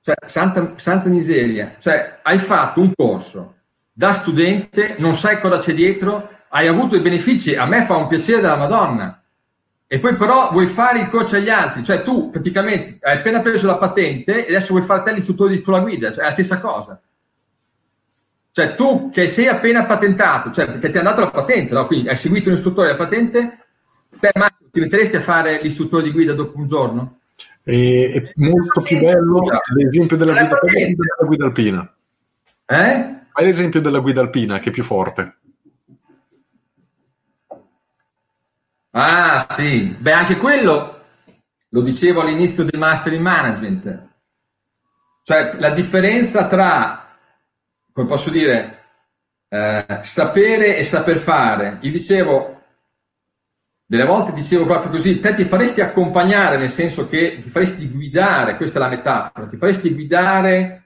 cioè 0.01 0.15
santa, 0.25 0.77
santa 0.77 1.09
miseria. 1.09 1.75
Cioè, 1.77 2.21
hai 2.23 2.39
fatto 2.39 2.79
un 2.79 2.93
corso 2.95 3.55
da 3.91 4.13
studente, 4.13 4.95
non 4.99 5.15
sai 5.15 5.41
cosa 5.41 5.59
c'è 5.59 5.73
dietro, 5.73 6.29
hai 6.47 6.69
avuto 6.69 6.95
i 6.95 7.01
benefici, 7.01 7.55
a 7.55 7.65
me 7.65 7.83
fa 7.83 7.97
un 7.97 8.07
piacere 8.07 8.39
della 8.39 8.55
Madonna. 8.55 9.21
E 9.87 9.99
poi 9.99 10.15
però 10.15 10.49
vuoi 10.51 10.65
fare 10.65 10.99
il 10.99 11.09
coach 11.09 11.33
agli 11.33 11.49
altri, 11.49 11.83
cioè 11.83 12.01
tu 12.01 12.31
praticamente 12.31 12.97
hai 13.01 13.17
appena 13.17 13.41
preso 13.41 13.67
la 13.67 13.77
patente 13.77 14.45
e 14.45 14.55
adesso 14.55 14.73
vuoi 14.73 14.85
fare 14.85 15.03
te 15.03 15.13
l'istruttore 15.13 15.53
di 15.55 15.61
scuola 15.61 15.81
guida, 15.81 16.11
cioè 16.11 16.23
è 16.23 16.27
la 16.27 16.31
stessa 16.31 16.59
cosa. 16.59 16.99
Cioè 18.51 18.73
tu 18.73 19.11
che 19.11 19.27
sei 19.27 19.47
appena 19.47 19.85
patentato, 19.85 20.51
cioè 20.51 20.65
perché 20.65 20.89
ti 20.89 20.95
è 20.95 20.99
andata 20.99 21.21
la 21.21 21.29
patente, 21.29 21.73
no? 21.73 21.85
quindi 21.85 22.09
hai 22.09 22.17
seguito 22.17 22.49
un 22.49 22.55
istruttore 22.55 22.87
della 22.87 23.03
patente, 23.03 23.59
te 24.19 24.31
Massimo 24.33 24.69
ti 24.71 24.79
metteresti 24.79 25.17
a 25.17 25.21
fare 25.21 25.61
l'istruttore 25.61 26.03
di 26.03 26.11
guida 26.11 26.33
dopo 26.33 26.57
un 26.57 26.67
giorno? 26.67 27.19
E, 27.63 28.11
è 28.13 28.31
molto 28.35 28.81
più 28.81 28.99
bello 28.99 29.43
l'esempio 29.75 30.17
della 30.17 30.33
guida, 30.33 30.59
della 30.63 31.27
guida 31.27 31.45
alpina. 31.45 31.95
Eh? 32.65 33.15
Fai 33.31 33.45
l'esempio 33.45 33.81
della 33.81 33.99
guida 33.99 34.21
alpina 34.21 34.57
che 34.59 34.69
è 34.69 34.71
più 34.71 34.83
forte. 34.83 35.35
Ah 38.97 39.45
sì, 39.49 39.95
beh 39.99 40.11
anche 40.13 40.37
quello 40.37 40.93
lo 41.69 41.81
dicevo 41.81 42.21
all'inizio 42.21 42.63
del 42.63 42.79
Master 42.79 43.11
in 43.13 43.21
Management. 43.21 44.09
Cioè 45.23 45.55
la 45.59 45.71
differenza 45.71 46.47
tra 46.47 47.05
come 47.95 48.07
posso 48.07 48.29
dire, 48.29 48.77
eh, 49.47 49.99
sapere 50.01 50.75
e 50.75 50.83
saper 50.83 51.17
fare. 51.17 51.77
Io 51.79 51.91
dicevo, 51.91 52.61
delle 53.85 54.03
volte 54.03 54.33
dicevo 54.33 54.65
proprio 54.65 54.91
così, 54.91 55.21
te 55.21 55.33
ti 55.33 55.45
faresti 55.45 55.79
accompagnare, 55.79 56.57
nel 56.57 56.71
senso 56.71 57.07
che 57.07 57.41
ti 57.41 57.49
faresti 57.49 57.87
guidare, 57.87 58.57
questa 58.57 58.79
è 58.79 58.81
la 58.81 58.89
metafora, 58.89 59.47
ti 59.47 59.55
faresti 59.55 59.93
guidare 59.93 60.84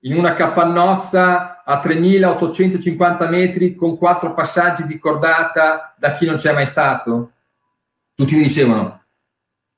in 0.00 0.16
una 0.16 0.34
capannozza 0.34 1.62
a 1.64 1.80
3850 1.80 3.28
metri 3.28 3.74
con 3.74 3.98
quattro 3.98 4.34
passaggi 4.34 4.86
di 4.86 4.98
cordata 4.98 5.94
da 5.98 6.14
chi 6.14 6.26
non 6.26 6.36
c'è 6.36 6.52
mai 6.52 6.66
stato? 6.66 7.32
Tutti 8.14 8.34
mi 8.34 8.42
dicevano, 8.42 9.02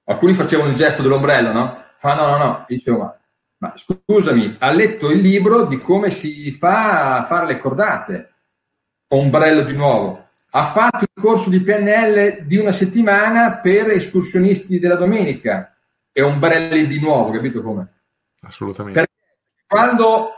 alcuni 0.05 0.35
facevano 0.35 0.71
il 0.71 0.77
gesto 0.77 1.03
dell'ombrello, 1.03 1.53
no? 1.53 1.83
Fa 1.99 2.15
no, 2.15 2.29
no, 2.29 2.37
no, 2.39 2.65
dicevo, 2.67 2.99
ma 2.99 3.15
ma 3.61 3.75
scusami, 3.77 4.57
ha 4.59 4.71
letto 4.71 5.11
il 5.11 5.21
libro 5.21 5.67
di 5.67 5.79
come 5.81 6.11
si 6.11 6.51
fa 6.53 7.19
a 7.19 7.25
fare 7.25 7.47
le 7.47 7.59
cordate. 7.59 8.31
Ombrello 9.09 9.63
di 9.63 9.75
nuovo. 9.75 10.29
Ha 10.53 10.67
fatto 10.67 11.05
il 11.05 11.23
corso 11.23 11.51
di 11.51 11.61
PNL 11.61 12.47
di 12.47 12.57
una 12.57 12.73
settimana 12.73 13.59
per 13.59 13.91
escursionisti 13.91 14.79
della 14.79 14.95
domenica. 14.95 15.77
E 16.11 16.23
ombrelli 16.23 16.87
di 16.87 16.99
nuovo, 17.01 17.31
capito 17.31 17.63
come? 17.63 17.87
Assolutamente. 18.41 19.10
Quando 19.71 20.31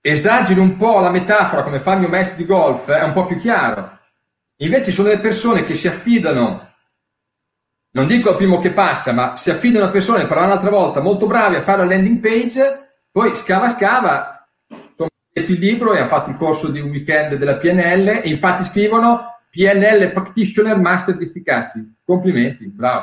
esageri 0.00 0.60
un 0.60 0.76
po' 0.76 1.00
la 1.00 1.10
metafora, 1.10 1.64
come 1.64 1.80
fa 1.80 1.94
il 1.94 1.98
mio 1.98 2.08
maestro 2.08 2.36
di 2.36 2.46
golf, 2.46 2.88
è 2.88 3.02
un 3.02 3.12
po' 3.12 3.26
più 3.26 3.36
chiaro. 3.36 3.98
Invece 4.58 4.92
sono 4.92 5.08
delle 5.08 5.20
persone 5.20 5.66
che 5.66 5.74
si 5.74 5.88
affidano 5.88 6.70
non 7.94 8.06
dico 8.06 8.30
al 8.30 8.36
primo 8.36 8.60
che 8.60 8.70
passa, 8.70 9.12
ma 9.12 9.36
si 9.36 9.50
affidano 9.50 9.86
a 9.86 9.90
persone, 9.90 10.26
per 10.26 10.36
un'altra 10.36 10.70
volta, 10.70 11.00
molto 11.00 11.26
bravi 11.26 11.56
a 11.56 11.62
fare 11.62 11.78
la 11.78 11.92
landing 11.92 12.20
page, 12.20 13.00
poi 13.10 13.34
scava 13.34 13.70
scava, 13.70 14.46
sono 14.96 15.08
il 15.32 15.58
libro 15.58 15.92
e 15.92 15.98
hanno 15.98 16.06
fatto 16.06 16.30
il 16.30 16.36
corso 16.36 16.68
di 16.68 16.78
un 16.78 16.90
weekend 16.90 17.34
della 17.34 17.56
PNL 17.56 18.20
e 18.22 18.28
infatti 18.28 18.62
scrivono 18.62 19.24
PNL 19.50 20.12
Practitioner 20.12 20.78
Master 20.78 21.16
di 21.16 21.26
sti 21.26 21.42
cazzi. 21.42 21.96
Complimenti, 22.04 22.66
bravo. 22.68 23.02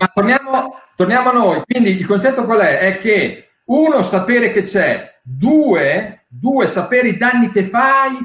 Ma 0.00 0.10
torniamo, 0.12 0.78
torniamo 0.96 1.30
a 1.30 1.32
noi. 1.32 1.62
Quindi 1.64 1.90
il 1.98 2.06
concetto 2.06 2.44
qual 2.44 2.58
è? 2.58 2.80
È 2.80 2.98
che 2.98 3.48
uno, 3.64 4.02
sapere 4.02 4.52
che 4.52 4.62
c'è, 4.64 5.20
due, 5.22 6.24
due 6.28 6.66
sapere 6.66 7.08
i 7.08 7.16
danni 7.16 7.50
che 7.50 7.64
fai, 7.66 8.18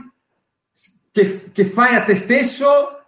che, 1.11 1.51
che 1.53 1.65
fai 1.65 1.95
a 1.95 2.03
te 2.03 2.15
stesso 2.15 3.03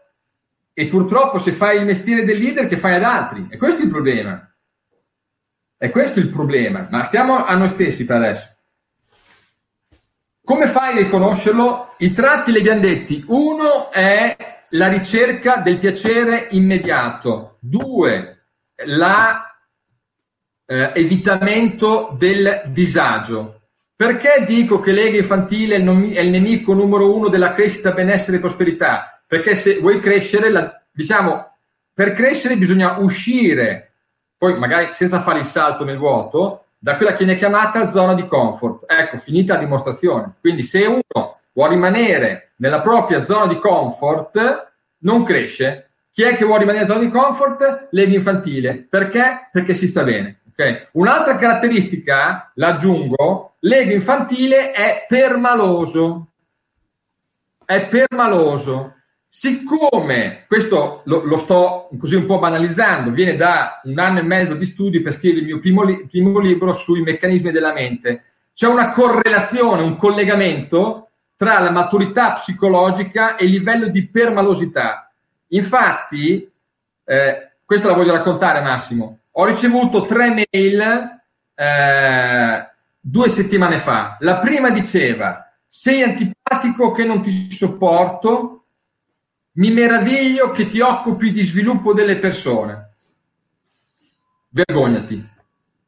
e 0.73 0.85
purtroppo 0.85 1.39
se 1.39 1.51
fai 1.51 1.77
il 1.77 1.85
mestiere 1.85 2.23
del 2.23 2.37
leader 2.37 2.67
che 2.67 2.77
fai 2.77 2.95
ad 2.95 3.03
altri. 3.03 3.47
E 3.49 3.57
questo 3.57 3.81
è 3.81 3.83
il 3.83 3.89
problema. 3.89 4.49
E 5.77 5.89
questo 5.89 6.19
è 6.19 6.21
il 6.23 6.29
problema. 6.29 6.87
Ma 6.89 7.03
stiamo 7.03 7.45
a 7.45 7.55
noi 7.55 7.69
stessi 7.69 8.05
per 8.05 8.15
adesso. 8.17 8.47
Come 10.43 10.67
fai 10.67 10.93
a 10.93 11.01
riconoscerlo? 11.01 11.95
I 11.99 12.13
tratti 12.13 12.51
li 12.51 12.59
abbiamo 12.59 12.81
detti. 12.81 13.23
Uno 13.27 13.91
è 13.91 14.35
la 14.69 14.87
ricerca 14.87 15.57
del 15.57 15.79
piacere 15.79 16.47
immediato. 16.51 17.57
Due, 17.59 18.45
l'evitamento 18.75 19.50
eh, 20.93 22.15
del 22.17 22.61
disagio. 22.65 23.59
Perché 23.95 24.45
dico 24.47 24.79
che 24.79 24.91
l'ego 24.91 25.17
infantile 25.17 25.75
è 25.75 26.19
il 26.21 26.29
nemico 26.29 26.73
numero 26.73 27.15
uno 27.15 27.27
della 27.27 27.53
crescita, 27.53 27.91
benessere 27.91 28.37
e 28.37 28.39
prosperità? 28.39 29.11
perché 29.31 29.55
se 29.55 29.79
vuoi 29.79 30.01
crescere, 30.01 30.49
la, 30.49 30.77
diciamo, 30.91 31.53
per 31.93 32.13
crescere 32.13 32.57
bisogna 32.57 32.97
uscire, 32.97 33.93
poi 34.37 34.59
magari 34.59 34.89
senza 34.93 35.21
fare 35.21 35.39
il 35.39 35.45
salto 35.45 35.85
nel 35.85 35.95
vuoto, 35.95 36.65
da 36.77 36.97
quella 36.97 37.13
che 37.13 37.23
viene 37.23 37.39
chiamata 37.39 37.87
zona 37.87 38.13
di 38.13 38.27
comfort. 38.27 38.83
Ecco, 38.91 39.17
finita 39.19 39.53
la 39.53 39.61
dimostrazione. 39.61 40.33
Quindi 40.41 40.63
se 40.63 40.85
uno 40.85 41.39
vuole 41.53 41.75
rimanere 41.75 42.51
nella 42.57 42.81
propria 42.81 43.23
zona 43.23 43.47
di 43.47 43.57
comfort, 43.57 44.73
non 44.97 45.23
cresce. 45.23 45.91
Chi 46.11 46.23
è 46.23 46.35
che 46.35 46.43
vuole 46.43 46.65
rimanere 46.65 46.83
nella 46.83 46.93
zona 46.93 47.05
di 47.05 47.17
comfort? 47.17 47.87
L'ego 47.91 48.13
infantile. 48.13 48.85
Perché? 48.89 49.47
Perché 49.49 49.75
si 49.75 49.87
sta 49.87 50.03
bene. 50.03 50.40
Okay? 50.61 50.87
Un'altra 50.93 51.37
caratteristica, 51.37 52.51
l'aggiungo, 52.55 53.55
l'ego 53.61 53.93
infantile 53.93 54.71
è 54.71 55.05
permaloso. 55.07 56.27
È 57.65 57.87
permaloso. 57.87 58.95
Siccome 59.27 60.43
questo 60.47 61.01
lo, 61.05 61.23
lo, 61.23 61.37
sto 61.37 61.89
così 61.97 62.15
un 62.15 62.25
po' 62.25 62.37
banalizzando, 62.37 63.11
viene 63.11 63.37
da 63.37 63.79
un 63.85 63.97
anno 63.97 64.19
e 64.19 64.23
mezzo 64.23 64.55
di 64.55 64.65
studi 64.65 65.01
per 65.01 65.13
scrivere 65.13 65.39
il 65.39 65.45
mio 65.45 65.59
primo, 65.59 65.83
li, 65.83 66.05
primo 66.05 66.37
libro 66.39 66.73
sui 66.73 67.01
meccanismi 67.01 67.49
della 67.51 67.73
mente, 67.73 68.23
c'è 68.53 68.67
una 68.67 68.89
correlazione, 68.89 69.81
un 69.81 69.95
collegamento 69.95 71.11
tra 71.37 71.59
la 71.59 71.71
maturità 71.71 72.33
psicologica 72.33 73.37
e 73.37 73.45
il 73.45 73.51
livello 73.51 73.87
di 73.87 74.05
permalosità. 74.05 75.09
Infatti, 75.47 76.51
eh, 77.05 77.51
questa 77.63 77.87
la 77.87 77.93
voglio 77.93 78.11
raccontare 78.11 78.61
Massimo, 78.61 79.20
ho 79.31 79.45
ricevuto 79.45 80.05
tre 80.05 80.45
mail 80.51 81.21
eh, 81.55 82.67
due 82.99 83.29
settimane 83.29 83.79
fa. 83.79 84.17
La 84.19 84.37
prima 84.39 84.69
diceva, 84.69 85.51
sei 85.67 86.03
antipatico 86.03 86.91
che 86.91 87.05
non 87.05 87.21
ti 87.21 87.51
sopporto, 87.51 88.65
mi 89.53 89.71
meraviglio 89.71 90.51
che 90.51 90.65
ti 90.65 90.79
occupi 90.79 91.31
di 91.31 91.43
sviluppo 91.43 91.93
delle 91.93 92.17
persone. 92.17 92.89
Vergognati. 94.49 95.29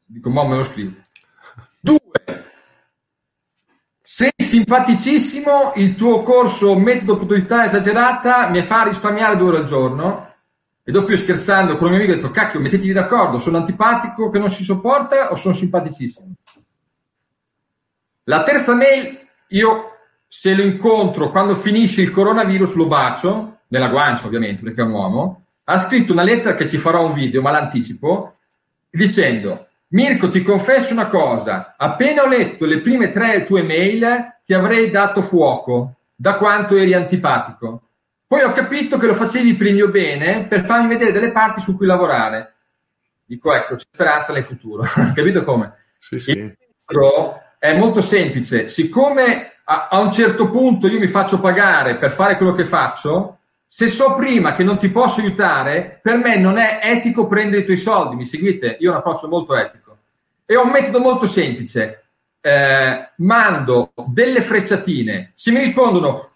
Dico, 0.06 0.30
ma 0.30 0.44
me 0.46 0.58
lo 0.58 0.64
scrivo. 0.64 0.92
Due. 1.80 2.00
Sei 4.02 4.32
simpaticissimo, 4.36 5.74
il 5.76 5.96
tuo 5.96 6.24
corso 6.24 6.76
metodo 6.76 7.14
opportunità 7.14 7.66
esagerata 7.66 8.50
mi 8.50 8.62
fa 8.62 8.84
risparmiare 8.84 9.38
due 9.38 9.48
ore 9.50 9.58
al 9.58 9.66
giorno. 9.66 10.33
E 10.86 10.92
dopo 10.92 11.12
io 11.12 11.18
scherzando 11.18 11.78
con 11.78 11.88
un 11.88 11.94
mio 11.94 12.04
amico 12.04 12.14
ho 12.14 12.16
detto, 12.16 12.32
cacchio, 12.32 12.60
mettetevi 12.60 12.92
d'accordo, 12.92 13.40
sono 13.40 13.58
antipatico 13.58 14.30
che 14.30 14.40
non 14.40 14.52
si 14.52 14.64
sopporta 14.64 15.32
o 15.32 15.36
sono 15.36 15.56
simpaticissimo? 15.56 16.34
La 18.26 18.44
terza 18.44 18.76
mail, 18.76 19.18
io 19.50 19.92
se 20.28 20.54
lo 20.54 20.62
incontro 20.62 21.30
quando 21.32 21.56
finisce 21.56 22.02
il 22.02 22.12
coronavirus 22.12 22.74
lo 22.74 22.88
bacio, 22.88 23.60
nella 23.68 23.88
guancia 23.88 24.28
ovviamente 24.28 24.62
perché 24.62 24.82
è 24.82 24.86
un 24.86 24.92
uomo, 24.92 25.46
ha 25.64 25.78
scritto 25.78 26.12
una 26.12 26.24
lettera 26.24 26.56
che 26.56 26.68
ci 26.68 26.78
farò 26.78 27.06
un 27.06 27.14
video, 27.14 27.42
ma 27.42 27.52
l'anticipo, 27.52 28.36
dicendo 28.90 29.66
Mirko 29.90 30.30
ti 30.30 30.42
confesso 30.44 30.92
una 30.92 31.08
cosa, 31.08 31.76
appena 31.78 32.24
ho 32.24 32.28
letto 32.28 32.66
le 32.66 32.80
prime 32.80 33.12
tre 33.12 33.46
tue 33.46 33.64
mail 33.64 34.40
ti 34.46 34.54
avrei 34.54 34.90
dato 34.90 35.22
fuoco, 35.22 35.94
da 36.16 36.36
quanto 36.36 36.76
eri 36.76 36.94
antipatico. 36.94 37.82
Poi 38.28 38.42
ho 38.42 38.52
capito 38.52 38.98
che 38.98 39.08
lo 39.08 39.14
facevi 39.14 39.54
per 39.54 39.68
il 39.68 39.76
mio 39.76 39.90
bene, 39.90 40.46
per 40.48 40.66
farmi 40.66 40.88
vedere 40.88 41.12
delle 41.12 41.32
parti 41.32 41.62
su 41.62 41.78
cui 41.78 41.86
lavorare. 41.86 42.54
Dico, 43.26 43.54
ecco, 43.54 43.76
c'è 43.76 43.86
speranza 43.92 44.34
nel 44.34 44.44
futuro. 44.44 44.84
Capito 45.16 45.44
come? 45.44 45.76
Sì, 46.00 46.20
sì. 46.20 46.32
Il 46.32 46.56
è 47.64 47.78
molto 47.78 48.02
semplice. 48.02 48.68
Siccome 48.68 49.54
a, 49.64 49.88
a 49.90 50.00
un 50.00 50.12
certo 50.12 50.50
punto 50.50 50.88
io 50.88 51.00
mi 51.00 51.08
faccio 51.08 51.40
pagare 51.40 51.96
per 51.96 52.12
fare 52.12 52.36
quello 52.36 52.54
che 52.54 52.66
faccio, 52.66 53.38
se 53.66 53.88
so 53.88 54.16
prima 54.16 54.54
che 54.54 54.64
non 54.64 54.78
ti 54.78 54.90
posso 54.90 55.22
aiutare, 55.22 56.00
per 56.02 56.18
me 56.18 56.38
non 56.38 56.58
è 56.58 56.82
etico 56.84 57.26
prendere 57.26 57.62
i 57.62 57.66
tuoi 57.66 57.78
soldi. 57.78 58.18
Mi 58.18 58.26
seguite? 58.26 58.76
Io 58.82 58.90
ho 58.90 58.92
un 58.92 59.00
approccio 59.00 59.30
molto 59.30 59.56
etico. 59.56 59.98
E 60.46 60.58
ho 60.58 60.64
un 60.64 60.72
metodo 60.72 61.00
molto 61.00 61.26
semplice. 61.26 62.04
Eh, 62.42 63.10
mando 63.18 63.94
delle 64.08 64.42
frecciatine. 64.42 65.32
Se 65.34 65.52
mi 65.52 65.60
rispondono 65.60 66.32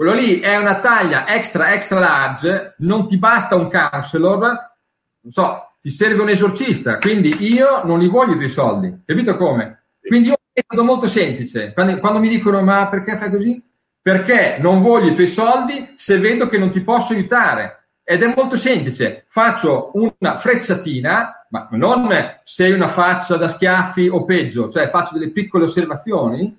quello 0.00 0.14
lì 0.14 0.40
è 0.40 0.56
una 0.56 0.80
taglia 0.80 1.28
extra 1.28 1.74
extra 1.74 1.98
large, 1.98 2.76
non 2.78 3.06
ti 3.06 3.18
basta 3.18 3.54
un 3.54 3.70
counselor, 3.70 4.40
non 4.40 5.30
so, 5.30 5.76
ti 5.78 5.90
serve 5.90 6.22
un 6.22 6.30
esorcista, 6.30 6.96
quindi 6.96 7.36
io 7.40 7.84
non 7.84 7.98
li 7.98 8.08
voglio 8.08 8.32
i 8.32 8.36
tuoi 8.36 8.48
soldi, 8.48 9.02
capito 9.04 9.36
come? 9.36 9.82
Quindi 10.00 10.28
io 10.28 10.36
metodo 10.54 10.84
molto 10.84 11.06
semplice, 11.06 11.74
quando, 11.74 11.98
quando 11.98 12.18
mi 12.18 12.28
dicono 12.28 12.62
ma 12.62 12.88
perché 12.88 13.18
fai 13.18 13.28
così? 13.28 13.62
Perché 14.00 14.56
non 14.58 14.80
voglio 14.80 15.10
i 15.10 15.14
tuoi 15.14 15.28
soldi 15.28 15.92
se 15.96 16.16
vedo 16.16 16.48
che 16.48 16.56
non 16.56 16.70
ti 16.70 16.80
posso 16.80 17.12
aiutare. 17.12 17.88
Ed 18.02 18.22
è 18.22 18.34
molto 18.34 18.56
semplice, 18.56 19.26
faccio 19.28 19.90
una 19.92 20.38
frecciatina, 20.38 21.46
ma 21.50 21.68
non 21.72 22.08
sei 22.42 22.72
una 22.72 22.88
faccia 22.88 23.36
da 23.36 23.48
schiaffi 23.48 24.08
o 24.08 24.24
peggio, 24.24 24.70
cioè 24.70 24.88
faccio 24.88 25.18
delle 25.18 25.30
piccole 25.30 25.64
osservazioni 25.64 26.58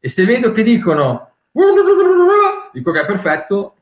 e 0.00 0.08
se 0.08 0.24
vedo 0.24 0.50
che 0.50 0.64
dicono 0.64 1.29
dico 2.72 2.92
che 2.92 3.00
è 3.00 3.06
perfetto, 3.06 3.74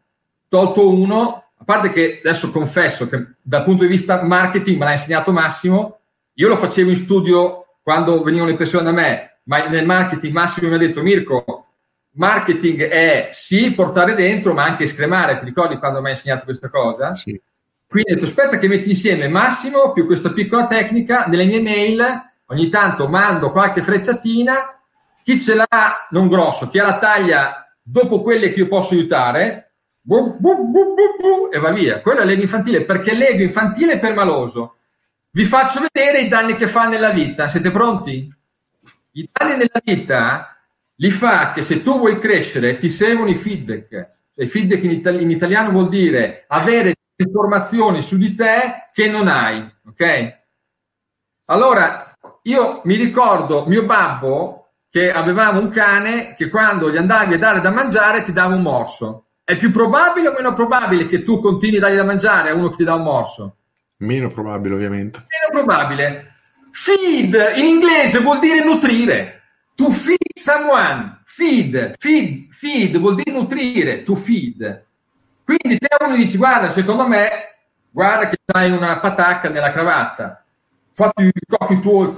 tolto 0.49 0.89
uno, 0.89 1.45
a 1.57 1.65
parte 1.65 1.93
che 1.93 2.21
adesso 2.25 2.51
confesso 2.51 3.09
che 3.09 3.35
dal 3.43 3.65
punto 3.65 3.85
di 3.85 3.91
vista 3.91 4.23
marketing 4.23 4.79
me 4.79 4.85
l'ha 4.87 4.93
insegnato 4.93 5.33
Massimo, 5.33 6.01
io 6.35 6.49
lo 6.49 6.57
facevo 6.57 6.91
in 6.91 6.97
studio 6.97 7.67
quando 7.83 8.23
venivano 8.23 8.51
le 8.51 8.57
persone 8.57 8.85
da 8.85 8.93
me, 8.93 9.41
ma 9.45 9.67
nel 9.67 9.87
marketing 9.87 10.33
Massimo 10.33 10.69
mi 10.69 10.75
ha 10.75 10.79
detto 10.79 11.03
Mirko, 11.03 11.67
marketing 12.13 12.89
è 12.89 13.29
sì 13.33 13.73
portare 13.73 14.15
dentro, 14.15 14.55
ma 14.55 14.65
anche 14.65 14.87
scremare, 14.87 15.39
ti 15.39 15.45
ricordi 15.45 15.79
quando 15.79 16.01
mi 16.01 16.07
hai 16.07 16.13
insegnato 16.13 16.45
questa 16.45 16.69
cosa? 16.69 17.15
Sì. 17.15 17.41
Quindi 17.89 18.13
ho 18.13 18.15
detto 18.17 18.27
aspetta 18.27 18.59
che 18.59 18.69
metti 18.69 18.91
insieme 18.91 19.29
Massimo 19.29 19.93
più 19.93 20.05
questa 20.05 20.31
piccola 20.31 20.67
tecnica, 20.67 21.25
nelle 21.27 21.47
mie 21.47 21.63
mail. 21.63 22.27
Ogni 22.51 22.71
tanto 22.71 23.09
mando 23.09 23.51
qualche 23.51 23.83
frecciatina, 23.83 24.78
chi 25.29 25.39
ce 25.43 25.57
l'ha 25.57 26.07
non 26.09 26.27
grosso, 26.27 26.71
chi 26.71 26.79
ha 26.79 26.85
la 26.85 26.99
taglia 26.99 27.71
dopo 27.83 28.23
quelle 28.23 28.51
che 28.51 28.61
io 28.61 28.67
posso 28.67 28.95
aiutare, 28.95 29.75
bu, 30.01 30.39
bu, 30.39 30.71
bu, 30.71 31.51
e 31.53 31.59
va 31.59 31.71
via. 31.71 32.01
Quello 32.01 32.21
è 32.21 32.25
l'ego 32.25 32.41
infantile, 32.41 32.87
perché 32.87 33.13
l'ego 33.13 33.43
infantile 33.43 33.93
è 33.93 33.99
permaloso. 33.99 34.77
Vi 35.29 35.45
faccio 35.45 35.83
vedere 35.93 36.23
i 36.23 36.29
danni 36.29 36.57
che 36.57 36.67
fa 36.67 36.89
nella 36.89 37.11
vita. 37.11 37.47
Siete 37.47 37.71
pronti? 37.71 38.35
I 39.11 39.29
danni 39.31 39.57
nella 39.59 39.83
vita 39.85 40.57
li 40.95 41.11
fa 41.11 41.53
che 41.53 41.63
se 41.63 41.83
tu 41.83 41.99
vuoi 41.99 42.19
crescere 42.19 42.79
ti 42.79 42.89
servono 42.89 43.29
i 43.29 43.35
feedback. 43.35 44.09
I 44.33 44.47
feedback 44.47 44.83
in, 44.85 44.93
itali- 44.93 45.23
in 45.23 45.31
italiano 45.31 45.71
vuol 45.73 45.91
dire 45.91 46.47
avere 46.49 46.95
informazioni 47.17 48.01
su 48.01 48.17
di 48.17 48.35
te 48.35 48.89
che 48.95 49.11
non 49.11 49.29
hai. 49.29 49.61
Ok? 49.89 50.39
Allora, 51.45 52.15
io 52.45 52.81
mi 52.85 52.95
ricordo 52.95 53.67
mio 53.67 53.85
babbo 53.85 54.58
che 54.99 55.13
avevamo 55.13 55.61
un 55.61 55.69
cane 55.69 56.35
che 56.35 56.51
quando 56.51 56.91
gli 56.91 56.97
andavi 56.97 57.35
a 57.35 57.39
dare 57.39 57.61
da 57.61 57.71
mangiare 57.71 58.25
ti 58.25 58.33
dava 58.33 58.57
un 58.57 58.63
morso. 58.63 59.27
È 59.45 59.57
più 59.57 59.71
probabile 59.71 60.27
o 60.27 60.33
meno 60.33 60.55
probabile 60.55 61.07
che 61.07 61.23
tu 61.23 61.39
continui 61.39 61.77
a 61.77 61.81
dargli 61.81 61.95
da 61.95 62.05
mangiare 62.05 62.51
a 62.51 62.55
uno 62.55 62.71
che 62.71 62.79
ti 62.79 62.85
dà 62.85 62.95
un 62.95 63.05
morso? 63.05 63.57
Meno 63.99 64.27
probabile, 64.27 64.75
ovviamente. 64.75 65.25
Meno 65.29 65.65
probabile. 65.65 66.33
Feed 66.73 67.53
in 67.55 67.65
inglese 67.65 68.19
vuol 68.19 68.41
dire 68.41 68.65
nutrire. 68.65 69.41
To 69.77 69.89
feed 69.89 70.35
someone. 70.35 71.23
Feed, 71.25 71.95
feed, 71.97 72.49
feed 72.51 72.99
vuol 72.99 73.15
dire 73.15 73.31
nutrire. 73.31 74.03
To 74.03 74.17
feed. 74.17 74.85
Quindi 75.45 75.79
te 75.79 75.87
uno 76.05 76.17
dici, 76.17 76.37
guarda, 76.37 76.73
secondo 76.73 77.07
me, 77.07 77.31
guarda 77.89 78.29
che 78.29 78.37
hai 78.53 78.73
una 78.73 78.99
patacca 78.99 79.49
nella 79.49 79.71
cravatta 79.71 80.43
fatti 80.99 81.27
i 81.27 81.33
cocchi 81.47 81.81
tuoi, 81.81 82.13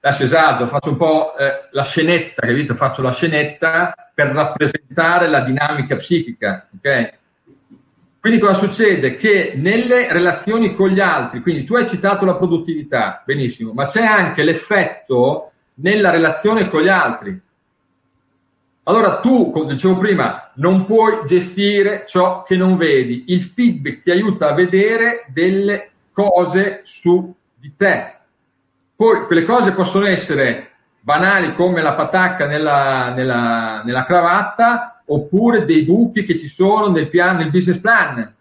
adesso 0.00 0.22
esatto, 0.22 0.66
faccio 0.68 0.90
un 0.90 0.96
po' 0.96 1.36
eh, 1.36 1.68
la 1.72 1.82
scenetta, 1.82 2.46
capito? 2.46 2.76
Faccio 2.76 3.02
la 3.02 3.12
scenetta 3.12 3.92
per 4.14 4.28
rappresentare 4.28 5.26
la 5.26 5.40
dinamica 5.40 5.96
psichica, 5.96 6.68
ok? 6.76 7.14
Quindi 8.20 8.38
cosa 8.38 8.54
succede? 8.54 9.16
Che 9.16 9.54
nelle 9.56 10.12
relazioni 10.12 10.76
con 10.76 10.90
gli 10.90 11.00
altri, 11.00 11.40
quindi 11.40 11.64
tu 11.64 11.74
hai 11.74 11.88
citato 11.88 12.24
la 12.24 12.36
produttività, 12.36 13.20
benissimo, 13.26 13.72
ma 13.72 13.86
c'è 13.86 14.04
anche 14.04 14.44
l'effetto 14.44 15.50
nella 15.74 16.10
relazione 16.10 16.68
con 16.68 16.82
gli 16.82 16.88
altri. 16.88 17.40
Allora 18.84 19.20
tu, 19.20 19.52
come 19.52 19.74
dicevo 19.74 19.96
prima, 19.96 20.50
non 20.54 20.84
puoi 20.84 21.24
gestire 21.24 22.04
ciò 22.06 22.42
che 22.42 22.56
non 22.56 22.76
vedi. 22.76 23.24
Il 23.28 23.42
feedback 23.42 24.02
ti 24.02 24.10
aiuta 24.10 24.48
a 24.48 24.54
vedere 24.54 25.26
delle 25.28 25.90
cose 26.12 26.80
su 26.82 27.32
di 27.54 27.74
te. 27.76 28.12
Poi 28.96 29.24
quelle 29.26 29.44
cose 29.44 29.70
possono 29.72 30.06
essere 30.06 30.70
banali 30.98 31.54
come 31.54 31.80
la 31.80 31.94
patacca 31.94 32.46
nella, 32.46 33.12
nella, 33.14 33.82
nella 33.84 34.04
cravatta 34.04 35.02
oppure 35.06 35.64
dei 35.64 35.82
buchi 35.82 36.24
che 36.24 36.36
ci 36.36 36.48
sono 36.48 36.88
nel, 36.88 37.08
piano, 37.08 37.38
nel 37.38 37.50
business 37.50 37.78
plan 37.78 38.34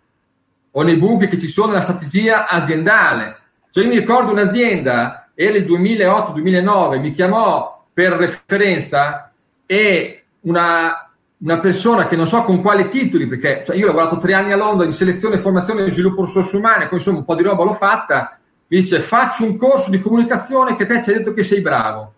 o 0.71 0.81
nei 0.83 0.95
buchi 0.95 1.27
che 1.27 1.39
ci 1.39 1.49
sono 1.49 1.67
nella 1.67 1.81
strategia 1.81 2.47
aziendale. 2.47 3.37
Cioè 3.69 3.83
io 3.83 3.89
mi 3.89 3.99
ricordo 3.99 4.31
un'azienda, 4.31 5.29
era 5.35 5.57
il 5.57 5.65
2008-2009, 5.65 6.99
mi 6.99 7.11
chiamò 7.11 7.85
per 7.93 8.13
referenza 8.13 9.31
e 9.65 10.20
una, 10.41 11.11
una 11.37 11.59
persona 11.59 12.07
che 12.07 12.15
non 12.15 12.27
so 12.27 12.43
con 12.43 12.61
quali 12.61 12.89
titoli, 12.89 13.27
perché 13.27 13.63
cioè 13.65 13.75
io 13.75 13.85
ho 13.85 13.87
lavorato 13.87 14.17
tre 14.17 14.33
anni 14.33 14.51
a 14.51 14.57
Londra 14.57 14.85
in 14.85 14.93
selezione, 14.93 15.37
formazione 15.37 15.85
e 15.85 15.91
sviluppo 15.91 16.25
risorse 16.25 16.55
umane, 16.55 16.87
poi 16.87 16.97
insomma 16.97 17.19
un 17.19 17.25
po' 17.25 17.35
di 17.35 17.43
roba 17.43 17.63
l'ho 17.63 17.73
fatta, 17.73 18.39
mi 18.67 18.79
dice 18.79 18.99
faccio 18.99 19.43
un 19.43 19.57
corso 19.57 19.89
di 19.89 19.99
comunicazione 19.99 20.75
che 20.75 20.85
te 20.85 21.03
ci 21.03 21.09
hai 21.09 21.17
detto 21.17 21.33
che 21.33 21.43
sei 21.43 21.61
bravo. 21.61 22.13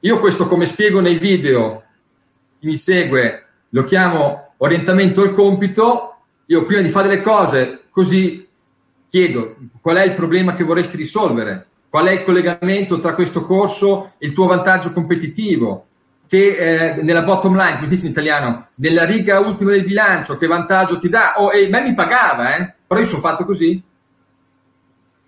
Io 0.00 0.20
questo 0.20 0.46
come 0.46 0.66
spiego 0.66 1.00
nei 1.00 1.16
video, 1.16 1.82
chi 2.58 2.66
mi 2.66 2.78
segue, 2.78 3.44
lo 3.70 3.84
chiamo 3.84 4.52
orientamento 4.58 5.22
al 5.22 5.34
compito, 5.34 6.16
io 6.46 6.64
prima 6.64 6.82
di 6.82 6.90
fare 6.90 7.08
le 7.08 7.22
cose 7.22 7.82
così 7.90 8.46
chiedo 9.08 9.56
qual 9.80 9.96
è 9.96 10.04
il 10.04 10.14
problema 10.14 10.54
che 10.54 10.64
vorresti 10.64 10.96
risolvere, 10.96 11.66
qual 11.88 12.06
è 12.06 12.12
il 12.12 12.24
collegamento 12.24 13.00
tra 13.00 13.14
questo 13.14 13.44
corso 13.44 14.12
e 14.18 14.26
il 14.26 14.32
tuo 14.32 14.46
vantaggio 14.46 14.92
competitivo, 14.92 15.85
che 16.28 16.56
eh, 16.56 17.02
nella 17.02 17.22
bottom 17.22 17.56
line, 17.56 17.76
come 17.76 17.86
si 17.86 17.94
dice 17.94 18.06
in 18.06 18.12
italiano, 18.12 18.68
nella 18.76 19.04
riga 19.04 19.40
ultima 19.40 19.70
del 19.70 19.84
bilancio, 19.84 20.36
che 20.36 20.46
vantaggio 20.46 20.98
ti 20.98 21.08
dà? 21.08 21.34
Oh, 21.36 21.52
e 21.52 21.68
me 21.68 21.82
mi 21.82 21.94
pagava, 21.94 22.56
eh? 22.56 22.74
però 22.86 23.00
io 23.00 23.06
sono 23.06 23.20
fatto 23.20 23.44
così. 23.44 23.82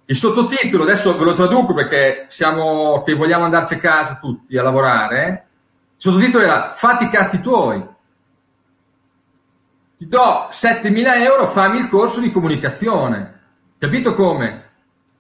Il 0.05 0.17
sottotitolo, 0.17 0.85
adesso 0.85 1.17
ve 1.17 1.25
lo 1.25 1.35
traduco 1.35 1.75
perché 1.75 2.27
siamo 2.29 3.03
che 3.03 3.15
vogliamo 3.15 3.45
andarci 3.45 3.75
a 3.75 3.79
casa 3.79 4.19
tutti 4.21 4.57
a 4.57 4.63
lavorare. 4.63 5.27
Eh? 5.27 5.31
Il 5.31 5.39
sottotitolo 5.97 6.45
era 6.45 6.73
Fatti 6.75 7.05
i 7.05 7.11
cazzi 7.11 7.41
tuoi. 7.41 7.97
Ti 9.99 10.07
do 10.07 10.49
7.000 10.51 11.23
euro, 11.23 11.49
fammi 11.49 11.79
il 11.79 11.89
corso 11.89 12.21
di 12.21 12.33
comunicazione. 12.33 13.41
Capito 13.79 14.15
come? 14.15 14.71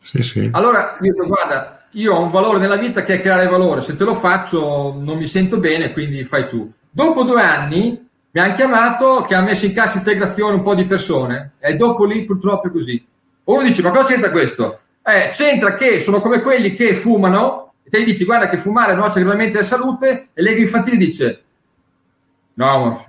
Sì, 0.00 0.22
sì. 0.22 0.48
Allora, 0.52 0.96
io 1.00 1.12
dico, 1.12 1.26
guarda, 1.26 1.77
io 1.92 2.14
ho 2.14 2.22
un 2.22 2.30
valore 2.30 2.58
nella 2.58 2.76
vita 2.76 3.02
che 3.02 3.14
è 3.14 3.20
creare 3.20 3.46
valore, 3.46 3.82
se 3.82 3.96
te 3.96 4.04
lo 4.04 4.14
faccio 4.14 4.96
non 4.98 5.16
mi 5.16 5.26
sento 5.26 5.58
bene, 5.58 5.92
quindi 5.92 6.24
fai 6.24 6.48
tu. 6.48 6.70
Dopo 6.90 7.22
due 7.22 7.42
anni 7.42 8.08
mi 8.30 8.40
hanno 8.40 8.54
chiamato 8.54 9.22
che 9.22 9.34
ha 9.34 9.40
messo 9.40 9.66
in 9.66 9.72
cassa 9.72 9.98
integrazione 9.98 10.54
un 10.54 10.62
po' 10.62 10.74
di 10.74 10.84
persone 10.84 11.52
e 11.58 11.76
dopo 11.76 12.04
lì 12.04 12.24
purtroppo 12.24 12.68
è 12.68 12.70
così. 12.70 13.04
Uno 13.44 13.62
dice 13.62 13.82
ma 13.82 13.90
cosa 13.90 14.12
c'entra 14.12 14.30
questo? 14.30 14.80
Eh, 15.02 15.30
c'entra 15.32 15.74
che 15.74 16.00
sono 16.00 16.20
come 16.20 16.42
quelli 16.42 16.74
che 16.74 16.94
fumano 16.94 17.72
e 17.82 17.90
te 17.90 18.02
gli 18.02 18.06
dici 18.06 18.24
guarda 18.24 18.50
che 18.50 18.58
fumare 18.58 18.94
nuoce 18.94 19.20
gravemente 19.20 19.58
alla 19.58 19.66
salute 19.66 20.28
e 20.34 20.42
l'ego 20.42 20.60
infantile 20.60 20.96
dice 20.98 21.42
no, 22.54 23.04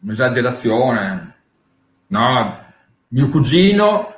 un'esagerazione, 0.00 1.34
no, 2.06 2.58
mio 3.08 3.28
cugino 3.28 4.14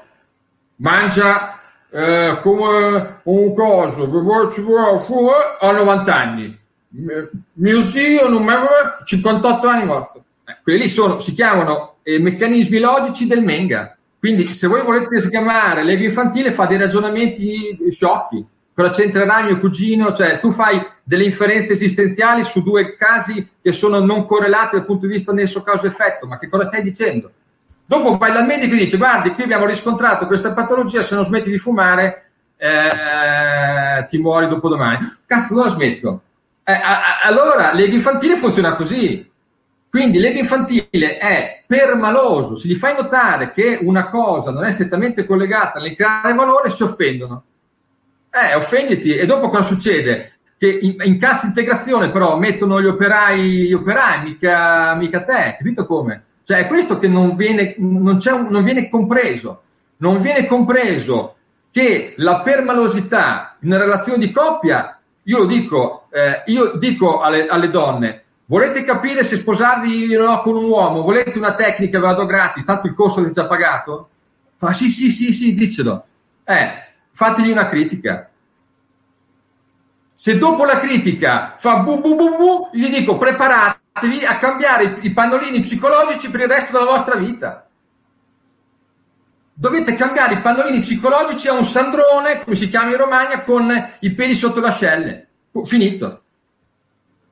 mangia 0.76 1.57
eh, 1.90 2.38
come 2.42 3.20
un 3.24 3.54
coso 3.54 4.10
che 4.10 4.52
ci 4.52 4.60
vuole 4.60 5.00
fuori 5.00 5.44
a 5.60 5.70
90 5.70 6.14
anni. 6.14 6.58
Mio 7.54 7.86
zio 7.86 8.28
non 8.28 8.42
mi 8.42 8.52
aveva 8.52 9.02
58 9.04 9.66
anni 9.66 9.84
morto. 9.84 10.24
Eh, 10.44 10.56
quelli 10.62 10.88
sono, 10.88 11.18
si 11.18 11.34
chiamano 11.34 11.96
eh, 12.02 12.18
meccanismi 12.18 12.78
logici 12.78 13.26
del 13.26 13.42
Menga. 13.42 13.96
Quindi 14.18 14.44
se 14.44 14.66
voi 14.66 14.82
volete 14.82 15.06
chiamare 15.28 15.84
Lega 15.84 16.04
Infantile 16.04 16.52
fa 16.52 16.66
dei 16.66 16.78
ragionamenti 16.78 17.78
sciocchi. 17.90 18.44
cosa 18.74 18.90
c'entrerà 18.90 19.42
mio 19.42 19.58
cugino? 19.58 20.14
Cioè, 20.14 20.40
tu 20.40 20.50
fai 20.50 20.80
delle 21.02 21.24
inferenze 21.24 21.72
esistenziali 21.72 22.44
su 22.44 22.62
due 22.62 22.96
casi 22.96 23.48
che 23.60 23.72
sono 23.72 23.98
non 24.00 24.24
correlati 24.24 24.76
dal 24.76 24.86
punto 24.86 25.06
di 25.06 25.14
vista 25.14 25.32
nesso 25.32 25.62
causa-effetto, 25.62 26.26
ma 26.26 26.38
che 26.38 26.48
cosa 26.48 26.66
stai 26.66 26.82
dicendo? 26.82 27.30
Dopo 27.88 28.18
vai 28.18 28.32
dal 28.32 28.44
medico 28.44 28.74
e 28.74 28.80
dici, 28.80 28.98
guardi, 28.98 29.30
qui 29.30 29.44
abbiamo 29.44 29.64
riscontrato 29.64 30.26
questa 30.26 30.52
patologia, 30.52 31.02
se 31.02 31.14
non 31.14 31.24
smetti 31.24 31.50
di 31.50 31.56
fumare 31.56 32.32
eh, 32.58 34.04
ti 34.10 34.18
muori 34.18 34.46
dopo 34.46 34.68
domani. 34.68 35.20
Cazzo, 35.24 35.54
non 35.54 35.64
la 35.64 35.70
smetto. 35.70 36.20
Eh, 36.64 36.72
a, 36.72 36.98
a, 36.98 37.02
allora, 37.22 37.72
l'ego 37.72 37.94
infantile 37.94 38.36
funziona 38.36 38.74
così. 38.74 39.26
Quindi 39.88 40.18
l'ego 40.18 40.38
infantile 40.38 41.16
è 41.16 41.64
permaloso, 41.66 42.56
se 42.56 42.68
gli 42.68 42.74
fai 42.74 42.94
notare 42.94 43.52
che 43.52 43.78
una 43.80 44.10
cosa 44.10 44.50
non 44.50 44.64
è 44.64 44.72
strettamente 44.72 45.24
collegata 45.24 45.80
nel 45.80 45.96
creare 45.96 46.34
valore, 46.34 46.68
si 46.68 46.82
offendono. 46.82 47.42
Eh, 48.30 48.54
offenditi. 48.54 49.16
E 49.16 49.24
dopo 49.24 49.48
cosa 49.48 49.62
succede? 49.62 50.40
Che 50.58 50.68
in, 50.68 50.96
in 51.04 51.18
cassa 51.18 51.46
integrazione 51.46 52.10
però 52.10 52.36
mettono 52.36 52.82
gli 52.82 52.86
operai, 52.86 53.66
gli 53.66 53.72
operai 53.72 54.24
mica, 54.24 54.94
mica 54.94 55.22
te, 55.22 55.54
capito 55.56 55.86
come? 55.86 56.24
Cioè 56.48 56.60
è 56.60 56.66
questo 56.66 56.98
che 56.98 57.08
non 57.08 57.36
viene, 57.36 57.74
non, 57.76 58.18
un, 58.24 58.46
non 58.48 58.64
viene 58.64 58.88
compreso. 58.88 59.64
Non 59.98 60.16
viene 60.16 60.46
compreso 60.46 61.36
che 61.70 62.14
la 62.16 62.40
permalosità 62.40 63.58
in 63.60 63.68
una 63.68 63.76
relazione 63.76 64.16
di 64.16 64.32
coppia, 64.32 64.98
io 65.24 65.44
dico, 65.44 66.06
eh, 66.10 66.44
io 66.46 66.78
dico 66.78 67.20
alle, 67.20 67.48
alle 67.48 67.68
donne, 67.68 68.22
Volete 68.46 68.82
capire 68.82 69.24
se 69.24 69.36
sposarvi 69.36 70.16
o 70.16 70.24
no 70.24 70.40
con 70.40 70.56
un 70.56 70.64
uomo? 70.64 71.02
Volete 71.02 71.36
una 71.36 71.54
tecnica? 71.54 72.00
Ve 72.00 72.06
la 72.06 72.14
do 72.14 72.24
gratis, 72.24 72.64
tanto 72.64 72.86
il 72.86 72.94
corso 72.94 73.22
è 73.22 73.30
già 73.30 73.46
pagato? 73.46 74.08
Fa 74.56 74.72
sì, 74.72 74.88
sì, 74.88 75.10
sì, 75.10 75.34
sì, 75.34 75.52
dicelo. 75.52 76.06
Eh, 76.44 76.70
fategli 77.12 77.50
una 77.50 77.68
critica. 77.68 78.26
Se 80.14 80.38
dopo 80.38 80.64
la 80.64 80.78
critica 80.78 81.52
fa 81.58 81.80
bu 81.80 82.00
bu 82.00 82.14
bu 82.16 82.36
bu, 82.38 82.70
gli 82.72 82.88
dico 82.88 83.18
preparatevi 83.98 84.24
a 84.24 84.38
cambiare 84.38 84.98
i 85.00 85.10
pannolini 85.10 85.60
psicologici 85.60 86.30
per 86.30 86.40
il 86.40 86.48
resto 86.48 86.72
della 86.72 86.90
vostra 86.90 87.16
vita. 87.16 87.68
Dovete 89.52 89.94
cambiare 89.94 90.34
i 90.34 90.38
pannolini 90.38 90.80
psicologici 90.80 91.48
a 91.48 91.52
un 91.52 91.64
sandrone, 91.64 92.44
come 92.44 92.56
si 92.56 92.68
chiama 92.68 92.90
in 92.90 92.96
Romagna, 92.96 93.40
con 93.40 93.92
i 94.00 94.12
peli 94.12 94.34
sotto 94.34 94.60
le 94.60 94.68
ascelle. 94.68 95.26
Finito. 95.64 96.22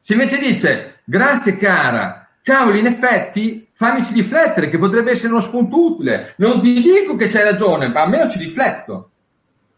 Se 0.01 0.15
invece 0.15 0.39
dice, 0.39 1.01
grazie 1.05 1.57
cara, 1.57 2.29
cavoli, 2.43 2.81
in 2.81 2.87
effetti 2.87 3.69
fammici 3.73 4.13
riflettere, 4.13 4.69
che 4.69 4.79
potrebbe 4.79 5.13
essere 5.13 5.33
uno 5.33 5.41
spunto 5.41 5.93
utile. 5.93 6.35
Non 6.39 6.61
ti 6.61 6.83
dico 6.83 7.15
che 7.15 7.29
c'hai 7.29 7.45
ragione, 7.45 7.89
ma 7.89 8.03
almeno 8.03 8.29
ci 8.29 8.39
rifletto. 8.39 9.11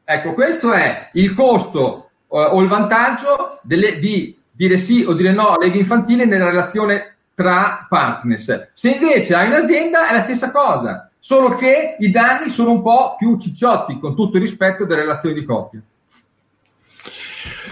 Ecco, 0.04 0.32
questo 0.32 0.72
è 0.72 1.10
il 1.12 1.34
costo 1.34 2.10
eh, 2.30 2.38
o 2.38 2.62
il 2.62 2.68
vantaggio 2.68 3.60
delle, 3.62 3.98
di 3.98 4.37
dire 4.58 4.76
sì 4.76 5.04
o 5.06 5.14
dire 5.14 5.30
no 5.30 5.50
alla 5.50 5.66
lega 5.66 5.78
infantile 5.78 6.24
nella 6.24 6.46
relazione 6.46 7.14
tra 7.32 7.86
partners. 7.88 8.70
Se 8.72 8.90
invece 8.90 9.36
hai 9.36 9.46
un'azienda 9.46 10.08
è 10.08 10.12
la 10.12 10.22
stessa 10.22 10.50
cosa, 10.50 11.08
solo 11.16 11.54
che 11.54 11.94
i 12.00 12.10
danni 12.10 12.50
sono 12.50 12.72
un 12.72 12.82
po' 12.82 13.14
più 13.16 13.38
cicciotti, 13.38 14.00
con 14.00 14.16
tutto 14.16 14.36
il 14.36 14.42
rispetto 14.42 14.84
delle 14.84 15.02
relazioni 15.02 15.36
di 15.36 15.44
coppia. 15.44 15.80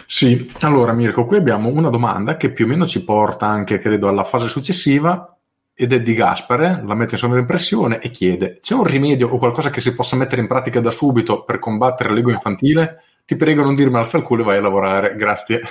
Sì, 0.06 0.48
allora 0.60 0.92
Mirko, 0.92 1.24
qui 1.24 1.38
abbiamo 1.38 1.68
una 1.68 1.90
domanda 1.90 2.36
che 2.36 2.52
più 2.52 2.66
o 2.66 2.68
meno 2.68 2.86
ci 2.86 3.02
porta 3.02 3.46
anche, 3.46 3.78
credo, 3.78 4.06
alla 4.06 4.22
fase 4.22 4.46
successiva 4.46 5.36
ed 5.74 5.92
è 5.92 6.00
di 6.00 6.14
Gaspare, 6.14 6.82
la 6.86 6.94
mette 6.94 7.14
in 7.14 7.18
sovraimpressione 7.18 7.98
e 7.98 8.10
chiede 8.10 8.60
c'è 8.60 8.74
un 8.74 8.84
rimedio 8.84 9.28
o 9.28 9.36
qualcosa 9.36 9.70
che 9.70 9.80
si 9.80 9.92
possa 9.92 10.14
mettere 10.14 10.40
in 10.40 10.46
pratica 10.46 10.78
da 10.78 10.92
subito 10.92 11.42
per 11.42 11.58
combattere 11.58 12.14
l'ego 12.14 12.30
infantile? 12.30 13.02
Ti 13.24 13.34
prego 13.34 13.64
non 13.64 13.74
dirmi 13.74 13.96
alza 13.96 14.18
il 14.18 14.22
culo 14.22 14.42
e 14.42 14.44
vai 14.44 14.56
a 14.58 14.60
lavorare, 14.60 15.16
grazie. 15.16 15.62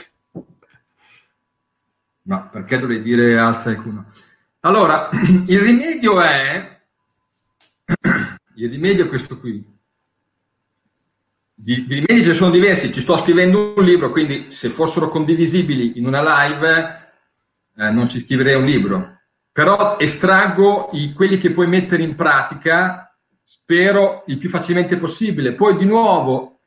Ma 2.27 2.41
perché 2.41 2.79
dovrei 2.79 3.01
dire 3.01 3.37
alza 3.37 3.71
il 3.71 3.81
culo? 3.81 4.05
Allora, 4.61 5.09
il 5.47 5.59
rimedio 5.59 6.21
è 6.21 6.79
il 8.55 8.69
rimedio 8.69 9.05
è 9.05 9.07
questo 9.07 9.39
qui 9.39 9.73
di, 11.57 11.85
di 11.85 11.95
rimedi 11.95 12.21
ce 12.21 12.27
ne 12.27 12.33
sono 12.33 12.51
diversi, 12.51 12.91
ci 12.91 12.99
sto 12.99 13.15
scrivendo 13.15 13.73
un 13.77 13.83
libro, 13.83 14.11
quindi 14.11 14.51
se 14.51 14.69
fossero 14.69 15.07
condivisibili 15.07 15.97
in 15.97 16.05
una 16.05 16.45
live 16.45 17.09
eh, 17.77 17.89
non 17.91 18.09
ci 18.09 18.19
scriverei 18.19 18.55
un 18.55 18.65
libro, 18.65 19.19
però 19.51 19.97
estraggo 19.97 20.89
i, 20.91 21.13
quelli 21.13 21.37
che 21.37 21.51
puoi 21.51 21.67
mettere 21.67 22.03
in 22.03 22.15
pratica, 22.15 23.17
spero 23.41 24.23
il 24.27 24.37
più 24.37 24.49
facilmente 24.49 24.97
possibile. 24.97 25.53
Poi 25.53 25.77
di 25.77 25.85
nuovo, 25.85 26.59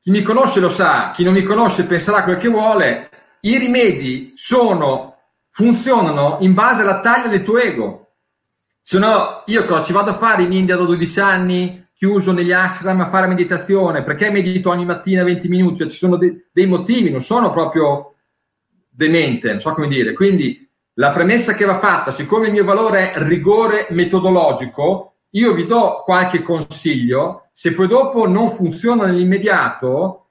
chi 0.00 0.10
mi 0.10 0.22
conosce 0.22 0.58
lo 0.58 0.70
sa, 0.70 1.12
chi 1.14 1.22
non 1.22 1.34
mi 1.34 1.44
conosce 1.44 1.84
penserà 1.84 2.24
quel 2.24 2.36
che 2.36 2.48
vuole, 2.48 3.10
i 3.44 3.58
rimedi 3.58 4.32
sono, 4.36 5.16
funzionano 5.50 6.38
in 6.40 6.52
base 6.54 6.82
alla 6.82 7.00
taglia 7.00 7.28
del 7.28 7.42
tuo 7.42 7.58
ego. 7.58 8.12
Se 8.80 8.98
no, 8.98 9.42
io 9.46 9.64
cosa 9.64 9.84
ci 9.84 9.92
vado 9.92 10.10
a 10.10 10.18
fare 10.18 10.42
in 10.42 10.52
India 10.52 10.76
da 10.76 10.84
12 10.84 11.20
anni? 11.20 11.82
chiuso 12.04 12.32
negli 12.32 12.52
ashram 12.52 13.00
a 13.00 13.08
fare 13.08 13.28
meditazione, 13.28 14.02
perché 14.02 14.30
medito 14.30 14.68
ogni 14.68 14.84
mattina 14.84 15.24
20 15.24 15.48
minuti? 15.48 15.78
Cioè, 15.78 15.88
ci 15.88 15.96
sono 15.96 16.16
de- 16.16 16.48
dei 16.52 16.66
motivi, 16.66 17.10
non 17.10 17.22
sono 17.22 17.50
proprio 17.50 18.16
demente, 18.90 19.50
non 19.50 19.60
so 19.60 19.72
come 19.72 19.88
dire. 19.88 20.12
Quindi 20.12 20.68
la 20.94 21.12
premessa 21.12 21.54
che 21.54 21.64
va 21.64 21.78
fatta, 21.78 22.10
siccome 22.10 22.48
il 22.48 22.52
mio 22.52 22.64
valore 22.64 23.12
è 23.12 23.22
rigore 23.26 23.86
metodologico, 23.90 25.14
io 25.30 25.54
vi 25.54 25.66
do 25.66 26.02
qualche 26.04 26.42
consiglio, 26.42 27.48
se 27.54 27.72
poi 27.72 27.88
dopo 27.88 28.28
non 28.28 28.50
funziona 28.50 29.06
nell'immediato, 29.06 30.23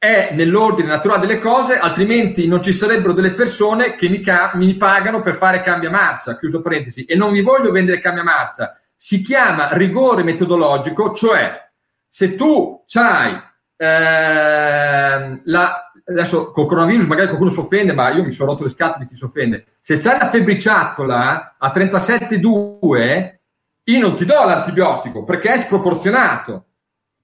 è 0.00 0.30
nell'ordine 0.32 0.88
naturale 0.88 1.26
delle 1.26 1.38
cose, 1.38 1.78
altrimenti 1.78 2.48
non 2.48 2.62
ci 2.62 2.72
sarebbero 2.72 3.12
delle 3.12 3.32
persone 3.32 3.96
che 3.96 4.08
mi, 4.08 4.20
ca- 4.22 4.52
mi 4.54 4.74
pagano 4.76 5.20
per 5.20 5.34
fare 5.34 5.60
cambia 5.60 5.90
marcia, 5.90 6.38
chiuso 6.38 6.62
parentesi, 6.62 7.04
e 7.04 7.14
non 7.16 7.32
vi 7.32 7.42
voglio 7.42 7.70
vendere 7.70 8.00
cambia 8.00 8.22
marcia, 8.22 8.80
si 8.96 9.20
chiama 9.20 9.68
rigore 9.72 10.22
metodologico, 10.22 11.12
cioè 11.12 11.68
se 12.08 12.34
tu 12.34 12.82
hai 12.94 13.42
eh, 13.76 15.40
la, 15.44 15.92
adesso 16.06 16.50
col 16.50 16.66
coronavirus 16.66 17.04
magari 17.04 17.26
qualcuno 17.26 17.50
si 17.50 17.58
offende, 17.58 17.92
ma 17.92 18.08
io 18.10 18.24
mi 18.24 18.32
sono 18.32 18.52
rotto 18.52 18.64
le 18.64 18.70
scatole 18.70 19.04
di 19.04 19.10
chi 19.10 19.16
si 19.16 19.24
offende. 19.24 19.66
Se 19.82 19.98
c'hai 19.98 20.18
la 20.18 20.30
febbriciattola 20.30 21.56
a 21.58 21.72
37,2, 21.74 23.34
io 23.84 24.00
non 24.00 24.16
ti 24.16 24.24
do 24.24 24.44
l'antibiotico 24.46 25.24
perché 25.24 25.52
è 25.52 25.58
sproporzionato. 25.58 26.64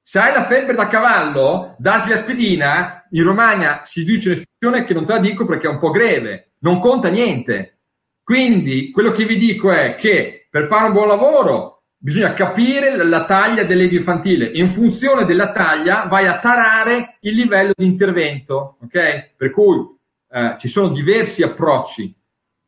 Se 0.08 0.20
hai 0.20 0.32
la 0.32 0.44
febbre 0.44 0.76
da 0.76 0.86
cavallo, 0.86 1.74
darti 1.78 2.10
l'aspirina, 2.10 3.08
in 3.10 3.24
Romagna 3.24 3.82
si 3.84 4.04
dice 4.04 4.28
un'espressione 4.28 4.84
che 4.84 4.94
non 4.94 5.04
te 5.04 5.14
la 5.14 5.18
dico 5.18 5.44
perché 5.44 5.66
è 5.66 5.70
un 5.70 5.80
po' 5.80 5.90
greve, 5.90 6.52
non 6.60 6.78
conta 6.78 7.08
niente. 7.08 7.78
Quindi 8.22 8.92
quello 8.92 9.10
che 9.10 9.24
vi 9.24 9.36
dico 9.36 9.72
è 9.72 9.96
che 9.96 10.46
per 10.48 10.68
fare 10.68 10.86
un 10.86 10.92
buon 10.92 11.08
lavoro 11.08 11.82
bisogna 11.96 12.34
capire 12.34 12.96
la 13.04 13.24
taglia 13.24 13.64
dell'ego 13.64 13.96
infantile 13.96 14.46
in 14.46 14.68
funzione 14.68 15.24
della 15.24 15.50
taglia 15.50 16.04
vai 16.04 16.28
a 16.28 16.38
tarare 16.38 17.16
il 17.22 17.34
livello 17.34 17.72
di 17.74 17.84
intervento, 17.84 18.76
ok? 18.84 19.32
Per 19.36 19.50
cui 19.50 19.92
eh, 20.30 20.54
ci 20.60 20.68
sono 20.68 20.90
diversi 20.90 21.42
approcci. 21.42 22.14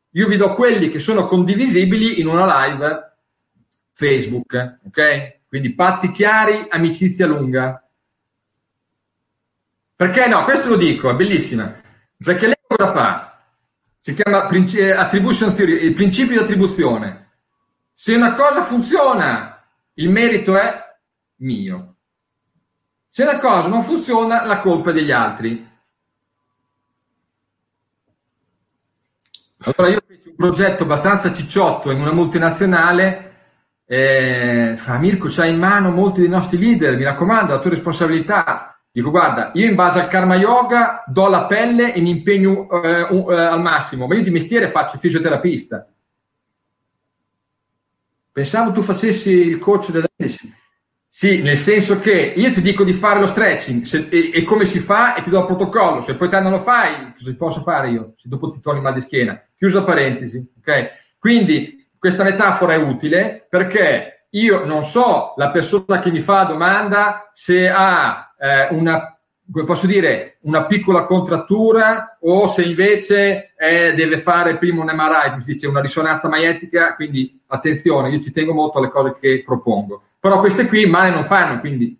Io 0.09 0.27
vi 0.27 0.35
do 0.35 0.53
quelli 0.55 0.89
che 0.89 0.99
sono 0.99 1.25
condivisibili 1.25 2.19
in 2.19 2.27
una 2.27 2.65
live 2.65 3.13
Facebook, 3.93 4.79
ok? 4.87 5.38
Quindi 5.49 5.73
patti 5.73 6.11
chiari, 6.11 6.67
amicizia 6.69 7.25
lunga. 7.25 7.83
Perché 9.95 10.27
no? 10.27 10.43
Questo 10.43 10.69
lo 10.69 10.75
dico, 10.77 11.09
è 11.09 11.15
bellissima. 11.15 11.75
Perché 12.23 12.45
lei 12.45 12.55
cosa 12.65 12.91
fa? 12.93 13.43
Si 13.99 14.13
chiama 14.13 14.47
attribution 14.47 15.53
theory, 15.53 15.83
il 15.83 15.95
principio 15.95 16.37
di 16.37 16.43
attribuzione. 16.43 17.31
Se 17.93 18.13
una 18.13 18.33
cosa 18.33 18.63
funziona, 18.63 19.59
il 19.95 20.09
merito 20.09 20.55
è 20.55 20.97
mio. 21.37 21.95
Se 23.09 23.23
una 23.23 23.39
cosa 23.39 23.67
non 23.67 23.81
funziona, 23.81 24.45
la 24.45 24.59
colpa 24.59 24.91
è 24.91 24.93
degli 24.93 25.11
altri. 25.11 25.67
Allora 29.57 29.91
io 29.91 29.99
feci 30.05 30.29
un 30.29 30.35
progetto 30.35 30.83
abbastanza 30.83 31.33
cicciotto 31.33 31.91
in 31.91 31.99
una 31.99 32.13
multinazionale, 32.13 33.28
eh, 33.91 34.77
Mirko 34.99 35.29
c'hai 35.29 35.51
in 35.51 35.57
mano 35.57 35.89
molti 35.89 36.19
dei 36.19 36.29
nostri 36.29 36.59
leader, 36.59 36.95
mi 36.95 37.03
raccomando, 37.03 37.53
la 37.53 37.59
tua 37.59 37.71
responsabilità. 37.71 38.79
Dico 38.91 39.09
guarda, 39.09 39.51
io 39.55 39.67
in 39.67 39.73
base 39.73 39.99
al 39.99 40.07
karma 40.07 40.35
yoga 40.35 41.03
do 41.07 41.27
la 41.27 41.45
pelle 41.45 41.93
e 41.93 41.99
mi 41.99 42.11
impegno 42.11 42.69
eh, 42.83 43.01
uh, 43.01 43.29
al 43.29 43.61
massimo, 43.61 44.05
ma 44.05 44.15
io 44.15 44.23
di 44.23 44.29
mestiere 44.29 44.69
faccio 44.69 44.97
fisioterapista 44.97 45.87
Pensavo 48.31 48.71
tu 48.71 48.81
facessi 48.81 49.31
il 49.31 49.57
coach 49.57 49.89
della 49.89 50.07
Sì, 51.07 51.41
nel 51.41 51.57
senso 51.57 51.99
che 51.99 52.33
io 52.35 52.53
ti 52.53 52.61
dico 52.61 52.83
di 52.83 52.93
fare 52.93 53.19
lo 53.19 53.25
stretching 53.25 53.83
se, 53.83 54.07
e, 54.09 54.31
e, 54.33 54.43
come 54.43 54.65
si 54.65 54.79
fa 54.79 55.15
e 55.15 55.23
ti 55.23 55.29
do 55.29 55.39
il 55.39 55.45
protocollo. 55.45 56.03
Se 56.03 56.13
poi 56.13 56.29
te 56.29 56.39
non 56.39 56.51
lo 56.51 56.59
fai, 56.59 56.93
cosa 57.17 57.35
posso 57.35 57.61
fare 57.61 57.89
io? 57.89 58.13
Se 58.17 58.29
dopo 58.29 58.51
ti 58.51 58.61
togli 58.61 58.79
mal 58.79 58.93
di 58.93 59.01
schiena. 59.01 59.41
Chiusa 59.57 59.83
parentesi, 59.83 60.45
ok? 60.59 61.17
Quindi 61.17 61.78
questa 61.99 62.23
metafora 62.23 62.73
è 62.73 62.77
utile 62.77 63.45
perché 63.47 64.25
io 64.31 64.65
non 64.65 64.83
so 64.83 65.33
la 65.37 65.51
persona 65.51 65.99
che 65.99 66.11
mi 66.11 66.21
fa 66.21 66.35
la 66.35 66.43
domanda 66.45 67.29
se 67.33 67.69
ha 67.69 68.33
eh, 68.39 68.67
una 68.71 69.19
come 69.51 69.65
posso 69.65 69.87
dire, 69.87 70.37
una 70.41 70.65
piccola 70.65 71.05
contrattura 71.05 72.17
o 72.21 72.47
se 72.47 72.61
invece 72.61 73.53
eh, 73.57 73.93
deve 73.95 74.19
fare 74.19 74.57
prima 74.57 74.83
un 74.83 74.91
MRI, 74.93 75.29
come 75.31 75.41
si 75.41 75.53
dice, 75.53 75.67
una 75.67 75.81
risonanza 75.81 76.29
magnetica, 76.29 76.95
quindi 76.95 77.41
attenzione, 77.47 78.09
io 78.09 78.21
ci 78.21 78.31
tengo 78.31 78.53
molto 78.53 78.77
alle 78.77 78.89
cose 78.89 79.15
che 79.19 79.43
propongo. 79.43 80.03
Però 80.19 80.39
queste 80.39 80.67
qui 80.67 80.85
male 80.85 81.09
non 81.09 81.23
fanno, 81.23 81.59
quindi 81.59 81.97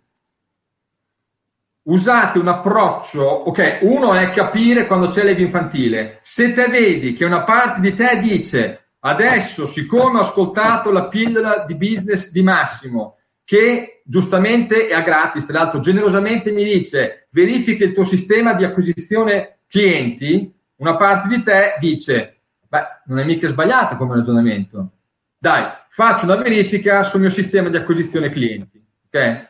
usate 1.82 2.38
un 2.38 2.48
approccio, 2.48 3.22
ok, 3.22 3.78
uno 3.80 4.14
è 4.14 4.30
capire 4.30 4.86
quando 4.86 5.08
c'è 5.08 5.24
l'ego 5.24 5.40
infantile. 5.40 6.20
Se 6.22 6.54
te 6.54 6.68
vedi 6.68 7.14
che 7.14 7.24
una 7.24 7.42
parte 7.42 7.80
di 7.80 7.94
te 7.94 8.20
dice 8.20 8.84
adesso, 9.00 9.66
siccome 9.66 10.18
ho 10.18 10.22
ascoltato 10.22 10.90
la 10.90 11.08
pillola 11.08 11.64
di 11.66 11.74
business 11.74 12.30
di 12.30 12.42
Massimo, 12.42 13.16
che 13.44 14.02
giustamente 14.04 14.88
è 14.88 14.94
a 14.94 15.02
gratis, 15.02 15.44
tra 15.44 15.58
l'altro 15.58 15.80
generosamente 15.80 16.52
mi 16.52 16.64
dice 16.64 17.28
verifica 17.30 17.84
il 17.84 17.92
tuo 17.92 18.04
sistema 18.04 18.54
di 18.54 18.64
acquisizione 18.64 19.60
clienti, 19.66 20.54
una 20.76 20.96
parte 20.96 21.28
di 21.28 21.42
te 21.42 21.74
dice 21.80 22.42
beh, 22.68 22.82
non 23.06 23.18
è 23.18 23.24
mica 23.24 23.48
sbagliato 23.48 23.96
come 23.96 24.14
ragionamento. 24.14 24.90
Dai, 25.38 25.64
faccio 25.90 26.26
una 26.26 26.36
verifica 26.36 27.02
sul 27.02 27.20
mio 27.20 27.30
sistema 27.30 27.68
di 27.68 27.76
acquisizione 27.76 28.30
clienti. 28.30 28.80
Ok? 29.06 29.48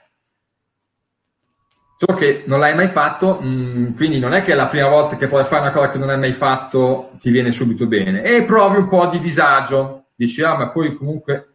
Solo 2.03 2.17
che 2.17 2.45
non 2.47 2.61
l'hai 2.61 2.75
mai 2.75 2.89
fatto, 2.89 3.41
mh, 3.43 3.47
mm, 3.47 3.95
quindi 3.95 4.19
non 4.19 4.33
è 4.33 4.43
che 4.43 4.55
la 4.55 4.69
prima 4.69 4.89
volta 4.89 5.17
che 5.17 5.29
puoi 5.29 5.45
fare 5.45 5.61
una 5.61 5.71
cosa 5.71 5.91
che 5.91 5.99
non 5.99 6.09
hai 6.09 6.19
mai 6.19 6.33
fatto 6.33 7.11
ti 7.21 7.31
viene 7.31 7.53
subito 7.53 7.87
bene. 7.87 8.23
E 8.23 8.43
provi 8.45 8.79
un 8.79 8.89
po' 8.89 9.07
di 9.09 9.21
disagio. 9.21 10.07
Dici, 10.15 10.43
ah, 10.43 10.57
ma 10.57 10.69
poi 10.71 10.97
comunque 10.97 11.51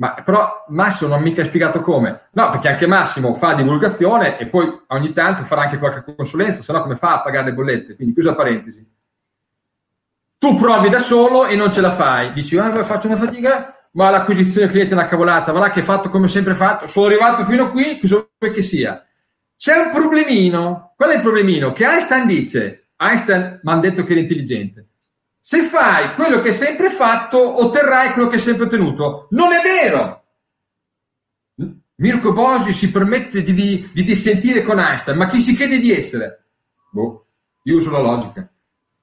ma 0.00 0.14
però 0.24 0.64
Massimo 0.68 1.10
non 1.10 1.18
ha 1.18 1.22
mica 1.22 1.44
spiegato 1.44 1.82
come. 1.82 2.28
No, 2.32 2.50
perché 2.50 2.68
anche 2.68 2.86
Massimo 2.86 3.34
fa 3.34 3.52
divulgazione 3.52 4.38
e 4.38 4.46
poi 4.46 4.66
ogni 4.88 5.12
tanto 5.12 5.44
farà 5.44 5.62
anche 5.62 5.78
qualche 5.78 6.14
consulenza, 6.16 6.62
se 6.62 6.72
come 6.80 6.96
fa 6.96 7.14
a 7.14 7.22
pagare 7.22 7.50
le 7.50 7.54
bollette? 7.54 7.94
Quindi 7.94 8.14
chiusa 8.14 8.34
parentesi. 8.34 8.84
Tu 10.38 10.56
provi 10.56 10.88
da 10.88 10.98
solo 10.98 11.46
e 11.46 11.54
non 11.54 11.70
ce 11.70 11.82
la 11.82 11.92
fai. 11.92 12.32
Dici, 12.32 12.56
ah, 12.56 12.82
faccio 12.82 13.08
una 13.08 13.16
fatica, 13.16 13.88
ma 13.92 14.08
l'acquisizione 14.08 14.68
cliente 14.68 14.94
è 14.94 14.96
una 14.96 15.06
cavolata, 15.06 15.52
va 15.52 15.60
là 15.60 15.70
che 15.70 15.80
è 15.80 15.84
fatto 15.84 16.08
come 16.08 16.26
sempre 16.26 16.54
fatto, 16.54 16.86
sono 16.86 17.06
arrivato 17.06 17.44
fino 17.44 17.66
a 17.66 17.70
qui, 17.70 18.00
cosa 18.00 18.26
vuoi 18.38 18.52
che 18.52 18.62
sia? 18.62 19.04
C'è 19.60 19.76
un 19.76 19.90
problemino. 19.90 20.94
Qual 20.96 21.10
è 21.10 21.16
il 21.16 21.20
problemino? 21.20 21.74
Che 21.74 21.84
Einstein 21.84 22.26
dice, 22.26 22.86
Einstein 22.96 23.60
mi 23.62 23.72
ha 23.72 23.76
detto 23.76 24.04
che 24.04 24.12
era 24.12 24.22
intelligente. 24.22 24.86
Se 25.38 25.64
fai 25.64 26.14
quello 26.14 26.40
che 26.40 26.48
hai 26.48 26.54
sempre 26.54 26.88
fatto, 26.88 27.62
otterrai 27.62 28.14
quello 28.14 28.30
che 28.30 28.36
hai 28.36 28.40
sempre 28.40 28.64
ottenuto. 28.64 29.26
Non 29.32 29.52
è 29.52 29.60
vero! 29.60 30.24
Mirko 31.96 32.32
Bosi 32.32 32.72
si 32.72 32.90
permette 32.90 33.42
di, 33.42 33.52
di, 33.52 33.90
di 33.92 34.02
dissentire 34.02 34.62
con 34.62 34.78
Einstein, 34.78 35.18
ma 35.18 35.26
chi 35.26 35.42
si 35.42 35.54
crede 35.54 35.78
di 35.78 35.92
essere? 35.92 36.46
Boh, 36.90 37.22
io 37.64 37.76
uso 37.76 37.90
la 37.90 38.00
logica. 38.00 38.50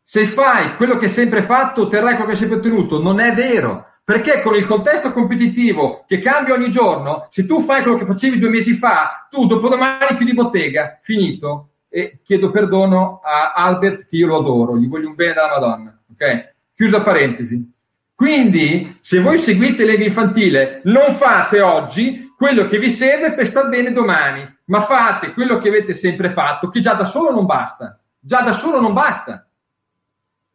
Se 0.01 0.25
fai 0.25 0.75
quello 0.75 0.97
che 0.97 1.05
hai 1.05 1.11
sempre 1.11 1.43
fatto, 1.43 1.83
otterrai 1.83 2.15
quello 2.15 2.25
che 2.25 2.31
hai 2.31 2.37
sempre 2.37 2.57
ottenuto. 2.57 2.99
Non 2.99 3.19
è 3.19 3.31
vero. 3.35 3.86
Perché 4.07 4.41
con 4.41 4.55
il 4.55 4.65
contesto 4.65 5.11
competitivo 5.11 6.05
che 6.07 6.21
cambia 6.21 6.53
ogni 6.53 6.71
giorno, 6.71 7.27
se 7.29 7.45
tu 7.45 7.59
fai 7.59 7.81
quello 7.81 7.97
che 7.97 8.05
facevi 8.05 8.39
due 8.39 8.47
mesi 8.47 8.73
fa, 8.73 9.27
tu 9.29 9.47
dopodomani 9.47 10.15
chiudi 10.15 10.33
bottega, 10.33 10.97
finito. 11.01 11.71
E 11.89 12.21
chiedo 12.23 12.49
perdono 12.49 13.19
a 13.21 13.51
Albert, 13.51 14.07
che 14.07 14.15
io 14.15 14.27
lo 14.27 14.37
adoro, 14.37 14.77
gli 14.77 14.87
voglio 14.87 15.09
un 15.09 15.15
bene 15.15 15.33
dalla 15.33 15.59
Madonna. 15.59 15.99
Ok? 16.09 16.51
Chiusa 16.73 17.01
parentesi. 17.01 17.69
Quindi, 18.15 18.97
se 19.01 19.19
voi 19.19 19.37
seguite 19.37 19.83
Lega 19.83 20.05
Infantile, 20.05 20.79
non 20.85 21.11
fate 21.11 21.59
oggi 21.59 22.33
quello 22.37 22.65
che 22.65 22.79
vi 22.79 22.89
serve 22.89 23.33
per 23.33 23.45
star 23.45 23.67
bene 23.67 23.91
domani, 23.91 24.57
ma 24.67 24.79
fate 24.79 25.33
quello 25.33 25.57
che 25.57 25.67
avete 25.67 25.93
sempre 25.93 26.29
fatto, 26.29 26.69
che 26.69 26.79
già 26.79 26.93
da 26.93 27.03
solo 27.03 27.31
non 27.31 27.45
basta. 27.45 27.99
Già 28.17 28.39
da 28.39 28.53
solo 28.53 28.79
non 28.79 28.93
basta. 28.93 29.45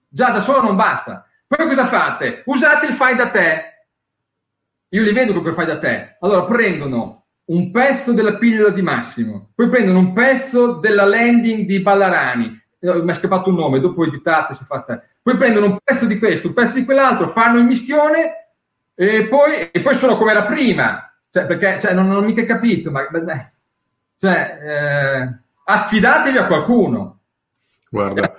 Già 0.09 0.31
da 0.31 0.41
solo 0.41 0.63
non 0.63 0.75
basta. 0.75 1.27
Poi 1.55 1.67
cosa 1.67 1.87
fate? 1.87 2.43
Usate 2.47 2.87
il 2.87 2.93
fai 2.93 3.17
da 3.17 3.29
te. 3.29 3.65
Io 4.91 5.03
li 5.03 5.13
vedo 5.13 5.33
come 5.33 5.53
fai 5.53 5.67
da 5.67 5.79
te. 5.79 6.17
Allora 6.21 6.45
prendono 6.45 7.27
un 7.47 7.71
pezzo 7.71 8.13
della 8.13 8.37
pillola 8.37 8.71
di 8.71 8.83
Massimo, 8.83 9.51
poi 9.55 9.69
prendono 9.69 9.99
un 9.99 10.13
pezzo 10.13 10.75
della 10.75 11.05
landing 11.05 11.67
di 11.67 11.81
Ballarani. 11.81 12.61
Eh, 12.79 13.03
mi 13.03 13.11
è 13.11 13.15
scappato 13.15 13.51
un 13.51 13.57
nome, 13.57 13.81
dopo 13.81 14.05
editate 14.05 14.55
si 14.55 14.65
fa 14.65 14.81
te 14.81 15.11
poi 15.23 15.37
prendono 15.37 15.67
un 15.67 15.79
pezzo 15.83 16.05
di 16.07 16.19
questo, 16.19 16.49
un 16.49 16.55
pezzo 16.55 16.75
di 16.75 16.85
quell'altro, 16.85 17.29
fanno 17.29 17.59
il 17.59 17.65
mischione 17.65 18.49
e 18.95 19.29
poi, 19.29 19.71
e 19.71 19.81
poi 19.81 19.95
sono 19.95 20.17
come 20.17 20.33
era 20.33 20.45
prima. 20.45 21.09
Cioè, 21.31 21.47
perché 21.47 21.79
cioè, 21.81 21.95
non, 21.95 22.09
non, 22.09 22.17
ho 22.17 22.27
mica 22.27 22.45
capito, 22.45 22.91
ma 22.91 23.09
cioè, 24.19 24.59
eh, 24.63 25.39
affidatevi 25.65 26.37
a 26.37 26.47
qualcuno. 26.47 27.21
Guarda. 27.89 28.32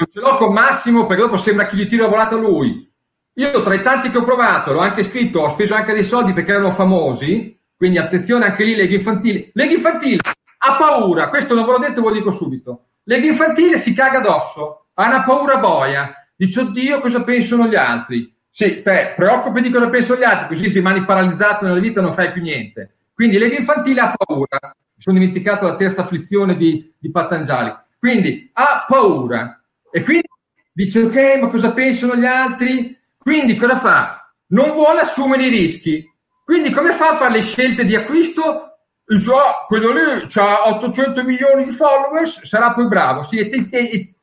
Non 0.00 0.08
ce 0.10 0.20
l'ho 0.20 0.36
con 0.36 0.52
Massimo 0.52 1.06
perché 1.06 1.22
dopo 1.22 1.36
sembra 1.36 1.66
che 1.66 1.76
gli 1.76 1.86
tiro 1.86 2.04
la 2.04 2.08
volata 2.08 2.36
lui. 2.36 2.90
Io 3.34 3.62
tra 3.62 3.74
i 3.74 3.82
tanti 3.82 4.10
che 4.10 4.18
ho 4.18 4.24
provato, 4.24 4.72
l'ho 4.72 4.80
anche 4.80 5.04
scritto, 5.04 5.40
ho 5.40 5.48
speso 5.50 5.74
anche 5.74 5.92
dei 5.92 6.04
soldi 6.04 6.32
perché 6.32 6.52
erano 6.52 6.72
famosi, 6.72 7.56
quindi 7.76 7.98
attenzione 7.98 8.46
anche 8.46 8.64
lì, 8.64 8.74
Lega 8.74 8.94
Infantile. 8.94 9.50
Lega 9.52 9.74
Infantile 9.74 10.20
ha 10.58 10.76
paura, 10.76 11.28
questo 11.28 11.54
non 11.54 11.64
ve 11.64 11.70
l'ho 11.72 11.78
detto, 11.78 12.02
ve 12.02 12.08
lo 12.08 12.14
dico 12.14 12.30
subito. 12.30 12.86
Lega 13.04 13.26
Infantile 13.26 13.78
si 13.78 13.94
caga 13.94 14.18
addosso, 14.18 14.86
ha 14.94 15.06
una 15.06 15.22
paura 15.22 15.58
boia, 15.58 16.14
Dice, 16.40 16.60
oddio, 16.60 17.00
cosa 17.00 17.22
pensano 17.22 17.66
gli 17.66 17.76
altri? 17.76 18.34
Sì, 18.50 18.80
te 18.80 19.12
preoccupi 19.14 19.60
di 19.60 19.68
cosa 19.68 19.90
pensano 19.90 20.20
gli 20.20 20.24
altri, 20.24 20.48
così 20.48 20.68
rimani 20.70 21.04
paralizzato 21.04 21.66
nella 21.66 21.78
vita 21.78 22.00
e 22.00 22.02
non 22.02 22.14
fai 22.14 22.32
più 22.32 22.40
niente. 22.40 22.94
Quindi 23.12 23.36
Lega 23.36 23.58
Infantile 23.58 24.00
ha 24.00 24.14
paura. 24.16 24.58
Mi 24.62 25.02
sono 25.02 25.18
dimenticato 25.18 25.66
la 25.66 25.76
terza 25.76 26.00
afflizione 26.00 26.56
di, 26.56 26.90
di 26.98 27.10
Patangiali. 27.10 27.74
Quindi 27.98 28.48
ha 28.54 28.86
paura. 28.88 29.59
E 29.90 30.02
quindi 30.02 30.28
dice, 30.72 31.02
ok, 31.02 31.38
ma 31.40 31.48
cosa 31.48 31.72
pensano 31.72 32.16
gli 32.16 32.24
altri? 32.24 32.98
Quindi 33.18 33.56
cosa 33.56 33.76
fa? 33.76 34.32
Non 34.48 34.70
vuole 34.70 35.00
assumere 35.00 35.44
i 35.44 35.50
rischi. 35.50 36.08
Quindi 36.44 36.70
come 36.70 36.92
fa 36.92 37.10
a 37.10 37.14
fare 37.14 37.34
le 37.34 37.42
scelte 37.42 37.84
di 37.84 37.94
acquisto? 37.94 38.78
Oh, 39.06 39.66
quello 39.66 39.92
lì 39.92 40.28
ha 40.34 40.68
800 40.68 41.24
milioni 41.24 41.64
di 41.64 41.72
followers, 41.72 42.44
sarà 42.44 42.72
poi 42.72 42.86
bravo. 42.86 43.22
Sì, 43.22 43.38
e, 43.38 43.68
e, 43.70 44.14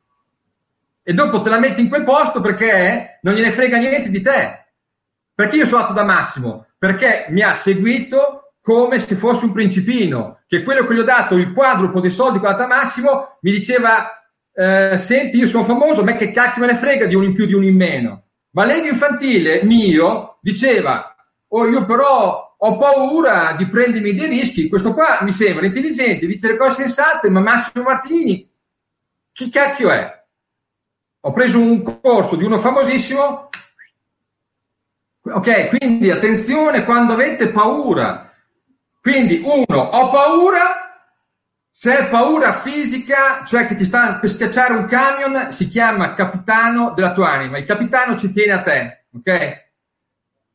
e 1.02 1.14
dopo 1.14 1.42
te 1.42 1.50
la 1.50 1.58
metti 1.58 1.80
in 1.80 1.88
quel 1.88 2.04
posto 2.04 2.40
perché 2.40 3.18
non 3.22 3.34
gliene 3.34 3.50
frega 3.50 3.78
niente 3.78 4.10
di 4.10 4.22
te. 4.22 4.66
Perché 5.34 5.56
io 5.56 5.66
sono 5.66 5.84
stato 5.84 5.94
da 5.94 6.04
Massimo? 6.04 6.66
Perché 6.76 7.26
mi 7.28 7.42
ha 7.42 7.54
seguito 7.54 8.54
come 8.60 8.98
se 8.98 9.14
fosse 9.14 9.46
un 9.46 9.52
principino, 9.52 10.40
che 10.46 10.62
quello 10.62 10.84
che 10.84 10.94
gli 10.94 10.98
ho 10.98 11.04
dato 11.04 11.36
il 11.36 11.52
quadruplo 11.52 12.00
dei 12.00 12.10
soldi 12.10 12.40
che 12.40 12.46
ho 12.46 12.66
Massimo 12.66 13.38
mi 13.40 13.50
diceva 13.50 14.27
eh, 14.58 14.98
senti 14.98 15.36
io 15.36 15.46
sono 15.46 15.64
famoso, 15.64 16.00
a 16.00 16.04
me 16.04 16.16
che 16.16 16.32
cacchio 16.32 16.62
me 16.62 16.72
ne 16.72 16.76
frega 16.76 17.06
di 17.06 17.14
uno 17.14 17.26
in 17.26 17.34
più, 17.34 17.46
di 17.46 17.54
uno 17.54 17.66
in 17.66 17.76
meno. 17.76 18.22
Ma 18.50 18.64
l'ego 18.64 18.86
infantile 18.86 19.62
mio 19.64 20.38
diceva 20.40 21.14
oh 21.50 21.66
io 21.68 21.84
però 21.86 22.56
ho 22.58 22.76
paura 22.76 23.54
di 23.56 23.66
prendermi 23.66 24.14
dei 24.14 24.28
rischi, 24.28 24.68
questo 24.68 24.92
qua 24.94 25.20
mi 25.22 25.32
sembra 25.32 25.66
intelligente, 25.66 26.26
dice 26.26 26.48
le 26.48 26.56
cose 26.56 26.82
sensate, 26.82 27.30
ma 27.30 27.40
Massimo 27.40 27.84
Martini 27.84 28.50
chi 29.32 29.50
cacchio 29.50 29.90
è? 29.90 30.18
ho 31.20 31.32
preso 31.32 31.60
un 31.60 32.00
corso 32.00 32.36
di 32.36 32.44
uno 32.44 32.58
famosissimo. 32.58 33.48
Ok, 35.20 35.76
quindi 35.76 36.10
attenzione 36.10 36.84
quando 36.84 37.12
avete 37.12 37.48
paura. 37.48 38.32
Quindi, 39.00 39.42
uno, 39.44 39.80
ho 39.80 40.10
paura. 40.10 40.87
Se 41.80 41.96
è 41.96 42.08
paura 42.08 42.54
fisica, 42.54 43.44
cioè 43.44 43.68
che 43.68 43.76
ti 43.76 43.84
sta 43.84 44.18
per 44.18 44.28
schiacciare 44.28 44.72
un 44.72 44.86
camion, 44.86 45.52
si 45.52 45.68
chiama 45.68 46.12
capitano 46.14 46.90
della 46.92 47.12
tua 47.12 47.30
anima. 47.30 47.56
Il 47.58 47.66
capitano 47.66 48.16
ci 48.16 48.32
tiene 48.32 48.52
a 48.54 48.62
te, 48.62 49.04
ok? 49.14 49.66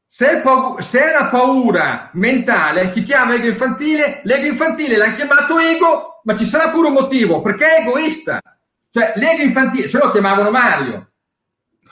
Se 0.05 0.30
è, 0.30 0.41
paura, 0.41 0.82
se 0.82 1.01
è 1.01 1.15
una 1.17 1.30
paura 1.30 2.09
mentale, 2.11 2.89
si 2.89 3.03
chiama 3.03 3.36
ego 3.36 3.47
infantile. 3.47 4.19
L'ego 4.26 4.47
infantile 4.47 4.97
l'hanno 4.97 5.15
chiamato 5.15 5.59
ego, 5.59 6.19
ma 6.26 6.36
ci 6.36 6.43
sarà 6.43 6.67
pure 6.71 6.89
un 6.89 6.93
motivo, 6.93 7.41
perché 7.41 7.78
è 7.78 7.82
egoista. 7.84 8.41
Cioè, 8.91 9.13
Lega 9.15 9.43
infantile, 9.43 9.88
se 9.88 9.99
lo 9.99 10.11
chiamavano 10.11 10.51
Mario. 10.51 11.11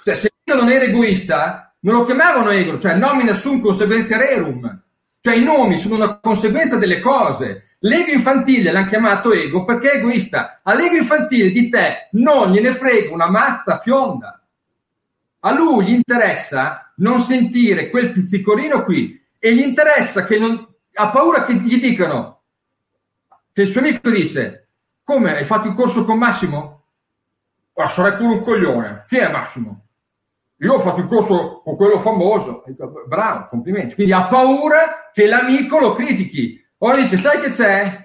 Cioè, 0.03 0.13
se 0.13 0.29
io 0.43 0.55
non 0.55 0.67
ero 0.67 0.83
egoista, 0.83 1.73
non 1.79 1.95
lo 1.95 2.03
chiamavano 2.03 2.49
ego, 2.49 2.77
cioè 2.79 2.95
nomina 2.95 3.33
sum 3.33 3.61
conseguenza 3.61 4.17
rerum. 4.17 4.81
Cioè, 5.21 5.35
i 5.37 5.41
nomi 5.41 5.77
sono 5.77 5.95
una 5.95 6.19
conseguenza 6.19 6.75
delle 6.75 6.99
cose. 6.99 7.67
L'ego 7.83 8.11
infantile 8.11 8.71
l'hanno 8.71 8.89
chiamato 8.89 9.31
ego 9.31 9.65
perché 9.65 9.91
è 9.91 9.97
egoista. 9.97 10.59
All'ego 10.63 10.95
infantile 10.95 11.49
di 11.49 11.69
te 11.69 12.09
non 12.11 12.51
gliene 12.51 12.73
frega 12.73 13.11
una 13.11 13.29
mazza 13.29 13.79
fionda. 13.79 14.39
A 15.39 15.51
lui 15.51 15.85
gli 15.85 15.93
interessa 15.93 16.93
non 16.97 17.19
sentire 17.19 17.89
quel 17.89 18.11
pizzicorino 18.11 18.83
qui 18.83 19.19
e 19.39 19.55
gli 19.55 19.61
interessa 19.61 20.25
che 20.25 20.37
non, 20.37 20.67
ha 20.93 21.09
paura 21.09 21.43
che 21.43 21.53
gli 21.55 21.79
dicano 21.79 22.41
che 23.51 23.63
il 23.63 23.69
suo 23.69 23.81
amico 23.81 24.09
dice 24.11 24.67
come 25.03 25.35
hai 25.35 25.43
fatto 25.43 25.67
il 25.67 25.73
corso 25.73 26.05
con 26.05 26.19
Massimo? 26.19 26.83
Ma 27.75 27.87
sarai 27.87 28.15
pure 28.15 28.35
un 28.35 28.43
coglione. 28.43 29.05
Chi 29.07 29.17
è 29.17 29.31
Massimo? 29.31 29.85
Io 30.57 30.73
ho 30.73 30.79
fatto 30.79 30.99
il 30.99 31.07
corso 31.07 31.61
con 31.63 31.75
quello 31.75 31.97
famoso. 31.97 32.63
Bravo, 33.07 33.47
complimenti. 33.47 33.95
Quindi 33.95 34.13
ha 34.13 34.27
paura 34.27 35.09
che 35.11 35.25
l'amico 35.25 35.79
lo 35.79 35.95
critichi. 35.95 36.60
Ora 36.83 36.97
dice, 36.97 37.17
sai 37.17 37.39
che 37.39 37.51
c'è? 37.51 38.03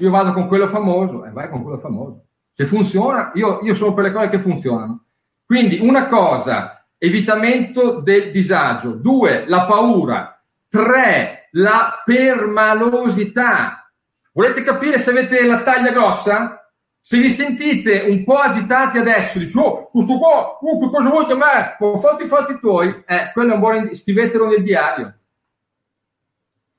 io 0.00 0.10
vado 0.10 0.32
con 0.32 0.48
quello 0.48 0.66
famoso, 0.66 1.24
e 1.24 1.28
eh, 1.28 1.32
vai 1.32 1.48
con 1.48 1.62
quello 1.62 1.78
famoso. 1.78 2.24
Se 2.54 2.64
funziona, 2.64 3.32
io, 3.34 3.60
io 3.62 3.74
sono 3.74 3.94
per 3.94 4.04
le 4.04 4.12
cose 4.12 4.28
che 4.28 4.38
funzionano. 4.38 5.04
Quindi 5.44 5.78
una 5.80 6.06
cosa, 6.06 6.86
evitamento 6.98 8.00
del 8.00 8.30
disagio. 8.30 8.92
Due, 8.92 9.44
la 9.46 9.66
paura. 9.66 10.42
Tre, 10.68 11.48
la 11.52 12.02
permalosità. 12.04 13.90
Volete 14.32 14.62
capire 14.62 14.98
se 14.98 15.10
avete 15.10 15.44
la 15.44 15.62
taglia 15.62 15.90
grossa? 15.90 16.70
Se 17.02 17.18
vi 17.18 17.30
sentite 17.30 18.04
un 18.08 18.24
po' 18.24 18.36
agitati 18.36 18.98
adesso, 18.98 19.38
dici, 19.38 19.58
oh, 19.58 19.90
questo 19.90 20.18
qua, 20.18 20.58
oh, 20.60 20.90
cosa 20.90 21.08
vuoi 21.08 21.26
da 21.26 21.34
me? 21.34 21.98
Fatti 21.98 22.26
fatti 22.26 22.58
tuoi, 22.58 23.02
eh, 23.06 23.30
quello 23.32 23.52
è 23.52 23.54
un 23.54 23.60
buon, 23.60 23.94
scrivetelo 23.94 24.46
nel 24.46 24.62
diario. 24.62 25.19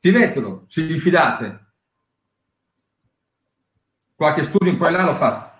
Scrivetelo, 0.03 0.63
se 0.67 0.81
vi 0.81 0.97
fidate. 0.97 1.59
Qualche 4.15 4.41
studio 4.41 4.71
in 4.71 4.77
qua 4.79 4.87
e 4.87 4.91
là 4.93 5.03
lo 5.03 5.13
fa. 5.13 5.59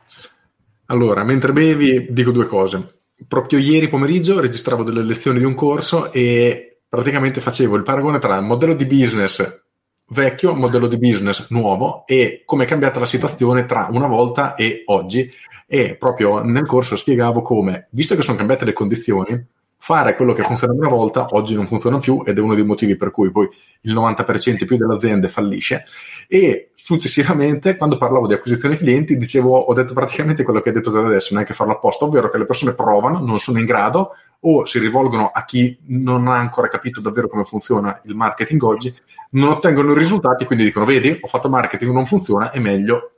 Allora, 0.88 1.24
mentre 1.24 1.52
bevi, 1.52 2.08
dico 2.10 2.32
due 2.32 2.48
cose. 2.48 3.02
Proprio 3.28 3.60
ieri 3.60 3.88
pomeriggio 3.88 4.40
registravo 4.40 4.82
delle 4.82 5.04
lezioni 5.04 5.38
di 5.38 5.46
un 5.46 5.54
corso 5.54 6.12
e 6.12 6.80
praticamente 6.90 7.40
facevo 7.40 7.76
il 7.76 7.84
paragone 7.84 8.18
tra 8.18 8.36
il 8.36 8.44
modello 8.44 8.74
di 8.74 8.86
business 8.88 9.62
vecchio 10.08 10.56
modello 10.56 10.88
di 10.88 10.98
business 10.98 11.48
nuovo 11.50 12.04
e 12.08 12.42
come 12.44 12.64
è 12.64 12.68
cambiata 12.68 13.00
la 13.00 13.06
situazione 13.06 13.66
tra 13.66 13.90
una 13.92 14.08
volta 14.08 14.56
e 14.56 14.82
oggi. 14.88 15.32
E 15.68 15.96
proprio 15.96 16.42
nel 16.42 16.66
corso 16.66 16.96
spiegavo 16.96 17.44
come, 17.44 17.90
visto 17.92 18.16
che 18.16 18.24
sono 18.24 18.38
cambiate 18.38 18.66
le 18.66 18.74
condizioni, 18.74 19.46
fare 19.84 20.16
quello 20.16 20.34
che 20.34 20.44
funzionava 20.44 20.78
una 20.80 20.96
volta 20.96 21.26
oggi 21.32 21.56
non 21.56 21.66
funziona 21.66 21.98
più 21.98 22.22
ed 22.24 22.38
è 22.38 22.42
uno 22.42 22.54
dei 22.54 22.64
motivi 22.64 22.96
per 22.96 23.10
cui 23.10 23.32
poi 23.32 23.50
il 23.82 23.96
90% 23.96 24.66
più 24.66 24.78
delle 24.78 24.94
aziende 24.94 25.28
fallisce. 25.28 25.86
E 26.28 26.70
successivamente 26.76 27.76
quando 27.78 27.98
parlavo 27.98 28.28
di 28.28 28.34
acquisizione 28.34 28.78
clienti 28.78 29.18
dicevo 29.18 29.58
ho 29.58 29.74
detto 29.74 29.96
praticamente 29.96 30.44
quello 30.44 30.62
che 30.62 30.70
hai 30.70 30.76
detto 30.76 30.92
da 30.92 31.00
adesso 31.00 31.34
non 31.34 31.42
è 31.42 31.46
che 31.48 31.56
farlo 31.56 31.74
apposta 31.74 32.06
ovvero 32.06 32.30
che 32.30 32.38
le 32.38 32.46
persone 32.46 32.76
provano 32.76 33.26
non 33.26 33.40
sono 33.40 33.58
in 33.58 33.66
grado 33.66 34.12
o 34.42 34.66
si 34.66 34.78
rivolgono 34.78 35.32
a 35.34 35.44
chi 35.46 35.76
non 35.88 36.28
ha 36.28 36.38
ancora 36.38 36.68
capito 36.68 37.02
davvero 37.02 37.28
come 37.28 37.44
funziona 37.44 38.00
il 38.06 38.16
marketing 38.16 38.62
oggi 38.62 38.96
non 39.32 39.50
ottengono 39.50 39.94
i 39.94 39.98
risultati 39.98 40.46
quindi 40.46 40.64
dicono 40.64 40.86
vedi 40.86 41.18
ho 41.20 41.28
fatto 41.28 41.50
marketing 41.50 41.92
non 41.92 42.06
funziona 42.06 42.52
è 42.52 42.60
meglio 42.60 43.12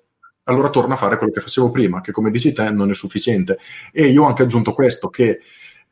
allora 0.46 0.70
torno 0.70 0.94
a 0.94 0.98
fare 0.98 1.18
quello 1.18 1.34
che 1.34 1.42
facevo 1.42 1.72
prima 1.72 2.02
che 2.02 2.12
come 2.12 2.32
dici 2.32 2.52
te 2.52 2.70
non 2.72 2.90
è 2.90 2.94
sufficiente 2.94 3.60
e 3.92 4.08
io 4.08 4.24
ho 4.24 4.28
anche 4.28 4.44
aggiunto 4.44 4.74
questo 4.74 5.10
che 5.10 5.40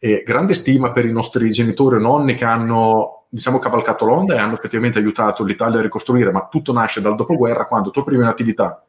e 0.03 0.23
grande 0.25 0.55
stima 0.55 0.91
per 0.91 1.05
i 1.05 1.11
nostri 1.11 1.51
genitori 1.51 1.97
o 1.97 1.99
nonni 1.99 2.33
che 2.33 2.43
hanno 2.43 3.25
diciamo, 3.29 3.59
cavalcato 3.59 4.03
l'onda 4.03 4.33
e 4.33 4.39
hanno 4.39 4.55
effettivamente 4.55 4.97
aiutato 4.97 5.43
l'Italia 5.43 5.77
a 5.77 5.83
ricostruire, 5.83 6.31
ma 6.31 6.47
tutto 6.49 6.73
nasce 6.73 7.01
dal 7.01 7.13
dopoguerra 7.13 7.67
quando 7.67 7.91
tu 7.91 7.99
aprire 7.99 8.23
un'attività 8.23 8.83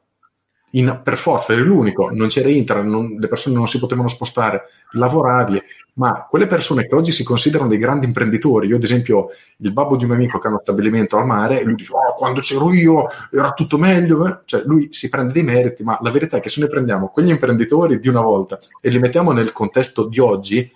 in, 0.72 1.00
per 1.02 1.16
forza 1.16 1.52
eri 1.52 1.62
l'unico, 1.62 2.10
non 2.10 2.28
c'era 2.28 2.48
internet, 2.48 2.86
non, 2.86 3.16
le 3.18 3.28
persone 3.28 3.54
non 3.54 3.68
si 3.68 3.78
potevano 3.78 4.08
spostare, 4.08 4.62
lavoravi, 4.92 5.60
ma 5.94 6.26
quelle 6.28 6.46
persone 6.46 6.86
che 6.86 6.94
oggi 6.94 7.12
si 7.12 7.24
considerano 7.24 7.68
dei 7.68 7.78
grandi 7.78 8.06
imprenditori, 8.06 8.68
io 8.68 8.76
ad 8.76 8.82
esempio 8.82 9.28
il 9.58 9.72
babbo 9.72 9.96
di 9.96 10.04
un 10.04 10.10
mio 10.10 10.18
amico 10.18 10.38
che 10.38 10.46
ha 10.46 10.50
uno 10.50 10.60
stabilimento 10.62 11.18
al 11.18 11.26
mare, 11.26 11.60
e 11.60 11.64
lui 11.64 11.74
dice, 11.74 11.92
oh, 11.92 12.14
quando 12.14 12.40
c'ero 12.40 12.72
io 12.72 13.08
era 13.30 13.52
tutto 13.52 13.76
meglio, 13.76 14.26
eh? 14.26 14.38
cioè 14.44 14.62
lui 14.64 14.88
si 14.92 15.08
prende 15.08 15.32
dei 15.34 15.42
meriti, 15.42 15.82
ma 15.82 15.98
la 16.00 16.10
verità 16.10 16.38
è 16.38 16.40
che 16.40 16.48
se 16.48 16.60
noi 16.60 16.70
prendiamo 16.70 17.08
quegli 17.08 17.30
imprenditori 17.30 17.98
di 17.98 18.08
una 18.08 18.22
volta 18.22 18.58
e 18.80 18.88
li 18.88 18.98
mettiamo 18.98 19.32
nel 19.32 19.52
contesto 19.52 20.06
di 20.06 20.20
oggi, 20.20 20.70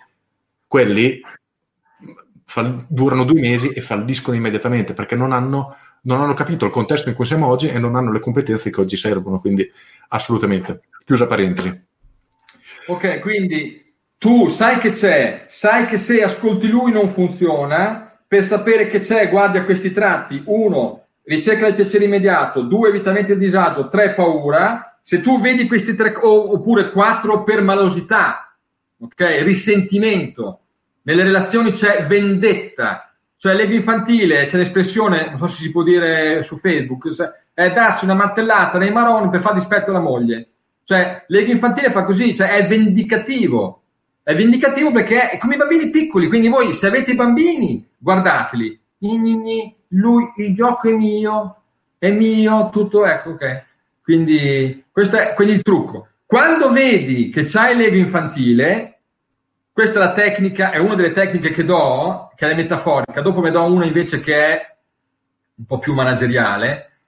quelli 0.67 1.21
fall- 2.47 2.85
durano 2.87 3.23
due 3.23 3.39
mesi 3.39 3.69
e 3.69 3.81
falliscono 3.81 4.35
immediatamente 4.35 4.93
perché 4.93 5.15
non 5.15 5.31
hanno, 5.31 5.75
non 6.03 6.21
hanno 6.21 6.33
capito 6.33 6.65
il 6.65 6.71
contesto 6.71 7.09
in 7.09 7.15
cui 7.15 7.25
siamo 7.25 7.47
oggi 7.47 7.67
e 7.67 7.77
non 7.77 7.95
hanno 7.95 8.11
le 8.11 8.19
competenze 8.19 8.71
che 8.71 8.81
oggi 8.81 8.97
servono. 8.97 9.39
Quindi, 9.39 9.69
assolutamente. 10.09 10.81
Chiusa 11.05 11.25
parentesi. 11.25 11.85
Ok, 12.87 13.19
quindi 13.19 13.93
tu 14.17 14.47
sai 14.47 14.79
che 14.79 14.91
c'è, 14.91 15.45
sai 15.49 15.87
che 15.87 15.97
se 15.97 16.23
ascolti 16.23 16.67
lui 16.67 16.91
non 16.91 17.09
funziona. 17.09 18.03
Per 18.27 18.43
sapere 18.43 18.87
che 18.87 18.99
c'è, 18.99 19.29
guardi 19.29 19.57
a 19.57 19.63
questi 19.63 19.93
tratti. 19.93 20.41
Uno, 20.45 21.05
ricerca 21.23 21.65
del 21.65 21.75
piacere 21.75 22.05
immediato. 22.05 22.61
Due, 22.61 22.89
evitamento 22.89 23.29
del 23.29 23.39
disagio. 23.39 23.87
Tre, 23.87 24.13
paura. 24.13 24.99
Se 25.01 25.21
tu 25.21 25.39
vedi 25.39 25.67
questi 25.67 25.95
tre, 25.95 26.13
oppure 26.21 26.91
quattro, 26.91 27.43
per 27.43 27.61
malosità 27.61 28.46
ok? 28.99 29.43
Risentimento. 29.43 30.59
Nelle 31.03 31.23
relazioni 31.23 31.71
c'è 31.71 32.05
vendetta, 32.05 33.11
cioè 33.37 33.53
l'ego 33.53 33.73
infantile, 33.73 34.45
c'è 34.45 34.57
l'espressione, 34.57 35.29
non 35.29 35.39
so 35.39 35.47
se 35.47 35.63
si 35.63 35.71
può 35.71 35.83
dire 35.83 36.43
su 36.43 36.57
Facebook, 36.57 37.07
è 37.53 37.71
darsi 37.71 38.03
una 38.03 38.13
martellata 38.13 38.77
nei 38.77 38.91
maroni 38.91 39.29
per 39.29 39.41
far 39.41 39.53
dispetto 39.53 39.89
alla 39.91 39.99
moglie. 39.99 40.49
Cioè, 40.83 41.25
l'ego 41.27 41.51
infantile 41.51 41.91
fa 41.91 42.03
così, 42.03 42.35
cioè 42.35 42.49
è 42.49 42.67
vendicativo. 42.67 43.81
È 44.23 44.35
vendicativo 44.35 44.91
perché 44.91 45.29
è 45.29 45.37
come 45.37 45.55
i 45.55 45.57
bambini 45.57 45.89
piccoli, 45.89 46.27
quindi 46.27 46.49
voi 46.49 46.73
se 46.73 46.87
avete 46.87 47.11
i 47.11 47.15
bambini, 47.15 47.85
guardateli. 47.97 48.79
Lui, 49.89 50.31
il 50.35 50.53
gioco 50.53 50.89
è 50.89 50.93
mio, 50.93 51.55
è 51.97 52.11
mio, 52.11 52.69
tutto 52.71 53.05
ecco, 53.05 53.31
ok. 53.31 53.65
Quindi 54.03 54.85
questo 54.91 55.17
è 55.17 55.33
quindi 55.33 55.53
il 55.55 55.61
trucco. 55.61 56.07
Quando 56.27 56.73
vedi 56.73 57.29
che 57.29 57.43
c'hai 57.43 57.73
l'ego 57.73 57.95
infantile, 57.95 58.99
questa 59.71 59.99
è 59.99 60.03
la 60.03 60.11
tecnica, 60.11 60.71
è 60.71 60.77
una 60.77 60.95
delle 60.95 61.13
tecniche 61.13 61.51
che 61.51 61.63
do, 61.63 62.33
che 62.35 62.51
è 62.51 62.53
metaforica. 62.53 63.21
Dopo 63.21 63.39
ne 63.39 63.49
do 63.49 63.63
una 63.63 63.85
invece 63.85 64.19
che 64.19 64.35
è 64.35 64.77
un 65.55 65.65
po' 65.65 65.79
più 65.79 65.93
manageriale. 65.93 66.99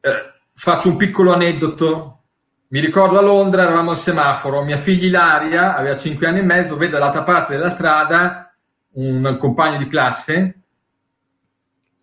Eh, 0.00 0.10
faccio 0.54 0.90
un 0.90 0.96
piccolo 0.96 1.32
aneddoto. 1.32 2.20
Mi 2.68 2.78
ricordo 2.78 3.18
a 3.18 3.22
Londra, 3.22 3.62
eravamo 3.62 3.90
al 3.90 3.96
semaforo, 3.96 4.62
mia 4.62 4.76
figlia 4.76 5.08
Ilaria, 5.08 5.76
aveva 5.76 5.96
5 5.96 6.24
anni 6.24 6.38
e 6.38 6.42
mezzo, 6.42 6.76
vede 6.76 6.92
dall'altra 6.92 7.24
parte 7.24 7.56
della 7.56 7.68
strada 7.68 8.54
un 8.92 9.36
compagno 9.40 9.78
di 9.78 9.88
classe 9.88 10.62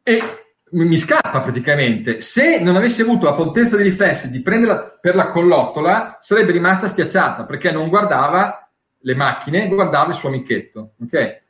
e 0.04 0.43
mi 0.74 0.98
scappa 0.98 1.42
praticamente. 1.42 2.22
Se 2.22 2.60
non 2.60 2.76
avessi 2.76 3.02
avuto 3.02 3.26
la 3.26 3.34
potenza 3.34 3.78
di 3.78 3.84
riflessi 3.84 4.30
di 4.30 4.42
prenderla 4.42 4.98
per 5.00 5.16
la 5.16 5.28
collottola, 5.28 6.18
sarebbe 6.22 6.52
rimasta 6.52 6.88
schiacciata 6.88 7.46
perché 7.46 7.72
non 7.72 7.90
guardava 7.90 8.68
le 9.00 9.16
macchine, 9.16 9.68
guardava 9.68 10.10
il 10.10 10.16
suo 10.16 10.30
amichetto. 10.30 10.94
Ok? 11.02 11.42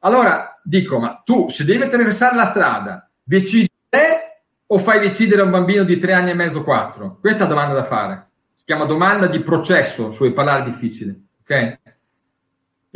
Allora 0.00 0.60
dico, 0.62 0.98
ma 0.98 1.22
tu 1.24 1.48
se 1.48 1.64
devi 1.64 1.82
attraversare 1.82 2.36
la 2.36 2.46
strada, 2.46 3.08
decidi 3.22 3.70
te 3.88 4.40
o 4.66 4.78
fai 4.78 5.00
decidere 5.00 5.42
a 5.42 5.44
un 5.44 5.50
bambino 5.50 5.84
di 5.84 5.98
tre 5.98 6.12
anni 6.12 6.30
e 6.30 6.34
mezzo, 6.34 6.64
quattro? 6.64 7.18
Questa 7.20 7.44
è 7.44 7.48
la 7.48 7.54
domanda 7.54 7.74
da 7.74 7.84
fare. 7.84 8.26
Si 8.56 8.64
chiama 8.64 8.84
domanda 8.84 9.26
di 9.26 9.40
processo, 9.40 10.10
suoi 10.10 10.32
parlare 10.32 10.64
difficile. 10.64 11.14
Ok? 11.42 11.78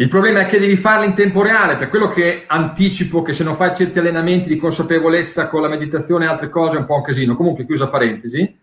Il 0.01 0.09
problema 0.09 0.41
è 0.41 0.47
che 0.47 0.61
devi 0.61 0.77
farlo 0.77 1.07
in 1.07 1.15
tempo 1.15 1.43
reale, 1.43 1.77
per 1.77 1.89
quello 1.89 2.09
che 2.09 2.45
anticipo 2.47 3.23
che 3.23 3.33
se 3.33 3.43
non 3.43 3.57
fai 3.57 3.75
certi 3.75 3.99
allenamenti 3.99 4.49
di 4.49 4.57
consapevolezza 4.57 5.49
con 5.49 5.61
la 5.61 5.67
meditazione 5.67 6.25
e 6.25 6.29
altre 6.29 6.51
cose 6.51 6.77
è 6.77 6.79
un 6.79 6.87
po' 6.87 6.95
un 6.95 7.03
casino. 7.03 7.35
Comunque, 7.35 7.67
chiusa 7.67 7.89
parentesi, 7.89 8.57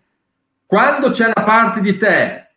quando 0.64 1.10
c'è 1.10 1.24
una 1.26 1.44
parte 1.44 1.82
di 1.82 1.98
te 1.98 2.52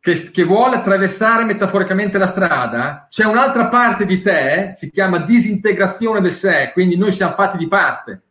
che, 0.00 0.30
che 0.32 0.42
vuole 0.42 0.76
attraversare 0.76 1.44
metaforicamente 1.44 2.18
la 2.18 2.26
strada, 2.26 3.06
c'è 3.08 3.24
un'altra 3.24 3.68
parte 3.68 4.04
di 4.04 4.20
te, 4.20 4.74
si 4.76 4.90
chiama 4.90 5.18
disintegrazione 5.18 6.20
del 6.20 6.34
sé, 6.34 6.70
quindi 6.72 6.96
noi 6.96 7.12
siamo 7.12 7.34
fatti 7.34 7.56
di 7.56 7.68
parte. 7.68 8.22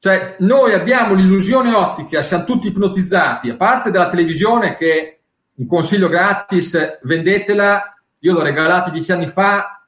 Cioè, 0.00 0.34
noi 0.40 0.72
abbiamo 0.72 1.14
l'illusione 1.14 1.72
ottica, 1.72 2.20
siamo 2.20 2.42
tutti 2.42 2.66
ipnotizzati, 2.66 3.50
a 3.50 3.54
parte 3.54 3.92
della 3.92 4.10
televisione 4.10 4.76
che 4.76 5.20
un 5.54 5.68
consiglio 5.68 6.08
gratis, 6.08 6.98
vendetela 7.02 7.93
io 8.24 8.32
l'ho 8.32 8.42
regalato 8.42 8.90
dieci 8.90 9.12
anni 9.12 9.26
fa, 9.26 9.86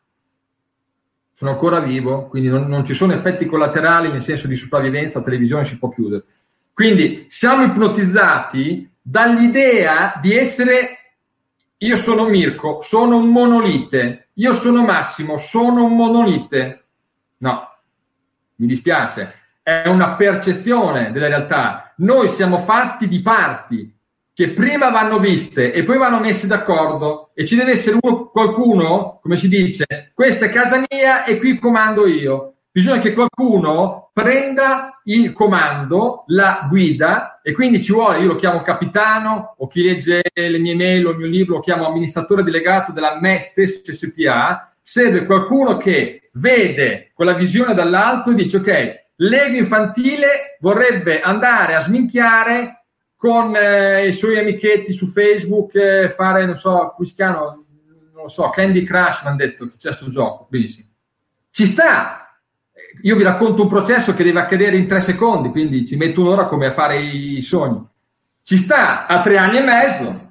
sono 1.32 1.50
ancora 1.50 1.80
vivo, 1.80 2.26
quindi 2.26 2.48
non, 2.50 2.66
non 2.66 2.84
ci 2.84 2.92
sono 2.92 3.14
effetti 3.14 3.46
collaterali 3.46 4.12
nel 4.12 4.22
senso 4.22 4.46
di 4.46 4.56
sopravvivenza, 4.56 5.18
la 5.18 5.24
televisione 5.24 5.64
si 5.64 5.78
può 5.78 5.88
chiudere. 5.88 6.24
Quindi 6.74 7.26
siamo 7.30 7.64
ipnotizzati 7.64 8.90
dall'idea 9.00 10.18
di 10.20 10.34
essere 10.34 10.98
io 11.78 11.96
sono 11.96 12.28
Mirko, 12.28 12.80
sono 12.82 13.16
un 13.16 13.30
monolite, 13.30 14.28
io 14.34 14.52
sono 14.52 14.84
Massimo, 14.84 15.38
sono 15.38 15.84
un 15.84 15.96
monolite. 15.96 16.84
No, 17.38 17.62
mi 18.56 18.66
dispiace, 18.66 19.32
è 19.62 19.88
una 19.88 20.14
percezione 20.14 21.10
della 21.10 21.28
realtà. 21.28 21.94
Noi 21.96 22.28
siamo 22.28 22.58
fatti 22.58 23.08
di 23.08 23.22
parti, 23.22 23.95
che 24.36 24.50
prima 24.50 24.90
vanno 24.90 25.18
viste 25.18 25.72
e 25.72 25.82
poi 25.82 25.96
vanno 25.96 26.20
messe 26.20 26.46
d'accordo 26.46 27.30
e 27.32 27.46
ci 27.46 27.56
deve 27.56 27.72
essere 27.72 27.96
uno, 27.98 28.26
qualcuno, 28.26 29.18
come 29.22 29.38
si 29.38 29.48
dice, 29.48 29.86
questa 30.12 30.44
è 30.44 30.50
casa 30.50 30.84
mia 30.90 31.24
e 31.24 31.38
qui 31.38 31.58
comando 31.58 32.06
io. 32.06 32.56
Bisogna 32.70 32.98
che 32.98 33.14
qualcuno 33.14 34.10
prenda 34.12 35.00
il 35.04 35.32
comando, 35.32 36.24
la 36.26 36.66
guida 36.68 37.40
e 37.42 37.52
quindi 37.52 37.82
ci 37.82 37.92
vuole, 37.92 38.18
io 38.18 38.26
lo 38.26 38.36
chiamo 38.36 38.60
capitano 38.60 39.54
o 39.56 39.66
chi 39.68 39.80
legge 39.80 40.20
le 40.34 40.58
mie 40.58 40.74
mail 40.74 41.06
o 41.06 41.10
il 41.12 41.16
mio 41.16 41.28
libro 41.28 41.54
lo 41.54 41.60
chiamo 41.62 41.86
amministratore 41.86 42.42
delegato 42.42 42.92
della 42.92 43.18
me 43.18 43.40
stesso 43.40 43.80
SPA, 43.90 44.70
serve 44.82 45.24
qualcuno 45.24 45.78
che 45.78 46.28
vede 46.34 47.10
quella 47.14 47.32
visione 47.32 47.72
dall'alto 47.72 48.32
e 48.32 48.34
dice 48.34 48.58
ok, 48.58 49.04
L'ego 49.20 49.56
infantile 49.56 50.58
vorrebbe 50.60 51.22
andare 51.22 51.74
a 51.74 51.80
sminchiare 51.80 52.85
con 53.16 53.56
eh, 53.56 54.08
i 54.08 54.12
suoi 54.12 54.38
amichetti 54.38 54.92
su 54.92 55.06
Facebook, 55.06 55.74
eh, 55.74 56.10
fare, 56.10 56.44
non 56.44 56.56
so, 56.56 56.92
qui 56.94 57.06
si 57.06 57.14
chiama, 57.14 57.58
non 58.14 58.28
so, 58.28 58.50
Candy 58.50 58.84
Crush, 58.84 59.22
mi 59.22 59.28
hanno 59.28 59.36
detto 59.36 59.64
che 59.66 59.76
c'è 59.76 59.88
questo 59.88 60.10
gioco, 60.10 60.46
benissimo. 60.50 60.88
Ci 61.50 61.66
sta, 61.66 62.38
io 63.02 63.16
vi 63.16 63.22
racconto 63.22 63.62
un 63.62 63.68
processo 63.68 64.14
che 64.14 64.24
deve 64.24 64.40
accadere 64.40 64.76
in 64.76 64.86
tre 64.86 65.00
secondi, 65.00 65.50
quindi 65.50 65.86
ci 65.86 65.96
metto 65.96 66.20
un'ora 66.20 66.46
come 66.46 66.66
a 66.66 66.72
fare 66.72 66.98
i 66.98 67.40
sogni. 67.42 67.82
Ci 68.42 68.58
sta 68.58 69.06
a 69.06 69.22
tre 69.22 69.38
anni 69.38 69.56
e 69.56 69.62
mezzo, 69.62 70.26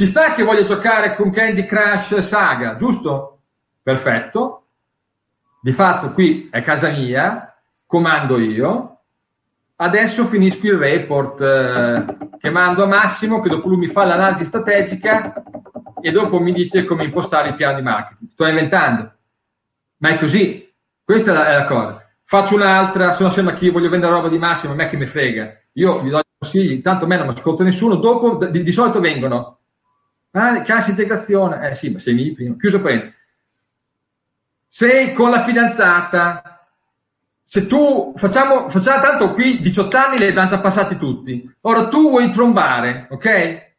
ci 0.00 0.06
sta 0.06 0.32
che 0.32 0.42
voglio 0.42 0.64
giocare 0.64 1.14
con 1.14 1.30
Candy 1.30 1.66
Crush 1.66 2.20
Saga, 2.20 2.74
giusto? 2.74 3.40
Perfetto. 3.82 4.68
Di 5.60 5.72
fatto 5.72 6.12
qui 6.12 6.48
è 6.50 6.62
casa 6.62 6.88
mia, 6.90 7.54
comando 7.84 8.38
io. 8.38 8.99
Adesso 9.82 10.26
finisco 10.26 10.66
il 10.66 10.76
report 10.76 11.40
eh, 11.40 12.04
che 12.38 12.50
mando 12.50 12.84
a 12.84 12.86
Massimo, 12.86 13.40
che 13.40 13.48
dopo 13.48 13.68
lui 13.68 13.78
mi 13.78 13.86
fa 13.86 14.04
l'analisi 14.04 14.44
strategica 14.44 15.42
e 16.02 16.10
dopo 16.10 16.38
mi 16.38 16.52
dice 16.52 16.84
come 16.84 17.04
impostare 17.04 17.48
il 17.48 17.56
piano 17.56 17.76
di 17.76 17.82
marketing. 17.82 18.30
Sto 18.32 18.46
inventando, 18.46 19.12
ma 19.98 20.10
è 20.10 20.18
così. 20.18 20.68
Questa 21.02 21.30
è 21.30 21.34
la, 21.34 21.48
è 21.48 21.54
la 21.54 21.64
cosa. 21.64 22.02
Faccio 22.24 22.54
un'altra, 22.56 23.12
se 23.12 23.22
no 23.22 23.30
sembra 23.30 23.54
che 23.54 23.64
io 23.64 23.72
voglio 23.72 23.88
vendere 23.88 24.12
roba 24.12 24.28
di 24.28 24.38
Massimo, 24.38 24.74
a 24.74 24.76
me 24.76 24.88
che 24.88 24.98
mi 24.98 25.06
frega. 25.06 25.50
Io 25.72 25.98
vi 26.00 26.10
do 26.10 26.20
consigli, 26.36 26.82
tanto 26.82 27.04
a 27.04 27.08
me 27.08 27.16
non 27.16 27.28
mi 27.28 27.32
ascolta 27.32 27.64
nessuno. 27.64 27.94
Dopo, 27.94 28.36
di, 28.46 28.62
di 28.62 28.72
solito 28.72 29.00
vengono 29.00 29.60
Ah, 30.32 30.62
cassa 30.62 30.90
integrazione. 30.90 31.70
Eh 31.70 31.74
sì, 31.74 31.90
ma 31.90 31.98
sei 31.98 32.14
lì 32.14 32.32
prima. 32.34 32.54
Chiuso 32.56 32.80
parentesi. 32.80 33.14
Sei 34.68 35.12
con 35.12 35.30
la 35.30 35.42
fidanzata. 35.42 36.59
Se 37.52 37.66
tu, 37.66 38.12
facciamo, 38.14 38.68
facciamo 38.68 39.02
tanto 39.02 39.34
qui 39.34 39.58
18 39.58 39.96
anni 39.96 40.18
le 40.18 40.28
abbiamo 40.28 40.48
già 40.48 40.60
passati 40.60 40.96
tutti. 40.96 41.52
Ora 41.62 41.88
tu 41.88 42.10
vuoi 42.10 42.30
trombare, 42.30 43.08
ok? 43.10 43.26
E 43.26 43.72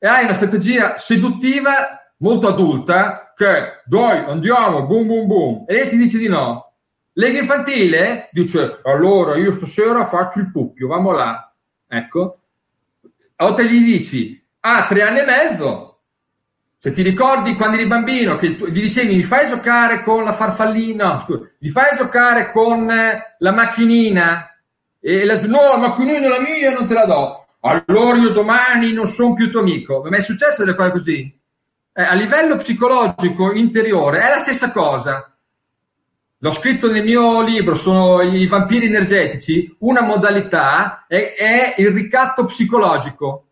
hai 0.00 0.24
una 0.24 0.34
strategia 0.34 0.98
seduttiva 0.98 1.72
molto 2.16 2.48
adulta 2.48 3.32
che 3.36 3.82
dai, 3.84 4.18
andiamo, 4.24 4.84
boom 4.88 5.06
boom 5.06 5.26
boom. 5.28 5.64
E 5.68 5.74
lei 5.74 5.88
ti 5.90 5.96
dice 5.96 6.18
di 6.18 6.26
no. 6.26 6.72
Lega 7.12 7.38
infantile 7.38 8.30
dice 8.32 8.80
allora 8.82 9.36
io 9.36 9.52
stasera 9.52 10.04
faccio 10.04 10.40
il 10.40 10.50
puppio, 10.50 10.88
vamo 10.88 11.12
là. 11.12 11.54
Ecco. 11.86 12.40
O 13.36 13.54
te 13.54 13.64
gli 13.64 13.84
dici 13.84 14.44
ha 14.58 14.86
tre 14.88 15.02
anni 15.02 15.20
e 15.20 15.24
mezzo. 15.24 15.93
Se 16.84 16.92
ti 16.92 17.00
ricordi 17.00 17.54
quando 17.54 17.78
eri 17.78 17.86
bambino 17.86 18.36
che 18.36 18.48
gli 18.48 18.82
dicevi 18.82 19.16
mi 19.16 19.22
fai 19.22 19.48
giocare 19.48 20.02
con 20.02 20.22
la 20.22 20.34
farfallina, 20.34 21.14
no, 21.14 21.20
scusa, 21.20 21.50
mi 21.58 21.68
fai 21.70 21.96
giocare 21.96 22.52
con 22.52 22.90
eh, 22.90 23.36
la 23.38 23.52
macchinina 23.52 24.54
e 25.00 25.24
la, 25.24 25.40
no, 25.46 25.68
la 25.68 25.78
macchinina 25.78 26.26
è 26.26 26.28
la 26.28 26.40
mia 26.40 26.72
non 26.72 26.86
te 26.86 26.92
la 26.92 27.06
do. 27.06 27.46
Allora 27.60 28.18
io 28.18 28.28
domani 28.32 28.92
non 28.92 29.06
sono 29.06 29.32
più 29.32 29.50
tuo 29.50 29.60
amico. 29.60 30.04
Ma 30.10 30.18
è 30.18 30.20
successo 30.20 30.62
delle 30.62 30.76
cose 30.76 30.90
così? 30.90 31.40
Eh, 31.94 32.02
a 32.02 32.12
livello 32.12 32.56
psicologico 32.56 33.50
interiore 33.54 34.20
è 34.20 34.28
la 34.28 34.40
stessa 34.40 34.70
cosa. 34.70 35.32
L'ho 36.36 36.52
scritto 36.52 36.92
nel 36.92 37.02
mio 37.02 37.40
libro, 37.40 37.76
sono 37.76 38.20
i 38.20 38.46
vampiri 38.46 38.88
energetici. 38.88 39.74
Una 39.78 40.02
modalità 40.02 41.06
è, 41.08 41.32
è 41.34 41.76
il 41.78 41.92
ricatto 41.92 42.44
psicologico 42.44 43.46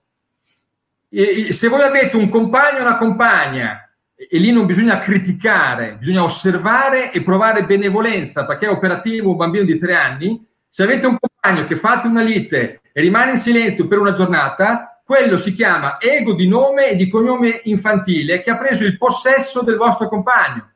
se 1.52 1.68
voi 1.68 1.82
avete 1.82 2.16
un 2.16 2.30
compagno 2.30 2.78
o 2.78 2.82
una 2.82 2.96
compagna 2.96 3.86
e 4.14 4.38
lì 4.38 4.50
non 4.50 4.64
bisogna 4.64 4.98
criticare, 4.98 5.96
bisogna 5.98 6.22
osservare 6.22 7.12
e 7.12 7.22
provare 7.22 7.66
benevolenza 7.66 8.46
perché 8.46 8.66
è 8.66 8.70
operativo 8.70 9.30
un 9.30 9.36
bambino 9.36 9.64
di 9.64 9.78
tre 9.78 9.94
anni, 9.94 10.42
se 10.68 10.84
avete 10.84 11.06
un 11.06 11.18
compagno 11.18 11.66
che 11.66 11.76
fate 11.76 12.06
una 12.06 12.22
lite 12.22 12.80
e 12.92 13.00
rimane 13.02 13.32
in 13.32 13.38
silenzio 13.38 13.86
per 13.86 13.98
una 13.98 14.14
giornata, 14.14 15.02
quello 15.04 15.36
si 15.36 15.54
chiama 15.54 16.00
ego 16.00 16.32
di 16.32 16.48
nome 16.48 16.88
e 16.88 16.96
di 16.96 17.10
cognome 17.10 17.60
infantile 17.64 18.40
che 18.40 18.50
ha 18.50 18.56
preso 18.56 18.84
il 18.84 18.96
possesso 18.96 19.62
del 19.62 19.76
vostro 19.76 20.08
compagno. 20.08 20.70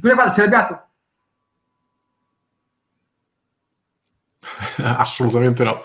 Cui 0.00 0.14
vada, 0.14 0.32
sei 0.32 0.46
arrabbiato? 0.46 0.86
Assolutamente 4.82 5.62
no. 5.64 5.82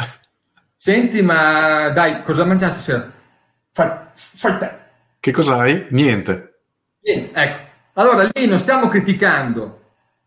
Senti, 0.77 1.21
ma 1.21 1.89
dai, 1.89 2.23
cosa 2.23 2.45
mangiate 2.45 2.73
stasera? 2.73 3.15
Fai, 3.77 3.91
fai 4.15 4.57
te. 4.57 4.69
Che 5.19 5.31
cos'hai? 5.31 5.85
Niente. 5.91 6.61
Niente, 7.03 7.39
ecco. 7.39 7.59
Allora 7.93 8.27
lì 8.33 8.47
non 8.47 8.57
stiamo 8.57 8.87
criticando, 8.87 9.81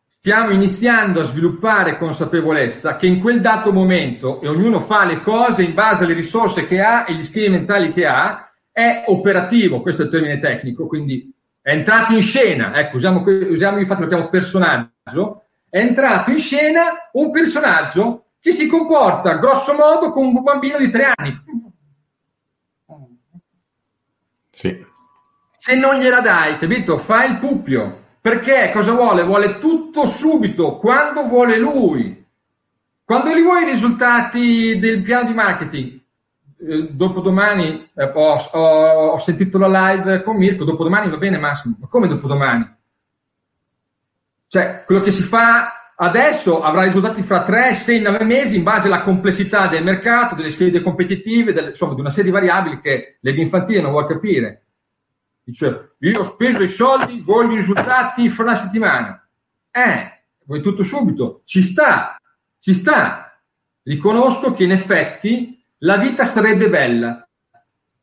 stiamo 0.09 0.51
iniziando 0.51 1.21
a 1.21 1.25
sviluppare 1.25 1.99
consapevolezza 1.99 2.97
che 2.97 3.07
in 3.07 3.19
quel 3.19 3.41
dato 3.41 3.73
momento, 3.73 4.41
e 4.41 4.47
ognuno 4.47 4.79
fa 4.79 5.05
le 5.05 5.21
cose 5.21 5.65
in 5.65 5.75
base 5.75 6.05
alle 6.05 6.15
risorse 6.15 6.69
che 6.69 6.81
ha 6.81 7.07
e 7.09 7.15
gli 7.15 7.25
schemi 7.25 7.57
mentali 7.57 7.93
che 7.93 8.07
ha, 8.07 8.53
è 8.71 9.03
operativo, 9.09 9.83
questo 9.83 10.03
è 10.03 10.05
il 10.05 10.13
termine 10.13 10.39
tecnico, 10.39 10.87
quindi 10.87 11.33
è 11.61 11.73
entrato 11.73 12.13
in 12.13 12.23
scena, 12.23 12.73
ecco, 12.77 12.97
usiamo, 12.97 13.25
usiamo 13.27 13.79
infatti 13.79 14.03
lo 14.03 14.09
chiamo 14.09 14.29
personaggio, 14.29 15.47
è 15.69 15.81
entrato 15.81 16.31
in 16.31 16.39
scena 16.39 16.83
un 17.15 17.33
personaggio 17.33 18.27
che 18.39 18.53
si 18.53 18.69
comporta 18.69 19.39
grosso 19.39 19.75
modo 19.75 20.13
come 20.13 20.29
un 20.29 20.41
bambino 20.41 20.79
di 20.79 20.89
tre 20.89 21.13
anni. 21.17 21.59
Sì. 24.61 24.87
Se 25.51 25.75
non 25.75 25.97
gliela 25.97 26.21
dai, 26.21 26.59
capito? 26.59 26.99
Fai 26.99 27.31
il 27.31 27.39
puppio. 27.39 27.99
Perché 28.21 28.71
cosa 28.75 28.93
vuole? 28.93 29.23
Vuole 29.23 29.59
tutto 29.59 30.05
subito, 30.07 30.77
quando 30.77 31.27
vuole 31.27 31.59
lui. 31.59 32.23
Quando 33.03 33.35
gli 33.35 33.43
vuoi 33.43 33.63
i 33.63 33.71
risultati 33.71 34.79
del 34.79 35.03
piano 35.03 35.29
di 35.29 35.35
marketing? 35.35 36.01
Eh, 36.63 36.89
dopodomani 36.91 37.89
eh, 37.95 38.05
ho, 38.05 38.37
ho, 38.53 39.13
ho, 39.13 39.19
sentito 39.19 39.57
la 39.57 39.95
live 39.95 40.23
con 40.23 40.37
Mirko, 40.37 40.65
dopodomani 40.65 41.09
va 41.09 41.17
bene 41.17 41.39
Massimo, 41.39 41.77
ma 41.81 41.87
come 41.87 42.07
dopodomani? 42.07 42.77
Cioè, 44.47 44.83
quello 44.85 45.01
che 45.01 45.11
si 45.11 45.23
fa 45.23 45.80
adesso 46.03 46.63
avrà 46.63 46.85
risultati 46.85 47.23
fra 47.23 47.43
3, 47.43 47.75
6, 47.75 48.01
9 48.01 48.25
mesi 48.25 48.57
in 48.57 48.63
base 48.63 48.87
alla 48.87 49.03
complessità 49.03 49.67
del 49.67 49.85
mercato, 49.85 50.35
delle 50.35 50.51
sfide 50.51 50.83
competitive, 50.83 51.53
delle, 51.53 51.69
insomma 51.71 51.95
di 51.95 52.01
una 52.01 52.11
serie 52.11 52.31
di 52.31 52.37
variabili 52.37 52.81
che 52.81 53.19
l'infantile 53.21 53.81
non 53.81 53.91
vuole 53.91 54.07
capire. 54.07 54.65
Dice, 55.43 55.97
io 55.99 56.21
ho 56.21 56.23
speso 56.23 56.63
i 56.63 56.69
soldi, 56.69 57.21
voglio 57.21 57.53
i 57.53 57.57
risultati 57.57 58.29
fra 58.29 58.45
una 58.45 58.57
settimana. 58.57 59.29
Eh, 59.71 60.23
vuoi 60.45 60.63
tutto 60.63 60.83
subito? 60.83 61.43
Ci 61.45 61.63
sta, 61.63 62.17
ci 62.59 62.73
sta. 62.73 63.39
Riconosco 63.83 64.55
che 64.55 64.65
in 64.65 64.73
effetti 64.73 65.63
la 65.79 65.97
vita 65.97 66.25
sarebbe 66.25 66.69
bella. 66.69 67.27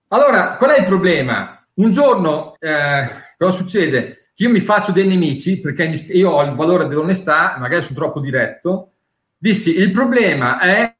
Allora, 0.09 0.55
qual 0.57 0.71
è 0.71 0.79
il 0.79 0.85
problema? 0.85 1.65
Un 1.75 1.91
giorno, 1.91 2.55
eh, 2.59 3.09
cosa 3.37 3.57
succede? 3.57 4.16
Io 4.39 4.49
mi 4.49 4.59
faccio 4.59 4.91
dei 4.91 5.07
nemici 5.07 5.59
perché 5.59 5.85
io 5.85 6.29
ho 6.29 6.43
il 6.43 6.53
valore 6.53 6.87
dell'onestà, 6.87 7.55
magari 7.57 7.83
sono 7.83 7.97
troppo 7.97 8.19
diretto. 8.19 8.91
Dissi: 9.35 9.77
il 9.77 9.91
problema 9.91 10.59
è 10.59 10.95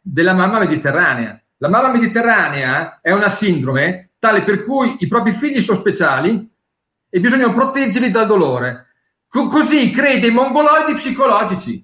della 0.00 0.34
mamma 0.34 0.58
mediterranea. 0.58 1.40
La 1.58 1.68
mamma 1.68 1.88
mediterranea 1.88 3.00
è 3.00 3.12
una 3.12 3.30
sindrome 3.30 4.10
tale 4.18 4.42
per 4.42 4.62
cui 4.62 4.96
i 5.00 5.08
propri 5.08 5.32
figli 5.32 5.60
sono 5.62 5.78
speciali 5.78 6.50
e 7.08 7.20
bisogna 7.20 7.50
proteggerli 7.50 8.10
dal 8.10 8.26
dolore. 8.26 8.88
Co- 9.26 9.46
così 9.46 9.90
crei 9.90 10.30
mongoloidi 10.30 10.94
psicologici. 10.94 11.82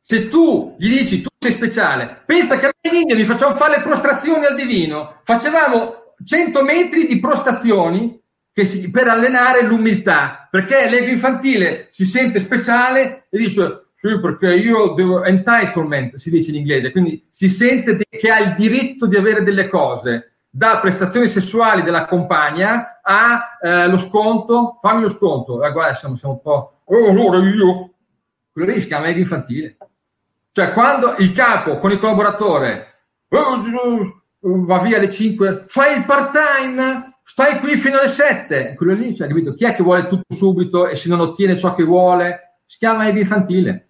Se 0.00 0.28
tu 0.28 0.76
gli 0.78 0.88
dici 0.88 1.20
tu 1.20 1.28
sei 1.36 1.50
speciale, 1.50 2.22
pensa 2.24 2.58
che 2.58 2.70
in 2.82 2.94
India 2.94 3.16
mi 3.16 3.24
facciamo 3.24 3.56
fare 3.56 3.78
le 3.78 3.82
prostrazioni 3.82 4.44
al 4.44 4.54
divino, 4.54 5.20
facevamo 5.24 6.14
100 6.22 6.62
metri 6.62 7.06
di 7.06 7.18
prostrazioni 7.18 8.22
si, 8.54 8.90
per 8.90 9.08
allenare 9.08 9.64
l'umiltà, 9.64 10.46
perché 10.50 10.88
l'ego 10.88 11.10
infantile 11.10 11.88
si 11.90 12.04
sente 12.04 12.38
speciale 12.38 13.26
e 13.28 13.38
dice 13.38 13.84
sì, 13.96 14.20
perché 14.20 14.54
io 14.54 14.88
devo 14.88 15.24
entitlement, 15.24 16.16
si 16.16 16.28
dice 16.28 16.50
in 16.50 16.56
inglese, 16.56 16.92
quindi 16.92 17.26
si 17.30 17.48
sente 17.48 17.96
che 18.08 18.30
ha 18.30 18.38
il 18.38 18.54
diritto 18.54 19.06
di 19.06 19.16
avere 19.16 19.42
delle 19.42 19.68
cose, 19.68 20.34
da 20.50 20.78
prestazioni 20.78 21.26
sessuali 21.26 21.82
della 21.82 22.04
compagna 22.04 23.00
a 23.02 23.58
eh, 23.60 23.88
lo 23.88 23.96
sconto, 23.96 24.78
fammi 24.80 25.00
lo 25.00 25.08
sconto, 25.08 25.64
eh, 25.64 25.72
guarda, 25.72 25.94
siamo, 25.94 26.16
siamo 26.16 26.34
un 26.34 26.40
po', 26.42 26.82
oh, 26.84 27.08
allora 27.08 27.38
io, 27.38 27.94
quello 28.52 28.72
lì 28.72 28.80
si 28.82 28.86
chiama 28.86 29.06
ego 29.06 29.20
infantile. 29.20 29.76
Cioè, 30.52 30.72
quando 30.74 31.14
il 31.18 31.32
capo 31.32 31.78
con 31.78 31.90
il 31.90 31.98
collaboratore 31.98 32.98
oh, 33.30 34.22
va 34.40 34.78
via 34.80 34.98
alle 34.98 35.10
5, 35.10 35.64
fai 35.66 35.96
il 35.96 36.04
part 36.04 36.30
time, 36.30 37.13
stai 37.24 37.58
qui 37.58 37.76
fino 37.76 37.98
alle 37.98 38.08
7, 38.08 38.74
quello 38.76 38.92
lì, 38.92 39.16
cioè, 39.16 39.26
capito? 39.26 39.54
Chi 39.54 39.64
è 39.64 39.74
che 39.74 39.82
vuole 39.82 40.06
tutto 40.06 40.34
subito 40.34 40.86
e 40.86 40.94
se 40.94 41.08
non 41.08 41.20
ottiene 41.20 41.58
ciò 41.58 41.74
che 41.74 41.82
vuole, 41.82 42.58
si 42.66 42.78
chiama 42.78 43.08
ego 43.08 43.18
infantile. 43.18 43.88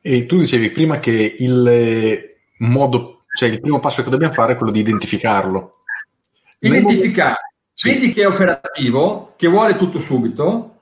E 0.00 0.24
tu 0.24 0.38
dicevi 0.38 0.70
prima 0.70 1.00
che 1.00 1.34
il 1.38 2.36
modo, 2.58 3.24
cioè 3.36 3.48
il 3.48 3.60
primo 3.60 3.80
passo 3.80 4.02
che 4.02 4.10
dobbiamo 4.10 4.32
fare 4.32 4.52
è 4.52 4.56
quello 4.56 4.72
di 4.72 4.80
identificarlo. 4.80 5.82
Identificare, 6.60 7.54
sì. 7.74 7.90
vedi 7.90 8.12
che 8.12 8.22
è 8.22 8.26
operativo, 8.26 9.34
che 9.36 9.48
vuole 9.48 9.76
tutto 9.76 9.98
subito, 9.98 10.76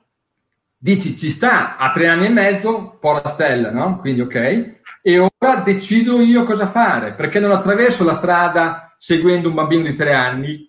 dici 0.77 1.17
ci 1.17 1.29
sta 1.29 1.77
a 1.77 1.91
tre 1.91 2.07
anni 2.07 2.27
e 2.27 2.29
mezzo, 2.29 2.77
un 2.77 2.99
po' 2.99 3.13
la 3.13 3.27
stella, 3.27 3.71
no? 3.71 3.99
Quindi 3.99 4.21
ok, 4.21 4.75
e 5.01 5.19
ora 5.19 5.61
decido 5.63 6.21
io 6.21 6.43
cosa 6.43 6.67
fare, 6.67 7.13
perché 7.13 7.39
non 7.39 7.51
attraverso 7.51 8.03
la 8.03 8.15
strada 8.15 8.95
seguendo 8.97 9.49
un 9.49 9.55
bambino 9.55 9.83
di 9.83 9.93
tre 9.93 10.13
anni, 10.13 10.66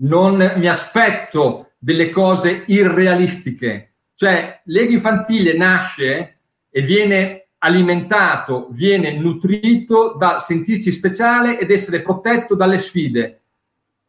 non 0.00 0.54
mi 0.56 0.66
aspetto 0.66 1.72
delle 1.78 2.10
cose 2.10 2.64
irrealistiche. 2.66 3.92
Cioè, 4.14 4.60
l'ego 4.64 4.92
infantile 4.92 5.54
nasce 5.54 6.38
e 6.70 6.82
viene 6.82 7.48
alimentato, 7.58 8.68
viene 8.70 9.18
nutrito 9.18 10.14
da 10.18 10.38
sentirci 10.40 10.92
speciale 10.92 11.58
ed 11.58 11.70
essere 11.70 12.00
protetto 12.00 12.54
dalle 12.54 12.78
sfide. 12.78 13.40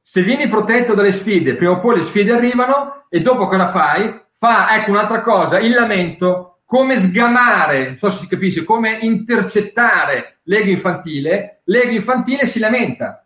Se 0.02 0.22
vieni 0.22 0.48
protetto 0.48 0.94
dalle 0.94 1.12
sfide, 1.12 1.56
prima 1.56 1.72
o 1.72 1.80
poi 1.80 1.98
le 1.98 2.04
sfide 2.04 2.34
arrivano 2.34 3.06
e 3.10 3.22
dopo 3.22 3.48
cosa 3.48 3.68
fai? 3.68 4.20
Fa, 4.34 4.76
ecco 4.76 4.92
un'altra 4.92 5.22
cosa, 5.22 5.60
il 5.60 5.74
lamento, 5.74 6.60
come 6.66 6.98
sgamare, 6.98 7.86
non 7.86 7.98
so 7.98 8.10
se 8.10 8.20
si 8.20 8.28
capisce, 8.28 8.64
come 8.64 8.98
intercettare 9.02 10.40
l'ego 10.44 10.70
infantile, 10.70 11.62
l'ego 11.66 11.92
infantile 11.92 12.46
si 12.46 12.60
lamenta. 12.60 13.21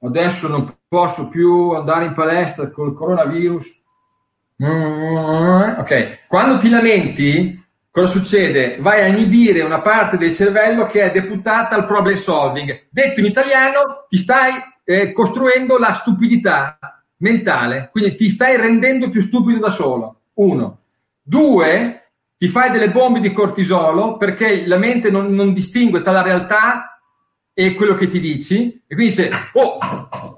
Adesso 0.00 0.48
non 0.48 0.76
posso 0.86 1.28
più 1.28 1.70
andare 1.70 2.04
in 2.04 2.14
palestra 2.14 2.70
col 2.70 2.94
coronavirus. 2.94 3.82
Ok, 5.78 6.26
quando 6.28 6.58
ti 6.58 6.68
lamenti, 6.68 7.60
cosa 7.90 8.06
succede? 8.06 8.76
Vai 8.78 9.02
a 9.02 9.06
inibire 9.06 9.62
una 9.62 9.80
parte 9.80 10.16
del 10.16 10.34
cervello 10.34 10.86
che 10.86 11.02
è 11.02 11.10
deputata 11.10 11.74
al 11.74 11.86
problem 11.86 12.16
solving. 12.16 12.86
Detto 12.90 13.20
in 13.20 13.26
italiano, 13.26 14.06
ti 14.08 14.18
stai 14.18 14.52
eh, 14.84 15.12
costruendo 15.12 15.78
la 15.78 15.92
stupidità 15.92 16.78
mentale, 17.18 17.88
quindi 17.90 18.16
ti 18.16 18.30
stai 18.30 18.56
rendendo 18.56 19.10
più 19.10 19.20
stupido 19.20 19.58
da 19.58 19.70
solo. 19.70 20.20
Uno. 20.34 20.78
Due, 21.22 22.02
ti 22.38 22.48
fai 22.48 22.70
delle 22.70 22.90
bombe 22.90 23.20
di 23.20 23.32
cortisolo 23.32 24.16
perché 24.16 24.66
la 24.66 24.78
mente 24.78 25.10
non, 25.10 25.34
non 25.34 25.52
distingue 25.52 26.02
tra 26.02 26.12
la 26.12 26.22
realtà 26.22 26.97
e 27.60 27.74
quello 27.74 27.96
che 27.96 28.06
ti 28.06 28.20
dici 28.20 28.84
e 28.86 28.94
quindi 28.94 29.16
dice, 29.16 29.30
oh, 29.54 29.78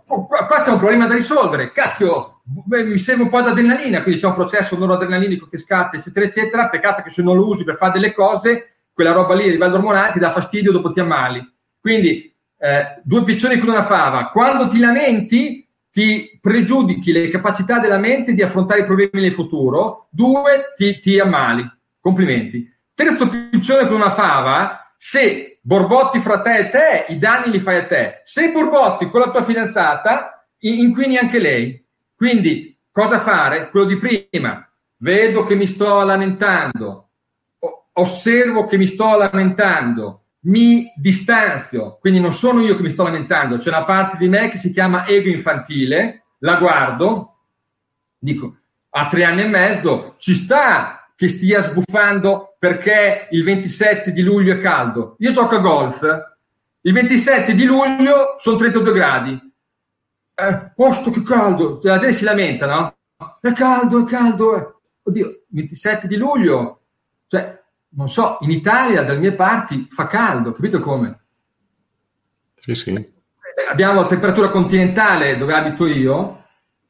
oh 0.07 0.27
qua, 0.27 0.47
qua, 0.47 0.63
c'è 0.63 0.71
un 0.71 0.79
problema 0.79 1.07
da 1.07 1.13
risolvere, 1.13 1.71
cacchio, 1.71 2.41
beh, 2.43 2.85
mi 2.85 2.97
serve 2.97 3.25
un 3.25 3.29
po' 3.29 3.43
di 3.43 3.49
adrenalina, 3.49 4.03
quindi 4.03 4.19
c'è 4.19 4.27
un 4.27 4.33
processo 4.33 4.79
noradrenalinico 4.79 5.47
che 5.47 5.59
scatta, 5.59 5.99
eccetera, 5.99 6.25
eccetera, 6.25 6.71
peccato 6.71 7.03
che 7.03 7.11
se 7.11 7.21
non 7.21 7.37
lo 7.37 7.47
usi 7.47 7.63
per 7.63 7.77
fare 7.77 7.93
delle 7.93 8.15
cose, 8.15 8.77
quella 8.95 9.13
roba 9.13 9.35
lì 9.35 9.45
a 9.45 9.51
livello 9.51 9.75
ormonale 9.75 10.13
ti 10.13 10.19
dà 10.19 10.31
fastidio, 10.31 10.73
dopo 10.73 10.93
ti 10.93 11.01
ammali. 11.01 11.47
Quindi, 11.79 12.35
eh, 12.59 13.01
due 13.03 13.23
piccioni 13.23 13.59
con 13.59 13.69
una 13.69 13.85
fava, 13.85 14.31
quando 14.31 14.69
ti 14.69 14.79
lamenti 14.79 15.69
ti 15.91 16.39
pregiudichi 16.41 17.13
le 17.13 17.29
capacità 17.29 17.81
della 17.81 17.99
mente 17.99 18.33
di 18.33 18.41
affrontare 18.41 18.81
i 18.81 18.87
problemi 18.87 19.21
nel 19.21 19.35
futuro, 19.35 20.09
due, 20.09 20.73
ti, 20.75 20.99
ti 21.01 21.19
ammali. 21.19 21.71
Complimenti. 22.01 22.67
Terzo 22.95 23.29
piccione 23.29 23.87
con 23.87 23.97
una 23.97 24.11
fava, 24.11 24.80
se 25.03 25.61
borbotti 25.63 26.21
fra 26.21 26.43
te 26.43 26.59
e 26.59 26.69
te, 26.69 27.07
i 27.09 27.19
danni 27.19 27.51
li 27.51 27.59
fai 27.59 27.79
a 27.79 27.87
te. 27.87 28.21
Se 28.27 28.53
borbotti 28.53 29.09
con 29.09 29.21
la 29.21 29.31
tua 29.31 29.43
fidanzata, 29.43 30.47
inquini 30.59 31.17
anche 31.17 31.39
lei. 31.39 31.83
Quindi, 32.15 32.79
cosa 32.93 33.19
fare? 33.19 33.71
Quello 33.71 33.87
di 33.87 33.97
prima. 33.97 34.71
Vedo 34.99 35.47
che 35.47 35.55
mi 35.55 35.67
sto 35.67 36.05
lamentando, 36.05 37.13
osservo 37.95 38.67
che 38.67 38.77
mi 38.77 38.87
sto 38.87 39.17
lamentando, 39.17 40.25
mi 40.41 40.85
distanzio, 40.95 41.97
quindi 41.99 42.21
non 42.21 42.35
sono 42.35 42.61
io 42.61 42.77
che 42.77 42.83
mi 42.83 42.91
sto 42.91 43.05
lamentando, 43.05 43.57
c'è 43.57 43.71
una 43.71 43.85
parte 43.85 44.19
di 44.19 44.29
me 44.29 44.51
che 44.51 44.59
si 44.59 44.71
chiama 44.71 45.07
ego 45.07 45.31
infantile, 45.31 46.25
la 46.41 46.57
guardo, 46.57 47.37
dico, 48.19 48.55
a 48.91 49.09
tre 49.09 49.25
anni 49.25 49.45
e 49.45 49.49
mezzo 49.49 50.17
ci 50.19 50.35
sta 50.35 51.00
che 51.21 51.29
stia 51.29 51.61
sbuffando 51.61 52.57
perché 52.59 53.29
il 53.33 53.45
27 53.45 54.11
di 54.11 54.23
luglio 54.23 54.55
è 54.55 54.61
caldo. 54.63 55.17
Io 55.19 55.33
gioco 55.33 55.57
a 55.57 55.59
golf, 55.59 56.03
il 56.81 56.95
27 56.95 57.55
di 57.55 57.65
luglio 57.67 58.37
sono 58.39 58.57
32 58.57 58.93
gradi. 58.95 59.53
Eh, 60.35 60.73
posto 60.75 61.11
che 61.11 61.23
caldo, 61.23 61.79
la 61.83 61.99
gente 61.99 62.15
si 62.15 62.25
lamenta, 62.25 62.67
no? 62.67 62.97
È 63.39 63.53
caldo, 63.53 64.03
è 64.03 64.09
caldo. 64.09 64.57
Eh. 64.57 64.75
Oddio, 65.03 65.43
27 65.49 66.09
di 66.09 66.17
luglio, 66.17 66.85
cioè 67.29 67.55
non 67.91 68.09
so, 68.09 68.39
in 68.41 68.51
Italia, 68.51 69.03
dalle 69.03 69.19
mie 69.19 69.33
parti, 69.33 69.89
fa 69.91 70.07
caldo, 70.07 70.55
capito 70.55 70.81
come? 70.81 71.19
Sì, 72.63 72.75
sì. 72.75 72.95
Eh, 72.95 73.13
abbiamo 73.69 74.01
la 74.01 74.07
temperatura 74.07 74.49
continentale 74.49 75.37
dove 75.37 75.53
abito 75.53 75.85
io, 75.85 76.43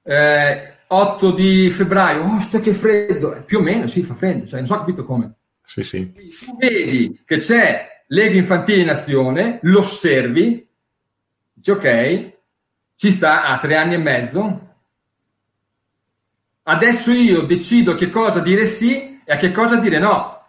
eh, 0.05 0.79
8 0.93 1.31
di 1.31 1.71
febbraio, 1.71 2.25
oh, 2.25 2.41
sta 2.41 2.59
che 2.59 2.75
freddo, 2.75 3.33
eh, 3.35 3.43
più 3.43 3.59
o 3.59 3.63
meno, 3.63 3.87
sì, 3.87 4.03
fa 4.03 4.15
freddo, 4.15 4.49
cioè, 4.49 4.59
non 4.59 4.67
so 4.67 4.77
capito 4.77 5.05
come. 5.05 5.35
Sì, 5.65 5.85
sì. 5.85 6.13
Vedi 6.59 7.21
che 7.25 7.39
c'è 7.39 8.03
Lega 8.09 8.35
Infantile 8.35 8.83
in 8.83 8.91
azione, 8.91 9.61
lo 9.63 9.81
osservi, 9.81 10.67
dici 11.53 11.71
ok, 11.71 12.33
ci 12.97 13.13
sta 13.13 13.45
a 13.45 13.59
tre 13.59 13.77
anni 13.77 13.95
e 13.95 13.99
mezzo, 13.99 14.69
adesso 16.65 17.13
io 17.13 17.43
decido 17.43 17.95
che 17.95 18.11
cosa 18.11 18.41
dire 18.41 18.67
sì 18.67 19.21
e 19.25 19.33
a 19.33 19.37
che 19.37 19.53
cosa 19.53 19.77
dire 19.77 20.01
no. 20.01 20.45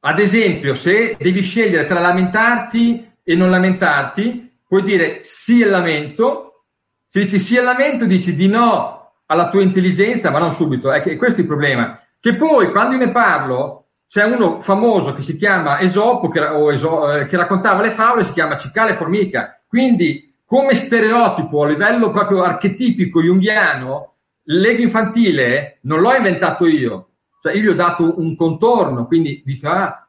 Ad 0.00 0.18
esempio, 0.18 0.74
se 0.74 1.14
devi 1.18 1.42
scegliere 1.42 1.86
tra 1.86 2.00
lamentarti 2.00 3.06
e 3.22 3.34
non 3.34 3.50
lamentarti, 3.50 4.50
puoi 4.66 4.82
dire 4.82 5.20
sì 5.24 5.62
al 5.62 5.70
lamento. 5.70 6.64
Se 7.10 7.20
dici 7.20 7.38
sì 7.38 7.58
al 7.58 7.64
lamento, 7.64 8.06
dici 8.06 8.34
di 8.34 8.48
no 8.48 9.03
alla 9.34 9.50
tua 9.50 9.62
intelligenza, 9.62 10.30
ma 10.30 10.38
non 10.38 10.52
subito. 10.52 10.90
È 10.90 11.02
che 11.02 11.16
questo 11.16 11.38
è 11.38 11.42
il 11.42 11.48
problema. 11.48 12.00
Che 12.18 12.34
poi, 12.34 12.70
quando 12.70 12.96
io 12.96 13.04
ne 13.04 13.12
parlo, 13.12 13.88
c'è 14.08 14.24
uno 14.24 14.60
famoso 14.62 15.14
che 15.14 15.22
si 15.22 15.36
chiama 15.36 15.80
Esopo, 15.80 16.28
che, 16.28 16.40
Esopo, 16.72 17.12
eh, 17.12 17.26
che 17.26 17.36
raccontava 17.36 17.82
le 17.82 17.90
favole, 17.90 18.24
si 18.24 18.32
chiama 18.32 18.56
Cicale 18.56 18.94
Formica. 18.94 19.60
Quindi, 19.66 20.34
come 20.44 20.74
stereotipo 20.74 21.64
a 21.64 21.68
livello 21.68 22.10
proprio 22.10 22.42
archetipico 22.42 23.20
junghiano, 23.20 24.14
l'ego 24.44 24.82
infantile 24.82 25.78
non 25.82 26.00
l'ho 26.00 26.14
inventato 26.14 26.66
io, 26.66 27.08
cioè 27.42 27.54
io 27.54 27.62
gli 27.62 27.68
ho 27.68 27.74
dato 27.74 28.20
un 28.20 28.36
contorno, 28.36 29.06
quindi 29.06 29.42
dico, 29.44 29.68
ah, 29.68 30.06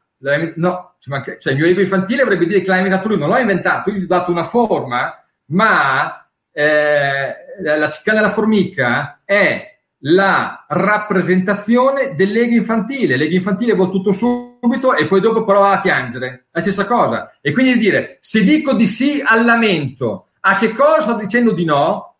no, 0.56 0.94
cioè 0.98 1.52
il 1.52 1.58
mio 1.58 1.66
ego 1.66 1.80
infantile 1.80 2.24
vorrebbe 2.24 2.46
dire 2.46 2.60
che 2.60 2.68
l'ha 2.68 2.76
inventato 2.76 3.08
lui, 3.08 3.18
non 3.18 3.28
l'ho 3.28 3.38
inventato, 3.38 3.90
io 3.90 3.96
gli 3.96 4.04
ho 4.04 4.06
dato 4.06 4.30
una 4.30 4.44
forma, 4.44 5.22
ma 5.46 6.26
eh, 6.52 7.36
la 7.62 7.90
cicala 7.90 8.20
della 8.20 8.32
formica 8.32 9.20
è 9.24 9.74
la 10.00 10.64
rappresentazione 10.68 12.14
dell'ego 12.14 12.54
infantile. 12.54 13.16
L'ego 13.16 13.34
infantile 13.34 13.74
vuole 13.74 13.90
tutto 13.90 14.12
subito 14.12 14.94
e 14.94 15.06
poi 15.06 15.20
dopo 15.20 15.44
prova 15.44 15.72
a 15.72 15.80
piangere. 15.80 16.46
La 16.50 16.60
stessa 16.60 16.86
cosa. 16.86 17.36
E 17.40 17.52
quindi 17.52 17.78
dire, 17.78 18.18
se 18.20 18.44
dico 18.44 18.74
di 18.74 18.86
sì 18.86 19.22
al 19.24 19.44
lamento, 19.44 20.28
a 20.40 20.56
che 20.56 20.72
cosa 20.72 21.00
sto 21.00 21.14
dicendo 21.16 21.52
di 21.52 21.64
no? 21.64 22.16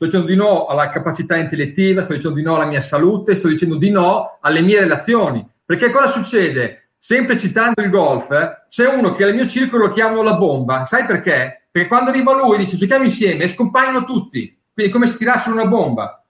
sto 0.00 0.06
dicendo 0.06 0.26
di 0.28 0.36
no 0.36 0.64
alla 0.64 0.88
capacità 0.88 1.36
intellettiva, 1.36 2.00
sto 2.00 2.14
dicendo 2.14 2.36
di 2.36 2.42
no 2.42 2.56
alla 2.56 2.64
mia 2.64 2.80
salute, 2.80 3.34
sto 3.34 3.48
dicendo 3.48 3.76
di 3.76 3.90
no 3.90 4.38
alle 4.40 4.62
mie 4.62 4.80
relazioni. 4.80 5.46
Perché 5.62 5.90
cosa 5.90 6.06
succede? 6.06 6.88
Sempre 6.98 7.38
citando 7.38 7.82
il 7.82 7.90
golf, 7.90 8.30
eh, 8.30 8.64
c'è 8.68 8.86
uno 8.86 9.14
che 9.14 9.24
al 9.24 9.34
mio 9.34 9.46
circolo 9.46 9.86
lo 9.86 9.92
chiamano 9.92 10.22
la 10.22 10.34
bomba. 10.34 10.86
Sai 10.86 11.04
perché? 11.04 11.66
Perché 11.70 11.88
quando 11.88 12.10
arriva 12.10 12.34
lui 12.34 12.58
dice 12.58 12.76
giochiamo 12.76 13.04
insieme 13.04 13.44
e 13.44 13.48
scompaiono 13.48 14.04
tutti. 14.04 14.58
Come 14.88 15.06
se 15.06 15.16
tirassero 15.16 15.54
una 15.54 15.66
bomba. 15.66 16.24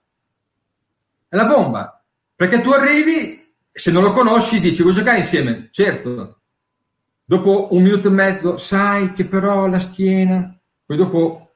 È 1.29 1.35
la 1.35 1.45
bomba. 1.45 2.03
Perché 2.35 2.59
tu 2.59 2.71
arrivi, 2.71 3.53
se 3.71 3.91
non 3.91 4.03
lo 4.03 4.11
conosci, 4.11 4.59
dici 4.59 4.81
vuoi 4.81 4.95
giocare 4.95 5.19
insieme? 5.19 5.69
Certo. 5.71 6.41
Dopo 7.23 7.67
un 7.71 7.83
minuto 7.83 8.09
e 8.09 8.11
mezzo, 8.11 8.57
sai 8.57 9.13
che 9.13 9.23
però 9.25 9.67
la 9.67 9.79
schiena. 9.79 10.53
Poi 10.85 10.97
dopo 10.97 11.51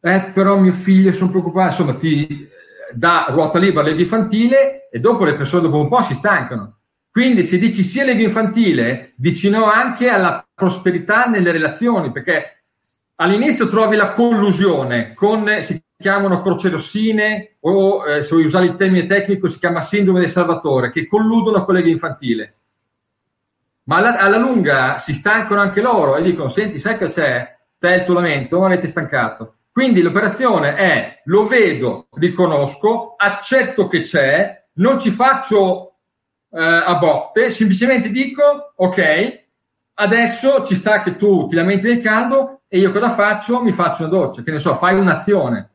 eh, 0.00 0.30
però 0.32 0.58
mio 0.58 0.72
figlio 0.72 1.12
sono 1.12 1.30
preoccupato, 1.30 1.70
insomma 1.70 1.94
ti 1.94 2.48
dà 2.92 3.26
ruota 3.28 3.58
libera 3.58 3.82
all'ego 3.82 4.00
infantile 4.00 4.88
e 4.88 4.98
dopo 4.98 5.24
le 5.24 5.34
persone 5.34 5.62
dopo 5.62 5.78
un 5.78 5.88
po' 5.88 6.02
si 6.02 6.14
stancano. 6.14 6.78
Quindi 7.10 7.42
se 7.42 7.58
dici 7.58 7.82
sì 7.82 8.00
all'ego 8.00 8.22
infantile, 8.22 9.12
dici 9.16 9.50
no 9.50 9.64
anche 9.64 10.08
alla 10.08 10.46
prosperità 10.54 11.24
nelle 11.24 11.52
relazioni, 11.52 12.12
perché 12.12 12.64
all'inizio 13.16 13.68
trovi 13.68 13.96
la 13.96 14.12
collusione 14.12 15.12
con, 15.14 15.46
si 15.62 15.82
chiamano 16.00 16.42
croce 16.42 16.70
rossine 16.70 17.56
o 17.60 18.06
eh, 18.06 18.22
se 18.22 18.34
vuoi 18.34 18.46
usare 18.46 18.64
il 18.64 18.76
termine 18.76 19.06
tecnico 19.06 19.48
si 19.48 19.58
chiama 19.58 19.82
sindrome 19.82 20.20
del 20.20 20.30
salvatore, 20.30 20.90
che 20.90 21.06
colludono 21.06 21.64
con 21.64 21.74
l'ego 21.74 21.88
infantile. 21.88 22.54
Ma 23.84 23.96
alla, 23.96 24.18
alla 24.18 24.38
lunga 24.38 24.98
si 24.98 25.12
stancano 25.12 25.60
anche 25.60 25.82
loro 25.82 26.16
e 26.16 26.22
dicono, 26.22 26.48
senti, 26.48 26.80
sai 26.80 26.96
che 26.96 27.08
c'è? 27.08 27.56
Te 27.78 27.94
il 27.94 28.04
tuo 28.04 28.14
lamento, 28.14 28.58
mi 28.60 28.66
avete 28.66 28.88
stancato 28.88 29.54
quindi 29.72 30.02
l'operazione 30.02 30.74
è 30.74 31.22
lo 31.24 31.46
vedo, 31.46 32.08
riconosco, 32.14 33.14
accetto 33.16 33.86
che 33.86 34.02
c'è, 34.02 34.66
non 34.74 34.98
ci 34.98 35.10
faccio 35.10 35.94
eh, 36.50 36.60
a 36.60 36.96
botte, 36.96 37.50
semplicemente 37.50 38.10
dico 38.10 38.72
ok, 38.74 39.44
adesso 39.94 40.64
ci 40.66 40.74
sta 40.74 41.02
che 41.02 41.16
tu 41.16 41.46
ti 41.46 41.54
lamenti 41.54 41.86
del 41.86 42.02
caldo 42.02 42.62
e 42.66 42.78
io 42.78 42.90
cosa 42.90 43.10
faccio? 43.12 43.62
Mi 43.62 43.72
faccio 43.72 44.02
una 44.02 44.12
doccia, 44.12 44.42
che 44.42 44.50
ne 44.50 44.58
so, 44.58 44.74
fai 44.74 44.98
un'azione. 44.98 45.69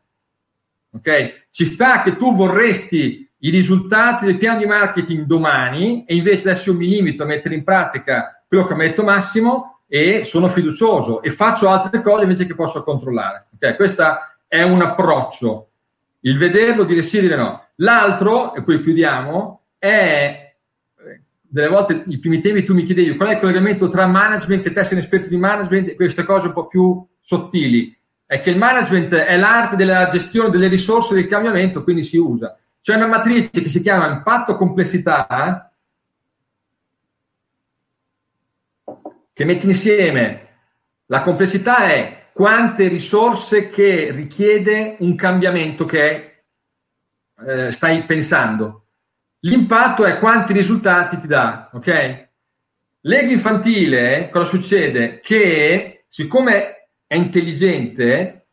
Ok? 0.96 1.48
Ci 1.52 1.66
sta 1.66 2.02
che 2.02 2.16
tu 2.16 2.34
vorresti 2.34 3.30
i 3.40 3.50
risultati 3.50 4.26
del 4.26 4.38
piano 4.38 4.60
di 4.60 4.66
marketing 4.66 5.26
domani 5.26 6.06
e 6.06 6.16
invece 6.16 6.50
adesso 6.50 6.74
mi 6.74 6.88
limito 6.88 7.24
a 7.24 7.28
mettere 7.28 7.56
in 7.56 7.64
pratica 7.64 8.44
quello 8.48 8.66
che 8.66 8.74
ha 8.74 8.78
detto 8.78 9.04
Massimo 9.04 9.82
e 9.88 10.24
sono 10.26 10.48
fiducioso 10.48 11.22
e 11.22 11.30
faccio 11.30 11.70
altre 11.70 12.02
cose 12.02 12.24
invece 12.24 12.48
che 12.48 12.56
posso 12.56 12.84
controllare. 12.84 13.48
Okay? 13.56 13.76
Questo 13.76 14.04
è 14.48 14.64
un 14.64 14.82
approccio, 14.82 15.70
il 16.22 16.38
vederlo, 16.38 16.86
dire 16.86 17.04
sì, 17.04 17.20
dire 17.20 17.36
no. 17.36 17.68
L'altro, 17.76 18.56
e 18.56 18.64
poi 18.64 18.82
chiudiamo, 18.82 19.62
è 19.78 20.56
delle 21.42 21.68
volte 21.68 22.04
i 22.08 22.20
primi 22.20 22.42
temi 22.42 22.64
tu 22.64 22.74
mi 22.74 22.84
chiedevi 22.84 23.16
qual 23.16 23.30
è 23.30 23.34
il 23.34 23.40
collegamento 23.40 23.88
tra 23.88 24.08
management 24.08 24.66
e 24.66 24.74
te 24.74 24.84
sei 24.84 24.98
un 24.98 25.04
esperto 25.04 25.30
di 25.30 25.38
management 25.38 25.90
e 25.90 25.96
queste 25.96 26.24
cose 26.24 26.48
un 26.48 26.54
po' 26.54 26.68
più 26.68 27.06
sottili. 27.22 27.95
È 28.26 28.42
che 28.42 28.50
il 28.50 28.58
management 28.58 29.14
è 29.14 29.38
l'arte 29.38 29.76
della 29.76 30.10
gestione 30.10 30.50
delle 30.50 30.68
risorse 30.68 31.14
del 31.14 31.28
cambiamento, 31.28 31.84
quindi 31.84 32.04
si 32.04 32.18
usa. 32.18 32.58
C'è 32.82 32.96
una 32.96 33.08
matrice 33.08 33.62
che 33.62 33.70
si 33.70 33.82
chiama 33.82 34.08
impatto 34.08 34.58
complessità 34.58 35.70
che 39.34 39.44
mette 39.44 39.66
insieme 39.66 40.46
la 41.08 41.22
complessità 41.22 41.88
è 41.88 42.30
quante 42.34 42.88
risorse 42.88 43.70
che 43.70 44.10
richiede 44.12 44.96
un 45.00 45.16
cambiamento 45.16 45.86
che 45.86 46.46
eh, 47.46 47.72
stai 47.72 48.02
pensando. 48.04 48.88
L'impatto 49.42 50.04
è 50.04 50.18
quanti 50.18 50.52
risultati 50.52 51.20
ti 51.22 51.28
dà, 51.28 51.70
ok? 51.72 52.30
L'ego 53.02 53.32
infantile, 53.32 54.30
cosa 54.32 54.46
succede? 54.46 55.20
Che 55.20 56.06
siccome 56.08 56.75
è 57.08 57.16
intelligente, 57.16 58.48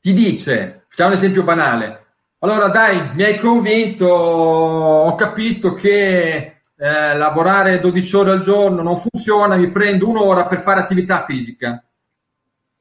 ti 0.00 0.12
dice, 0.12 0.84
facciamo 0.88 1.10
un 1.10 1.16
esempio 1.16 1.42
banale, 1.42 2.04
allora 2.44 2.68
dai, 2.68 3.14
mi 3.14 3.22
hai 3.22 3.38
convinto, 3.38 4.06
ho 4.06 5.14
capito 5.14 5.72
che 5.72 6.54
eh, 6.76 7.16
lavorare 7.16 7.80
12 7.80 8.16
ore 8.16 8.30
al 8.32 8.42
giorno 8.42 8.82
non 8.82 8.98
funziona, 8.98 9.56
mi 9.56 9.70
prendo 9.70 10.08
un'ora 10.08 10.46
per 10.46 10.60
fare 10.60 10.80
attività 10.80 11.24
fisica. 11.24 11.82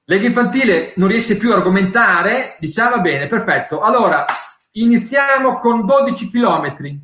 Lega 0.06 0.26
infantile 0.26 0.92
non 0.98 1.08
riesce 1.08 1.38
più 1.38 1.52
a 1.52 1.56
argomentare, 1.56 2.58
diciamo 2.60 2.98
va 2.98 3.02
bene, 3.02 3.28
perfetto. 3.28 3.80
Allora, 3.80 4.26
iniziamo 4.74 5.58
con 5.60 5.86
12 5.86 6.30
km. 6.30 7.00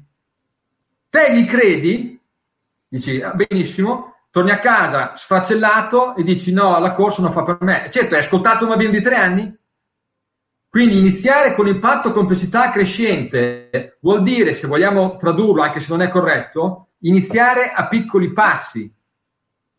Te 1.09 1.33
gli 1.33 1.45
credi? 1.45 2.19
Dici, 2.89 3.21
ah, 3.21 3.33
benissimo, 3.33 4.15
torni 4.31 4.51
a 4.51 4.59
casa 4.59 5.13
sfracellato 5.15 6.15
e 6.15 6.23
dici 6.23 6.53
no, 6.53 6.79
la 6.79 6.93
corsa 6.93 7.21
non 7.21 7.31
fa 7.31 7.43
per 7.43 7.57
me. 7.61 7.89
Certo, 7.91 8.13
hai 8.13 8.21
ascoltato 8.21 8.63
un 8.63 8.69
bambino 8.69 8.91
di 8.91 9.01
tre 9.01 9.15
anni? 9.15 9.57
Quindi 10.69 10.99
iniziare 10.99 11.55
con 11.55 11.67
impatto 11.67 12.11
complessità 12.11 12.71
crescente 12.71 13.97
vuol 14.01 14.21
dire, 14.21 14.53
se 14.53 14.67
vogliamo 14.67 15.17
tradurlo, 15.17 15.63
anche 15.63 15.79
se 15.79 15.87
non 15.89 16.01
è 16.01 16.09
corretto, 16.09 16.89
iniziare 16.99 17.71
a 17.71 17.87
piccoli 17.87 18.31
passi 18.31 18.93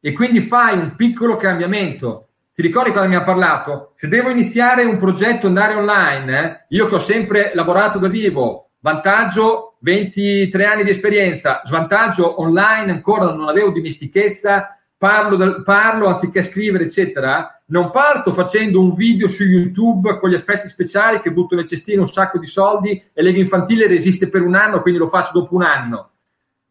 e 0.01 0.13
quindi 0.13 0.41
fai 0.41 0.77
un 0.79 0.97
piccolo 0.97 1.37
cambiamento. 1.37 2.27
Ti 2.53 2.63
ricordi 2.63 2.91
quando 2.91 3.09
mi 3.09 3.17
ha 3.17 3.23
parlato? 3.23 3.93
Se 3.97 4.09
devo 4.09 4.31
iniziare 4.31 4.85
un 4.85 4.99
progetto, 4.99 5.47
andare 5.47 5.75
online, 5.75 6.43
eh, 6.43 6.67
io 6.71 6.89
che 6.89 6.97
ho 6.97 7.01
sempre 7.01 7.53
lavorato 7.55 7.99
da 7.99 8.09
vivo, 8.09 8.71
vantaggio 8.81 9.70
23 9.81 10.65
anni 10.65 10.85
di 10.85 10.91
esperienza, 10.91 11.63
svantaggio 11.65 12.41
online 12.41 12.93
ancora 12.93 13.33
non 13.33 13.49
avevo 13.49 13.71
dimestichezza, 13.71 14.79
parlo, 14.97 15.63
parlo 15.63 16.07
anziché 16.07 16.43
scrivere, 16.43 16.85
eccetera 16.85 17.61
non 17.71 17.91
parto 17.91 18.33
facendo 18.33 18.81
un 18.81 18.95
video 18.95 19.29
su 19.29 19.45
YouTube 19.45 20.19
con 20.19 20.29
gli 20.29 20.35
effetti 20.35 20.69
speciali 20.69 21.21
che 21.21 21.33
butto 21.33 21.55
nel 21.55 21.67
cestino 21.67 22.03
un 22.03 22.09
sacco 22.09 22.39
di 22.39 22.47
soldi 22.47 23.03
e 23.13 23.23
Lega 23.23 23.39
Infantile 23.39 23.87
resiste 23.87 24.29
per 24.29 24.43
un 24.43 24.55
anno, 24.55 24.83
quindi 24.83 24.99
lo 24.99 25.07
faccio 25.07 25.39
dopo 25.39 25.55
un 25.55 25.63
anno. 25.63 26.11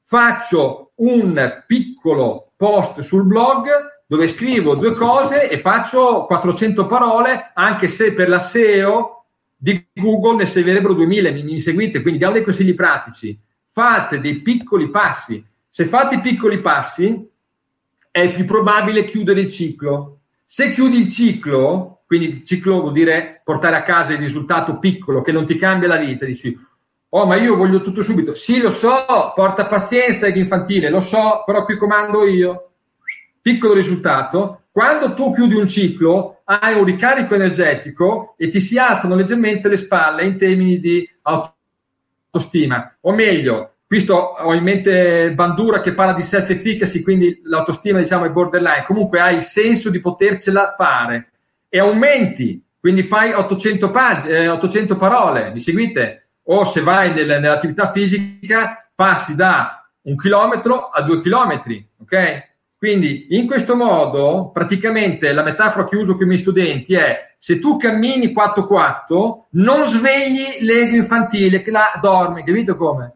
Faccio 0.03 0.91
un 0.95 1.63
piccolo 1.65 2.51
post 2.55 2.99
sul 3.01 3.23
blog 3.23 3.67
dove 4.05 4.27
scrivo 4.27 4.75
due 4.75 4.93
cose 4.93 5.49
e 5.49 5.57
faccio 5.57 6.25
400 6.25 6.85
parole, 6.87 7.51
anche 7.53 7.87
se 7.87 8.13
per 8.13 8.27
la 8.27 8.39
SEO 8.39 9.18
di 9.61 9.87
Google 9.93 10.37
ne 10.37 10.45
servirebbero 10.45 10.93
2000, 10.93 11.31
mi, 11.31 11.43
mi 11.43 11.59
seguite, 11.59 12.01
quindi 12.01 12.19
diamo 12.19 12.33
dei 12.33 12.43
consigli 12.43 12.73
pratici. 12.73 13.37
Fate 13.71 14.19
dei 14.19 14.35
piccoli 14.35 14.89
passi. 14.89 15.43
Se 15.67 15.85
fate 15.85 16.15
i 16.15 16.21
piccoli 16.21 16.59
passi, 16.59 17.29
è 18.09 18.31
più 18.31 18.45
probabile 18.45 19.03
chiudere 19.03 19.41
il 19.41 19.51
ciclo 19.51 20.19
se 20.51 20.71
chiudi 20.71 20.97
il 20.97 21.11
ciclo, 21.11 21.99
quindi 22.07 22.43
ciclo 22.43 22.81
vuol 22.81 22.91
dire 22.91 23.39
portare 23.43 23.75
a 23.75 23.83
casa 23.83 24.13
il 24.13 24.17
risultato 24.17 24.79
piccolo 24.79 25.21
che 25.21 25.31
non 25.31 25.45
ti 25.45 25.59
cambia 25.59 25.87
la 25.87 25.97
vita, 25.97 26.25
dici 26.25 26.57
Oh, 27.09 27.27
ma 27.27 27.35
io 27.35 27.55
voglio 27.55 27.83
tutto 27.83 28.01
subito. 28.01 28.33
Sì, 28.33 28.59
lo 28.59 28.71
so, 28.71 29.05
porta 29.35 29.67
pazienza 29.67 30.31
che 30.31 30.39
infantile, 30.39 30.89
lo 30.89 31.01
so, 31.01 31.43
però 31.45 31.65
qui 31.65 31.77
comando 31.77 32.25
io. 32.25 32.71
Piccolo 33.39 33.75
risultato. 33.75 34.63
Quando 34.71 35.13
tu 35.13 35.31
chiudi 35.31 35.53
un 35.53 35.67
ciclo, 35.67 36.38
hai 36.57 36.77
un 36.77 36.83
ricarico 36.83 37.35
energetico 37.35 38.33
e 38.37 38.49
ti 38.49 38.59
si 38.59 38.77
alzano 38.77 39.15
leggermente 39.15 39.67
le 39.67 39.77
spalle 39.77 40.23
in 40.23 40.37
termini 40.37 40.79
di 40.79 41.07
autostima. 41.21 42.95
O 43.01 43.13
meglio, 43.13 43.73
Qui 43.89 44.01
sto, 44.01 44.13
ho 44.13 44.53
in 44.53 44.61
mente 44.61 45.31
Bandura 45.33 45.81
che 45.81 45.93
parla 45.95 46.13
di 46.13 46.21
self-efficacy, 46.21 47.01
quindi 47.01 47.41
l'autostima 47.45 47.97
diciamo 47.97 48.25
è 48.25 48.29
borderline. 48.29 48.83
Comunque 48.85 49.19
hai 49.19 49.37
il 49.37 49.41
senso 49.41 49.89
di 49.89 49.99
potercela 49.99 50.75
fare 50.77 51.31
e 51.67 51.79
aumenti, 51.79 52.63
quindi 52.79 53.01
fai 53.01 53.33
800, 53.33 53.89
pag- 53.89 54.29
eh, 54.29 54.47
800 54.47 54.95
parole, 54.95 55.51
mi 55.51 55.59
seguite? 55.59 56.27
O 56.43 56.65
se 56.65 56.81
vai 56.81 57.15
nel, 57.15 57.25
nell'attività 57.41 57.91
fisica 57.91 58.87
passi 58.93 59.35
da 59.35 59.83
un 60.01 60.15
chilometro 60.15 60.89
a 60.89 61.01
due 61.01 61.19
chilometri, 61.19 61.83
ok? 61.99 62.48
Quindi 62.79 63.27
in 63.31 63.45
questo 63.45 63.75
modo 63.75 64.51
praticamente 64.53 65.33
la 65.33 65.43
metafora 65.43 65.85
che 65.85 65.97
uso 65.97 66.13
con 66.13 66.23
i 66.23 66.27
miei 66.27 66.39
studenti 66.39 66.93
è 66.93 67.35
se 67.37 67.59
tu 67.59 67.75
cammini 67.75 68.33
4-4 68.33 69.47
non 69.51 69.85
svegli 69.85 70.61
l'ego 70.61 70.95
infantile 70.95 71.61
che 71.61 71.71
la 71.71 71.99
dorme, 72.01 72.45
capito 72.45 72.77
come? 72.77 73.15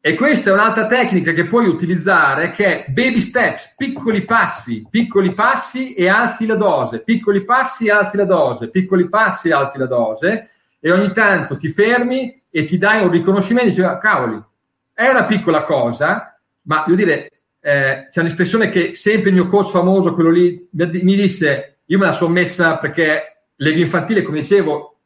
E 0.00 0.16
questa 0.16 0.50
è 0.50 0.52
un'altra 0.52 0.88
tecnica 0.88 1.30
che 1.30 1.46
puoi 1.46 1.68
utilizzare 1.68 2.50
che 2.50 2.86
è 2.86 2.90
baby 2.90 3.20
steps, 3.20 3.72
piccoli 3.76 4.24
passi, 4.24 4.84
piccoli 4.90 5.32
passi 5.32 5.94
e 5.94 6.08
alzi 6.08 6.44
la 6.44 6.56
dose, 6.56 7.04
piccoli 7.04 7.44
passi 7.44 7.86
e 7.86 7.92
alzi 7.92 8.16
la 8.16 8.24
dose, 8.24 8.68
piccoli 8.68 9.08
passi 9.08 9.48
e 9.48 9.52
alzi 9.52 9.78
la 9.78 9.86
dose 9.86 10.50
e 10.80 10.90
ogni 10.90 11.12
tanto 11.12 11.56
ti 11.56 11.68
fermi 11.68 12.42
e 12.50 12.64
ti 12.64 12.78
dai 12.78 13.04
un 13.04 13.12
riconoscimento 13.12 13.68
e 13.68 13.72
dici, 13.72 13.82
ah, 13.82 13.96
cavoli, 13.98 14.42
è 14.92 15.08
una 15.08 15.24
piccola 15.24 15.62
cosa, 15.62 16.36
ma 16.62 16.82
devo 16.84 16.96
dire, 16.96 17.30
eh, 17.66 18.08
c'è 18.10 18.20
un'espressione 18.20 18.68
che 18.68 18.94
sempre 18.94 19.30
il 19.30 19.36
mio 19.36 19.46
coach 19.46 19.70
famoso, 19.70 20.12
quello 20.12 20.28
lì, 20.28 20.68
mi 20.70 21.16
disse, 21.16 21.78
io 21.86 21.98
me 21.98 22.04
la 22.04 22.12
sono 22.12 22.34
messa 22.34 22.76
perché 22.76 23.46
l'ego 23.56 23.80
infantile, 23.80 24.20
come 24.20 24.40
dicevo, 24.40 24.98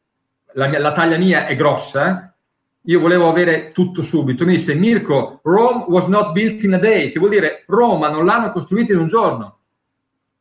la, 0.55 0.67
mia, 0.67 0.79
la 0.79 0.91
taglia 0.91 1.17
mia 1.17 1.47
è 1.47 1.55
grossa, 1.55 2.35
io 2.81 2.99
volevo 2.99 3.29
avere 3.29 3.71
tutto 3.71 4.01
subito. 4.01 4.43
Mi 4.43 4.55
disse 4.55 4.75
Mirko, 4.75 5.39
Rome 5.43 5.85
was 5.87 6.07
not 6.07 6.33
built 6.33 6.61
in 6.63 6.73
a 6.73 6.77
day, 6.77 7.13
che 7.13 7.19
vuol 7.19 7.31
dire 7.31 7.63
Roma 7.65 8.09
non 8.09 8.25
l'hanno 8.25 8.51
costruita 8.51 8.91
in 8.91 8.99
un 8.99 9.07
giorno. 9.07 9.59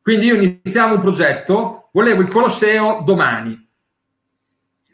Quindi 0.02 0.26
io 0.26 0.34
iniziavo 0.34 0.96
un 0.96 1.00
progetto, 1.00 1.88
volevo 1.92 2.22
il 2.22 2.28
Colosseo 2.28 3.02
domani. 3.04 3.56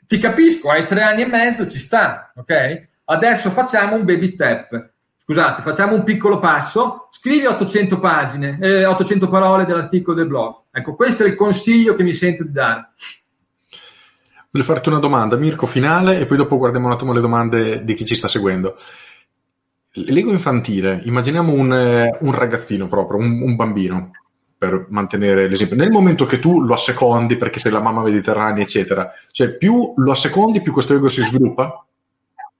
Ti 0.06 0.18
capisco, 0.18 0.68
hai 0.68 0.86
tre 0.86 1.00
anni 1.00 1.22
e 1.22 1.26
mezzo, 1.26 1.70
ci 1.70 1.78
sta, 1.78 2.32
ok? 2.36 2.88
Adesso 3.04 3.48
facciamo 3.48 3.96
un 3.96 4.04
baby 4.04 4.26
step. 4.28 4.92
Scusate, 5.26 5.62
facciamo 5.62 5.94
un 5.94 6.04
piccolo 6.04 6.38
passo, 6.38 7.08
scrivi 7.10 7.46
800 7.46 7.98
pagine, 7.98 8.58
eh, 8.60 8.84
800 8.84 9.30
parole 9.30 9.64
dell'articolo 9.64 10.14
del 10.14 10.26
blog. 10.26 10.56
Ecco, 10.70 10.94
questo 10.94 11.24
è 11.24 11.26
il 11.26 11.34
consiglio 11.34 11.94
che 11.94 12.02
mi 12.02 12.12
sento 12.12 12.44
di 12.44 12.52
dare. 12.52 12.90
Voglio 14.50 14.66
farti 14.66 14.90
una 14.90 14.98
domanda, 14.98 15.36
Mirko, 15.36 15.64
finale, 15.64 16.18
e 16.18 16.26
poi 16.26 16.36
dopo 16.36 16.58
guardiamo 16.58 16.88
un 16.88 16.92
attimo 16.92 17.14
le 17.14 17.22
domande 17.22 17.84
di 17.84 17.94
chi 17.94 18.04
ci 18.04 18.14
sta 18.14 18.28
seguendo. 18.28 18.76
L'ego 19.92 20.30
infantile, 20.30 21.00
immaginiamo 21.06 21.52
un, 21.52 21.72
eh, 21.72 22.18
un 22.20 22.32
ragazzino 22.32 22.86
proprio, 22.86 23.18
un, 23.18 23.40
un, 23.40 23.56
bambino, 23.56 24.10
per 24.58 24.88
mantenere 24.90 25.48
l'esempio. 25.48 25.74
Nel 25.74 25.90
momento 25.90 26.26
che 26.26 26.38
tu 26.38 26.60
lo 26.60 26.74
assecondi 26.74 27.36
perché 27.36 27.60
sei 27.60 27.72
la 27.72 27.80
mamma 27.80 28.02
mediterranea, 28.02 28.62
eccetera, 28.62 29.10
cioè 29.30 29.56
più 29.56 29.94
lo 29.96 30.10
assecondi, 30.10 30.60
più 30.60 30.72
questo 30.72 30.94
ego 30.94 31.08
si 31.08 31.22
sviluppa? 31.22 31.82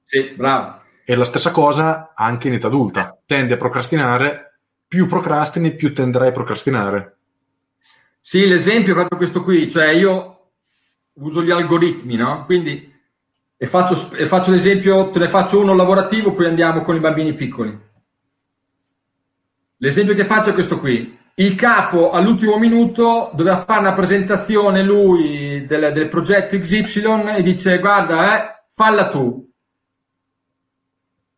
Sì, 0.03 0.33
bravo. 0.35 0.83
E 1.05 1.15
la 1.15 1.25
stessa 1.25 1.51
cosa 1.51 2.13
anche 2.15 2.49
in 2.49 2.55
età 2.55 2.69
adulta. 2.69 3.19
Tende 3.27 3.55
a 3.55 3.59
procrastinare, 3.59 4.61
più 4.89 5.07
procrastini, 5.07 5.75
più 5.75 5.93
tenderai 5.93 6.29
a 6.29 6.33
procrastinare. 6.33 7.17
Sì, 8.21 8.47
l'esempio 8.47 8.93
è 8.93 8.97
proprio 8.97 9.19
questo 9.19 9.43
qui, 9.43 9.71
cioè 9.71 9.89
io 9.89 10.51
uso 11.15 11.43
gli 11.43 11.51
algoritmi, 11.51 12.17
no? 12.17 12.45
Quindi, 12.47 12.93
e 13.57 13.67
faccio, 13.67 14.13
e 14.15 14.27
faccio 14.27 14.51
l'esempio, 14.51 15.11
te 15.11 15.19
ne 15.19 15.29
faccio 15.29 15.61
uno 15.61 15.75
lavorativo, 15.75 16.33
poi 16.33 16.47
andiamo 16.47 16.83
con 16.83 16.97
i 16.97 17.01
bambini 17.01 17.35
piccoli. 17.35 17.79
L'esempio 19.77 20.15
che 20.15 20.25
faccio 20.25 20.51
è 20.51 20.55
questo 20.55 20.81
qui. 20.81 21.19
Il 21.35 21.57
capo 21.57 22.13
all'ultimo 22.13 22.57
minuto 22.59 23.31
doveva 23.35 23.65
fare 23.65 23.81
una 23.81 23.93
presentazione 23.93 24.83
lui 24.83 25.67
del, 25.67 25.93
del 25.93 26.09
progetto 26.09 26.59
XY 26.59 27.35
e 27.37 27.43
dice 27.43 27.79
guarda, 27.79 28.37
eh, 28.37 28.65
falla 28.73 29.09
tu. 29.11 29.53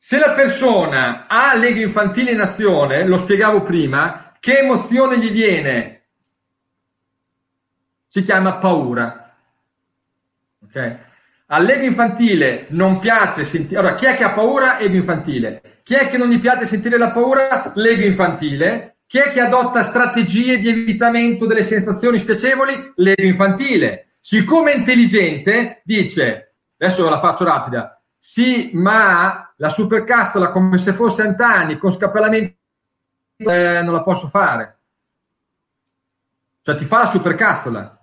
Se 0.07 0.19
la 0.19 0.35
persona 0.35 1.25
ha 1.27 1.57
lega 1.57 1.81
infantile 1.81 2.31
in 2.31 2.39
azione, 2.39 3.05
lo 3.05 3.17
spiegavo 3.17 3.65
prima, 3.65 4.35
che 4.39 4.59
emozione 4.59 5.19
gli 5.19 5.33
viene? 5.33 6.03
Si 8.07 8.23
chiama 8.23 8.59
paura. 8.59 9.35
Ok? 10.63 10.99
All'ego 11.47 11.83
infantile 11.83 12.67
non 12.69 13.01
piace 13.01 13.45
sentire. 13.45 13.81
Allora, 13.81 13.97
chi 13.97 14.05
è 14.05 14.17
che 14.17 14.23
ha 14.23 14.31
paura? 14.31 14.79
Ego 14.79 14.95
infantile. 14.95 15.61
Chi 15.83 15.95
è 15.95 16.09
che 16.09 16.19
non 16.19 16.29
gli 16.29 16.39
piace 16.39 16.67
sentire 16.67 16.99
la 16.99 17.11
paura? 17.11 17.73
L'ego 17.75 18.05
infantile. 18.05 18.99
Chi 19.09 19.19
è 19.19 19.33
che 19.33 19.41
adotta 19.41 19.83
strategie 19.83 20.61
di 20.61 20.69
evitamento 20.69 21.47
delle 21.47 21.65
sensazioni 21.65 22.21
spiacevoli? 22.21 22.93
L'ego 22.95 23.25
infantile. 23.25 24.19
Siccome 24.21 24.71
è 24.71 24.77
intelligente, 24.77 25.81
dice, 25.83 26.55
adesso 26.79 27.11
la 27.11 27.19
faccio 27.19 27.43
rapida, 27.43 28.01
sì, 28.21 28.71
ma 28.75 29.46
la 29.57 29.69
supercazzola 29.69 30.49
come 30.51 30.79
se 30.79 30.93
fosse 30.93 31.23
Antani 31.23 31.79
con 31.79 31.93
scappellamento 31.93 32.55
eh, 33.37 33.83
non 33.83 33.93
la 33.93 34.03
posso 34.03 34.29
fare. 34.29 34.79
Cioè 36.63 36.77
ti 36.77 36.85
fa 36.85 37.01
la 37.01 37.07
supercazzola, 37.07 37.99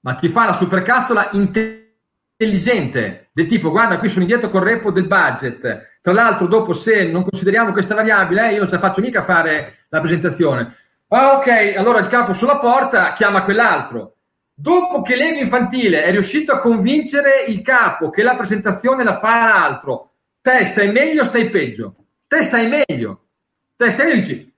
ma 0.00 0.14
ti 0.14 0.28
fa 0.28 0.46
la 0.46 0.52
supercazzola 0.52 1.30
intelligente, 1.32 3.28
del 3.32 3.46
tipo 3.46 3.70
guarda 3.70 3.98
qui 3.98 4.08
sono 4.08 4.22
indietro 4.22 4.50
col 4.50 4.62
repo 4.62 4.90
del 4.90 5.06
budget, 5.06 5.98
tra 6.00 6.12
l'altro 6.12 6.46
dopo 6.46 6.72
se 6.72 7.04
non 7.06 7.22
consideriamo 7.22 7.72
questa 7.72 7.94
variabile 7.94 8.48
eh, 8.48 8.52
io 8.54 8.58
non 8.58 8.68
ce 8.68 8.74
la 8.74 8.80
faccio 8.80 9.00
mica 9.00 9.20
a 9.20 9.24
fare 9.24 9.84
la 9.88 10.00
presentazione. 10.00 10.76
Ah 11.08 11.36
ok, 11.36 11.74
allora 11.76 12.00
il 12.00 12.08
capo 12.08 12.32
sulla 12.32 12.58
porta 12.58 13.12
chiama 13.12 13.44
quell'altro 13.44 14.14
Dopo 14.60 15.00
che 15.00 15.16
l'ego 15.16 15.38
infantile 15.38 16.04
è 16.04 16.10
riuscito 16.10 16.52
a 16.52 16.58
convincere 16.58 17.44
il 17.48 17.62
capo 17.62 18.10
che 18.10 18.22
la 18.22 18.36
presentazione 18.36 19.02
la 19.02 19.16
fa 19.16 19.48
l'altro, 19.48 20.09
te 20.40 20.66
stai 20.66 20.90
meglio 20.92 21.22
o 21.22 21.26
stai 21.26 21.50
peggio? 21.50 21.94
Te 22.26 22.42
stai 22.42 22.68
meglio. 22.68 23.28
Te 23.76 23.90
stai 23.90 24.06
meglio 24.06 24.20
dici 24.20 24.50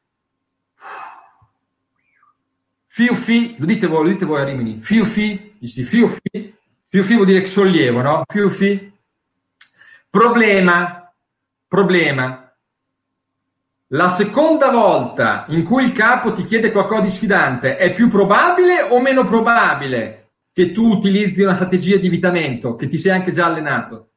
fiu 2.94 3.14
fi, 3.14 3.56
lo 3.58 3.64
dite 3.64 3.86
voi, 3.86 4.04
lo 4.04 4.10
dite 4.10 4.26
voi 4.26 4.42
a 4.42 4.44
Rimini, 4.44 4.74
fiu 4.74 5.06
fi, 5.06 5.54
dici 5.58 5.82
fiu 5.82 6.08
fi, 6.08 6.54
fiu 6.88 7.02
fi 7.02 7.14
vuol 7.14 7.26
dire 7.26 7.46
sollievo, 7.46 8.02
no? 8.02 8.22
Fiu 8.30 8.50
fi. 8.50 8.92
Problema, 10.10 11.10
problema. 11.66 12.54
La 13.88 14.10
seconda 14.10 14.70
volta 14.70 15.46
in 15.48 15.64
cui 15.64 15.84
il 15.84 15.92
capo 15.92 16.34
ti 16.34 16.44
chiede 16.44 16.70
qualcosa 16.70 17.00
di 17.00 17.08
sfidante 17.08 17.78
è 17.78 17.94
più 17.94 18.08
probabile 18.08 18.82
o 18.82 19.00
meno 19.00 19.26
probabile 19.26 20.28
che 20.52 20.72
tu 20.72 20.90
utilizzi 20.90 21.42
una 21.42 21.54
strategia 21.54 21.96
di 21.96 22.08
evitamento 22.08 22.76
che 22.76 22.88
ti 22.88 22.98
sei 22.98 23.12
anche 23.12 23.32
già 23.32 23.46
allenato? 23.46 24.11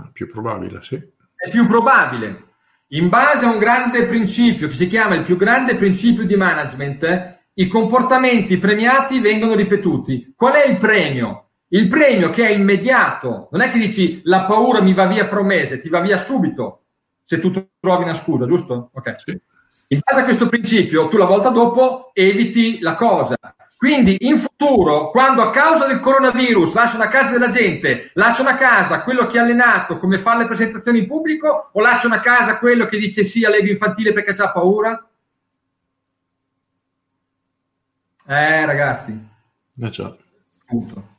Ah, 0.00 0.10
più 0.12 0.30
probabile, 0.30 0.80
sì. 0.82 0.96
È 1.34 1.48
più 1.50 1.66
probabile. 1.66 2.44
In 2.88 3.08
base 3.08 3.44
a 3.44 3.50
un 3.50 3.58
grande 3.58 4.06
principio 4.06 4.68
che 4.68 4.74
si 4.74 4.88
chiama 4.88 5.14
il 5.14 5.24
più 5.24 5.36
grande 5.36 5.76
principio 5.76 6.24
di 6.24 6.34
management, 6.34 7.38
i 7.54 7.68
comportamenti 7.68 8.58
premiati 8.58 9.20
vengono 9.20 9.54
ripetuti. 9.54 10.32
Qual 10.34 10.54
è 10.54 10.66
il 10.66 10.78
premio? 10.78 11.50
Il 11.68 11.88
premio 11.88 12.30
che 12.30 12.48
è 12.48 12.50
immediato, 12.50 13.48
non 13.52 13.60
è 13.60 13.70
che 13.70 13.78
dici 13.78 14.20
la 14.24 14.44
paura 14.44 14.80
mi 14.80 14.92
va 14.92 15.06
via 15.06 15.26
fra 15.28 15.40
un 15.40 15.46
mese, 15.46 15.80
ti 15.80 15.88
va 15.88 16.00
via 16.00 16.18
subito 16.18 16.82
se 17.24 17.38
tu 17.38 17.52
trovi 17.78 18.02
una 18.02 18.14
scusa, 18.14 18.44
giusto? 18.44 18.90
Ok. 18.92 19.14
Sì. 19.24 19.40
In 19.88 20.00
base 20.04 20.20
a 20.20 20.24
questo 20.24 20.48
principio, 20.48 21.06
tu 21.06 21.16
la 21.16 21.26
volta 21.26 21.50
dopo 21.50 22.10
eviti 22.12 22.80
la 22.80 22.96
cosa. 22.96 23.36
Quindi 23.80 24.14
in 24.26 24.38
futuro, 24.38 25.10
quando 25.10 25.40
a 25.40 25.48
causa 25.48 25.86
del 25.86 26.00
coronavirus 26.00 26.74
lasciano 26.74 27.02
a 27.02 27.08
casa 27.08 27.32
della 27.32 27.48
gente, 27.48 28.10
lasciano 28.12 28.50
a 28.50 28.56
casa 28.56 29.02
quello 29.02 29.26
che 29.26 29.38
ha 29.38 29.42
allenato 29.42 29.96
come 29.96 30.18
fare 30.18 30.40
le 30.40 30.46
presentazioni 30.48 30.98
in 30.98 31.06
pubblico 31.06 31.70
o 31.72 31.80
lasciano 31.80 32.12
a 32.12 32.20
casa 32.20 32.58
quello 32.58 32.84
che 32.84 32.98
dice 32.98 33.24
sì 33.24 33.42
all'ego 33.42 33.70
infantile 33.70 34.12
perché 34.12 34.32
ha 34.32 34.52
paura? 34.52 35.08
Eh 38.26 38.66
ragazzi. 38.66 39.18
Eh 39.80 39.88
già. 39.88 40.14
Punto. 40.66 41.16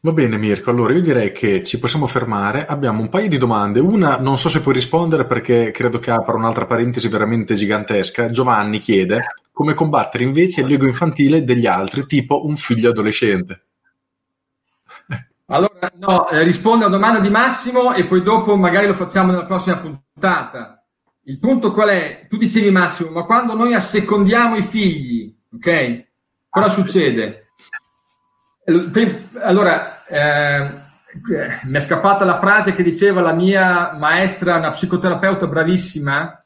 Va 0.00 0.12
bene 0.12 0.38
Mirko, 0.38 0.70
allora 0.70 0.94
io 0.94 1.02
direi 1.02 1.32
che 1.32 1.62
ci 1.64 1.78
possiamo 1.78 2.06
fermare, 2.06 2.64
abbiamo 2.64 3.02
un 3.02 3.10
paio 3.10 3.28
di 3.28 3.36
domande, 3.36 3.78
una 3.78 4.16
non 4.16 4.38
so 4.38 4.48
se 4.48 4.62
puoi 4.62 4.72
rispondere 4.72 5.26
perché 5.26 5.70
credo 5.70 5.98
che 5.98 6.10
apra 6.10 6.34
un'altra 6.34 6.64
parentesi 6.64 7.08
veramente 7.08 7.52
gigantesca, 7.52 8.30
Giovanni 8.30 8.78
chiede 8.78 9.26
come 9.52 9.74
combattere 9.74 10.24
invece 10.24 10.66
l'ego 10.66 10.86
infantile 10.86 11.44
degli 11.44 11.66
altri, 11.66 12.06
tipo 12.06 12.46
un 12.46 12.56
figlio 12.56 12.90
adolescente. 12.90 13.66
Allora, 15.46 15.92
no, 15.96 16.28
eh, 16.30 16.42
rispondo 16.42 16.86
alla 16.86 16.96
domanda 16.96 17.20
di 17.20 17.28
Massimo 17.28 17.92
e 17.92 18.06
poi 18.06 18.22
dopo 18.22 18.56
magari 18.56 18.86
lo 18.86 18.94
facciamo 18.94 19.30
nella 19.30 19.44
prossima 19.44 19.76
puntata. 19.76 20.82
Il 21.24 21.38
punto 21.38 21.72
qual 21.72 21.90
è? 21.90 22.26
Tu 22.28 22.38
dicevi 22.38 22.70
Massimo, 22.70 23.10
ma 23.10 23.24
quando 23.24 23.54
noi 23.54 23.74
assecondiamo 23.74 24.56
i 24.56 24.62
figli, 24.62 25.36
ok? 25.54 26.06
Cosa 26.48 26.70
succede? 26.70 27.48
Allora, 29.42 30.04
eh, 30.06 30.70
mi 31.64 31.76
è 31.76 31.80
scappata 31.80 32.24
la 32.24 32.38
frase 32.38 32.74
che 32.74 32.82
diceva 32.82 33.20
la 33.20 33.32
mia 33.32 33.92
maestra, 33.92 34.56
una 34.56 34.70
psicoterapeuta 34.70 35.46
bravissima, 35.46 36.41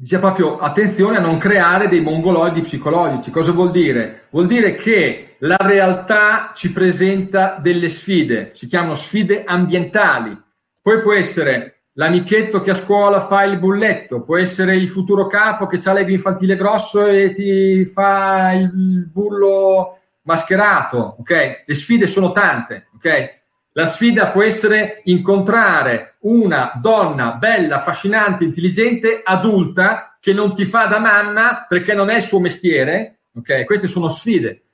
diceva 0.00 0.28
proprio 0.28 0.58
attenzione 0.60 1.16
a 1.16 1.20
non 1.20 1.38
creare 1.38 1.88
dei 1.88 2.00
mongoloidi 2.00 2.60
psicologici. 2.60 3.32
Cosa 3.32 3.50
vuol 3.50 3.72
dire? 3.72 4.26
Vuol 4.30 4.46
dire 4.46 4.76
che 4.76 5.34
la 5.38 5.56
realtà 5.58 6.52
ci 6.54 6.72
presenta 6.72 7.58
delle 7.60 7.90
sfide, 7.90 8.52
si 8.54 8.68
chiamano 8.68 8.94
sfide 8.94 9.42
ambientali. 9.44 10.40
Poi 10.80 11.00
può 11.00 11.12
essere 11.12 11.80
l'amichetto 11.94 12.60
che 12.60 12.70
a 12.70 12.76
scuola 12.76 13.22
fa 13.22 13.42
il 13.42 13.58
bulletto, 13.58 14.22
può 14.22 14.36
essere 14.36 14.76
il 14.76 14.88
futuro 14.88 15.26
capo 15.26 15.66
che 15.66 15.80
ha 15.84 15.92
l'ego 15.92 16.10
infantile 16.10 16.54
grosso 16.54 17.04
e 17.04 17.34
ti 17.34 17.84
fa 17.86 18.52
il 18.52 19.08
bullo 19.12 19.98
mascherato, 20.22 21.16
ok? 21.18 21.64
Le 21.66 21.74
sfide 21.74 22.06
sono 22.06 22.30
tante, 22.30 22.88
ok? 22.94 23.37
La 23.72 23.86
sfida 23.86 24.28
può 24.28 24.42
essere 24.42 25.02
incontrare 25.04 26.16
una 26.20 26.72
donna 26.80 27.32
bella, 27.32 27.76
affascinante, 27.76 28.44
intelligente, 28.44 29.20
adulta, 29.22 30.16
che 30.20 30.32
non 30.32 30.54
ti 30.54 30.64
fa 30.64 30.86
da 30.86 30.98
mamma 30.98 31.66
perché 31.68 31.94
non 31.94 32.10
è 32.10 32.16
il 32.16 32.22
suo 32.22 32.40
mestiere, 32.40 33.20
ok? 33.34 33.64
Queste 33.64 33.86
sono 33.86 34.08
sfide. 34.08 34.64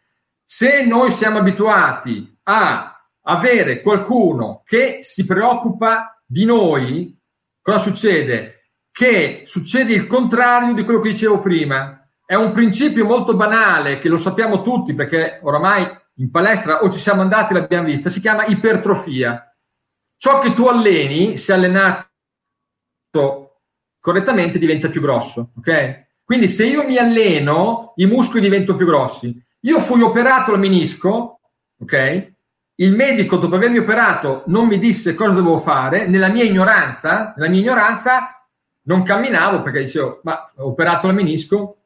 Se 0.44 0.84
noi 0.84 1.12
siamo 1.12 1.38
abituati 1.38 2.38
a 2.44 2.94
avere 3.22 3.80
qualcuno 3.80 4.62
che 4.64 4.98
si 5.02 5.24
preoccupa 5.24 6.20
di 6.24 6.44
noi, 6.44 7.18
cosa 7.60 7.78
succede? 7.78 8.60
Che 8.90 9.42
succede 9.46 9.92
il 9.92 10.06
contrario 10.06 10.72
di 10.72 10.84
quello 10.84 11.00
che 11.00 11.10
dicevo 11.10 11.40
prima. 11.40 12.06
È 12.24 12.34
un 12.34 12.52
principio 12.52 13.04
molto 13.04 13.34
banale 13.34 13.98
che 13.98 14.08
lo 14.08 14.16
sappiamo 14.16 14.62
tutti 14.62 14.94
perché 14.94 15.40
oramai 15.42 15.86
in 16.18 16.30
palestra 16.30 16.82
o 16.82 16.90
ci 16.90 16.98
siamo 16.98 17.22
andati 17.22 17.52
e 17.52 17.58
l'abbiamo 17.58 17.86
vista, 17.86 18.10
si 18.10 18.20
chiama 18.20 18.46
ipertrofia. 18.46 19.54
Ciò 20.16 20.38
che 20.38 20.54
tu 20.54 20.66
alleni, 20.66 21.36
se 21.36 21.52
allenato 21.52 22.10
correttamente, 23.98 24.58
diventa 24.58 24.88
più 24.88 25.00
grosso, 25.00 25.50
ok? 25.56 26.06
Quindi 26.24 26.48
se 26.48 26.64
io 26.64 26.86
mi 26.86 26.96
alleno, 26.96 27.92
i 27.96 28.06
muscoli 28.06 28.40
diventano 28.40 28.76
più 28.76 28.86
grossi. 28.86 29.42
Io 29.60 29.80
fui 29.80 30.02
operato 30.02 30.52
al 30.52 30.58
menisco, 30.58 31.40
ok? 31.78 32.32
il 32.76 32.92
medico 32.92 33.36
dopo 33.36 33.54
avermi 33.54 33.78
operato 33.78 34.42
non 34.46 34.66
mi 34.66 34.78
disse 34.78 35.14
cosa 35.14 35.30
dovevo 35.30 35.60
fare, 35.60 36.06
nella 36.06 36.28
mia 36.28 36.42
ignoranza, 36.42 37.32
nella 37.36 37.48
mia 37.48 37.60
ignoranza 37.60 38.48
non 38.86 39.02
camminavo 39.02 39.62
perché 39.62 39.84
dicevo, 39.84 40.20
ma 40.24 40.50
ho 40.56 40.68
operato 40.68 41.06
il 41.06 41.14
menisco, 41.14 41.76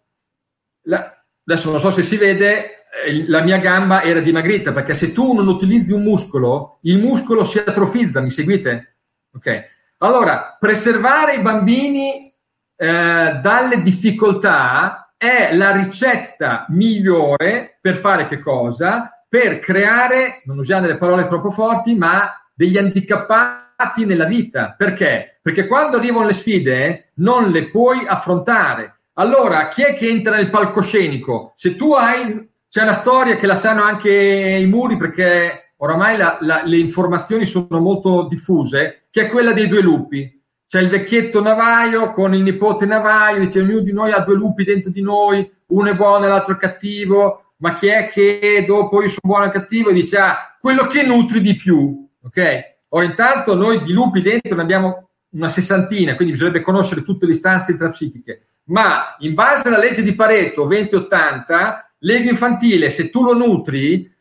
la, 0.82 1.12
adesso 1.44 1.70
non 1.70 1.78
so 1.78 1.90
se 1.90 2.02
si 2.02 2.16
vede, 2.16 2.77
la 3.26 3.42
mia 3.42 3.58
gamba 3.58 4.02
era 4.02 4.20
dimagrita 4.20 4.72
perché 4.72 4.94
se 4.94 5.12
tu 5.12 5.32
non 5.32 5.46
utilizzi 5.46 5.92
un 5.92 6.02
muscolo, 6.02 6.78
il 6.82 6.98
muscolo 6.98 7.44
si 7.44 7.58
atrofizza, 7.58 8.20
mi 8.20 8.30
seguite? 8.30 8.96
Ok. 9.34 9.76
Allora, 9.98 10.56
preservare 10.58 11.34
i 11.34 11.42
bambini 11.42 12.32
eh, 12.76 13.38
dalle 13.42 13.82
difficoltà 13.82 15.12
è 15.16 15.54
la 15.54 15.72
ricetta 15.72 16.66
migliore 16.68 17.78
per 17.80 17.96
fare 17.96 18.28
che 18.28 18.38
cosa? 18.38 19.12
per 19.28 19.58
creare, 19.58 20.40
non 20.44 20.58
usiamo 20.58 20.86
delle 20.86 20.96
parole 20.96 21.26
troppo 21.26 21.50
forti, 21.50 21.94
ma 21.94 22.32
degli 22.54 22.78
handicappati 22.78 24.06
nella 24.06 24.24
vita. 24.24 24.74
Perché? 24.76 25.38
Perché 25.42 25.66
quando 25.66 25.98
arrivano 25.98 26.26
le 26.26 26.32
sfide 26.32 27.10
non 27.16 27.50
le 27.50 27.68
puoi 27.68 28.04
affrontare. 28.06 29.00
Allora, 29.14 29.68
chi 29.68 29.82
è 29.82 29.94
che 29.94 30.08
entra 30.08 30.36
nel 30.36 30.50
palcoscenico? 30.50 31.52
Se 31.56 31.76
tu 31.76 31.92
hai, 31.92 32.48
c'è 32.78 32.84
una 32.84 32.94
storia 32.94 33.34
che 33.34 33.48
la 33.48 33.56
sanno 33.56 33.82
anche 33.82 34.08
i 34.08 34.66
muri 34.66 34.96
perché 34.96 35.72
oramai 35.78 36.16
la, 36.16 36.38
la, 36.42 36.62
le 36.64 36.76
informazioni 36.76 37.44
sono 37.44 37.80
molto 37.80 38.28
diffuse, 38.28 39.08
che 39.10 39.22
è 39.22 39.28
quella 39.28 39.52
dei 39.52 39.66
due 39.66 39.80
lupi. 39.80 40.40
C'è 40.64 40.80
il 40.80 40.88
vecchietto 40.88 41.42
navaio 41.42 42.12
con 42.12 42.34
il 42.34 42.42
nipote 42.42 42.86
navaio, 42.86 43.40
dice 43.40 43.62
ognuno 43.62 43.80
di 43.80 43.92
noi 43.92 44.12
ha 44.12 44.20
due 44.20 44.36
lupi 44.36 44.62
dentro 44.62 44.92
di 44.92 45.02
noi, 45.02 45.50
uno 45.66 45.90
è 45.90 45.96
buono 45.96 46.26
e 46.26 46.28
l'altro 46.28 46.54
è 46.54 46.56
cattivo, 46.56 47.54
ma 47.56 47.74
chi 47.74 47.88
è 47.88 48.10
che 48.10 48.62
dopo 48.64 49.02
io 49.02 49.08
sono 49.08 49.22
buono 49.22 49.46
e 49.46 49.50
cattivo 49.50 49.90
e 49.90 49.94
dice 49.94 50.18
ah, 50.18 50.56
quello 50.60 50.86
che 50.86 51.02
nutri 51.02 51.40
di 51.40 51.56
più. 51.56 52.08
Ok? 52.22 52.76
Ora, 52.90 53.04
intanto 53.04 53.56
noi 53.56 53.82
di 53.82 53.92
lupi 53.92 54.22
dentro 54.22 54.54
ne 54.54 54.62
abbiamo 54.62 55.08
una 55.30 55.48
sessantina, 55.48 56.14
quindi 56.14 56.34
bisognerebbe 56.34 56.62
conoscere 56.62 57.02
tutte 57.02 57.26
le 57.26 57.32
istanze 57.32 57.72
intrapsichiche. 57.72 58.42
Ma 58.66 59.16
in 59.18 59.34
base 59.34 59.66
alla 59.66 59.78
legge 59.78 60.04
di 60.04 60.14
Pareto 60.14 60.68
20-80, 60.68 61.86
l'ego 61.98 62.30
infantile, 62.30 62.90
se 62.90 63.10
tu 63.10 63.22
lo 63.22 63.34
nutri, 63.34 64.14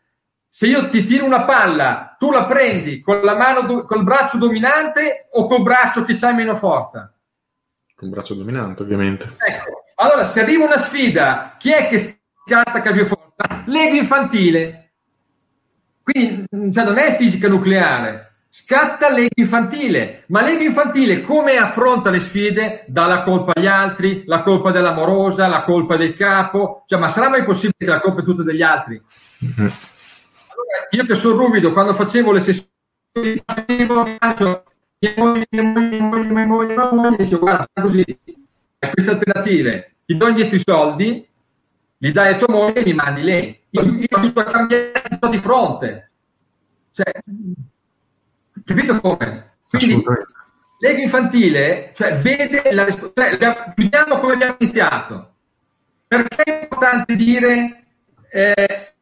se 0.49 0.68
io 0.68 0.90
ti 0.90 1.04
tiro 1.06 1.26
una 1.26 1.44
palla, 1.44 2.16
tu 2.18 2.32
la 2.32 2.45
prendi 2.45 3.02
con 3.02 3.22
la 3.22 3.36
mano, 3.36 3.84
col 3.84 4.04
braccio 4.04 4.38
dominante 4.38 5.28
o 5.34 5.45
col 5.45 5.62
braccio 5.62 6.04
che 6.04 6.16
c'hai 6.16 6.34
meno 6.34 6.56
forza? 6.56 7.14
Con 7.95 8.08
il 8.08 8.14
braccio 8.14 8.34
dominante, 8.34 8.82
ovviamente. 8.82 9.36
Ecco, 9.38 9.84
allora 9.95 10.26
se 10.26 10.41
arriva 10.41 10.66
una 10.66 10.78
sfida, 10.78 11.56
chi 11.60 11.72
è 11.72 11.88
che 11.88 11.99
scatta 11.99 12.82
più 12.82 13.06
forza? 13.06 13.64
L'ego 13.66 13.95
infantile. 13.95 14.94
Quindi 16.02 16.74
cioè, 16.74 16.86
non 16.86 16.98
è 16.98 17.16
fisica 17.18 17.48
nucleare, 17.48 18.27
Scatta 18.59 19.11
l'ego 19.11 19.35
infantile, 19.35 20.23
ma 20.29 20.41
l'ego 20.41 20.63
infantile 20.63 21.21
come 21.21 21.57
affronta 21.57 22.09
le 22.09 22.19
sfide? 22.19 22.85
Dà 22.88 23.05
la 23.05 23.21
colpa 23.21 23.51
agli 23.53 23.67
altri, 23.67 24.23
la 24.25 24.41
colpa 24.41 24.71
dell'amorosa, 24.71 25.47
la 25.47 25.61
colpa 25.61 25.95
del 25.95 26.15
capo, 26.15 26.84
cioè, 26.88 26.97
ma 26.97 27.07
sarà 27.07 27.29
mai 27.29 27.43
possibile 27.43 27.75
che 27.77 27.85
la 27.85 27.99
colpa 27.99 28.21
è 28.21 28.23
tutta 28.23 28.41
degli 28.41 28.63
altri? 28.63 28.99
Mm-hmm. 29.45 29.69
Allora, 30.47 30.88
io 30.89 31.05
che 31.05 31.13
sono 31.13 31.38
ruvido, 31.38 31.71
quando 31.71 31.93
facevo 31.93 32.31
le 32.31 32.39
sessioni, 32.39 33.43
facevo, 33.45 34.05
dicevo, 37.15 37.39
guarda, 37.39 37.67
così, 37.79 38.03
hai 38.79 38.91
queste 38.91 39.11
alternative, 39.11 39.91
ti 40.03 40.17
do 40.17 40.27
indietro 40.29 40.55
i 40.55 40.63
soldi, 40.65 41.27
li 41.99 42.11
dai 42.11 42.34
a 42.34 42.38
tua 42.38 42.51
moglie 42.51 42.81
e 42.81 42.84
mi 42.84 42.93
mandi 42.93 43.21
lei. 43.21 43.59
Io, 43.69 43.84
io 43.84 44.07
ho 44.09 44.19
tutto 44.19 44.39
a 44.39 44.45
cambiare 44.45 45.19
di 45.29 45.38
fronte. 45.38 46.11
Cioè, 46.91 47.11
Capito 48.68 48.99
come? 48.99 49.52
Quindi 49.69 50.03
l'ego 50.80 51.02
infantile, 51.02 51.94
cioè 51.95 52.18
vede 52.18 52.73
la 52.73 52.84
risposta, 52.84 53.30
cioè, 53.38 53.73
come 54.19 54.34
abbiamo 54.34 54.56
iniziato. 54.60 55.35
Perché 56.06 56.44
è 56.44 56.64
importante 56.64 57.15
dire 57.15 57.85
eh, 58.30 58.94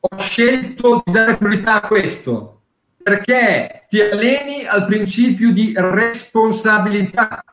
ho 0.00 0.18
scelto 0.18 1.02
di 1.04 1.12
dare 1.12 1.36
priorità 1.36 1.82
a 1.82 1.86
questo? 1.86 2.62
Perché 3.02 3.84
ti 3.88 4.00
alleni 4.00 4.64
al 4.64 4.86
principio 4.86 5.52
di 5.52 5.74
responsabilità. 5.76 7.44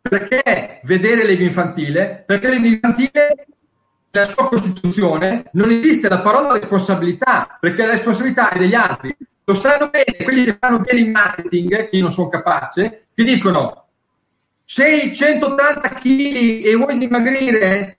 Perché 0.00 0.80
vedere 0.84 1.24
l'ego 1.24 1.42
infantile? 1.42 2.24
Perché 2.26 2.48
l'ego 2.48 2.66
infantile 2.66 3.46
nella 4.10 4.26
sua 4.26 4.48
Costituzione 4.48 5.50
non 5.52 5.70
esiste 5.70 6.08
la 6.08 6.20
parola 6.20 6.54
responsabilità, 6.54 7.58
perché 7.60 7.84
la 7.84 7.92
responsabilità 7.92 8.48
è 8.48 8.58
degli 8.58 8.74
altri 8.74 9.14
lo 9.48 9.54
sanno 9.54 9.88
bene 9.88 10.22
quelli 10.22 10.44
che 10.44 10.58
fanno 10.60 10.80
bene 10.80 11.00
il 11.00 11.08
marketing, 11.08 11.88
che 11.88 11.96
io 11.96 12.02
non 12.02 12.12
sono 12.12 12.28
capace, 12.28 13.06
ti 13.14 13.24
dicono 13.24 13.86
sei 14.62 15.14
180 15.14 15.88
kg 15.88 16.66
e 16.66 16.74
vuoi 16.74 16.98
dimagrire? 16.98 17.96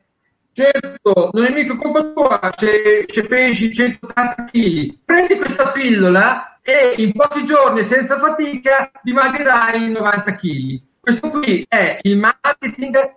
Certo, 0.51 1.31
non 1.33 1.45
è 1.45 1.51
mica 1.51 1.75
colpa 1.75 2.03
tua 2.03 2.53
se, 2.55 3.05
se 3.07 3.23
pesi 3.23 3.73
180 3.73 4.43
kg. 4.43 4.97
Prendi 5.03 5.37
questa 5.37 5.71
pillola 5.71 6.59
e 6.61 6.93
in 6.97 7.13
pochi 7.13 7.43
giorni 7.45 7.83
senza 7.83 8.19
fatica 8.19 8.91
dimagrirai 9.01 9.89
90 9.89 10.35
kg. 10.35 10.81
Questo 10.99 11.29
qui 11.31 11.65
è 11.67 11.97
il 12.03 12.17
marketing 12.19 13.15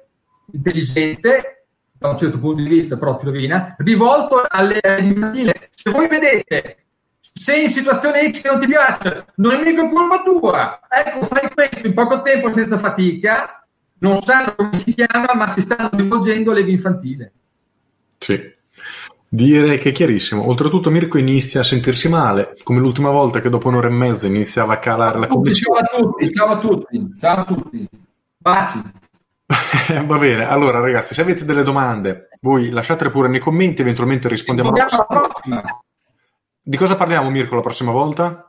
intelligente, 0.53 1.67
da 1.99 2.09
un 2.09 2.17
certo 2.17 2.39
punto 2.39 2.63
di 2.63 2.69
vista, 2.69 2.97
però 2.97 3.19
ti 3.19 3.27
rovina, 3.27 3.77
rivolto 3.81 4.43
alle 4.49 4.81
infantile. 5.01 5.69
Se 5.75 5.91
voi 5.91 6.09
vedete 6.09 6.77
sei 7.33 7.65
in 7.65 7.71
situazione 7.71 8.31
X 8.31 8.43
che 8.43 8.49
non 8.49 8.61
ti 8.61 8.67
piace, 8.67 9.27
non 9.37 9.53
è 9.53 9.63
mica 9.63 9.89
colpa 9.89 10.23
tua. 10.23 10.81
Ecco, 10.89 11.25
fai 11.27 11.51
questo 11.53 11.87
in 11.87 11.95
poco 11.95 12.23
tempo 12.23 12.53
senza 12.53 12.79
fatica, 12.79 13.67
non 13.99 14.17
sanno 14.17 14.55
come 14.55 14.79
si 14.79 14.95
chiama, 14.95 15.33
ma 15.35 15.49
si 15.49 15.63
stanno 15.63 15.91
rivolgendo 15.93 16.51
all'ego 16.51 16.71
infantile. 16.71 17.33
Sì. 18.19 18.61
Direi 19.29 19.79
che 19.79 19.89
è 19.89 19.93
chiarissimo. 19.93 20.47
Oltretutto 20.47 20.91
Mirko 20.91 21.17
inizia 21.17 21.61
a 21.61 21.65
sentirsi 21.65 22.09
male, 22.09 22.55
come 22.63 22.81
l'ultima 22.81 23.11
volta 23.11 23.41
che 23.41 23.49
dopo 23.49 23.69
un'ora 23.69 23.89
e 23.89 23.91
mezza 23.91 24.27
iniziava 24.27 24.75
a 24.75 24.79
calare 24.79 25.19
la 25.19 25.27
connessione. 25.27 25.81
Ciao 25.91 25.99
a 25.99 26.01
tutti, 26.01 26.33
ciao 26.33 26.49
a 26.49 26.59
tutti, 26.59 27.15
ciao 27.19 27.37
a 27.37 27.45
tutti. 27.45 27.89
Baci. 28.37 28.83
Va 30.07 30.19
bene, 30.19 30.47
allora 30.47 30.81
ragazzi, 30.81 31.15
se 31.15 31.23
avete 31.23 31.45
delle 31.45 31.63
domande, 31.63 32.29
voi 32.41 32.71
lasciatele 32.71 33.11
pure 33.11 33.29
nei 33.29 33.41
commenti, 33.41 33.81
eventualmente 33.81 34.29
rispondiamo 34.29 34.71
alla 34.71 35.07
prossima. 35.09 35.63
Di 36.65 36.77
cosa 36.77 36.95
parliamo, 36.95 37.29
Mirko, 37.29 37.57
la 37.57 37.61
prossima 37.61 37.91
volta? 37.91 38.49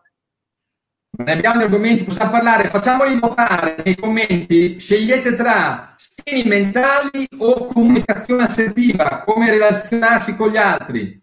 Ne 1.18 1.32
abbiamo 1.32 1.60
gli 1.60 1.64
argomenti, 1.64 2.04
possiamo 2.04 2.30
parlare, 2.30 2.70
facciamoli 2.70 3.20
votare 3.20 3.82
nei 3.84 3.96
commenti, 3.96 4.80
scegliete 4.80 5.36
tra 5.36 5.96
schemi 5.98 6.44
mentali 6.44 7.28
o 7.40 7.66
comunicazione 7.66 8.44
assertiva, 8.44 9.24
come 9.26 9.50
relazionarsi 9.50 10.36
con 10.36 10.52
gli 10.52 10.58
altri. 10.58 11.20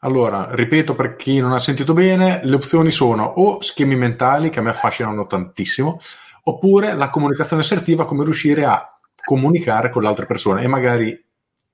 Allora, 0.00 0.48
ripeto 0.50 0.96
per 0.96 1.14
chi 1.14 1.38
non 1.38 1.52
ha 1.52 1.60
sentito 1.60 1.92
bene, 1.92 2.40
le 2.42 2.56
opzioni 2.56 2.90
sono 2.90 3.22
o 3.22 3.60
schemi 3.62 3.94
mentali, 3.94 4.50
che 4.50 4.58
a 4.58 4.62
me 4.62 4.70
affascinano 4.70 5.26
tantissimo, 5.26 6.00
oppure 6.42 6.94
la 6.94 7.08
comunicazione 7.08 7.62
assertiva, 7.62 8.04
come 8.04 8.24
riuscire 8.24 8.64
a 8.64 8.98
comunicare 9.24 9.90
con 9.90 10.02
le 10.02 10.08
altre 10.08 10.26
persone 10.26 10.62
e 10.64 10.66
magari 10.66 11.25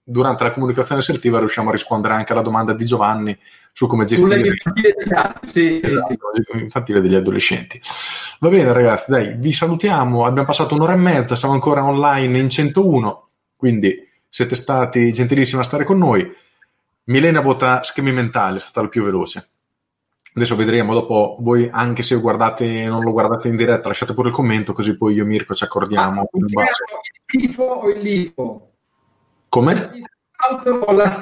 durante 0.05 0.43
la 0.43 0.51
comunicazione 0.51 1.01
assertiva 1.01 1.39
riusciamo 1.39 1.69
a 1.69 1.73
rispondere 1.73 2.15
anche 2.15 2.33
alla 2.33 2.43
domanda 2.43 2.73
di 2.73 2.85
Giovanni 2.85 3.39
su 3.73 3.87
come 3.87 4.05
gestire 4.05 4.55
sì, 5.45 5.77
esatto, 5.77 6.15
infantile 6.55 7.01
degli 7.01 7.15
adolescenti. 7.15 7.81
Va 8.41 8.49
bene 8.49 8.73
ragazzi, 8.73 9.11
dai, 9.11 9.35
vi 9.37 9.53
salutiamo, 9.53 10.25
abbiamo 10.25 10.47
passato 10.47 10.75
un'ora 10.75 10.95
e 10.95 10.97
mezza, 10.97 11.37
siamo 11.37 11.55
ancora 11.55 11.85
online 11.85 12.39
in 12.39 12.51
101, 12.51 13.29
quindi 13.57 14.09
siete 14.29 14.55
stati 14.57 15.13
gentilissimi 15.13 15.61
a 15.61 15.65
stare 15.65 15.85
con 15.85 15.99
noi. 15.99 16.29
Milena 17.05 17.41
vota 17.41 17.83
schemi 17.83 18.13
mentali, 18.13 18.57
è 18.57 18.61
stata 18.61 18.83
la 18.83 18.89
più 18.89 19.05
veloce. 19.05 19.49
Adesso 20.35 20.57
vedremo 20.57 20.95
dopo 20.95 21.37
voi, 21.41 21.69
anche 21.71 22.03
se 22.03 22.17
guardate, 22.17 22.89
non 22.89 23.03
lo 23.03 23.13
guardate 23.13 23.49
in 23.49 23.57
diretta, 23.57 23.89
lasciate 23.89 24.15
pure 24.15 24.29
il 24.29 24.35
commento, 24.35 24.73
così 24.73 24.97
poi 24.97 25.15
io 25.15 25.25
e 25.25 25.27
Mirko 25.27 25.55
ci 25.55 25.65
accordiamo. 25.65 26.23
Ah, 26.23 26.29
il 26.33 26.47
tifo 27.27 27.63
o 27.63 27.91
il 27.91 28.01
lifo? 28.01 28.72
Come? 29.53 29.75
o 30.87 30.93
la 30.93 31.21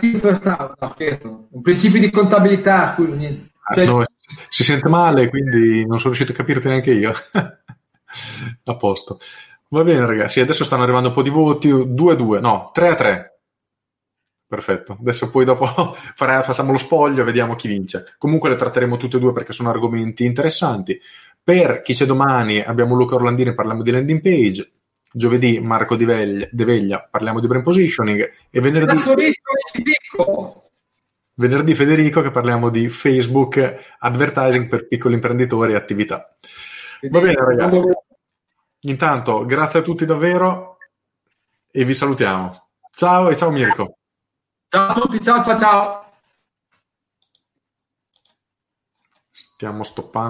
no, 0.78 0.90
scherzo. 0.92 1.48
Un 1.50 1.62
principio 1.62 1.98
di 1.98 2.10
contabilità, 2.10 2.94
scusa, 2.94 3.16
niente. 3.16 3.50
Cioè... 3.74 3.84
No, 3.84 4.04
si 4.48 4.62
sente 4.62 4.88
male, 4.88 5.28
quindi 5.28 5.84
non 5.84 5.98
sono 5.98 6.14
riuscito 6.14 6.30
a 6.30 6.36
capirti 6.36 6.68
neanche 6.68 6.92
io. 6.92 7.12
a 7.32 8.76
posto. 8.76 9.18
Va 9.70 9.82
bene, 9.82 10.06
ragazzi, 10.06 10.38
adesso 10.38 10.62
stanno 10.62 10.84
arrivando 10.84 11.08
un 11.08 11.14
po' 11.14 11.22
di 11.22 11.28
voti. 11.28 11.92
2 11.92 12.12
a 12.12 12.14
2, 12.14 12.38
no, 12.38 12.70
3 12.72 12.88
a 12.88 12.94
3. 12.94 13.40
Perfetto. 14.46 14.96
Adesso 15.00 15.28
poi 15.30 15.44
dopo 15.44 15.66
facciamo 16.14 16.70
lo 16.70 16.78
spoglio 16.78 17.22
e 17.22 17.24
vediamo 17.24 17.56
chi 17.56 17.66
vince. 17.66 18.14
Comunque 18.16 18.48
le 18.48 18.54
tratteremo 18.54 18.96
tutte 18.96 19.16
e 19.16 19.20
due 19.20 19.32
perché 19.32 19.52
sono 19.52 19.70
argomenti 19.70 20.24
interessanti. 20.24 21.00
Per 21.42 21.82
chi 21.82 21.94
c'è 21.94 22.06
domani 22.06 22.60
abbiamo 22.60 22.94
Luca 22.94 23.16
Orlandini, 23.16 23.54
parliamo 23.54 23.82
di 23.82 23.90
landing 23.90 24.20
page. 24.20 24.72
Giovedì 25.12 25.58
Marco 25.60 25.96
Di 25.96 26.04
Veglia, 26.04 26.48
De 26.50 26.64
Veglia, 26.64 27.06
parliamo 27.10 27.40
di 27.40 27.46
brain 27.48 27.64
positioning 27.64 28.32
e 28.48 28.60
venerdì, 28.60 29.02
venerdì 31.34 31.74
Federico 31.74 32.22
che 32.22 32.30
parliamo 32.30 32.70
di 32.70 32.88
Facebook 32.88 33.96
advertising 33.98 34.68
per 34.68 34.86
piccoli 34.86 35.14
imprenditori 35.14 35.72
e 35.72 35.76
attività. 35.76 36.36
Va 37.10 37.20
bene 37.20 37.34
ragazzi. 37.34 37.82
Intanto 38.82 39.44
grazie 39.44 39.80
a 39.80 39.82
tutti 39.82 40.06
davvero 40.06 40.78
e 41.70 41.84
vi 41.84 41.94
salutiamo. 41.94 42.68
Ciao 42.90 43.30
e 43.30 43.36
ciao 43.36 43.50
Mirko. 43.50 43.96
Ciao 44.68 44.90
a 44.90 44.94
tutti, 44.94 45.20
ciao 45.20 45.44
ciao 45.44 45.58
ciao. 45.58 46.12
Stiamo 49.32 49.82
stoppando. 49.82 50.28